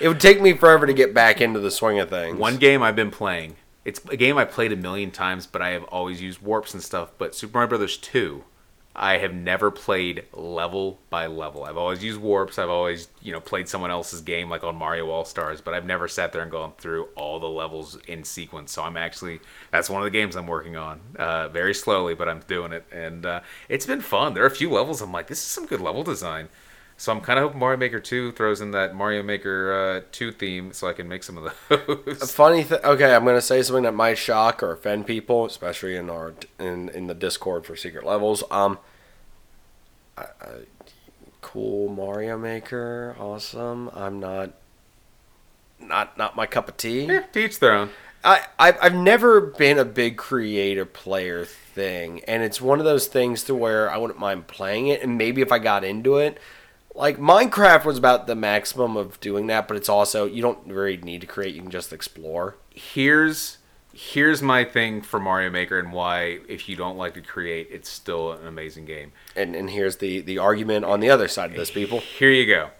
It 0.00 0.08
would 0.08 0.20
take 0.20 0.42
me 0.42 0.52
forever 0.52 0.86
to 0.86 0.92
get 0.92 1.14
back 1.14 1.40
into 1.40 1.58
the 1.60 1.70
swing 1.70 1.98
of 2.00 2.10
things. 2.10 2.36
One 2.38 2.56
game 2.58 2.82
I've 2.82 2.96
been 2.96 3.10
playing. 3.10 3.56
It's 3.84 4.00
a 4.10 4.16
game 4.16 4.36
I 4.36 4.44
played 4.44 4.72
a 4.72 4.76
million 4.76 5.10
times, 5.10 5.46
but 5.46 5.62
I 5.62 5.70
have 5.70 5.84
always 5.84 6.20
used 6.20 6.42
warps 6.42 6.74
and 6.74 6.82
stuff. 6.82 7.12
But 7.18 7.34
Super 7.34 7.56
Mario 7.56 7.68
Brothers 7.70 7.96
2, 7.96 8.42
I 8.98 9.18
have 9.18 9.34
never 9.34 9.70
played 9.70 10.24
level 10.32 10.98
by 11.10 11.26
level. 11.26 11.64
I've 11.64 11.76
always 11.76 12.02
used 12.02 12.18
warps. 12.18 12.58
I've 12.58 12.70
always, 12.70 13.08
you 13.20 13.30
know, 13.30 13.40
played 13.40 13.68
someone 13.68 13.90
else's 13.90 14.22
game 14.22 14.48
like 14.48 14.64
on 14.64 14.74
Mario 14.74 15.10
All 15.10 15.26
Stars, 15.26 15.60
but 15.60 15.74
I've 15.74 15.84
never 15.84 16.08
sat 16.08 16.32
there 16.32 16.40
and 16.40 16.50
gone 16.50 16.72
through 16.78 17.08
all 17.14 17.38
the 17.38 17.48
levels 17.48 17.98
in 18.08 18.24
sequence. 18.24 18.72
So 18.72 18.82
I'm 18.82 18.96
actually 18.96 19.40
that's 19.70 19.90
one 19.90 20.00
of 20.00 20.06
the 20.06 20.10
games 20.10 20.34
I'm 20.34 20.46
working 20.46 20.76
on. 20.76 21.00
Uh, 21.14 21.48
very 21.48 21.74
slowly, 21.74 22.14
but 22.14 22.26
I'm 22.26 22.40
doing 22.48 22.72
it, 22.72 22.86
and 22.90 23.26
uh, 23.26 23.40
it's 23.68 23.84
been 23.84 24.00
fun. 24.00 24.32
There 24.32 24.42
are 24.44 24.48
a 24.48 24.50
few 24.50 24.70
levels 24.70 25.02
I'm 25.02 25.12
like, 25.12 25.26
this 25.26 25.38
is 25.38 25.44
some 25.44 25.66
good 25.66 25.82
level 25.82 26.02
design. 26.02 26.48
So 26.98 27.12
I'm 27.12 27.20
kind 27.20 27.38
of 27.38 27.44
hoping 27.44 27.58
Mario 27.60 27.76
Maker 27.78 28.00
2 28.00 28.32
throws 28.32 28.60
in 28.62 28.70
that 28.70 28.94
Mario 28.94 29.22
Maker 29.22 30.00
uh, 30.06 30.08
2 30.12 30.32
theme 30.32 30.72
so 30.72 30.88
I 30.88 30.94
can 30.94 31.08
make 31.08 31.22
some 31.22 31.36
of 31.36 31.52
A 31.70 31.76
those. 31.76 32.32
funny 32.32 32.62
thing. 32.62 32.78
Okay, 32.82 33.14
I'm 33.14 33.24
gonna 33.24 33.40
say 33.42 33.62
something 33.62 33.84
that 33.84 33.92
might 33.94 34.16
shock 34.16 34.62
or 34.62 34.72
offend 34.72 35.06
people, 35.06 35.44
especially 35.44 35.96
in 35.96 36.08
our 36.08 36.34
in 36.58 36.88
in 36.90 37.06
the 37.06 37.14
Discord 37.14 37.66
for 37.66 37.76
secret 37.76 38.04
levels. 38.04 38.42
Um, 38.50 38.78
I, 40.16 40.22
I, 40.22 40.48
cool 41.42 41.88
Mario 41.90 42.38
Maker, 42.38 43.14
awesome. 43.18 43.90
I'm 43.92 44.18
not 44.18 44.52
not 45.78 46.16
not 46.16 46.34
my 46.34 46.46
cup 46.46 46.68
of 46.68 46.76
tea. 46.78 47.04
yeah, 47.04 47.20
to 47.32 47.38
each 47.38 47.58
their 47.58 47.74
own. 47.74 47.90
I 48.24 48.46
I've, 48.58 48.78
I've 48.80 48.94
never 48.94 49.40
been 49.42 49.78
a 49.78 49.84
big 49.84 50.16
creator 50.16 50.86
player 50.86 51.44
thing, 51.44 52.22
and 52.24 52.42
it's 52.42 52.60
one 52.60 52.78
of 52.78 52.86
those 52.86 53.06
things 53.06 53.42
to 53.44 53.54
where 53.54 53.90
I 53.90 53.98
wouldn't 53.98 54.18
mind 54.18 54.46
playing 54.46 54.88
it, 54.88 55.02
and 55.02 55.18
maybe 55.18 55.42
if 55.42 55.52
I 55.52 55.58
got 55.58 55.84
into 55.84 56.16
it. 56.16 56.38
Like 56.96 57.18
Minecraft 57.18 57.84
was 57.84 57.98
about 57.98 58.26
the 58.26 58.34
maximum 58.34 58.96
of 58.96 59.20
doing 59.20 59.48
that, 59.48 59.68
but 59.68 59.76
it's 59.76 59.88
also 59.88 60.24
you 60.24 60.40
don't 60.40 60.66
really 60.66 60.96
need 60.96 61.20
to 61.20 61.26
create; 61.26 61.54
you 61.54 61.60
can 61.60 61.70
just 61.70 61.92
explore. 61.92 62.56
Here's 62.70 63.58
here's 63.92 64.42
my 64.42 64.64
thing 64.64 65.00
for 65.02 65.18
Mario 65.20 65.50
Maker 65.50 65.78
and 65.78 65.90
why 65.92 66.40
if 66.48 66.68
you 66.68 66.76
don't 66.76 66.96
like 66.96 67.14
to 67.14 67.20
create, 67.20 67.68
it's 67.70 67.88
still 67.88 68.32
an 68.32 68.46
amazing 68.46 68.86
game. 68.86 69.12
and 69.34 69.54
and 69.54 69.70
here's 69.70 69.96
the 69.98 70.20
the 70.20 70.38
argument 70.38 70.84
on 70.86 71.00
the 71.00 71.10
other 71.10 71.28
side 71.28 71.50
of 71.50 71.56
this 71.56 71.70
people 71.70 72.00
Here 72.00 72.30
you 72.30 72.46
go. 72.46 72.70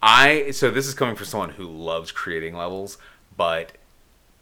I 0.00 0.52
so 0.52 0.70
this 0.70 0.86
is 0.86 0.94
coming 0.94 1.16
from 1.16 1.26
someone 1.26 1.50
who 1.50 1.66
loves 1.66 2.12
creating 2.12 2.56
levels, 2.56 2.96
but 3.36 3.72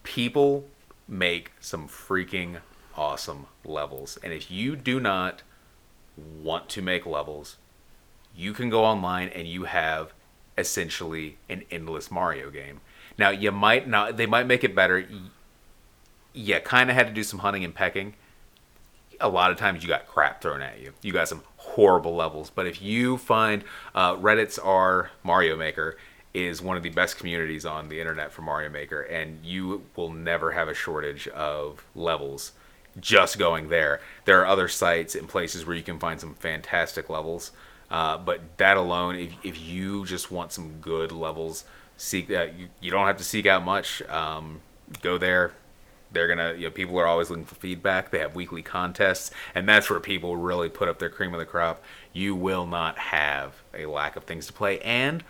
people 0.02 0.64
make 1.08 1.52
some 1.60 1.88
freaking 1.88 2.58
awesome 2.96 3.46
levels. 3.64 4.18
And 4.22 4.32
if 4.32 4.50
you 4.50 4.76
do 4.76 5.00
not 5.00 5.42
want 6.16 6.68
to 6.70 6.82
make 6.82 7.06
levels, 7.06 7.56
you 8.36 8.52
can 8.52 8.70
go 8.70 8.84
online 8.84 9.28
and 9.28 9.46
you 9.46 9.64
have 9.64 10.12
essentially 10.56 11.36
an 11.48 11.64
endless 11.70 12.10
Mario 12.10 12.50
game. 12.50 12.80
Now, 13.18 13.30
you 13.30 13.52
might 13.52 13.88
not 13.88 14.16
they 14.16 14.26
might 14.26 14.46
make 14.46 14.64
it 14.64 14.74
better. 14.74 15.06
Yeah, 16.32 16.58
kind 16.58 16.90
of 16.90 16.96
had 16.96 17.06
to 17.06 17.12
do 17.12 17.22
some 17.22 17.40
hunting 17.40 17.64
and 17.64 17.74
pecking 17.74 18.14
a 19.20 19.28
lot 19.28 19.50
of 19.50 19.56
times 19.56 19.82
you 19.82 19.88
got 19.88 20.06
crap 20.06 20.40
thrown 20.40 20.62
at 20.62 20.80
you. 20.80 20.92
You 21.02 21.12
got 21.12 21.28
some 21.28 21.42
horrible 21.56 22.14
levels. 22.14 22.50
But 22.50 22.66
if 22.66 22.80
you 22.82 23.16
find 23.16 23.64
uh, 23.94 24.16
Reddit's 24.16 24.58
are 24.58 25.10
Mario 25.22 25.56
Maker, 25.56 25.96
is 26.32 26.60
one 26.60 26.76
of 26.76 26.82
the 26.82 26.90
best 26.90 27.16
communities 27.16 27.64
on 27.64 27.88
the 27.88 28.00
internet 28.00 28.32
for 28.32 28.42
Mario 28.42 28.68
Maker, 28.68 29.02
and 29.02 29.44
you 29.44 29.84
will 29.94 30.10
never 30.10 30.50
have 30.50 30.68
a 30.68 30.74
shortage 30.74 31.28
of 31.28 31.84
levels 31.94 32.52
just 32.98 33.38
going 33.38 33.68
there. 33.68 34.00
There 34.24 34.40
are 34.40 34.46
other 34.46 34.66
sites 34.68 35.14
and 35.14 35.28
places 35.28 35.64
where 35.64 35.76
you 35.76 35.82
can 35.82 35.98
find 35.98 36.20
some 36.20 36.34
fantastic 36.34 37.08
levels, 37.08 37.52
uh, 37.90 38.18
but 38.18 38.40
that 38.58 38.76
alone, 38.76 39.16
if, 39.16 39.32
if 39.42 39.60
you 39.60 40.04
just 40.06 40.30
want 40.30 40.52
some 40.52 40.80
good 40.80 41.12
levels, 41.12 41.64
seek 41.96 42.28
that. 42.28 42.58
You, 42.58 42.68
you 42.80 42.90
don't 42.90 43.06
have 43.06 43.18
to 43.18 43.24
seek 43.24 43.46
out 43.46 43.64
much. 43.64 44.02
Um, 44.02 44.60
go 45.02 45.18
there. 45.18 45.52
They're 46.12 46.28
gonna, 46.28 46.54
you 46.54 46.64
know, 46.64 46.70
people 46.70 46.98
are 47.00 47.06
always 47.06 47.28
looking 47.28 47.44
for 47.44 47.56
feedback. 47.56 48.10
They 48.10 48.20
have 48.20 48.36
weekly 48.36 48.62
contests, 48.62 49.32
and 49.54 49.68
that's 49.68 49.90
where 49.90 49.98
people 49.98 50.36
really 50.36 50.68
put 50.68 50.88
up 50.88 51.00
their 51.00 51.10
cream 51.10 51.34
of 51.34 51.40
the 51.40 51.46
crop. 51.46 51.82
You 52.12 52.36
will 52.36 52.66
not 52.66 52.96
have 52.98 53.54
a 53.74 53.86
lack 53.86 54.14
of 54.14 54.22
things 54.24 54.46
to 54.46 54.52
play, 54.52 54.78
and 54.80 55.24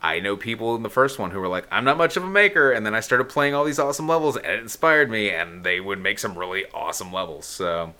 I 0.00 0.20
know 0.20 0.36
people 0.36 0.76
in 0.76 0.82
the 0.82 0.90
first 0.90 1.18
one 1.18 1.30
who 1.30 1.40
were 1.40 1.48
like, 1.48 1.66
I'm 1.70 1.84
not 1.84 1.96
much 1.96 2.16
of 2.16 2.24
a 2.24 2.28
maker, 2.28 2.72
and 2.72 2.84
then 2.84 2.94
I 2.94 3.00
started 3.00 3.24
playing 3.24 3.54
all 3.54 3.64
these 3.64 3.78
awesome 3.78 4.06
levels, 4.06 4.36
and 4.36 4.46
it 4.46 4.60
inspired 4.60 5.10
me, 5.10 5.30
and 5.30 5.64
they 5.64 5.80
would 5.80 5.98
make 5.98 6.18
some 6.18 6.36
really 6.38 6.64
awesome 6.72 7.12
levels. 7.12 7.46
So, 7.46 7.94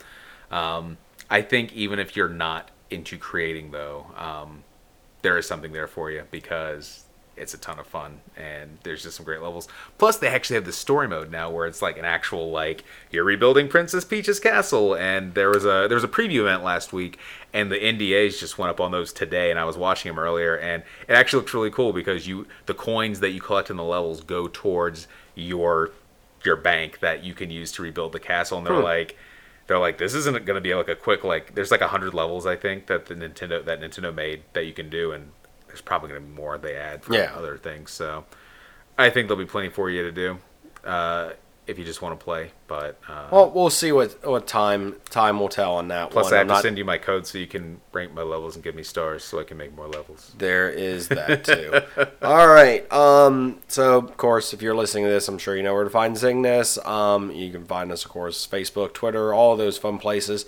um, 0.50 0.98
I 1.30 1.40
think 1.42 1.72
even 1.72 1.98
if 1.98 2.14
you're 2.16 2.28
not 2.28 2.70
into 2.90 3.18
creating, 3.18 3.70
though, 3.70 4.06
um, 4.16 4.64
there 5.22 5.38
is 5.38 5.46
something 5.46 5.72
there 5.72 5.86
for 5.88 6.10
you 6.10 6.24
because 6.30 7.04
it's 7.36 7.52
a 7.52 7.58
ton 7.58 7.80
of 7.80 7.86
fun 7.86 8.20
and 8.36 8.78
there's 8.84 9.02
just 9.02 9.16
some 9.16 9.24
great 9.24 9.42
levels. 9.42 9.66
Plus 9.98 10.18
they 10.18 10.28
actually 10.28 10.54
have 10.54 10.64
the 10.64 10.72
story 10.72 11.08
mode 11.08 11.32
now 11.32 11.50
where 11.50 11.66
it's 11.66 11.82
like 11.82 11.98
an 11.98 12.04
actual 12.04 12.52
like 12.52 12.84
you're 13.10 13.24
rebuilding 13.24 13.66
princess 13.66 14.04
peach's 14.04 14.38
castle. 14.38 14.94
And 14.94 15.34
there 15.34 15.50
was 15.50 15.64
a 15.64 15.86
there 15.88 15.96
was 15.96 16.04
a 16.04 16.08
preview 16.08 16.40
event 16.42 16.62
last 16.62 16.92
week 16.92 17.18
and 17.52 17.72
the 17.72 17.76
ndas 17.76 18.38
just 18.38 18.56
went 18.56 18.70
up 18.70 18.80
on 18.80 18.92
those 18.92 19.12
today 19.12 19.50
and 19.50 19.58
i 19.58 19.64
was 19.64 19.76
watching 19.76 20.10
them 20.10 20.18
earlier. 20.20 20.56
And 20.56 20.84
it 21.08 21.14
actually 21.14 21.40
looks 21.40 21.54
really 21.54 21.72
cool 21.72 21.92
because 21.92 22.28
you 22.28 22.46
the 22.66 22.74
coins 22.74 23.18
that 23.18 23.30
you 23.30 23.40
collect 23.40 23.68
in 23.68 23.76
the 23.76 23.82
levels 23.82 24.20
go 24.20 24.46
towards 24.46 25.08
your 25.34 25.90
your 26.44 26.54
bank 26.54 27.00
that 27.00 27.24
you 27.24 27.34
can 27.34 27.50
use 27.50 27.72
to 27.72 27.82
rebuild 27.82 28.12
the 28.12 28.20
castle. 28.20 28.58
And 28.58 28.66
they're 28.66 28.74
Hmm. 28.76 28.82
like 28.84 29.16
they're 29.66 29.78
like 29.78 29.98
this 29.98 30.14
isn't 30.14 30.44
going 30.44 30.54
to 30.56 30.60
be 30.60 30.74
like 30.74 30.88
a 30.88 30.94
quick 30.96 31.24
like 31.24 31.54
there's 31.54 31.70
like 31.70 31.80
a 31.80 31.88
hundred 31.88 32.12
levels 32.14 32.46
i 32.46 32.54
think 32.56 32.86
that 32.86 33.06
the 33.06 33.14
nintendo 33.14 33.64
that 33.64 33.80
nintendo 33.80 34.14
made 34.14 34.42
that 34.52 34.64
you 34.66 34.72
can 34.72 34.88
do 34.90 35.12
and 35.12 35.30
there's 35.66 35.80
probably 35.80 36.08
going 36.10 36.20
to 36.20 36.26
be 36.28 36.34
more 36.34 36.56
they 36.58 36.76
add 36.76 37.02
for 37.02 37.14
Yeah. 37.14 37.32
other 37.34 37.56
things 37.56 37.90
so 37.90 38.24
i 38.98 39.10
think 39.10 39.28
there'll 39.28 39.42
be 39.42 39.48
plenty 39.50 39.68
for 39.70 39.90
you 39.90 40.02
to 40.02 40.12
do 40.12 40.38
uh, 40.84 41.30
if 41.66 41.78
you 41.78 41.84
just 41.84 42.02
want 42.02 42.18
to 42.18 42.22
play 42.22 42.50
but 42.66 42.98
uh, 43.08 43.26
Well, 43.32 43.50
we'll 43.50 43.70
see 43.70 43.90
what 43.92 44.24
what 44.26 44.46
time 44.46 44.96
time 45.10 45.40
will 45.40 45.48
tell 45.48 45.76
on 45.76 45.88
that 45.88 46.10
plus 46.10 46.24
one. 46.24 46.34
i 46.34 46.36
have 46.38 46.42
I'm 46.44 46.48
to 46.48 46.54
not- 46.54 46.62
send 46.62 46.78
you 46.78 46.84
my 46.84 46.98
code 46.98 47.26
so 47.26 47.38
you 47.38 47.46
can 47.46 47.80
rank 47.92 48.12
my 48.12 48.22
levels 48.22 48.54
and 48.54 48.62
give 48.62 48.74
me 48.74 48.82
stars 48.82 49.24
so 49.24 49.40
i 49.40 49.44
can 49.44 49.56
make 49.56 49.74
more 49.74 49.88
levels 49.88 50.32
There 50.36 50.68
is 50.68 51.08
that 51.08 51.44
too. 51.50 51.80
All 52.22 52.48
right. 52.48 52.90
Um. 52.92 53.60
So 53.68 53.98
of 53.98 54.16
course, 54.16 54.52
if 54.52 54.60
you're 54.62 54.74
listening 54.74 55.04
to 55.04 55.10
this, 55.10 55.26
I'm 55.28 55.38
sure 55.38 55.56
you 55.56 55.62
know 55.62 55.74
where 55.74 55.84
to 55.84 55.90
find 55.90 56.16
Zingness. 56.16 56.84
Um. 56.86 57.30
You 57.30 57.50
can 57.50 57.64
find 57.64 57.90
us, 57.92 58.04
of 58.04 58.10
course, 58.10 58.46
Facebook, 58.46 58.92
Twitter, 58.92 59.32
all 59.32 59.56
those 59.56 59.78
fun 59.78 59.98
places. 59.98 60.44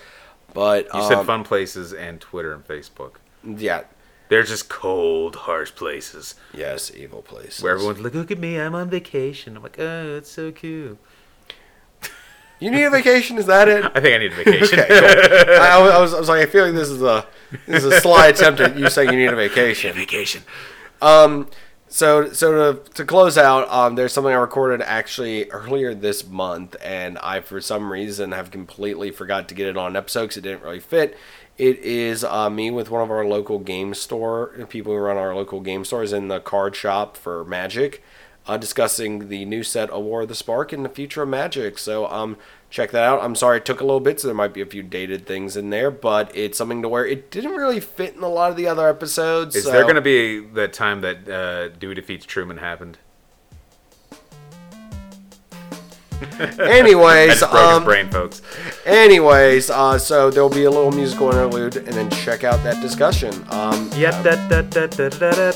But 0.55 0.87
you 0.95 1.01
um, 1.01 1.09
said 1.09 1.23
fun 1.25 1.45
places 1.45 1.93
and 1.93 2.21
twitter 2.21 2.53
and 2.55 2.67
facebook 2.67 3.17
Yeah. 3.45 3.83
They're 4.29 4.43
just 4.43 4.69
cold 4.69 5.37
harsh 5.37 5.75
places 5.75 6.35
Yes, 6.53 6.91
evil 6.95 7.23
places. 7.23 7.63
where 7.63 7.73
everyone's 7.75 8.01
like 8.01 8.15
look 8.15 8.31
at 8.31 8.39
me 8.39 8.59
i'm 8.61 8.75
on 8.75 8.89
vacation 8.91 9.57
i'm 9.57 9.63
like 9.63 9.79
oh 9.79 10.17
it's 10.17 10.31
so 10.31 10.51
cute 10.53 10.99
you 12.59 12.71
need 12.71 12.85
a 12.85 12.91
vacation? 12.91 13.37
Is 13.39 13.47
that 13.47 13.69
it? 13.69 13.85
i 13.95 14.01
think 14.01 14.15
i 14.15 14.19
need 14.19 14.33
a 14.33 14.37
vacation 14.37 14.81
Okay. 14.81 14.89
Cool. 14.89 15.55
I, 15.61 15.91
I 15.95 16.01
was, 16.01 16.15
I 16.15 16.19
was 16.19 16.29
like, 16.29 16.43
I 16.43 16.47
feel 16.51 16.65
like 16.65 16.75
this 16.75 16.89
is 16.89 17.03
a 17.03 17.27
this 17.67 17.85
is 17.85 17.93
a 17.93 18.01
sly 18.01 18.29
attempt 18.29 18.61
at 18.61 18.77
you 18.79 18.89
saying 18.91 19.11
you 19.13 19.19
need 19.19 19.27
a 19.33 19.37
vacation. 19.37 19.91
a 19.91 19.93
vacation 19.95 20.43
Um, 21.03 21.49
so 21.89 22.33
so 22.33 22.73
to, 22.75 22.91
to 22.95 23.05
close 23.05 23.39
out, 23.39 23.71
um, 23.71 23.95
there's 23.95 24.13
something 24.13 24.33
I 24.33 24.37
recorded 24.37 24.83
actually 24.83 25.49
earlier 25.51 25.95
this 25.95 26.27
month, 26.27 26.75
and 26.83 27.17
I 27.19 27.41
for 27.41 27.61
some 27.61 27.93
reason 27.93 28.33
have 28.33 28.51
completely 28.51 29.11
forgot 29.13 29.49
to 29.51 29.55
get 29.55 29.69
it 29.69 29.77
on 29.77 29.93
an 29.93 29.97
episode 29.97 30.23
because 30.23 30.37
it 30.39 30.41
didn't 30.43 30.63
really 30.63 30.81
fit. 30.81 31.17
It 31.59 31.79
is 31.79 32.23
uh, 32.23 32.51
me 32.51 32.71
with 32.71 32.91
one 32.91 33.03
of 33.03 33.11
our 33.11 33.25
local 33.25 33.59
game 33.59 33.95
store 33.95 34.49
people 34.69 34.93
who 34.93 34.99
run 34.99 35.17
our 35.17 35.35
local 35.35 35.61
game 35.61 35.85
stores 35.85 36.13
in 36.13 36.29
the 36.29 36.39
card 36.41 36.77
shop 36.77 37.17
for 37.17 37.45
Magic, 37.47 38.03
uh, 38.47 38.59
discussing 38.59 39.29
the 39.29 39.45
new 39.47 39.63
set 39.63 39.89
of 39.89 40.05
War 40.05 40.23
of 40.23 40.29
the 40.29 40.35
Spark 40.35 40.73
and 40.73 40.85
the 40.85 40.91
future 40.91 41.23
of 41.23 41.31
Magic. 41.31 41.79
So 41.79 42.07
um, 42.09 42.37
check 42.69 42.91
that 42.91 43.03
out. 43.03 43.23
I'm 43.23 43.35
sorry 43.35 43.57
it 43.59 43.65
took 43.65 43.81
a 43.81 43.85
little 43.85 44.01
bit, 44.01 44.21
so 44.21 44.29
there 44.29 44.35
might 44.35 44.53
be 44.53 44.61
a 44.61 44.67
few 44.67 44.83
dated 44.83 45.27
things 45.27 45.57
in 45.57 45.71
there, 45.71 45.91
but 45.91 46.31
it's 46.37 46.59
something 46.59 46.83
to 46.83 46.89
where 46.91 47.07
it 47.07 47.31
didn't 47.31 47.53
really 47.53 47.81
fit 47.81 48.15
in 48.15 48.23
a 48.23 48.29
lot 48.29 48.51
of 48.51 48.57
the 48.59 48.67
other 48.67 48.87
episodes. 48.87 49.57
Is 49.57 49.65
so- 49.65 49.73
there 49.73 49.85
going 49.85 49.95
to 49.95 50.03
be 50.03 50.41
the 50.41 50.69
time 50.69 51.01
that 51.01 51.29
uh, 51.29 51.69
Dewey 51.69 51.95
defeats 51.95 52.27
Truman 52.27 52.59
happened? 52.59 52.99
Anyways, 56.61 57.43
I 57.43 57.47
just 57.47 57.51
broke 57.51 57.63
his 57.69 57.77
um, 57.77 57.85
brain, 57.85 58.11
folks. 58.11 58.43
anyways, 58.85 59.71
uh, 59.71 59.99
so 59.99 60.31
there'll 60.31 60.49
be 60.49 60.65
a 60.65 60.71
little 60.71 60.93
musical 60.93 61.31
interlude, 61.31 61.77
and 61.77 61.89
then 61.89 62.09
check 62.11 62.45
out 62.45 62.63
that 62.65 62.81
discussion. 62.81 63.33
Um, 63.51 63.91
Yeah, 63.97 64.11
da, 64.23 64.37
da, 64.49 64.63
da, 64.63 64.87
da, 64.87 65.09
da, 65.09 65.31
da. 65.31 65.53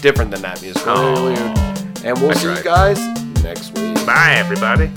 different 0.00 0.30
than 0.30 0.42
that 0.42 0.60
musical 0.62 0.92
Oh. 0.96 1.28
interlude, 1.28 2.04
and 2.04 2.18
we'll 2.20 2.30
I 2.30 2.34
see 2.34 2.48
you 2.54 2.62
guys 2.62 2.98
next 3.42 3.78
week. 3.78 3.94
Bye, 4.06 4.34
everybody. 4.38 4.90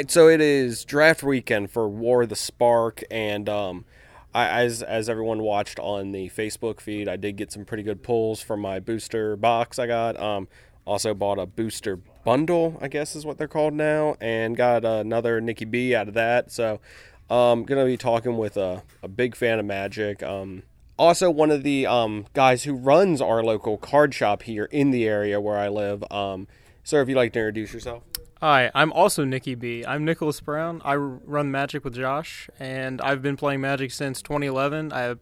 Right, 0.00 0.10
so 0.10 0.28
it 0.28 0.40
is 0.40 0.86
draft 0.86 1.22
weekend 1.22 1.70
for 1.70 1.86
War 1.86 2.22
of 2.22 2.30
the 2.30 2.36
Spark, 2.36 3.02
and 3.10 3.50
um, 3.50 3.84
I, 4.32 4.48
as 4.62 4.82
as 4.82 5.10
everyone 5.10 5.42
watched 5.42 5.78
on 5.78 6.12
the 6.12 6.30
Facebook 6.30 6.80
feed, 6.80 7.06
I 7.06 7.16
did 7.16 7.36
get 7.36 7.52
some 7.52 7.66
pretty 7.66 7.82
good 7.82 8.02
pulls 8.02 8.40
from 8.40 8.60
my 8.60 8.80
booster 8.80 9.36
box 9.36 9.78
I 9.78 9.86
got. 9.86 10.18
Um, 10.18 10.48
also 10.86 11.12
bought 11.12 11.38
a 11.38 11.44
booster 11.44 11.96
bundle, 12.24 12.78
I 12.80 12.88
guess 12.88 13.14
is 13.14 13.26
what 13.26 13.36
they're 13.36 13.46
called 13.46 13.74
now, 13.74 14.16
and 14.22 14.56
got 14.56 14.86
another 14.86 15.38
Nikki 15.38 15.66
B 15.66 15.94
out 15.94 16.08
of 16.08 16.14
that. 16.14 16.50
So, 16.50 16.80
um, 17.28 17.64
gonna 17.64 17.84
be 17.84 17.98
talking 17.98 18.38
with 18.38 18.56
a, 18.56 18.82
a 19.02 19.08
big 19.08 19.36
fan 19.36 19.58
of 19.58 19.66
Magic. 19.66 20.22
Um, 20.22 20.62
also 20.98 21.30
one 21.30 21.50
of 21.50 21.62
the 21.62 21.86
um, 21.86 22.24
guys 22.32 22.64
who 22.64 22.72
runs 22.72 23.20
our 23.20 23.42
local 23.42 23.76
card 23.76 24.14
shop 24.14 24.44
here 24.44 24.64
in 24.64 24.92
the 24.92 25.06
area 25.06 25.42
where 25.42 25.58
I 25.58 25.68
live. 25.68 26.02
Um, 26.10 26.48
sir, 26.84 27.02
if 27.02 27.08
you'd 27.10 27.16
like 27.16 27.34
to 27.34 27.40
introduce 27.40 27.74
yourself. 27.74 28.02
Hi, 28.42 28.70
I'm 28.74 28.90
also 28.94 29.26
Nikki 29.26 29.54
B. 29.54 29.84
I'm 29.86 30.02
Nicholas 30.02 30.40
Brown. 30.40 30.80
I 30.82 30.94
run 30.94 31.50
Magic 31.50 31.84
with 31.84 31.94
Josh, 31.94 32.48
and 32.58 32.98
I've 33.02 33.20
been 33.20 33.36
playing 33.36 33.60
Magic 33.60 33.90
since 33.90 34.22
2011. 34.22 34.94
I 34.94 35.16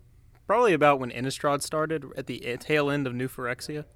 probably 0.47 0.73
about 0.73 1.01
when 1.01 1.11
Innistrad 1.11 1.63
started 1.63 2.05
at 2.17 2.29
the 2.29 2.39
tail 2.61 2.89
end 2.89 3.09
of 3.09 3.15
New 3.17 3.27
Phyrexia. 3.27 3.87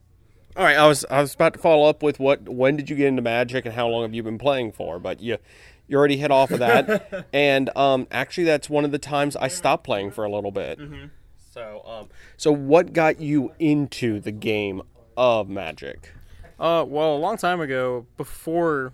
All 0.57 0.65
right, 0.65 0.77
I 0.77 0.89
was 0.89 1.05
I 1.09 1.21
was 1.21 1.37
about 1.37 1.53
to 1.53 1.61
follow 1.61 1.89
up 1.89 2.03
with 2.03 2.19
what 2.19 2.49
when 2.49 2.75
did 2.75 2.91
you 2.91 2.97
get 2.97 3.07
into 3.07 3.23
Magic 3.23 3.65
and 3.65 3.77
how 3.77 3.87
long 3.87 4.03
have 4.03 4.13
you 4.13 4.25
been 4.25 4.39
playing 4.39 4.73
for? 4.73 4.99
But 4.99 5.21
you 5.21 5.39
you 5.87 5.97
already 5.97 6.17
hit 6.17 6.33
off 6.33 6.51
of 6.51 6.59
that, 6.59 7.29
and 7.33 7.71
um, 7.77 8.09
actually 8.11 8.43
that's 8.43 8.69
one 8.69 8.85
of 8.85 8.91
the 8.91 8.99
times 8.99 9.37
I 9.37 9.47
stopped 9.47 9.85
playing 9.85 10.11
for 10.11 10.25
a 10.25 10.33
little 10.33 10.51
bit. 10.51 10.81
So 11.53 11.83
um, 11.87 12.09
so 12.37 12.51
what 12.51 12.93
got 12.93 13.21
you 13.21 13.53
into 13.61 14.19
the 14.19 14.33
game 14.33 14.83
of 15.17 15.49
Magic? 15.49 16.11
Uh, 16.59 16.85
well, 16.85 17.15
a 17.15 17.19
long 17.19 17.37
time 17.37 17.61
ago, 17.61 18.07
before 18.17 18.93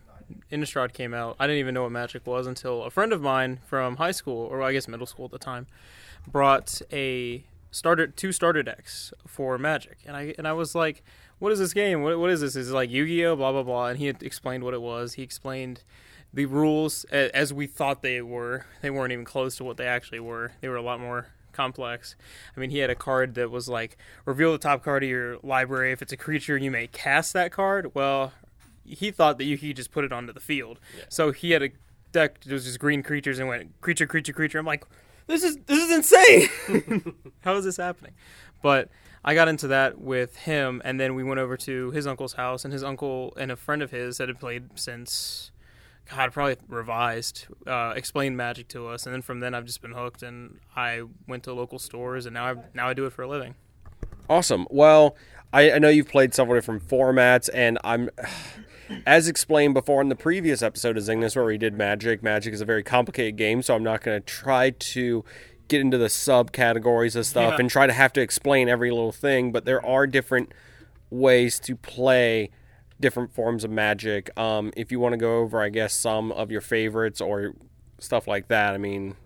Innistrad 0.51 0.93
came 0.93 1.15
out, 1.15 1.37
I 1.39 1.47
didn't 1.47 1.61
even 1.61 1.75
know 1.75 1.83
what 1.85 1.93
Magic 1.93 2.27
was 2.27 2.47
until 2.47 2.85
a 2.85 2.91
friend 2.91 3.13
of 3.13 3.21
mine 3.21 3.61
from 3.67 3.97
high 3.97 4.13
school, 4.13 4.47
or 4.47 4.63
I 4.63 4.73
guess 4.73 4.89
middle 4.89 5.07
school 5.07 5.27
at 5.27 5.31
the 5.31 5.39
time, 5.39 5.67
brought 6.27 6.81
a 6.93 7.45
starter 7.71 8.07
two 8.07 8.33
starter 8.33 8.63
decks 8.63 9.13
for 9.27 9.59
Magic, 9.59 9.99
and 10.07 10.17
I 10.17 10.35
and 10.39 10.49
I 10.49 10.53
was 10.53 10.75
like, 10.75 11.03
"What 11.39 11.53
is 11.53 11.59
this 11.59 11.73
game? 11.73 12.03
What 12.03 12.19
what 12.19 12.31
is 12.31 12.41
this? 12.41 12.57
Is 12.57 12.71
it 12.71 12.75
like 12.75 12.91
Yu-Gi-Oh? 12.91 13.37
Blah 13.37 13.53
blah 13.53 13.63
blah." 13.63 13.87
And 13.89 13.99
he 13.99 14.09
explained 14.09 14.65
what 14.65 14.75
it 14.75 14.83
was. 14.83 15.15
He 15.15 15.23
explained 15.23 15.83
the 16.33 16.47
rules 16.47 17.05
as 17.05 17.53
we 17.53 17.67
thought 17.67 18.03
they 18.03 18.21
were. 18.21 18.67
They 18.83 18.91
weren't 18.91 19.13
even 19.13 19.25
close 19.25 19.57
to 19.57 19.65
what 19.65 19.77
they 19.77 19.87
actually 19.87 20.21
were. 20.21 20.53
They 20.61 20.69
were 20.69 20.77
a 20.77 20.83
lot 20.83 21.01
more 21.01 21.29
complex. 21.53 22.15
I 22.57 22.61
mean, 22.61 22.71
he 22.71 22.79
had 22.79 22.91
a 22.91 22.95
card 22.95 23.35
that 23.35 23.51
was 23.51 23.69
like 23.69 23.97
reveal 24.25 24.53
the 24.53 24.59
top 24.59 24.85
card 24.85 25.03
of 25.03 25.09
your 25.09 25.39
library. 25.43 25.93
If 25.93 26.03
it's 26.03 26.13
a 26.13 26.17
creature, 26.17 26.57
you 26.57 26.71
may 26.71 26.87
cast 26.87 27.33
that 27.33 27.51
card. 27.51 27.95
Well, 27.95 28.33
he 28.89 29.11
thought 29.11 29.39
that 29.39 29.45
you 29.45 29.59
could 29.59 29.77
just 29.77 29.93
put 29.93 30.05
it 30.05 30.13
onto 30.13 30.33
the 30.33 30.41
field. 30.41 30.81
So 31.09 31.33
he 31.33 31.53
had 31.53 31.63
a 31.63 31.71
deck 32.13 32.41
that 32.41 32.53
was 32.53 32.65
just 32.65 32.79
green 32.79 33.03
creatures 33.03 33.39
and 33.39 33.49
went 33.49 33.81
creature, 33.81 34.07
creature, 34.07 34.33
creature. 34.33 34.59
I'm 34.59 34.67
like, 34.67 34.85
this 35.27 35.43
is 35.43 35.59
this 35.67 35.79
is 35.79 35.91
insane. 35.91 37.15
How 37.41 37.55
is 37.57 37.65
this 37.65 37.77
happening? 37.77 38.15
But 38.63 38.89
I 39.25 39.35
got 39.35 39.49
into 39.49 39.69
that 39.69 40.01
with 40.01 40.37
him, 40.37 40.81
and 40.85 40.99
then 40.99 41.15
we 41.15 41.23
went 41.23 41.39
over 41.39 41.57
to 41.59 41.91
his 41.91 42.07
uncle's 42.07 42.35
house, 42.35 42.65
and 42.65 42.73
his 42.73 42.83
uncle 42.83 43.35
and 43.37 43.53
a 43.53 43.57
friend 43.57 43.83
of 43.83 43.91
his 43.91 44.19
that 44.19 44.29
had 44.29 44.41
played 44.41 44.79
since. 44.79 45.53
God, 46.11 46.33
probably 46.33 46.57
revised, 46.69 47.49
uh, 47.67 47.93
explained 47.95 48.35
magic 48.35 48.69
to 48.69 48.89
us, 48.89 49.05
and 49.05 49.15
then 49.15 49.21
from 49.21 49.41
then 49.41 49.55
I've 49.55 49.67
just 49.67 49.83
been 49.83 49.93
hooked, 49.93 50.23
and 50.23 50.59
I 50.75 51.03
went 51.27 51.43
to 51.43 51.53
local 51.53 51.79
stores, 51.79 52.25
and 52.25 52.33
now 52.33 52.47
I 52.47 52.55
now 52.73 52.89
I 52.89 52.95
do 52.95 53.05
it 53.05 53.13
for 53.13 53.21
a 53.21 53.29
living. 53.29 53.57
Awesome. 54.31 54.67
Well, 54.71 55.17
I, 55.53 55.73
I 55.73 55.79
know 55.79 55.89
you've 55.89 56.09
played 56.09 56.35
several 56.35 56.57
different 56.57 56.87
formats, 56.87 57.49
and 57.53 57.79
I'm, 57.85 58.11
as 59.07 59.29
explained 59.29 59.75
before 59.75 60.01
in 60.01 60.09
the 60.09 60.17
previous 60.17 60.63
episode 60.63 60.97
of 60.97 61.05
Zingness 61.05 61.37
where 61.37 61.45
we 61.45 61.59
did 61.59 61.75
Magic. 61.75 62.23
Magic 62.23 62.55
is 62.55 62.61
a 62.61 62.65
very 62.65 62.83
complicated 62.83 63.37
game, 63.37 63.63
so 63.63 63.75
I'm 63.75 63.83
not 63.83 64.03
going 64.03 64.21
to 64.21 64.25
try 64.27 64.71
to 64.71 65.25
get 65.69 65.81
into 65.81 65.99
the 65.99 66.07
subcategories 66.07 67.15
of 67.17 67.27
stuff 67.27 67.55
Yeah. 67.55 67.61
and 67.61 67.71
try 67.71 67.87
to 67.87 67.93
have 67.93 68.13
to 68.15 68.21
explain 68.21 68.69
every 68.69 68.91
little 68.91 69.13
thing. 69.13 69.53
But 69.53 69.65
there 69.65 69.85
are 69.85 70.07
different 70.07 70.53
ways 71.11 71.59
to 71.61 71.77
play 71.77 72.51
different 73.01 73.33
forms 73.35 73.65
of 73.65 73.71
Magic. 73.71 74.31
Um, 74.39 74.73
if 74.77 74.91
you 74.91 74.99
want 75.01 75.13
to 75.13 75.19
go 75.19 75.39
over, 75.39 75.63
I 75.63 75.69
guess, 75.69 75.93
some 75.95 76.33
of 76.33 76.51
your 76.51 76.61
favorites 76.61 77.21
or 77.21 77.55
stuff 77.99 78.27
like 78.27 78.49
that. 78.49 78.75
I 78.75 78.79
mean, 78.79 79.17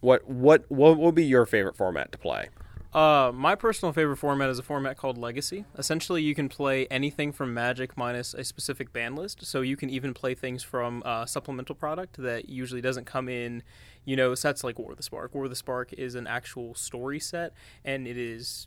what 0.00 0.28
what 0.28 0.64
what 0.68 0.98
would 0.98 1.14
be 1.14 1.24
your 1.24 1.44
favorite 1.46 1.76
format 1.76 2.12
to 2.12 2.18
play? 2.18 2.48
Uh, 2.92 3.30
my 3.34 3.54
personal 3.54 3.92
favorite 3.92 4.16
format 4.16 4.48
is 4.48 4.58
a 4.58 4.62
format 4.62 4.96
called 4.96 5.18
Legacy. 5.18 5.66
Essentially, 5.76 6.22
you 6.22 6.34
can 6.34 6.48
play 6.48 6.86
anything 6.86 7.32
from 7.32 7.52
Magic 7.52 7.96
minus 7.98 8.32
a 8.32 8.42
specific 8.42 8.92
ban 8.92 9.14
list. 9.14 9.44
So 9.44 9.60
you 9.60 9.76
can 9.76 9.90
even 9.90 10.14
play 10.14 10.34
things 10.34 10.62
from 10.62 11.02
uh, 11.04 11.26
supplemental 11.26 11.74
product 11.74 12.16
that 12.16 12.48
usually 12.48 12.80
doesn't 12.80 13.04
come 13.04 13.28
in, 13.28 13.62
you 14.08 14.16
know, 14.16 14.34
sets 14.34 14.64
like 14.64 14.78
War 14.78 14.92
of 14.92 14.96
the 14.96 15.02
Spark. 15.02 15.34
War 15.34 15.44
of 15.44 15.50
the 15.50 15.56
Spark 15.56 15.92
is 15.92 16.14
an 16.14 16.26
actual 16.26 16.74
story 16.74 17.20
set, 17.20 17.52
and 17.84 18.08
it 18.08 18.16
is 18.16 18.66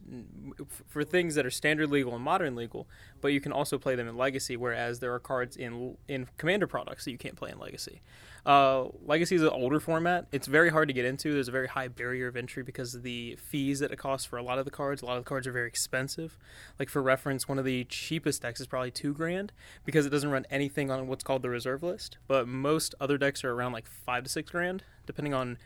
for 0.87 1.03
things 1.03 1.33
that 1.33 1.47
are 1.47 1.49
standard 1.49 1.89
legal 1.89 2.13
and 2.13 2.23
modern 2.23 2.55
legal. 2.55 2.87
But 3.21 3.29
you 3.29 3.41
can 3.41 3.51
also 3.51 3.79
play 3.79 3.95
them 3.95 4.07
in 4.07 4.15
Legacy, 4.15 4.55
whereas 4.55 4.99
there 4.99 5.11
are 5.15 5.19
cards 5.19 5.57
in 5.57 5.97
in 6.07 6.27
Commander 6.37 6.67
products 6.67 7.05
that 7.05 7.11
you 7.11 7.17
can't 7.17 7.35
play 7.35 7.49
in 7.49 7.57
Legacy. 7.57 8.03
Uh, 8.45 8.85
Legacy 9.05 9.35
is 9.35 9.41
an 9.41 9.49
older 9.49 9.79
format. 9.79 10.27
It's 10.31 10.47
very 10.47 10.69
hard 10.69 10.87
to 10.89 10.93
get 10.93 11.05
into. 11.05 11.33
There's 11.33 11.47
a 11.47 11.51
very 11.51 11.67
high 11.67 11.87
barrier 11.87 12.27
of 12.27 12.35
entry 12.35 12.63
because 12.63 12.95
of 12.95 13.03
the 13.03 13.35
fees 13.35 13.79
that 13.79 13.91
it 13.91 13.97
costs 13.97 14.25
for 14.25 14.37
a 14.37 14.43
lot 14.43 14.57
of 14.57 14.65
the 14.65 14.71
cards. 14.71 15.01
A 15.01 15.05
lot 15.05 15.17
of 15.17 15.23
the 15.23 15.29
cards 15.29 15.45
are 15.45 15.51
very 15.51 15.67
expensive. 15.67 16.37
Like 16.79 16.89
for 16.89 17.01
reference, 17.01 17.47
one 17.47 17.59
of 17.59 17.65
the 17.65 17.83
cheapest 17.85 18.41
decks 18.41 18.59
is 18.59 18.67
probably 18.67 18.91
two 18.91 19.13
grand 19.13 19.51
because 19.85 20.05
it 20.05 20.09
doesn't 20.09 20.31
run 20.31 20.45
anything 20.49 20.89
on 20.89 21.07
what's 21.07 21.23
called 21.23 21.43
the 21.43 21.49
reserve 21.49 21.83
list. 21.83 22.17
But 22.27 22.47
most 22.47 22.95
other 22.99 23.17
decks 23.17 23.43
are 23.43 23.51
around 23.51 23.73
like 23.73 23.85
five 23.87 24.23
to 24.23 24.29
six 24.29 24.49
grand, 24.49 24.83
depending 25.11 25.33
on 25.33 25.57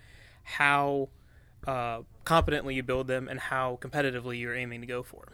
how 0.43 1.09
uh, 1.67 2.01
competently 2.23 2.73
you 2.73 2.81
build 2.81 3.07
them 3.07 3.27
and 3.27 3.39
how 3.39 3.77
competitively 3.79 4.39
you're 4.39 4.55
aiming 4.55 4.81
to 4.81 4.87
go 4.87 5.03
for. 5.03 5.27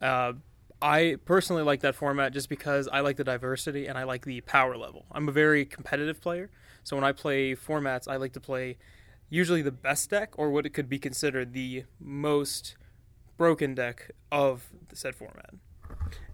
Uh, 0.00 0.34
I 0.80 1.16
personally 1.24 1.62
like 1.62 1.80
that 1.80 1.94
format 1.94 2.32
just 2.32 2.48
because 2.48 2.88
I 2.88 3.00
like 3.00 3.16
the 3.16 3.24
diversity 3.24 3.86
and 3.86 3.98
I 3.98 4.04
like 4.04 4.24
the 4.24 4.40
power 4.42 4.76
level. 4.76 5.06
I'm 5.10 5.28
a 5.28 5.32
very 5.32 5.64
competitive 5.64 6.20
player, 6.20 6.50
so 6.84 6.96
when 6.96 7.04
I 7.04 7.12
play 7.12 7.54
formats, 7.54 8.06
I 8.06 8.16
like 8.16 8.32
to 8.34 8.40
play 8.40 8.76
usually 9.30 9.62
the 9.62 9.72
best 9.72 10.10
deck 10.10 10.34
or 10.36 10.50
what 10.50 10.66
it 10.66 10.70
could 10.70 10.88
be 10.88 10.98
considered 10.98 11.54
the 11.54 11.84
most 11.98 12.76
broken 13.36 13.74
deck 13.74 14.10
of 14.30 14.70
the 14.88 14.96
said 14.96 15.14
format. 15.14 15.54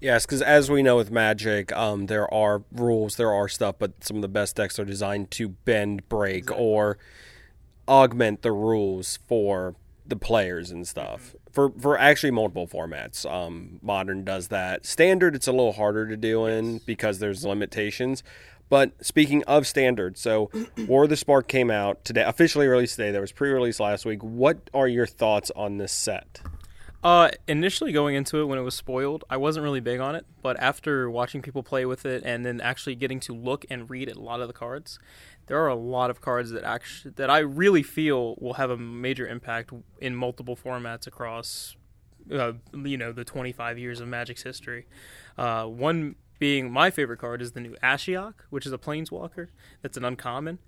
Yes, 0.00 0.24
because 0.24 0.40
as 0.40 0.70
we 0.70 0.82
know 0.82 0.96
with 0.96 1.10
Magic, 1.10 1.72
um, 1.72 2.06
there 2.06 2.32
are 2.32 2.62
rules, 2.72 3.16
there 3.16 3.32
are 3.32 3.48
stuff, 3.48 3.76
but 3.78 4.02
some 4.02 4.16
of 4.16 4.22
the 4.22 4.28
best 4.28 4.56
decks 4.56 4.78
are 4.78 4.84
designed 4.84 5.30
to 5.32 5.50
bend, 5.50 6.08
break, 6.08 6.50
or 6.50 6.96
augment 7.86 8.40
the 8.40 8.52
rules 8.52 9.18
for 9.28 9.74
the 10.06 10.16
players 10.16 10.70
and 10.70 10.88
stuff. 10.88 11.34
For 11.52 11.70
for 11.78 11.98
actually 11.98 12.30
multiple 12.30 12.66
formats, 12.66 13.30
um, 13.30 13.78
Modern 13.82 14.24
does 14.24 14.48
that. 14.48 14.86
Standard, 14.86 15.34
it's 15.34 15.46
a 15.46 15.52
little 15.52 15.72
harder 15.72 16.08
to 16.08 16.16
do 16.16 16.46
in 16.46 16.78
because 16.86 17.18
there's 17.18 17.44
limitations. 17.44 18.22
But 18.70 19.04
speaking 19.04 19.42
of 19.44 19.66
standard, 19.66 20.16
so 20.16 20.50
War 20.86 21.04
of 21.04 21.10
the 21.10 21.16
Spark 21.16 21.48
came 21.48 21.70
out 21.70 22.04
today, 22.04 22.22
officially 22.22 22.68
released 22.68 22.96
today. 22.96 23.10
There 23.10 23.20
was 23.20 23.32
pre-release 23.32 23.80
last 23.80 24.06
week. 24.06 24.22
What 24.22 24.70
are 24.72 24.88
your 24.88 25.06
thoughts 25.06 25.50
on 25.56 25.78
this 25.78 25.92
set? 25.92 26.40
Uh, 27.02 27.30
initially 27.48 27.92
going 27.92 28.14
into 28.14 28.38
it 28.40 28.44
when 28.44 28.58
it 28.58 28.62
was 28.62 28.74
spoiled, 28.74 29.24
I 29.30 29.38
wasn't 29.38 29.64
really 29.64 29.80
big 29.80 30.00
on 30.00 30.14
it, 30.14 30.26
but 30.42 30.60
after 30.60 31.10
watching 31.10 31.40
people 31.40 31.62
play 31.62 31.86
with 31.86 32.04
it 32.04 32.22
and 32.26 32.44
then 32.44 32.60
actually 32.60 32.94
getting 32.94 33.20
to 33.20 33.34
look 33.34 33.64
and 33.70 33.88
read 33.88 34.10
a 34.10 34.20
lot 34.20 34.40
of 34.40 34.48
the 34.48 34.52
cards, 34.52 34.98
there 35.46 35.58
are 35.58 35.68
a 35.68 35.74
lot 35.74 36.10
of 36.10 36.20
cards 36.20 36.50
that 36.50 36.62
actually 36.62 37.12
that 37.16 37.30
I 37.30 37.38
really 37.38 37.82
feel 37.82 38.36
will 38.38 38.54
have 38.54 38.68
a 38.68 38.76
major 38.76 39.26
impact 39.26 39.72
in 39.98 40.14
multiple 40.14 40.56
formats 40.56 41.06
across, 41.06 41.74
uh, 42.30 42.52
you 42.74 42.98
know, 42.98 43.12
the 43.12 43.24
25 43.24 43.78
years 43.78 44.00
of 44.00 44.08
Magic's 44.08 44.42
history. 44.42 44.86
Uh, 45.38 45.64
one 45.64 46.16
being 46.38 46.70
my 46.70 46.90
favorite 46.90 47.18
card 47.18 47.40
is 47.40 47.52
the 47.52 47.60
new 47.60 47.76
Ashiok, 47.82 48.34
which 48.50 48.66
is 48.66 48.72
a 48.72 48.78
Planeswalker. 48.78 49.48
That's 49.80 49.96
an 49.96 50.04
uncommon. 50.04 50.58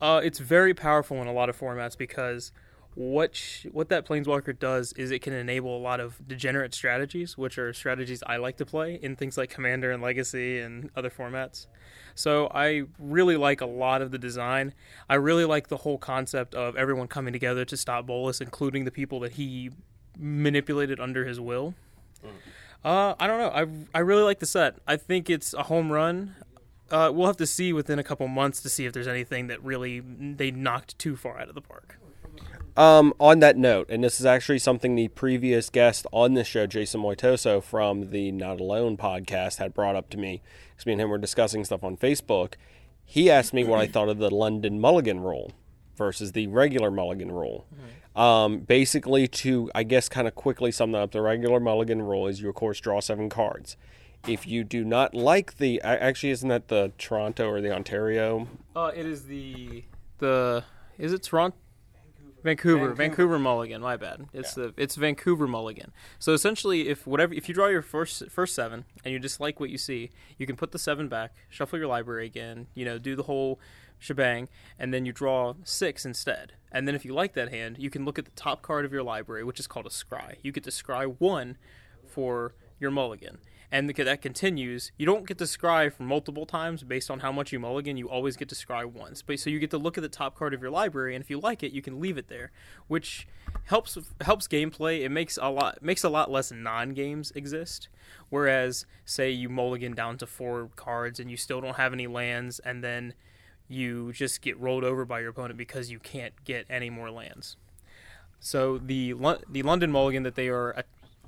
Uh, 0.00 0.20
it's 0.24 0.38
very 0.38 0.72
powerful 0.72 1.20
in 1.20 1.28
a 1.28 1.32
lot 1.32 1.50
of 1.50 1.58
formats 1.58 1.96
because 1.96 2.52
what 2.94 3.34
sh- 3.34 3.66
what 3.72 3.88
that 3.88 4.06
planeswalker 4.06 4.56
does 4.58 4.92
is 4.92 5.10
it 5.10 5.20
can 5.20 5.32
enable 5.32 5.76
a 5.76 5.80
lot 5.80 6.00
of 6.00 6.26
degenerate 6.26 6.74
strategies, 6.74 7.36
which 7.36 7.58
are 7.58 7.72
strategies 7.72 8.22
I 8.26 8.36
like 8.36 8.56
to 8.58 8.66
play 8.66 8.98
in 9.02 9.16
things 9.16 9.36
like 9.36 9.50
Commander 9.50 9.90
and 9.90 10.02
Legacy 10.02 10.60
and 10.60 10.90
other 10.94 11.10
formats. 11.10 11.66
So 12.14 12.48
I 12.54 12.84
really 12.98 13.36
like 13.36 13.60
a 13.60 13.66
lot 13.66 14.00
of 14.00 14.12
the 14.12 14.18
design. 14.18 14.74
I 15.08 15.16
really 15.16 15.44
like 15.44 15.68
the 15.68 15.78
whole 15.78 15.98
concept 15.98 16.54
of 16.54 16.76
everyone 16.76 17.08
coming 17.08 17.32
together 17.32 17.64
to 17.64 17.76
stop 17.76 18.06
Bolas, 18.06 18.40
including 18.40 18.84
the 18.84 18.92
people 18.92 19.18
that 19.20 19.32
he 19.32 19.70
manipulated 20.16 21.00
under 21.00 21.24
his 21.24 21.40
will. 21.40 21.74
Uh, 22.84 23.14
I 23.18 23.26
don't 23.26 23.38
know. 23.38 23.48
I 23.48 23.98
I 23.98 24.00
really 24.00 24.22
like 24.22 24.38
the 24.38 24.46
set. 24.46 24.76
I 24.86 24.96
think 24.96 25.28
it's 25.28 25.54
a 25.54 25.64
home 25.64 25.90
run. 25.90 26.36
Uh, 26.90 27.10
we'll 27.12 27.26
have 27.26 27.38
to 27.38 27.46
see 27.46 27.72
within 27.72 27.98
a 27.98 28.04
couple 28.04 28.28
months 28.28 28.60
to 28.62 28.68
see 28.68 28.86
if 28.86 28.92
there's 28.92 29.08
anything 29.08 29.48
that 29.48 29.62
really 29.64 30.00
they 30.00 30.50
knocked 30.50 30.98
too 30.98 31.16
far 31.16 31.40
out 31.40 31.48
of 31.48 31.54
the 31.54 31.62
park. 31.62 31.98
Um, 32.76 33.14
on 33.20 33.38
that 33.38 33.56
note, 33.56 33.86
and 33.88 34.02
this 34.02 34.18
is 34.18 34.26
actually 34.26 34.58
something 34.58 34.96
the 34.96 35.08
previous 35.08 35.70
guest 35.70 36.06
on 36.12 36.34
this 36.34 36.48
show, 36.48 36.66
Jason 36.66 37.02
Moitoso 37.02 37.62
from 37.62 38.10
the 38.10 38.32
Not 38.32 38.60
Alone 38.60 38.96
podcast, 38.96 39.58
had 39.58 39.72
brought 39.72 39.94
up 39.94 40.10
to 40.10 40.18
me. 40.18 40.42
Because 40.70 40.86
me 40.86 40.92
and 40.92 41.02
him 41.02 41.10
were 41.10 41.18
discussing 41.18 41.64
stuff 41.64 41.84
on 41.84 41.96
Facebook. 41.96 42.54
He 43.04 43.30
asked 43.30 43.54
me 43.54 43.64
what 43.64 43.78
I 43.78 43.86
thought 43.86 44.08
of 44.08 44.18
the 44.18 44.30
London 44.30 44.80
Mulligan 44.80 45.20
rule 45.20 45.52
versus 45.96 46.32
the 46.32 46.48
regular 46.48 46.90
Mulligan 46.90 47.30
rule. 47.30 47.66
Um, 48.16 48.60
basically, 48.60 49.28
to, 49.28 49.70
I 49.74 49.82
guess, 49.82 50.08
kind 50.08 50.26
of 50.26 50.34
quickly 50.34 50.72
sum 50.72 50.92
that 50.92 50.98
up, 50.98 51.10
the 51.12 51.22
regular 51.22 51.60
Mulligan 51.60 52.02
rule 52.02 52.26
is 52.26 52.40
you, 52.40 52.48
of 52.48 52.54
course, 52.54 52.80
draw 52.80 53.00
seven 53.00 53.28
cards. 53.28 53.76
If 54.26 54.46
you 54.46 54.64
do 54.64 54.84
not 54.84 55.14
like 55.14 55.58
the. 55.58 55.80
Actually, 55.82 56.30
isn't 56.30 56.48
that 56.48 56.68
the 56.68 56.92
Toronto 56.96 57.46
or 57.46 57.60
the 57.60 57.72
Ontario 57.72 58.48
Uh, 58.74 58.90
it 58.96 59.04
is 59.04 59.26
the 59.26 59.84
the 60.18 60.64
is 60.98 61.12
it 61.12 61.22
Toronto? 61.22 61.56
Vancouver, 62.44 62.92
Vancouver, 62.92 63.38
Mulligan. 63.38 63.80
My 63.80 63.96
bad. 63.96 64.26
It's 64.34 64.52
the 64.52 64.74
it's 64.76 64.96
Vancouver 64.96 65.48
Mulligan. 65.48 65.92
So 66.18 66.34
essentially, 66.34 66.88
if 66.88 67.06
whatever 67.06 67.32
if 67.32 67.48
you 67.48 67.54
draw 67.54 67.68
your 67.68 67.80
first 67.80 68.30
first 68.30 68.54
seven 68.54 68.84
and 69.02 69.12
you 69.12 69.18
dislike 69.18 69.58
what 69.58 69.70
you 69.70 69.78
see, 69.78 70.10
you 70.36 70.46
can 70.46 70.54
put 70.54 70.70
the 70.70 70.78
seven 70.78 71.08
back, 71.08 71.34
shuffle 71.48 71.78
your 71.78 71.88
library 71.88 72.26
again, 72.26 72.66
you 72.74 72.84
know, 72.84 72.98
do 72.98 73.16
the 73.16 73.22
whole 73.22 73.58
shebang, 73.98 74.50
and 74.78 74.92
then 74.92 75.06
you 75.06 75.12
draw 75.12 75.54
six 75.64 76.04
instead. 76.04 76.52
And 76.70 76.86
then 76.86 76.94
if 76.94 77.04
you 77.06 77.14
like 77.14 77.32
that 77.32 77.50
hand, 77.50 77.76
you 77.78 77.88
can 77.88 78.04
look 78.04 78.18
at 78.18 78.26
the 78.26 78.30
top 78.32 78.60
card 78.60 78.84
of 78.84 78.92
your 78.92 79.02
library, 79.02 79.42
which 79.42 79.58
is 79.58 79.66
called 79.66 79.86
a 79.86 79.90
scry. 79.90 80.36
You 80.42 80.52
get 80.52 80.64
to 80.64 80.70
scry 80.70 81.16
one 81.18 81.56
for 82.06 82.54
your 82.78 82.90
mulligan. 82.90 83.38
And 83.74 83.90
the- 83.90 84.04
that 84.04 84.22
continues. 84.22 84.92
You 84.96 85.04
don't 85.04 85.26
get 85.26 85.36
to 85.38 85.44
scry 85.44 85.92
for 85.92 86.04
multiple 86.04 86.46
times 86.46 86.84
based 86.84 87.10
on 87.10 87.18
how 87.18 87.32
much 87.32 87.52
you 87.52 87.58
mulligan. 87.58 87.96
You 87.96 88.08
always 88.08 88.36
get 88.36 88.48
to 88.50 88.54
scry 88.54 88.84
once. 88.84 89.20
But 89.20 89.40
so 89.40 89.50
you 89.50 89.58
get 89.58 89.72
to 89.72 89.78
look 89.78 89.98
at 89.98 90.02
the 90.02 90.08
top 90.08 90.36
card 90.36 90.54
of 90.54 90.62
your 90.62 90.70
library, 90.70 91.16
and 91.16 91.24
if 91.24 91.28
you 91.28 91.40
like 91.40 91.64
it, 91.64 91.72
you 91.72 91.82
can 91.82 91.98
leave 91.98 92.16
it 92.16 92.28
there, 92.28 92.52
which 92.86 93.26
helps 93.64 93.98
helps 94.20 94.46
gameplay. 94.46 95.00
It 95.00 95.08
makes 95.08 95.36
a 95.42 95.48
lot 95.48 95.82
makes 95.82 96.04
a 96.04 96.08
lot 96.08 96.30
less 96.30 96.52
non 96.52 96.94
games 96.94 97.32
exist. 97.32 97.88
Whereas, 98.30 98.86
say 99.04 99.32
you 99.32 99.48
mulligan 99.48 99.92
down 99.92 100.18
to 100.18 100.26
four 100.28 100.70
cards 100.76 101.18
and 101.18 101.28
you 101.28 101.36
still 101.36 101.60
don't 101.60 101.74
have 101.74 101.92
any 101.92 102.06
lands, 102.06 102.60
and 102.60 102.84
then 102.84 103.14
you 103.66 104.12
just 104.12 104.40
get 104.40 104.56
rolled 104.56 104.84
over 104.84 105.04
by 105.04 105.18
your 105.18 105.30
opponent 105.30 105.56
because 105.56 105.90
you 105.90 105.98
can't 105.98 106.44
get 106.44 106.64
any 106.70 106.90
more 106.90 107.10
lands. 107.10 107.56
So 108.38 108.78
the 108.78 109.16
the 109.50 109.64
London 109.64 109.90
Mulligan 109.90 110.22
that 110.22 110.36
they 110.36 110.48
are 110.48 110.84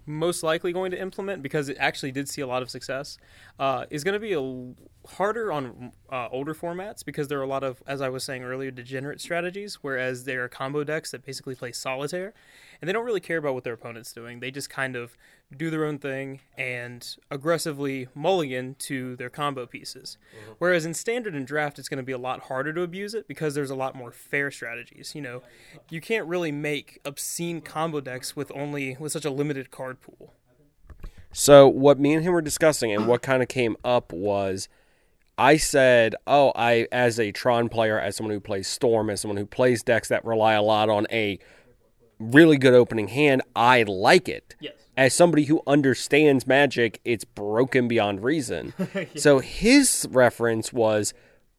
most 0.07 0.43
likely 0.43 0.73
going 0.73 0.91
to 0.93 1.01
implement 1.01 1.43
because 1.43 1.69
it 1.69 1.77
actually 1.81 2.12
did 2.12 2.28
see 2.28 2.41
a 2.41 2.47
lot 2.47 2.62
of 2.62 2.70
success 2.70 3.19
uh, 3.59 3.85
is 3.91 4.05
going 4.05 4.15
to 4.15 4.20
be 4.20 4.33
a 4.33 4.39
l- 4.39 4.74
harder 5.07 5.53
on 5.53 5.93
uh, 6.11 6.28
older 6.31 6.55
formats 6.55 7.05
because 7.05 7.28
there 7.28 7.39
are 7.39 7.43
a 7.43 7.49
lot 7.49 7.65
of, 7.65 7.83
as 7.87 8.01
I 8.01 8.09
was 8.09 8.24
saying 8.24 8.45
earlier, 8.45 8.70
degenerate 8.70 9.20
strategies. 9.20 9.78
Whereas 9.83 10.24
there 10.24 10.45
are 10.45 10.49
combo 10.49 10.85
decks 10.85 11.11
that 11.11 11.24
basically 11.24 11.55
play 11.55 11.73
solitaire, 11.73 12.33
and 12.81 12.89
they 12.89 12.93
don't 12.93 13.05
really 13.05 13.20
care 13.20 13.39
about 13.39 13.55
what 13.55 13.65
their 13.65 13.74
opponent's 13.74 14.12
doing. 14.12 14.41
They 14.41 14.51
just 14.51 14.70
kind 14.70 14.97
of 14.97 15.16
do 15.55 15.70
their 15.70 15.85
own 15.85 15.98
thing 15.98 16.40
and 16.59 17.16
aggressively 17.31 18.09
mulligan 18.14 18.74
to 18.78 19.14
their 19.16 19.31
combo 19.31 19.66
pieces. 19.66 20.18
Mm-hmm. 20.35 20.52
Whereas 20.59 20.85
in 20.85 20.94
standard 20.94 21.35
and 21.35 21.47
draft, 21.47 21.78
it's 21.78 21.89
going 21.89 21.98
to 21.98 22.02
be 22.02 22.12
a 22.12 22.18
lot 22.18 22.44
harder 22.44 22.73
to 22.73 22.82
abuse 22.82 23.14
it 23.14 23.28
because 23.28 23.55
there's 23.55 23.70
a 23.70 23.77
lot 23.77 23.94
more 23.94 24.10
fair 24.10 24.51
strategies. 24.51 25.14
You 25.14 25.23
know, 25.23 25.43
you 25.89 26.01
can't 26.01 26.27
really 26.27 26.52
make 26.52 27.01
obscene 27.05 27.60
combo 27.60 28.01
decks 28.01 28.35
with 28.35 28.51
only 28.55 28.97
with 28.98 29.12
such 29.12 29.24
a 29.24 29.31
limited 29.31 29.70
card 29.70 30.01
pool. 30.01 30.35
So 31.32 31.68
what 31.68 32.01
me 32.01 32.14
and 32.14 32.24
him 32.24 32.32
were 32.32 32.43
discussing 32.43 32.93
and 32.93 33.06
what 33.06 33.23
kind 33.23 33.43
of 33.43 33.48
came 33.48 33.77
up 33.85 34.12
was 34.12 34.68
I 35.39 35.59
said, 35.59 36.14
"Oh, 36.27 36.52
I 36.56 36.89
as 36.90 37.20
a 37.20 37.31
Tron 37.31 37.68
player, 37.68 38.01
as 38.01 38.16
someone 38.16 38.35
who 38.35 38.40
plays 38.40 38.66
Storm, 38.66 39.10
as 39.10 39.20
someone 39.20 39.36
who 39.36 39.47
plays 39.47 39.82
decks 39.82 40.09
that 40.09 40.24
rely 40.24 40.55
a 40.55 40.62
lot 40.62 40.89
on 40.89 41.06
a 41.12 41.39
really 42.18 42.56
good 42.56 42.73
opening 42.73 43.09
hand, 43.09 43.43
I 43.55 43.82
like 43.82 44.28
it." 44.28 44.56
Yes. 44.60 44.74
As 44.97 45.12
somebody 45.14 45.44
who 45.44 45.62
understands 45.66 46.47
Magic, 46.47 47.01
it's 47.05 47.24
broken 47.24 47.86
beyond 47.89 48.23
reason. 48.23 48.73
So 49.16 49.40
his 49.40 50.06
reference 50.10 50.73
was, 50.73 51.12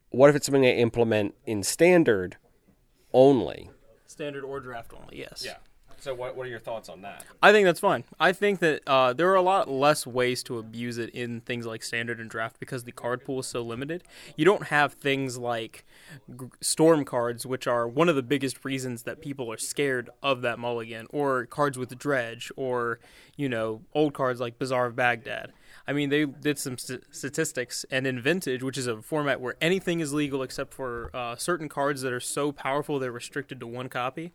"What 0.09 0.29
if 0.29 0.35
it's 0.35 0.47
something 0.47 0.63
they 0.63 0.77
implement 0.77 1.35
in 1.45 1.63
Standard 1.63 2.37
only?" 3.13 3.69
Standard 4.05 4.43
or 4.43 4.59
draft 4.59 4.91
only, 4.99 5.19
yes. 5.19 5.45
So 6.07 6.13
what 6.13 6.37
what 6.37 6.47
are 6.47 6.49
your 6.49 6.57
thoughts 6.57 6.87
on 6.87 7.01
that? 7.01 7.25
I 7.43 7.51
think 7.51 7.65
that's 7.65 7.81
fine. 7.81 8.05
I 8.17 8.31
think 8.31 8.59
that 8.59 8.81
uh, 8.87 9.11
there 9.11 9.29
are 9.29 9.35
a 9.35 9.41
lot 9.41 9.69
less 9.69 10.07
ways 10.07 10.41
to 10.43 10.57
abuse 10.57 10.97
it 10.97 11.09
in 11.09 11.41
things 11.41 11.65
like 11.65 11.83
standard 11.83 12.21
and 12.21 12.29
draft 12.29 12.61
because 12.61 12.85
the 12.85 12.93
card 12.93 13.25
pool 13.25 13.41
is 13.41 13.47
so 13.47 13.61
limited. 13.61 14.05
You 14.37 14.45
don't 14.45 14.67
have 14.67 14.93
things 14.93 15.37
like 15.37 15.83
g- 16.39 16.45
storm 16.61 17.03
cards, 17.03 17.45
which 17.45 17.67
are 17.67 17.89
one 17.89 18.07
of 18.07 18.15
the 18.15 18.23
biggest 18.23 18.63
reasons 18.63 19.03
that 19.03 19.19
people 19.19 19.51
are 19.51 19.57
scared 19.57 20.09
of 20.23 20.41
that 20.43 20.59
mulligan, 20.59 21.07
or 21.09 21.45
cards 21.45 21.77
with 21.77 21.97
dredge, 21.99 22.53
or 22.55 23.01
you 23.35 23.49
know 23.49 23.81
old 23.93 24.13
cards 24.13 24.39
like 24.39 24.57
Bazaar 24.57 24.85
of 24.85 24.95
Baghdad. 24.95 25.51
I 25.85 25.91
mean, 25.91 26.09
they 26.09 26.23
did 26.23 26.57
some 26.57 26.77
st- 26.77 27.03
statistics, 27.13 27.85
and 27.91 28.07
in 28.07 28.21
Vintage, 28.21 28.63
which 28.63 28.77
is 28.77 28.87
a 28.87 29.01
format 29.01 29.41
where 29.41 29.55
anything 29.59 29.99
is 29.99 30.13
legal 30.13 30.41
except 30.41 30.73
for 30.73 31.11
uh, 31.13 31.35
certain 31.35 31.67
cards 31.67 32.01
that 32.03 32.13
are 32.13 32.21
so 32.21 32.53
powerful 32.53 32.97
they're 32.97 33.11
restricted 33.11 33.59
to 33.59 33.67
one 33.67 33.89
copy. 33.89 34.31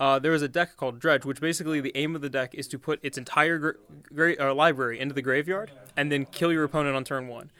Uh, 0.00 0.18
there 0.18 0.32
is 0.32 0.40
a 0.40 0.48
deck 0.48 0.78
called 0.78 0.98
Dredge, 0.98 1.26
which 1.26 1.42
basically 1.42 1.80
the 1.80 1.92
aim 1.94 2.16
of 2.16 2.22
the 2.22 2.30
deck 2.30 2.54
is 2.54 2.66
to 2.68 2.78
put 2.78 2.98
its 3.02 3.18
entire 3.18 3.58
gr- 3.58 3.70
gra- 4.14 4.36
uh, 4.40 4.54
library 4.54 4.98
into 4.98 5.14
the 5.14 5.20
graveyard 5.20 5.70
and 5.94 6.10
then 6.10 6.24
kill 6.24 6.50
your 6.50 6.64
opponent 6.64 6.96
on 6.96 7.04
turn 7.04 7.28
one. 7.28 7.50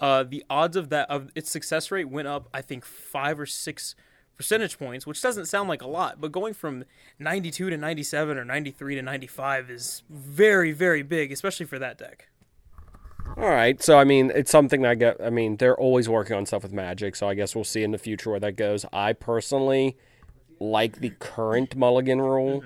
Uh, 0.00 0.22
the 0.22 0.42
odds 0.48 0.76
of 0.76 0.88
that 0.88 1.10
of 1.10 1.30
its 1.34 1.50
success 1.50 1.90
rate 1.90 2.08
went 2.08 2.26
up, 2.26 2.48
I 2.54 2.62
think, 2.62 2.86
five 2.86 3.38
or 3.38 3.44
six 3.44 3.94
percentage 4.34 4.78
points, 4.78 5.06
which 5.06 5.20
doesn't 5.20 5.44
sound 5.44 5.68
like 5.68 5.82
a 5.82 5.86
lot, 5.86 6.22
but 6.22 6.32
going 6.32 6.54
from 6.54 6.84
92 7.18 7.68
to 7.68 7.76
97 7.76 8.38
or 8.38 8.46
93 8.46 8.94
to 8.94 9.02
95 9.02 9.70
is 9.70 10.02
very, 10.08 10.72
very 10.72 11.02
big, 11.02 11.30
especially 11.30 11.66
for 11.66 11.78
that 11.78 11.98
deck. 11.98 12.30
All 13.36 13.50
right. 13.50 13.82
So 13.82 13.98
I 13.98 14.04
mean, 14.04 14.32
it's 14.34 14.50
something 14.50 14.86
I 14.86 14.94
get. 14.94 15.18
I 15.22 15.28
mean, 15.28 15.58
they're 15.58 15.76
always 15.76 16.08
working 16.08 16.34
on 16.34 16.46
stuff 16.46 16.62
with 16.62 16.72
Magic, 16.72 17.14
so 17.14 17.28
I 17.28 17.34
guess 17.34 17.54
we'll 17.54 17.64
see 17.64 17.82
in 17.82 17.90
the 17.90 17.98
future 17.98 18.30
where 18.30 18.40
that 18.40 18.56
goes. 18.56 18.86
I 18.90 19.12
personally 19.12 19.98
like 20.60 21.00
the 21.00 21.10
current 21.18 21.74
Mulligan 21.74 22.20
rule, 22.20 22.62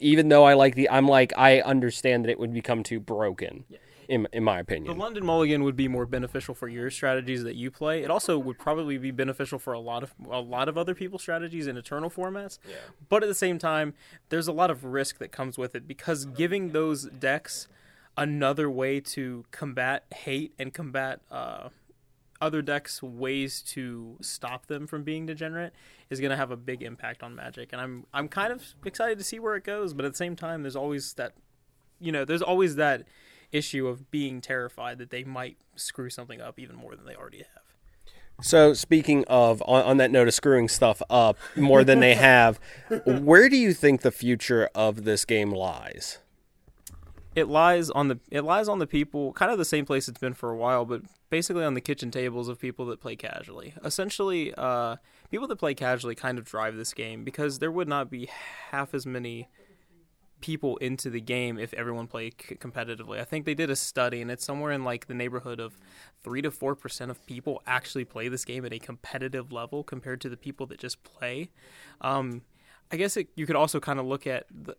even 0.00 0.28
though 0.28 0.44
I 0.44 0.54
like 0.54 0.74
the. 0.74 0.90
I'm 0.90 1.06
like 1.06 1.32
I 1.36 1.60
understand 1.60 2.24
that 2.24 2.30
it 2.30 2.38
would 2.38 2.52
become 2.52 2.82
too 2.82 2.98
broken, 2.98 3.64
in 4.08 4.26
in 4.32 4.42
my 4.42 4.58
opinion. 4.58 4.96
The. 4.96 5.02
London 5.02 5.24
Mulligan 5.24 5.62
would 5.62 5.76
be 5.76 5.86
more 5.88 6.06
beneficial 6.06 6.54
for 6.54 6.68
your 6.68 6.90
strategies 6.90 7.44
that 7.44 7.54
you 7.54 7.70
play. 7.70 8.02
It 8.02 8.10
also 8.10 8.38
would 8.38 8.58
probably 8.58 8.98
be 8.98 9.10
beneficial 9.10 9.58
for 9.58 9.74
a 9.74 9.80
lot 9.80 10.02
of 10.02 10.14
a 10.30 10.40
lot 10.40 10.68
of 10.68 10.76
other 10.78 10.94
people's 10.94 11.22
strategies 11.22 11.66
in 11.66 11.76
eternal 11.76 12.10
formats. 12.10 12.58
Yeah. 12.68 12.76
But 13.08 13.22
at 13.22 13.28
the 13.28 13.34
same 13.34 13.58
time, 13.58 13.94
there's 14.30 14.48
a 14.48 14.52
lot 14.52 14.70
of 14.70 14.84
risk 14.84 15.18
that 15.18 15.30
comes 15.30 15.58
with 15.58 15.74
it 15.74 15.86
because 15.86 16.24
giving 16.24 16.70
those 16.70 17.04
decks 17.04 17.68
another 18.16 18.70
way 18.70 19.00
to 19.00 19.44
combat 19.50 20.04
hate 20.14 20.52
and 20.58 20.74
combat 20.74 21.20
uh, 21.30 21.68
other 22.42 22.60
decks 22.60 23.02
ways 23.02 23.62
to 23.62 24.18
stop 24.20 24.66
them 24.66 24.86
from 24.86 25.04
being 25.04 25.24
degenerate 25.24 25.72
is 26.10 26.20
going 26.20 26.30
to 26.30 26.36
have 26.36 26.50
a 26.50 26.56
big 26.56 26.82
impact 26.82 27.22
on 27.22 27.34
Magic. 27.34 27.72
And 27.72 27.80
I'm 27.80 28.04
I'm 28.12 28.28
kind 28.28 28.52
of 28.52 28.74
excited 28.84 29.16
to 29.18 29.24
see 29.24 29.38
where 29.38 29.54
it 29.54 29.64
goes. 29.64 29.94
But 29.94 30.04
at 30.04 30.12
the 30.12 30.18
same 30.18 30.36
time, 30.36 30.62
there's 30.62 30.76
always 30.76 31.14
that 31.14 31.32
you 32.00 32.10
know, 32.12 32.24
there's 32.24 32.42
always 32.42 32.74
that 32.76 33.06
issue 33.52 33.86
of 33.86 34.10
being 34.10 34.40
terrified 34.40 34.98
that 34.98 35.10
they 35.10 35.22
might 35.22 35.56
screw 35.76 36.10
something 36.10 36.40
up 36.40 36.58
even 36.58 36.74
more 36.74 36.96
than 36.96 37.06
they 37.06 37.14
already 37.14 37.38
have. 37.38 37.62
So 38.40 38.74
speaking 38.74 39.24
of 39.28 39.62
on, 39.66 39.84
on 39.84 39.96
that 39.98 40.10
note 40.10 40.26
of 40.26 40.34
screwing 40.34 40.68
stuff 40.68 41.00
up 41.08 41.38
more 41.54 41.84
than 41.84 42.00
they 42.00 42.14
have, 42.16 42.58
where 43.04 43.48
do 43.48 43.56
you 43.56 43.72
think 43.72 44.00
the 44.00 44.10
future 44.10 44.68
of 44.74 45.04
this 45.04 45.24
game 45.24 45.52
lies? 45.52 46.18
It 47.34 47.48
lies 47.48 47.88
on 47.90 48.08
the 48.08 48.20
it 48.30 48.42
lies 48.42 48.68
on 48.68 48.78
the 48.78 48.86
people, 48.86 49.32
kind 49.32 49.50
of 49.50 49.58
the 49.58 49.64
same 49.64 49.86
place 49.86 50.06
it's 50.08 50.18
been 50.18 50.34
for 50.34 50.50
a 50.50 50.56
while, 50.56 50.84
but 50.84 51.02
basically 51.30 51.64
on 51.64 51.74
the 51.74 51.80
kitchen 51.80 52.10
tables 52.10 52.48
of 52.48 52.58
people 52.58 52.84
that 52.86 53.00
play 53.00 53.16
casually. 53.16 53.74
Essentially, 53.84 54.52
uh, 54.56 54.96
people 55.30 55.48
that 55.48 55.56
play 55.56 55.74
casually 55.74 56.14
kind 56.14 56.38
of 56.38 56.44
drive 56.44 56.76
this 56.76 56.92
game 56.92 57.24
because 57.24 57.58
there 57.58 57.72
would 57.72 57.88
not 57.88 58.10
be 58.10 58.28
half 58.70 58.92
as 58.92 59.06
many 59.06 59.48
people 60.42 60.76
into 60.78 61.08
the 61.08 61.20
game 61.20 61.58
if 61.58 61.72
everyone 61.72 62.06
played 62.06 62.34
c- 62.46 62.56
competitively. 62.56 63.18
I 63.18 63.24
think 63.24 63.46
they 63.46 63.54
did 63.54 63.70
a 63.70 63.76
study, 63.76 64.20
and 64.20 64.30
it's 64.30 64.44
somewhere 64.44 64.72
in 64.72 64.84
like 64.84 65.06
the 65.06 65.14
neighborhood 65.14 65.58
of 65.58 65.78
three 66.22 66.42
to 66.42 66.50
four 66.50 66.74
percent 66.74 67.10
of 67.10 67.24
people 67.26 67.62
actually 67.66 68.04
play 68.04 68.28
this 68.28 68.44
game 68.44 68.66
at 68.66 68.74
a 68.74 68.78
competitive 68.78 69.52
level 69.52 69.82
compared 69.82 70.20
to 70.20 70.28
the 70.28 70.36
people 70.36 70.66
that 70.66 70.78
just 70.78 71.02
play. 71.02 71.48
Um, 72.02 72.42
I 72.90 72.96
guess 72.96 73.16
it, 73.16 73.28
you 73.36 73.46
could 73.46 73.56
also 73.56 73.80
kind 73.80 73.98
of 73.98 74.04
look 74.04 74.26
at 74.26 74.44
the, 74.50 74.76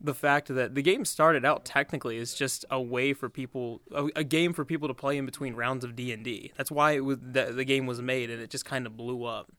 the 0.00 0.14
fact 0.14 0.48
that 0.48 0.74
the 0.74 0.82
game 0.82 1.04
started 1.04 1.44
out 1.44 1.64
technically 1.64 2.18
as 2.18 2.34
just 2.34 2.64
a 2.70 2.80
way 2.80 3.12
for 3.14 3.28
people, 3.28 3.80
a, 3.94 4.08
a 4.16 4.24
game 4.24 4.52
for 4.52 4.64
people 4.64 4.88
to 4.88 4.94
play 4.94 5.16
in 5.16 5.24
between 5.24 5.54
rounds 5.54 5.84
of 5.84 5.96
D 5.96 6.12
and 6.12 6.22
D. 6.22 6.52
That's 6.56 6.70
why 6.70 6.92
it 6.92 7.04
was 7.04 7.18
the, 7.20 7.52
the 7.52 7.64
game 7.64 7.86
was 7.86 8.02
made, 8.02 8.30
and 8.30 8.40
it 8.40 8.50
just 8.50 8.64
kind 8.64 8.86
of 8.86 8.96
blew 8.96 9.24
up. 9.24 9.50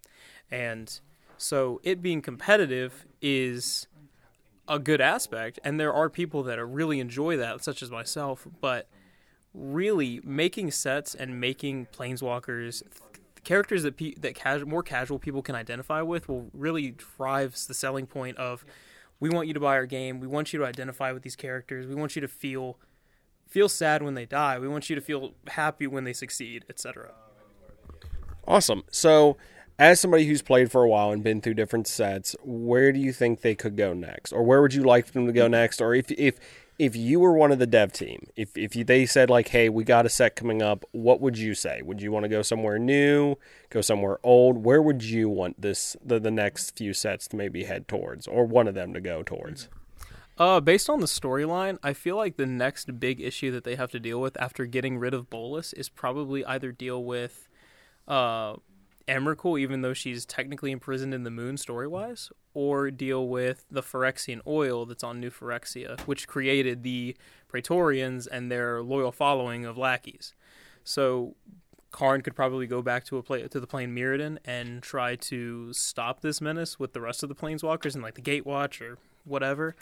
And 0.52 1.00
so 1.38 1.82
it 1.84 2.02
being 2.02 2.22
competitive 2.22 3.06
is 3.22 3.88
a 4.68 4.80
good 4.80 5.02
aspect, 5.02 5.60
and 5.64 5.80
there 5.80 5.94
are 5.94 6.10
people 6.10 6.44
that 6.44 6.60
are 6.60 6.68
really 6.68 7.00
enjoy 7.00 7.38
that, 7.38 7.64
such 7.64 7.82
as 7.82 7.90
myself. 7.90 8.48
But 8.62 8.88
really, 9.54 10.22
making 10.24 10.72
sets 10.72 11.16
and 11.16 11.40
making 11.40 11.88
planeswalkers 11.88 12.84
characters 13.44 13.84
that 13.84 13.96
pe- 13.96 14.14
that 14.16 14.36
cas- 14.36 14.66
more 14.66 14.84
casual 14.84 15.18
people 15.18 15.42
can 15.42 15.56
identify 15.56 16.02
with 16.02 16.28
will 16.28 16.50
really 16.54 16.92
drives 16.92 17.66
the 17.66 17.74
selling 17.74 18.06
point 18.06 18.38
of 18.38 18.66
we 19.20 19.30
want 19.30 19.48
you 19.48 19.54
to 19.54 19.60
buy 19.60 19.76
our 19.76 19.86
game. 19.86 20.20
We 20.20 20.28
want 20.28 20.54
you 20.54 20.60
to 20.60 20.66
identify 20.66 21.12
with 21.12 21.24
these 21.24 21.36
characters. 21.36 21.88
We 21.88 21.96
want 21.96 22.16
you 22.16 22.22
to 22.22 22.28
feel 22.28 22.78
feel 23.48 23.70
sad 23.70 24.04
when 24.04 24.14
they 24.14 24.26
die. 24.26 24.60
We 24.60 24.68
want 24.68 24.90
you 24.90 24.96
to 24.96 25.02
feel 25.02 25.34
happy 25.48 25.88
when 25.88 26.04
they 26.04 26.14
succeed, 26.14 26.66
etc. 26.70 27.12
Awesome. 28.46 28.84
So, 28.92 29.38
as 29.80 30.00
somebody 30.00 30.26
who's 30.26 30.42
played 30.42 30.72
for 30.72 30.84
a 30.84 30.90
while 30.90 31.12
and 31.12 31.24
been 31.24 31.42
through 31.42 31.54
different 31.54 31.88
sets, 31.88 32.36
where 32.44 32.92
do 32.92 33.00
you 33.00 33.14
think 33.14 33.42
they 33.42 33.56
could 33.56 33.76
go 33.76 33.94
next, 33.94 34.32
or 34.32 34.44
where 34.44 34.62
would 34.62 34.74
you 34.74 34.84
like 34.84 35.12
them 35.12 35.28
to 35.28 35.34
go 35.34 35.48
next, 35.48 35.82
or 35.82 35.94
if 35.94 36.12
if 36.12 36.40
if 36.80 36.96
you 36.96 37.20
were 37.20 37.34
one 37.34 37.52
of 37.52 37.60
the 37.60 37.66
dev 37.66 37.92
team, 37.92 38.28
if 38.36 38.56
if 38.56 38.76
you, 38.76 38.84
they 38.84 39.06
said 39.06 39.30
like, 39.30 39.48
"Hey, 39.48 39.70
we 39.70 39.84
got 39.84 40.06
a 40.06 40.10
set 40.10 40.36
coming 40.36 40.62
up," 40.62 40.86
what 40.92 41.20
would 41.20 41.38
you 41.38 41.54
say? 41.54 41.82
Would 41.82 42.02
you 42.02 42.12
want 42.12 42.24
to 42.24 42.30
go 42.30 42.42
somewhere 42.42 42.78
new, 42.78 43.36
go 43.70 43.82
somewhere 43.82 44.20
old? 44.24 44.64
Where 44.64 44.82
would 44.82 45.04
you 45.04 45.30
want 45.30 45.62
this 45.62 45.98
the 46.04 46.20
the 46.20 46.32
next 46.32 46.78
few 46.78 46.94
sets 46.94 47.28
to 47.30 47.36
maybe 47.36 47.64
head 47.64 47.88
towards, 47.88 48.28
or 48.28 48.46
one 48.46 48.68
of 48.68 48.76
them 48.76 48.94
to 48.94 49.02
go 49.02 49.24
towards? 49.24 49.70
Uh, 50.38 50.60
based 50.60 50.88
on 50.88 51.00
the 51.00 51.08
storyline, 51.08 51.80
I 51.82 51.94
feel 51.94 52.16
like 52.16 52.38
the 52.38 52.46
next 52.46 53.00
big 53.00 53.20
issue 53.20 53.52
that 53.52 53.64
they 53.64 53.76
have 53.76 53.90
to 53.92 54.00
deal 54.00 54.22
with 54.22 54.40
after 54.40 54.68
getting 54.68 55.00
rid 55.00 55.16
of 55.16 55.32
Bolas 55.32 55.74
is 55.74 55.90
probably 55.90 56.46
either 56.46 56.72
deal 56.72 57.04
with 57.04 57.48
uh, 58.08 58.58
Emrakul, 59.08 59.60
even 59.60 59.82
though 59.82 59.94
she's 59.94 60.26
technically 60.26 60.72
imprisoned 60.72 61.14
in 61.14 61.24
the 61.24 61.32
moon 61.32 61.58
story 61.58 61.88
wise, 61.88 62.32
or 62.54 62.92
deal 62.92 63.28
with 63.28 63.66
the 63.72 63.82
Phyrexian 63.82 64.42
oil 64.46 64.86
that's 64.86 65.04
on 65.04 65.20
New 65.20 65.30
Phyrexia, 65.30 66.00
which 66.02 66.28
created 66.28 66.84
the 66.84 67.16
Praetorians 67.48 68.28
and 68.28 68.52
their 68.52 68.82
loyal 68.82 69.12
following 69.12 69.66
of 69.66 69.78
lackeys. 69.78 70.34
So 70.84 71.36
Karn 71.92 72.22
could 72.22 72.36
probably 72.36 72.68
go 72.68 72.82
back 72.82 73.06
to 73.06 73.18
a 73.18 73.24
play 73.24 73.48
to 73.48 73.60
the 73.60 73.68
plane 73.68 73.96
Mirrodin 73.96 74.38
and 74.46 74.84
try 74.84 75.16
to 75.16 75.72
stop 75.74 76.22
this 76.22 76.42
menace 76.42 76.80
with 76.80 76.94
the 76.94 77.02
rest 77.02 77.24
of 77.24 77.30
the 77.30 77.36
planeswalkers 77.36 77.94
and 77.94 78.04
like 78.04 78.16
the 78.16 78.22
Gatewatch 78.22 78.82
or 78.82 78.98
whatever. 79.24 79.76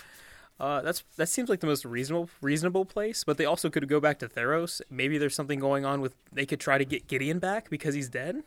Uh, 0.60 0.82
that's 0.82 1.04
that 1.18 1.28
seems 1.28 1.50
like 1.50 1.60
the 1.60 1.68
most 1.68 1.84
reasonable 1.84 2.30
reasonable 2.42 2.86
place, 2.86 3.24
but 3.24 3.38
they 3.38 3.46
also 3.46 3.70
could 3.70 3.88
go 3.90 4.00
back 4.00 4.20
to 4.20 4.30
Theros. 4.30 4.82
Maybe 4.90 5.18
there's 5.18 5.36
something 5.36 5.60
going 5.60 5.84
on 5.84 6.00
with 6.00 6.16
they 6.32 6.46
could 6.46 6.60
try 6.60 6.78
to 6.78 6.86
get 6.86 7.08
Gideon 7.08 7.40
back 7.40 7.70
because 7.70 7.94
he's 7.94 8.08
dead. 8.08 8.44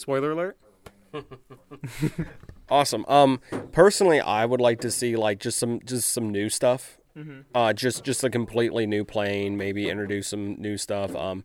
Spoiler 0.00 0.32
alert. 0.32 0.56
Awesome. 2.70 3.04
Um, 3.08 3.40
personally, 3.72 4.20
I 4.20 4.46
would 4.46 4.60
like 4.60 4.80
to 4.82 4.92
see 4.92 5.16
like 5.16 5.40
just 5.40 5.58
some 5.58 5.80
just 5.84 6.12
some 6.12 6.30
new 6.30 6.48
stuff. 6.48 6.98
Uh, 7.54 7.72
just 7.72 8.04
just 8.04 8.22
a 8.22 8.30
completely 8.30 8.86
new 8.86 9.04
plane. 9.04 9.56
Maybe 9.56 9.90
introduce 9.90 10.28
some 10.28 10.54
new 10.54 10.76
stuff. 10.78 11.14
Um, 11.16 11.44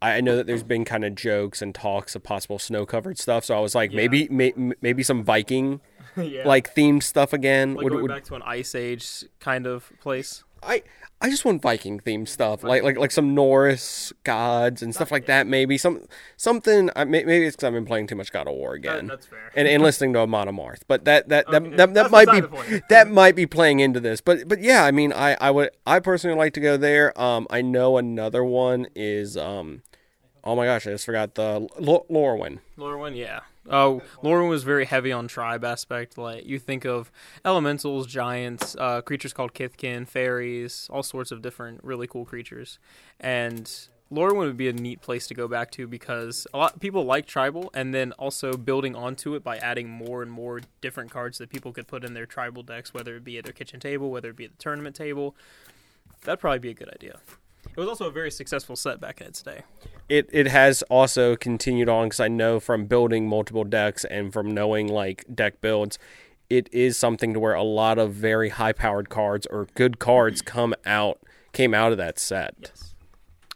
I 0.00 0.14
I 0.16 0.20
know 0.20 0.34
that 0.36 0.46
there's 0.46 0.62
been 0.62 0.84
kind 0.84 1.04
of 1.04 1.14
jokes 1.14 1.60
and 1.60 1.74
talks 1.74 2.16
of 2.16 2.22
possible 2.22 2.58
snow 2.58 2.86
covered 2.86 3.18
stuff. 3.18 3.44
So 3.44 3.56
I 3.56 3.60
was 3.60 3.74
like, 3.74 3.92
maybe 3.92 4.28
may, 4.30 4.52
maybe 4.80 5.02
some 5.02 5.22
Viking 5.22 5.80
yeah. 6.16 6.48
like 6.48 6.74
themed 6.74 7.02
stuff 7.02 7.32
again. 7.32 7.74
like 7.74 7.84
would, 7.84 7.90
going 7.90 8.02
would, 8.02 8.08
back 8.08 8.24
to 8.24 8.34
an 8.34 8.42
ice 8.42 8.74
age 8.74 9.24
kind 9.38 9.66
of 9.66 9.92
place. 10.00 10.42
I 10.62 10.82
I 11.20 11.30
just 11.30 11.44
want 11.44 11.62
Viking 11.62 12.00
themed 12.00 12.26
stuff, 12.28 12.64
like 12.64 12.82
like 12.82 12.96
like 12.98 13.12
some 13.12 13.32
Norse 13.34 14.12
gods 14.24 14.82
and 14.82 14.92
stuff 14.94 15.12
like 15.12 15.26
that. 15.26 15.46
Maybe 15.46 15.78
some 15.78 16.04
something. 16.36 16.90
I- 16.96 17.04
Maybe 17.04 17.44
it's 17.46 17.54
because 17.54 17.66
I've 17.68 17.72
been 17.72 17.84
playing 17.84 18.08
too 18.08 18.16
much 18.16 18.32
God 18.32 18.48
of 18.48 18.54
War 18.54 18.74
again, 18.74 19.06
that's 19.06 19.26
fair. 19.26 19.52
and 19.54 19.68
and 19.68 19.82
listening 19.82 20.12
to 20.14 20.20
Amon 20.20 20.48
Amarth. 20.48 20.80
But 20.88 21.04
that 21.04 21.28
that 21.28 21.46
that, 21.50 21.62
Okay, 21.62 21.76
that, 21.76 21.76
that 21.76 21.94
that's 21.94 22.10
might 22.10 22.26
be 22.28 22.40
beside 22.40 22.42
the 22.42 22.48
point. 22.48 22.82
that 22.88 23.08
might 23.10 23.36
be 23.36 23.46
playing 23.46 23.78
into 23.80 24.00
this. 24.00 24.20
But 24.20 24.48
but 24.48 24.60
yeah, 24.60 24.84
I 24.84 24.90
mean, 24.90 25.12
I 25.12 25.36
I 25.40 25.50
would 25.52 25.70
I 25.86 26.00
personally 26.00 26.36
like 26.36 26.54
to 26.54 26.60
go 26.60 26.76
there. 26.76 27.18
Um, 27.20 27.46
I 27.50 27.62
know 27.62 27.98
another 27.98 28.42
one 28.44 28.88
is 28.96 29.36
um, 29.36 29.82
oh 30.42 30.56
my 30.56 30.64
gosh, 30.66 30.88
I 30.88 30.90
just 30.90 31.04
forgot 31.06 31.36
the 31.36 31.68
L- 31.80 32.06
Lorwyn. 32.10 32.58
Lorwyn, 32.76 33.16
yeah. 33.16 33.40
Oh, 33.70 34.02
Lorwyn 34.22 34.48
was 34.48 34.64
very 34.64 34.84
heavy 34.84 35.12
on 35.12 35.28
tribe 35.28 35.64
aspect. 35.64 36.18
Like 36.18 36.44
you 36.46 36.58
think 36.58 36.84
of 36.84 37.12
elementals, 37.44 38.06
giants, 38.06 38.74
uh, 38.78 39.02
creatures 39.02 39.32
called 39.32 39.54
Kithkin, 39.54 40.06
fairies, 40.06 40.88
all 40.90 41.02
sorts 41.02 41.30
of 41.30 41.42
different 41.42 41.82
really 41.84 42.06
cool 42.06 42.24
creatures, 42.24 42.78
and 43.20 43.70
Lorwyn 44.12 44.38
would 44.38 44.56
be 44.56 44.68
a 44.68 44.72
neat 44.72 45.00
place 45.00 45.26
to 45.28 45.34
go 45.34 45.48
back 45.48 45.70
to 45.72 45.86
because 45.86 46.46
a 46.52 46.58
lot 46.58 46.80
people 46.80 47.04
like 47.04 47.26
tribal, 47.26 47.70
and 47.72 47.94
then 47.94 48.12
also 48.12 48.52
building 48.54 48.94
onto 48.94 49.34
it 49.34 49.42
by 49.42 49.56
adding 49.58 49.88
more 49.88 50.22
and 50.22 50.30
more 50.30 50.60
different 50.80 51.10
cards 51.10 51.38
that 51.38 51.48
people 51.48 51.72
could 51.72 51.86
put 51.86 52.04
in 52.04 52.14
their 52.14 52.26
tribal 52.26 52.62
decks, 52.62 52.92
whether 52.92 53.16
it 53.16 53.24
be 53.24 53.38
at 53.38 53.44
their 53.44 53.54
kitchen 53.54 53.80
table, 53.80 54.10
whether 54.10 54.30
it 54.30 54.36
be 54.36 54.44
at 54.44 54.50
the 54.50 54.62
tournament 54.62 54.96
table. 54.96 55.34
That'd 56.24 56.40
probably 56.40 56.58
be 56.58 56.70
a 56.70 56.74
good 56.74 56.90
idea. 56.90 57.20
It 57.74 57.80
was 57.80 57.88
also 57.88 58.06
a 58.06 58.10
very 58.10 58.30
successful 58.30 58.76
set 58.76 59.00
back 59.00 59.20
in 59.20 59.28
its 59.28 59.42
day. 59.42 59.62
it 60.08 60.28
it 60.32 60.46
has 60.48 60.82
also 60.84 61.36
continued 61.36 61.88
on 61.88 62.06
because 62.06 62.20
I 62.20 62.28
know 62.28 62.60
from 62.60 62.86
building 62.86 63.28
multiple 63.28 63.64
decks 63.64 64.04
and 64.04 64.32
from 64.32 64.50
knowing 64.50 64.88
like 64.88 65.24
deck 65.34 65.60
builds, 65.60 65.98
it 66.50 66.68
is 66.72 66.96
something 66.98 67.32
to 67.34 67.40
where 67.40 67.54
a 67.54 67.62
lot 67.62 67.98
of 67.98 68.12
very 68.12 68.50
high 68.50 68.72
powered 68.72 69.08
cards 69.08 69.46
or 69.46 69.68
good 69.74 69.98
cards 69.98 70.42
come 70.54 70.74
out 70.84 71.20
came 71.52 71.74
out 71.74 71.92
of 71.92 71.98
that 71.98 72.18
set. 72.18 72.54
Yes. 72.60 72.94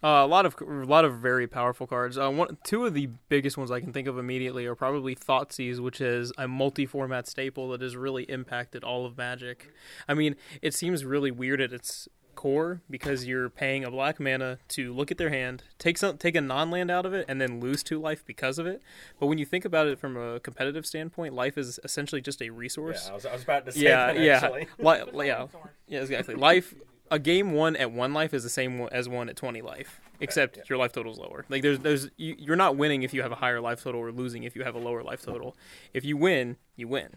Uh, 0.05 0.24
a 0.24 0.26
lot 0.26 0.47
of 0.47 0.55
a 0.60 0.64
lot 0.64 1.05
of 1.05 1.18
very 1.18 1.47
powerful 1.47 1.86
cards. 1.86 2.16
Uh, 2.18 2.30
one, 2.30 2.59
two 2.64 2.84
of 2.84 2.94
the 2.94 3.09
biggest 3.28 3.56
ones 3.56 3.70
I 3.70 3.80
can 3.80 3.93
think 3.93 4.06
of 4.06 4.18
immediately 4.18 4.66
are 4.66 4.74
probably 4.74 5.16
Thoughtseize, 5.16 5.80
which 5.80 6.01
is 6.01 6.32
a 6.38 6.47
multi-format 6.47 7.26
staple 7.26 7.70
that 7.70 7.80
has 7.80 7.97
really 7.97 8.24
impacted 8.24 8.84
all 8.84 9.06
of 9.06 9.16
Magic. 9.16 9.72
I 10.06 10.14
mean, 10.14 10.36
it 10.60 10.74
seems 10.74 11.05
really 11.05 11.30
weird 11.30 11.60
at 11.60 11.72
its 11.72 12.09
core 12.37 12.83
because 12.89 13.27
you're 13.27 13.51
paying 13.51 13.85
a 13.85 13.91
black 13.91 14.21
mana 14.21 14.59
to 14.69 14.93
look 14.93 15.11
at 15.11 15.19
their 15.19 15.31
hand, 15.31 15.65
take 15.79 15.99
some, 15.99 16.19
take 16.19 16.37
a 16.37 16.41
non-land 16.41 16.91
out 16.91 17.05
of 17.05 17.13
it, 17.13 17.25
and 17.29 17.41
then 17.41 17.61
lose 17.61 17.83
two 17.83 17.99
life 18.01 18.25
because 18.25 18.59
of 18.59 18.67
it. 18.67 18.81
But 19.19 19.27
when 19.27 19.39
you 19.39 19.45
think 19.45 19.65
about 19.65 19.89
it 19.89 19.99
from 19.99 20.17
a 20.17 20.39
competitive 20.41 20.87
standpoint, 20.87 21.35
life 21.35 21.59
is 21.59 21.81
essentially 21.83 22.21
just 22.21 22.41
a 22.41 22.51
resource. 22.51 23.11
was, 23.13 23.27
I 23.27 23.33
was 23.33 23.43
about 23.43 23.67
to 23.67 23.73
say 23.73 23.81
yeah, 23.81 24.13
yeah, 24.13 24.49
Li- 24.79 25.27
yeah, 25.27 25.47
yeah, 25.89 26.01
exactly. 26.01 26.35
Life, 26.35 26.75
a 27.11 27.19
game 27.19 27.53
one 27.53 27.77
at 27.77 27.91
one 27.91 28.13
life 28.13 28.35
is 28.35 28.43
the 28.43 28.51
same 28.51 28.81
as 28.93 29.09
one 29.09 29.29
at 29.29 29.37
twenty 29.37 29.63
life, 29.63 30.01
except 30.21 30.69
your 30.69 30.79
life 30.79 30.93
total 30.93 31.13
is 31.13 31.19
lower. 31.19 31.45
Like 31.49 31.63
there's, 31.63 31.79
there's, 31.79 32.09
you, 32.17 32.37
you're 32.39 32.57
not 32.57 32.77
winning 32.77 33.03
if 33.03 33.15
you 33.15 33.23
have 33.23 33.33
a 33.33 33.37
higher 33.37 33.61
life 33.61 33.83
total, 33.83 34.01
or 34.01 34.13
losing 34.13 34.45
if 34.45 34.55
you 34.55 34.65
have 34.65 34.75
a 34.75 34.79
lower 34.79 35.03
life 35.03 35.23
total. 35.23 35.57
If 35.93 36.05
you 36.05 36.17
win, 36.17 36.57
you 36.77 36.89
win. 36.89 37.17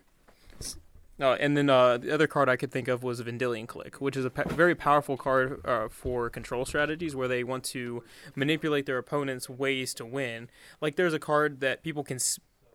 Uh, 1.20 1.34
and 1.34 1.58
then 1.58 1.70
uh, 1.70 1.98
the 1.98 2.14
other 2.14 2.28
card 2.28 2.48
I 2.48 2.56
could 2.56 2.72
think 2.72 2.88
of 2.88 3.04
was 3.04 3.20
Vendilion 3.20 3.68
Clique, 3.68 4.00
which 4.00 4.16
is 4.16 4.24
a 4.24 4.30
pa- 4.30 4.44
very 4.48 4.74
powerful 4.74 5.18
card 5.18 5.60
uh, 5.66 5.90
for 5.90 6.30
control 6.30 6.66
strategies 6.66 7.16
where 7.16 7.28
they 7.28 7.44
want 7.44 7.66
to 7.66 8.04
manipulate 8.36 8.86
their 8.86 8.98
opponent's 8.98 9.50
ways 9.50 9.94
to 9.96 10.06
win. 10.06 10.50
Like 10.80 10.96
there's 10.96 11.14
a 11.14 11.20
card 11.20 11.60
that 11.60 11.84
people 11.84 12.04
can 12.04 12.20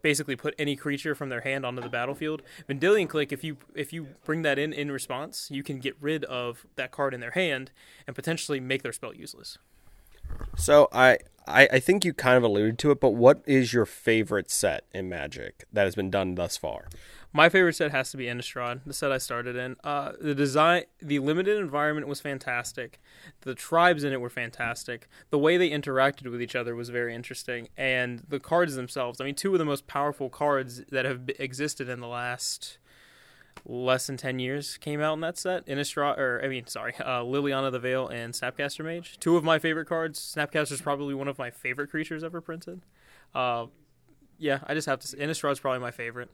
basically 0.02 0.36
put 0.36 0.54
any 0.58 0.76
creature 0.76 1.14
from 1.14 1.30
their 1.30 1.40
hand 1.40 1.64
onto 1.64 1.80
the 1.80 1.88
battlefield. 1.88 2.42
Vendilion 2.68 3.08
Clique, 3.08 3.32
if 3.32 3.42
you 3.42 3.56
if 3.74 3.92
you 3.92 4.08
bring 4.24 4.42
that 4.42 4.58
in 4.58 4.72
in 4.72 4.92
response, 4.92 5.48
you 5.50 5.62
can 5.62 5.78
get 5.78 5.96
rid 5.98 6.24
of 6.24 6.66
that 6.76 6.92
card 6.92 7.14
in 7.14 7.20
their 7.20 7.30
hand 7.30 7.72
and 8.06 8.14
potentially 8.14 8.60
make 8.60 8.82
their 8.82 8.92
spell 8.92 9.14
useless. 9.14 9.56
So 10.56 10.88
I, 10.92 11.18
I 11.46 11.68
I 11.72 11.80
think 11.80 12.04
you 12.04 12.12
kind 12.12 12.36
of 12.36 12.42
alluded 12.42 12.78
to 12.80 12.90
it, 12.90 13.00
but 13.00 13.10
what 13.10 13.42
is 13.46 13.72
your 13.72 13.86
favorite 13.86 14.50
set 14.50 14.84
in 14.92 15.08
Magic 15.08 15.64
that 15.72 15.84
has 15.84 15.94
been 15.94 16.10
done 16.10 16.34
thus 16.34 16.58
far? 16.58 16.88
My 17.36 17.48
favorite 17.48 17.74
set 17.74 17.90
has 17.90 18.12
to 18.12 18.16
be 18.16 18.26
Innistrad, 18.26 18.82
the 18.86 18.92
set 18.92 19.10
I 19.10 19.18
started 19.18 19.56
in. 19.56 19.74
Uh, 19.82 20.12
the 20.20 20.36
design, 20.36 20.84
the 21.02 21.18
limited 21.18 21.58
environment 21.58 22.06
was 22.06 22.20
fantastic. 22.20 23.00
The 23.40 23.56
tribes 23.56 24.04
in 24.04 24.12
it 24.12 24.20
were 24.20 24.30
fantastic. 24.30 25.08
The 25.30 25.38
way 25.38 25.56
they 25.56 25.68
interacted 25.68 26.30
with 26.30 26.40
each 26.40 26.54
other 26.54 26.76
was 26.76 26.90
very 26.90 27.12
interesting, 27.12 27.70
and 27.76 28.22
the 28.28 28.38
cards 28.38 28.76
themselves. 28.76 29.20
I 29.20 29.24
mean, 29.24 29.34
two 29.34 29.52
of 29.52 29.58
the 29.58 29.64
most 29.64 29.88
powerful 29.88 30.30
cards 30.30 30.84
that 30.92 31.04
have 31.04 31.28
existed 31.40 31.88
in 31.88 31.98
the 31.98 32.06
last 32.06 32.78
less 33.66 34.06
than 34.06 34.16
ten 34.16 34.38
years 34.38 34.76
came 34.76 35.00
out 35.00 35.14
in 35.14 35.20
that 35.22 35.36
set. 35.36 35.66
Innistrad, 35.66 36.16
or 36.18 36.40
I 36.40 36.46
mean, 36.46 36.68
sorry, 36.68 36.94
uh, 37.00 37.22
Liliana 37.22 37.72
the 37.72 37.80
Veil 37.80 38.06
and 38.06 38.32
Snapcaster 38.32 38.84
Mage. 38.84 39.18
Two 39.18 39.36
of 39.36 39.42
my 39.42 39.58
favorite 39.58 39.86
cards. 39.86 40.20
Snapcaster 40.20 40.70
is 40.70 40.80
probably 40.80 41.14
one 41.14 41.26
of 41.26 41.36
my 41.36 41.50
favorite 41.50 41.90
creatures 41.90 42.22
ever 42.22 42.40
printed. 42.40 42.82
Uh, 43.34 43.66
yeah, 44.38 44.60
I 44.68 44.74
just 44.74 44.86
have 44.86 45.00
to. 45.00 45.08
say 45.08 45.18
Innistrad's 45.18 45.58
probably 45.58 45.80
my 45.80 45.90
favorite. 45.90 46.30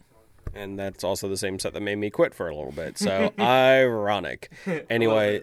And 0.55 0.79
that's 0.79 1.05
also 1.05 1.29
the 1.29 1.37
same 1.37 1.59
set 1.59 1.73
that 1.73 1.81
made 1.81 1.97
me 1.97 2.11
quit 2.11 2.35
for 2.35 2.49
a 2.49 2.55
little 2.55 2.73
bit. 2.73 2.99
So 2.99 3.33
ironic. 3.39 4.51
Anyway, 4.91 5.43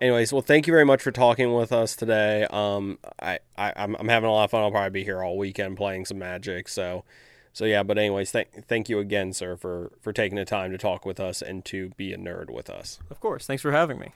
anyways, 0.00 0.32
well, 0.32 0.42
thank 0.42 0.66
you 0.66 0.72
very 0.72 0.84
much 0.84 1.02
for 1.02 1.10
talking 1.10 1.52
with 1.54 1.72
us 1.72 1.94
today. 1.94 2.46
Um, 2.50 2.98
I, 3.20 3.38
I 3.56 3.72
I'm, 3.76 3.96
I'm 3.96 4.08
having 4.08 4.28
a 4.28 4.32
lot 4.32 4.44
of 4.44 4.50
fun. 4.50 4.62
I'll 4.62 4.70
probably 4.70 4.90
be 4.90 5.04
here 5.04 5.22
all 5.22 5.36
weekend 5.36 5.76
playing 5.76 6.04
some 6.04 6.18
Magic. 6.18 6.68
So, 6.68 7.04
so 7.52 7.64
yeah. 7.64 7.82
But 7.82 7.98
anyways, 7.98 8.30
thank 8.30 8.66
thank 8.66 8.88
you 8.88 8.98
again, 8.98 9.32
sir, 9.32 9.56
for 9.56 9.92
for 10.00 10.12
taking 10.12 10.36
the 10.36 10.44
time 10.44 10.70
to 10.72 10.78
talk 10.78 11.06
with 11.06 11.20
us 11.20 11.42
and 11.42 11.64
to 11.66 11.90
be 11.96 12.12
a 12.12 12.18
nerd 12.18 12.50
with 12.50 12.68
us. 12.70 12.98
Of 13.10 13.20
course. 13.20 13.46
Thanks 13.46 13.62
for 13.62 13.72
having 13.72 13.98
me. 13.98 14.12